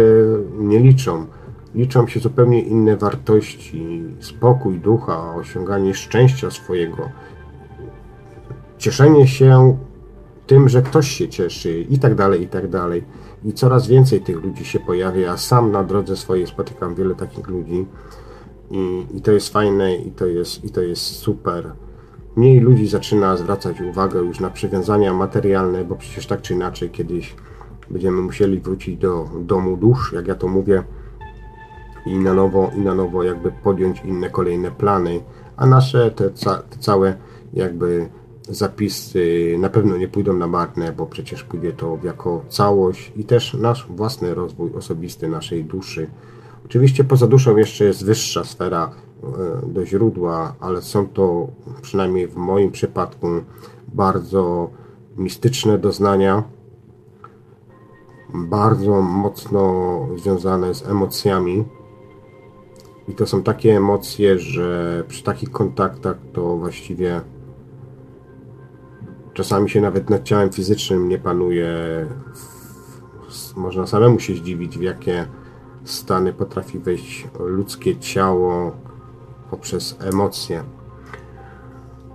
nie 0.59 0.79
liczą. 0.79 1.27
Liczą 1.75 2.07
się 2.07 2.21
zupełnie 2.21 2.63
inne 2.63 2.97
wartości, 2.97 4.05
spokój 4.21 4.79
ducha, 4.79 5.35
osiąganie 5.35 5.95
szczęścia 5.95 6.51
swojego, 6.51 7.09
cieszenie 8.79 9.27
się 9.27 9.79
tym, 10.47 10.69
że 10.69 10.83
ktoś 10.83 11.09
się 11.09 11.29
cieszy 11.29 11.81
i 11.91 11.99
tak 11.99 12.15
dalej, 12.15 12.43
i 12.43 12.49
tak 12.49 12.69
dalej. 12.69 13.05
I 13.45 13.53
coraz 13.53 13.87
więcej 13.87 14.21
tych 14.21 14.43
ludzi 14.43 14.65
się 14.65 14.81
pojawia. 14.81 15.21
Ja 15.21 15.37
sam 15.37 15.73
na 15.73 15.85
drodze 15.85 16.17
swojej 16.17 16.47
spotykam 16.47 16.95
wiele 16.95 17.15
takich 17.15 17.49
ludzi 17.49 17.87
i, 18.71 19.07
i 19.15 19.21
to 19.21 19.33
jest 19.33 19.53
fajne 19.53 19.97
i 19.97 20.11
to 20.11 20.27
jest, 20.27 20.65
i 20.65 20.71
to 20.71 20.83
jest 20.83 21.03
super. 21.03 21.73
Mniej 22.37 22.61
ludzi 22.61 22.87
zaczyna 22.87 23.37
zwracać 23.37 23.81
uwagę 23.81 24.21
już 24.21 24.41
na 24.41 24.51
przywiązania 24.51 25.15
materialne, 25.15 25.85
bo 25.85 25.97
przecież 25.97 26.27
tak 26.27 26.43
czy 26.43 26.55
inaczej 26.55 26.91
kiedyś 26.91 27.35
będziemy 27.91 28.23
musieli 28.23 28.61
wrócić 28.61 28.97
do 28.97 29.29
domu 29.41 29.77
dusz, 29.77 30.13
jak 30.13 30.27
ja 30.27 30.35
to 30.35 30.49
mówię, 30.49 30.83
i 32.07 32.19
na 32.19 32.35
nowo, 32.35 32.71
i 32.77 32.81
na 32.81 32.95
nowo 32.95 33.23
jakby 33.23 33.53
podjąć 33.53 34.05
inne 34.05 34.31
kolejne 34.31 34.71
plany, 34.71 35.21
a 35.57 35.67
nasze 35.67 36.11
te, 36.11 36.31
ca, 36.31 36.57
te 36.57 36.79
całe 36.79 37.17
jakby 37.53 38.09
zapisy 38.49 39.57
na 39.59 39.69
pewno 39.69 39.97
nie 39.97 40.09
pójdą 40.09 40.33
na 40.33 40.47
marne, 40.47 40.93
bo 40.93 41.07
przecież 41.07 41.43
pójdzie 41.43 41.73
to 41.73 41.99
jako 42.03 42.45
całość 42.49 43.13
i 43.17 43.25
też 43.25 43.55
nasz 43.55 43.87
własny 43.91 44.35
rozwój 44.35 44.75
osobisty 44.75 45.29
naszej 45.29 45.65
duszy. 45.65 46.11
Oczywiście 46.65 47.05
poza 47.05 47.27
duszą 47.27 47.57
jeszcze 47.57 47.85
jest 47.85 48.05
wyższa 48.05 48.45
sfera 48.45 48.91
e, 49.23 49.27
do 49.67 49.87
źródła, 49.87 50.55
ale 50.61 50.83
są 50.83 51.09
to 51.09 51.49
przynajmniej 51.83 52.29
w 52.29 52.37
moim 52.37 52.71
przypadku 52.71 53.29
bardzo 53.95 54.71
mistyczne 55.17 55.79
doznania, 55.79 56.43
bardzo 58.35 59.03
mocno 59.03 59.99
związane 60.17 60.75
z 60.75 60.87
emocjami. 60.87 61.65
I 63.09 63.15
to 63.15 63.27
są 63.27 63.43
takie 63.43 63.77
emocje, 63.77 64.39
że 64.39 65.05
przy 65.09 65.25
takich 65.25 65.51
kontaktach 65.51 66.17
to 66.33 66.57
właściwie 66.57 67.21
Czasami 69.39 69.71
się 69.71 69.81
nawet 69.81 70.11
nad 70.11 70.23
ciałem 70.23 70.51
fizycznym 70.51 71.09
nie 71.09 71.19
panuje. 71.19 71.69
Można 73.57 73.87
samemu 73.87 74.21
się 74.21 74.35
zdziwić, 74.35 74.79
w 74.79 74.83
jakie 74.83 75.27
stany 75.85 76.33
potrafi 76.33 76.79
wejść 76.79 77.29
ludzkie 77.41 77.97
ciało 77.97 78.73
poprzez 79.51 79.97
emocje. 80.01 80.63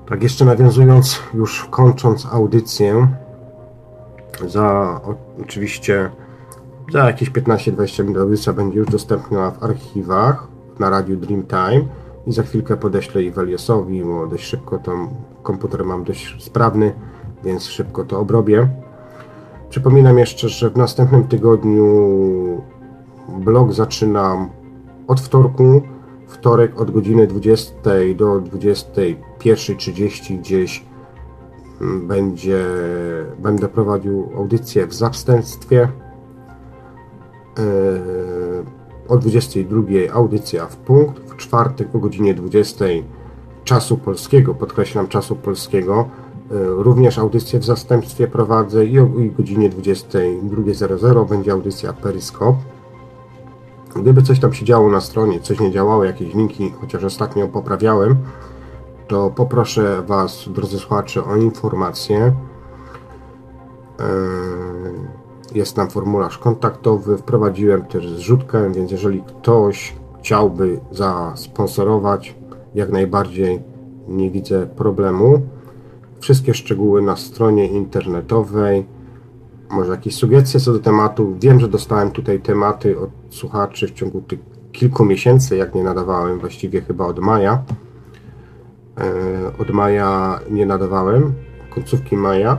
Tak 0.10 0.24
jeszcze 0.24 0.46
nawiązując, 0.46 1.20
już 1.34 1.68
kończąc 1.72 2.26
audycję, 2.26 3.08
za 4.48 5.00
oczywiście 5.42 6.10
za 6.92 7.08
jakieś 7.08 7.32
15-20 7.32 8.04
minut 8.04 8.22
audycja 8.22 8.54
będzie 8.54 8.80
już 8.80 8.88
dostępna 8.88 9.52
w 9.52 9.64
archiwach 9.64 10.48
na 10.80 10.90
radiu 10.90 11.18
Dreamtime 11.18 11.86
i 12.28 12.34
za 12.34 12.44
chwilkę 12.44 12.78
podeślę 12.78 13.24
ich 13.24 13.34
Weliosowi, 13.34 14.04
bo 14.04 14.28
dość 14.28 14.46
szybko 14.46 14.78
tam 14.78 15.10
komputer 15.44 15.86
mam 15.86 16.04
dość 16.04 16.44
sprawny 16.44 16.94
więc 17.44 17.66
szybko 17.66 18.04
to 18.04 18.20
obrobię. 18.20 18.68
Przypominam 19.70 20.18
jeszcze, 20.18 20.50
że 20.50 20.70
w 20.70 20.78
następnym 20.78 21.28
tygodniu 21.28 22.62
blog 23.30 23.74
zaczynam 23.74 24.50
od 25.08 25.22
wtorku. 25.22 25.82
Wtorek 26.28 26.82
od 26.82 26.92
godziny 26.92 27.28
20 27.28 27.74
do 28.16 28.42
21.30 28.42 30.40
gdzieś 30.40 30.86
będzie, 31.82 32.66
będę 33.40 33.68
prowadził 33.68 34.30
audycję 34.38 34.88
w 34.88 34.94
zastępstwie. 34.94 35.82
E, 37.60 37.64
o 39.08 39.18
22 39.18 39.82
audycja 40.14 40.68
w 40.68 40.78
punkt. 40.78 41.20
W 41.20 41.36
czwartek 41.36 41.96
o 41.96 42.00
godzinie 42.00 42.34
20 42.34 42.86
czasu 43.64 43.98
polskiego, 43.98 44.54
podkreślam 44.54 45.08
czasu 45.08 45.36
polskiego 45.36 46.10
E, 46.52 46.84
również 46.84 47.18
audycję 47.18 47.60
w 47.60 47.66
zastępstwie 47.66 48.28
prowadzę 48.28 48.86
i 48.86 49.00
o 49.00 49.10
godzinie 49.38 49.70
22.00 49.70 51.30
będzie 51.30 51.52
audycja 51.52 51.94
Periscope. 51.94 52.60
Gdyby 53.96 54.22
coś 54.22 54.40
tam 54.40 54.54
się 54.54 54.66
działo 54.66 54.90
na 54.90 55.02
stronie, 55.02 55.40
coś 55.40 55.60
nie 55.60 55.72
działało, 55.72 56.04
jakieś 56.04 56.34
linki, 56.34 56.74
chociaż 56.82 57.04
ostatnio 57.04 57.48
poprawiałem, 57.48 58.16
to 59.08 59.30
poproszę 59.30 60.04
Was, 60.08 60.50
drodzy 60.50 60.80
słuchacze, 60.80 61.26
o 61.26 61.36
informację. 61.36 62.34
E, 64.00 64.04
jest 65.56 65.76
tam 65.76 65.90
formularz 65.90 66.38
kontaktowy, 66.38 67.18
wprowadziłem 67.18 67.86
też 67.86 68.10
zrzutkę, 68.10 68.72
więc 68.72 68.92
jeżeli 68.92 69.22
ktoś 69.22 69.96
chciałby 70.20 70.80
zasponsorować, 70.92 72.36
jak 72.76 72.92
najbardziej 72.92 73.62
nie 74.08 74.32
widzę 74.32 74.68
problemu. 74.68 75.42
Wszystkie 76.20 76.54
szczegóły 76.54 77.02
na 77.02 77.16
stronie 77.16 77.68
internetowej. 77.68 78.86
Może 79.70 79.92
jakieś 79.92 80.16
sugestie 80.16 80.60
co 80.60 80.74
do 80.74 80.80
tematu. 80.80 81.36
Wiem, 81.40 81.60
że 81.60 81.68
dostałem 81.68 82.12
tutaj 82.12 82.40
tematy 82.40 83.00
od 83.00 83.10
słuchaczy 83.30 83.88
w 83.88 83.92
ciągu 83.92 84.22
tych 84.22 84.40
kilku 84.72 85.06
miesięcy, 85.06 85.58
jak 85.58 85.76
nie 85.76 85.84
nadawałem, 85.84 86.40
właściwie 86.40 86.82
chyba 86.82 87.06
od 87.06 87.20
maja. 87.20 87.64
E, 88.98 89.58
od 89.60 89.70
maja 89.70 90.40
nie 90.50 90.66
nadawałem, 90.66 91.34
końcówki 91.70 92.18
maja, 92.18 92.58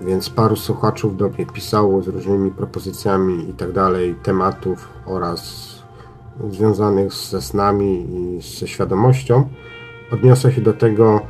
więc 0.00 0.30
paru 0.30 0.56
słuchaczów 0.56 1.16
do 1.16 1.28
mnie 1.28 1.46
pisało 1.46 2.02
z 2.02 2.08
różnymi 2.08 2.50
propozycjami 2.50 3.50
i 3.50 3.52
tak 3.52 3.72
dalej, 3.72 4.14
tematów 4.22 4.88
oraz 5.06 5.64
związanych 6.50 7.12
ze 7.12 7.42
snami 7.42 8.06
i 8.10 8.42
ze 8.58 8.68
świadomością. 8.68 9.48
Odniosę 10.12 10.52
się 10.52 10.60
do 10.60 10.72
tego 10.72 11.20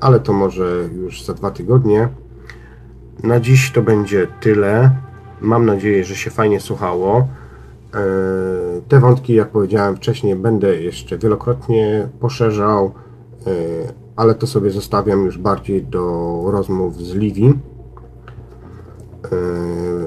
ale 0.00 0.20
to 0.20 0.32
może 0.32 0.88
już 0.92 1.24
za 1.24 1.34
dwa 1.34 1.50
tygodnie. 1.50 2.08
Na 3.22 3.40
dziś 3.40 3.72
to 3.72 3.82
będzie 3.82 4.26
tyle. 4.40 4.90
Mam 5.40 5.66
nadzieję, 5.66 6.04
że 6.04 6.14
się 6.16 6.30
fajnie 6.30 6.60
słuchało. 6.60 7.28
E, 7.94 8.00
te 8.88 9.00
wątki, 9.00 9.34
jak 9.34 9.48
powiedziałem 9.48 9.96
wcześniej, 9.96 10.36
będę 10.36 10.80
jeszcze 10.80 11.18
wielokrotnie 11.18 12.08
poszerzał, 12.20 12.92
ale 14.16 14.34
to 14.34 14.46
sobie 14.46 14.70
zostawiam 14.70 15.24
już 15.24 15.38
bardziej 15.38 15.82
do 15.82 16.42
rozmów 16.46 16.96
z 16.96 17.14
Livi, 17.14 17.46
e, 17.46 17.54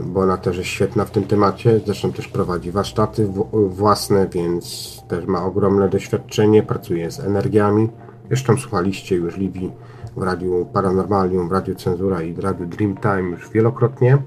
bo 0.03 0.19
ona 0.19 0.37
też 0.37 0.57
jest 0.57 0.69
świetna 0.69 1.05
w 1.05 1.11
tym 1.11 1.23
temacie. 1.23 1.79
Zresztą 1.85 2.11
też 2.11 2.27
prowadzi 2.27 2.71
warsztaty 2.71 3.29
własne, 3.69 4.27
więc 4.27 4.97
też 5.07 5.25
ma 5.25 5.45
ogromne 5.45 5.89
doświadczenie, 5.89 6.63
pracuje 6.63 7.11
z 7.11 7.19
energiami. 7.19 7.89
Zresztą 8.27 8.57
słuchaliście 8.57 9.15
już 9.15 9.37
Livi 9.37 9.71
w 10.17 10.21
Radiu 10.21 10.65
Paranormalium, 10.73 11.49
w 11.49 11.51
Radiu 11.51 11.75
Cenzura 11.75 12.21
i 12.21 12.33
w 12.33 12.39
Radiu 12.39 12.65
Dreamtime 12.65 13.29
już 13.29 13.49
wielokrotnie, 13.49 14.17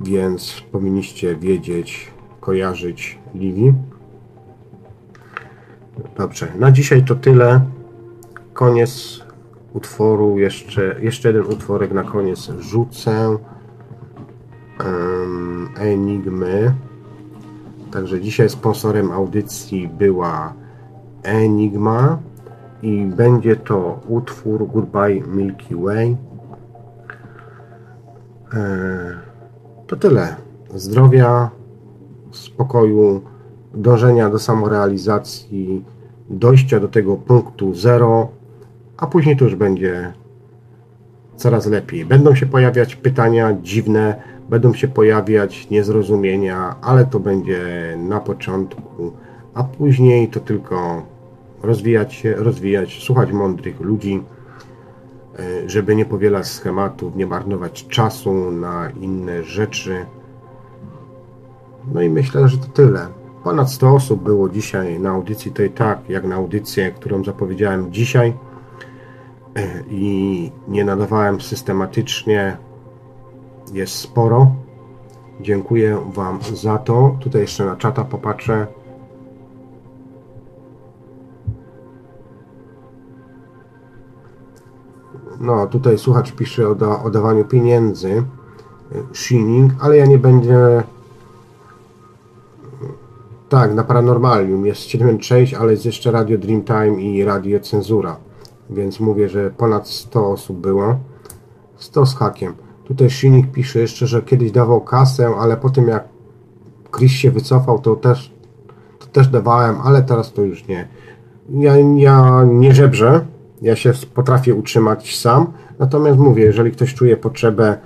więc 0.00 0.62
powinniście 0.72 1.36
wiedzieć, 1.36 2.12
kojarzyć 2.40 3.18
Livi. 3.34 3.74
Dobrze, 6.18 6.52
na 6.58 6.72
dzisiaj 6.72 7.04
to 7.04 7.14
tyle. 7.14 7.60
Koniec 8.60 9.20
utworu, 9.72 10.38
jeszcze, 10.38 10.96
jeszcze 11.02 11.28
jeden 11.28 11.46
utworek 11.52 11.92
na 11.92 12.02
koniec 12.02 12.50
rzucę. 12.58 13.36
Um, 14.84 15.68
Enigmy. 15.76 16.74
Także 17.92 18.20
dzisiaj 18.20 18.48
sponsorem 18.48 19.12
audycji 19.12 19.88
była 19.88 20.52
Enigma 21.22 22.18
i 22.82 23.06
będzie 23.06 23.56
to 23.56 24.00
utwór 24.08 24.68
Goodbye 24.68 25.20
Milky 25.26 25.76
Way. 25.76 26.16
E, 28.54 29.18
to 29.86 29.96
tyle. 29.96 30.36
Zdrowia, 30.74 31.50
spokoju, 32.30 33.22
dążenia 33.74 34.30
do 34.30 34.38
samorealizacji, 34.38 35.84
dojścia 36.30 36.80
do 36.80 36.88
tego 36.88 37.16
punktu 37.16 37.74
zero, 37.74 38.39
a 39.00 39.06
później 39.06 39.36
to 39.36 39.44
już 39.44 39.54
będzie 39.54 40.12
coraz 41.36 41.66
lepiej. 41.66 42.04
Będą 42.04 42.34
się 42.34 42.46
pojawiać 42.46 42.96
pytania 42.96 43.56
dziwne, 43.62 44.22
będą 44.50 44.74
się 44.74 44.88
pojawiać 44.88 45.70
niezrozumienia, 45.70 46.76
ale 46.82 47.06
to 47.06 47.20
będzie 47.20 47.60
na 47.98 48.20
początku, 48.20 49.12
a 49.54 49.64
później 49.64 50.28
to 50.28 50.40
tylko 50.40 51.02
rozwijać 51.62 52.14
się, 52.14 52.34
rozwijać, 52.34 53.02
słuchać 53.02 53.32
mądrych 53.32 53.80
ludzi, 53.80 54.22
e, 55.38 55.68
żeby 55.68 55.96
nie 55.96 56.04
powielać 56.04 56.46
schematów, 56.46 57.16
nie 57.16 57.26
marnować 57.26 57.88
czasu 57.88 58.50
na 58.50 58.90
inne 58.90 59.44
rzeczy. 59.44 60.06
No 61.94 62.02
i 62.02 62.10
myślę, 62.10 62.48
że 62.48 62.58
to 62.58 62.66
tyle. 62.66 63.06
Ponad 63.44 63.70
100 63.70 63.94
osób 63.94 64.22
było 64.22 64.48
dzisiaj 64.48 65.00
na 65.00 65.10
audycji, 65.10 65.52
to 65.52 65.62
i 65.62 65.70
tak 65.70 66.10
jak 66.10 66.24
na 66.24 66.34
audycję, 66.34 66.90
którą 66.90 67.24
zapowiedziałem 67.24 67.92
dzisiaj 67.92 68.34
i 69.90 70.52
nie 70.68 70.84
nadawałem 70.84 71.40
systematycznie, 71.40 72.56
jest 73.72 73.94
sporo. 73.94 74.54
Dziękuję 75.40 75.98
Wam 76.12 76.38
za 76.54 76.78
to. 76.78 77.16
Tutaj 77.20 77.40
jeszcze 77.42 77.64
na 77.64 77.76
czata 77.76 78.04
popatrzę. 78.04 78.66
No, 85.40 85.66
tutaj 85.66 85.98
słuchacz 85.98 86.32
pisze 86.32 86.68
o, 86.68 86.74
da, 86.74 87.02
o 87.02 87.10
dawaniu 87.10 87.44
pieniędzy. 87.44 88.24
Shining, 89.12 89.72
ale 89.80 89.96
ja 89.96 90.06
nie 90.06 90.18
będzie. 90.18 90.82
Tak, 93.48 93.74
na 93.74 93.84
Paranormalium 93.84 94.66
jest 94.66 94.80
76, 94.80 95.54
ale 95.54 95.72
jest 95.72 95.84
jeszcze 95.84 96.10
Radio 96.10 96.38
Dreamtime 96.38 97.02
i 97.02 97.24
Radio 97.24 97.60
Cenzura. 97.60 98.16
Więc 98.70 99.00
mówię, 99.00 99.28
że 99.28 99.50
ponad 99.50 99.88
100 99.88 100.30
osób 100.30 100.56
było. 100.56 100.96
100 101.76 102.06
z 102.06 102.16
hakiem. 102.16 102.54
Tutaj 102.84 103.10
Shining 103.10 103.52
pisze 103.52 103.80
jeszcze, 103.80 104.06
że 104.06 104.22
kiedyś 104.22 104.52
dawał 104.52 104.80
kasę, 104.80 105.28
ale 105.38 105.56
po 105.56 105.70
tym 105.70 105.88
jak 105.88 106.08
Chris 106.96 107.12
się 107.12 107.30
wycofał, 107.30 107.78
to 107.78 107.96
też, 107.96 108.34
to 108.98 109.06
też 109.06 109.28
dawałem, 109.28 109.76
ale 109.84 110.02
teraz 110.02 110.32
to 110.32 110.42
już 110.42 110.68
nie. 110.68 110.88
Ja, 111.50 111.76
ja 111.78 112.44
nie 112.44 112.74
żebrzę, 112.74 113.26
ja 113.62 113.76
się 113.76 113.92
potrafię 114.14 114.54
utrzymać 114.54 115.16
sam, 115.16 115.52
natomiast 115.78 116.18
mówię, 116.18 116.44
jeżeli 116.44 116.72
ktoś 116.72 116.94
czuje 116.94 117.16
potrzebę, 117.16 117.78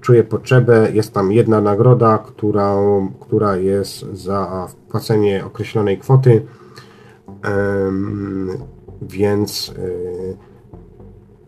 czuje 0.00 0.24
potrzebę, 0.24 0.88
jest 0.92 1.12
tam 1.12 1.32
jedna 1.32 1.60
nagroda, 1.60 2.18
która, 2.18 2.76
która 3.20 3.56
jest 3.56 4.00
za 4.12 4.66
wpłacenie 4.68 5.44
określonej 5.44 5.98
kwoty, 5.98 6.46
więc 9.02 9.74
yy, 9.78 10.36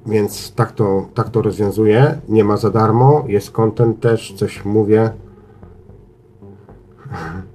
więc 0.07 0.53
tak 0.55 0.73
to, 0.73 1.09
tak 1.15 1.29
to 1.29 1.43
rozwiązuję. 1.43 2.21
Nie 2.29 2.45
ma 2.45 2.57
za 2.57 2.71
darmo, 2.71 3.25
jest 3.29 3.51
content 3.51 4.01
też, 4.01 4.33
coś 4.33 4.65
mówię. 4.65 5.11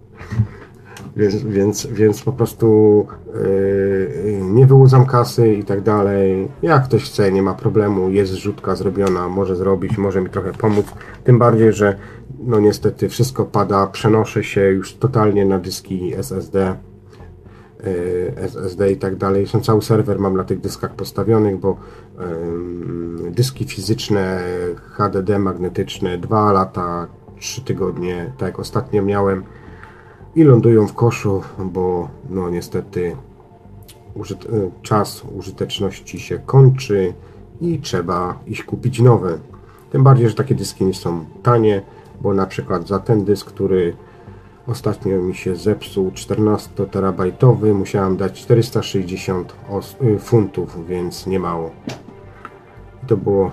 Więc, 1.16 1.36
więc, 1.36 1.88
więc 1.88 2.22
po 2.22 2.32
prostu 2.32 3.06
yy, 3.34 4.42
nie 4.44 4.68
wyłudzam 4.68 5.06
kasy 5.06 5.54
i 5.54 5.64
tak 5.64 5.82
dalej. 5.82 6.48
Jak 6.62 6.84
ktoś 6.84 7.04
chce, 7.04 7.32
nie 7.32 7.42
ma 7.42 7.54
problemu, 7.54 8.10
jest 8.10 8.32
zrzutka 8.32 8.76
zrobiona, 8.76 9.30
może 9.30 9.56
zrobić, 9.56 9.98
może 9.98 10.22
mi 10.22 10.30
trochę 10.30 10.52
pomóc. 10.52 10.86
Tym 11.24 11.40
bardziej, 11.40 11.74
że 11.74 11.96
no 12.40 12.60
niestety 12.60 13.10
wszystko 13.10 13.46
pada, 13.46 13.88
przenoszę 13.88 14.44
się 14.44 14.62
już 14.62 14.94
totalnie 14.94 15.46
na 15.46 15.60
dyski 15.60 16.14
SSD. 16.16 16.76
Yy, 17.86 18.34
SSD 18.36 18.92
i 18.92 18.98
tak 18.98 19.16
dalej. 19.16 19.48
Są 19.48 19.62
cały 19.62 19.82
serwer 19.82 20.20
mam 20.20 20.38
na 20.38 20.44
tych 20.44 20.60
dyskach 20.60 20.96
postawionych, 20.96 21.60
bo 21.60 21.78
dyski 23.32 23.66
fizyczne, 23.66 24.44
HDD 24.76 25.40
magnetyczne, 25.40 26.18
2 26.18 26.52
lata, 26.52 27.08
3 27.40 27.62
tygodnie, 27.62 28.34
tak 28.38 28.48
jak 28.48 28.60
ostatnio 28.60 29.04
miałem, 29.04 29.44
i 30.36 30.44
lądują 30.44 30.88
w 30.88 30.94
koszu, 30.94 31.42
bo 31.60 32.10
no 32.30 32.50
niestety 32.50 33.16
użyt 34.16 34.48
czas 34.82 35.24
użyteczności 35.38 36.20
się 36.20 36.40
kończy 36.46 37.14
i 37.62 37.80
trzeba 37.80 38.40
iść 38.48 38.64
kupić 38.64 39.00
nowe. 39.00 39.38
Tym 39.92 40.04
bardziej, 40.04 40.30
że 40.30 40.36
takie 40.36 40.56
dyski 40.56 40.86
nie 40.86 40.94
są 40.94 41.26
tanie, 41.44 41.82
bo 42.22 42.34
na 42.34 42.46
przykład 42.46 42.88
za 42.88 43.00
ten 43.00 43.26
dysk, 43.26 43.48
który 43.48 43.94
ostatnio 44.72 45.22
mi 45.22 45.36
się 45.36 45.56
zepsuł, 45.56 46.12
14 46.12 46.70
terabajtowy, 46.86 47.74
musiałem 47.74 48.18
dać 48.18 48.42
460 48.42 49.56
y, 50.02 50.20
funtów, 50.20 50.88
więc 50.88 51.28
nie 51.28 51.40
mało. 51.40 51.72
I 53.04 53.08
to 53.08 53.18
było 53.18 53.52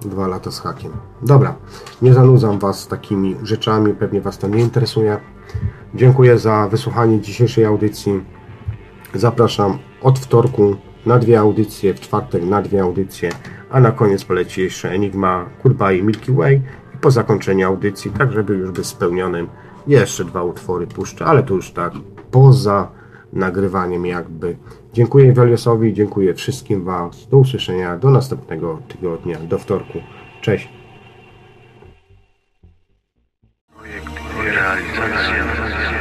Dwa 0.00 0.26
lata 0.26 0.50
z 0.50 0.60
hakiem. 0.60 0.92
Dobra, 1.22 1.54
nie 2.02 2.14
zanudzam 2.14 2.58
Was 2.58 2.88
takimi 2.88 3.36
rzeczami, 3.42 3.94
pewnie 3.94 4.20
Was 4.20 4.38
to 4.38 4.48
nie 4.48 4.60
interesuje. 4.60 5.16
Dziękuję 5.94 6.38
za 6.38 6.68
wysłuchanie 6.68 7.20
dzisiejszej 7.20 7.64
audycji. 7.64 8.24
Zapraszam 9.14 9.78
od 10.02 10.18
wtorku 10.18 10.76
na 11.06 11.18
dwie 11.18 11.40
audycje, 11.40 11.94
w 11.94 12.00
czwartek 12.00 12.44
na 12.44 12.62
dwie 12.62 12.82
audycje, 12.82 13.30
a 13.70 13.80
na 13.80 13.92
koniec 13.92 14.24
poleci 14.24 14.62
jeszcze 14.62 14.90
Enigma, 14.90 15.46
Goodbye 15.64 16.02
Milky 16.02 16.32
Way 16.32 16.62
po 17.00 17.10
zakończeniu 17.10 17.66
audycji, 17.66 18.10
tak 18.10 18.32
żeby 18.32 18.54
już 18.54 18.70
być 18.70 18.86
spełnionym, 18.86 19.48
jeszcze 19.86 20.24
dwa 20.24 20.42
utwory 20.42 20.86
puszczę, 20.86 21.24
ale 21.24 21.42
to 21.42 21.54
już 21.54 21.70
tak 21.70 21.92
poza 22.30 22.88
nagrywaniem 23.32 24.06
jakby. 24.06 24.56
Dziękuję 24.92 25.32
Weliosowi, 25.32 25.94
dziękuję 25.94 26.34
wszystkim 26.34 26.84
Was. 26.84 27.28
Do 27.28 27.36
usłyszenia, 27.38 27.96
do 27.96 28.10
następnego 28.10 28.78
tygodnia, 28.88 29.38
do 29.38 29.58
wtorku. 29.58 29.98
Cześć. 30.40 30.68
Realizacja 34.44 35.95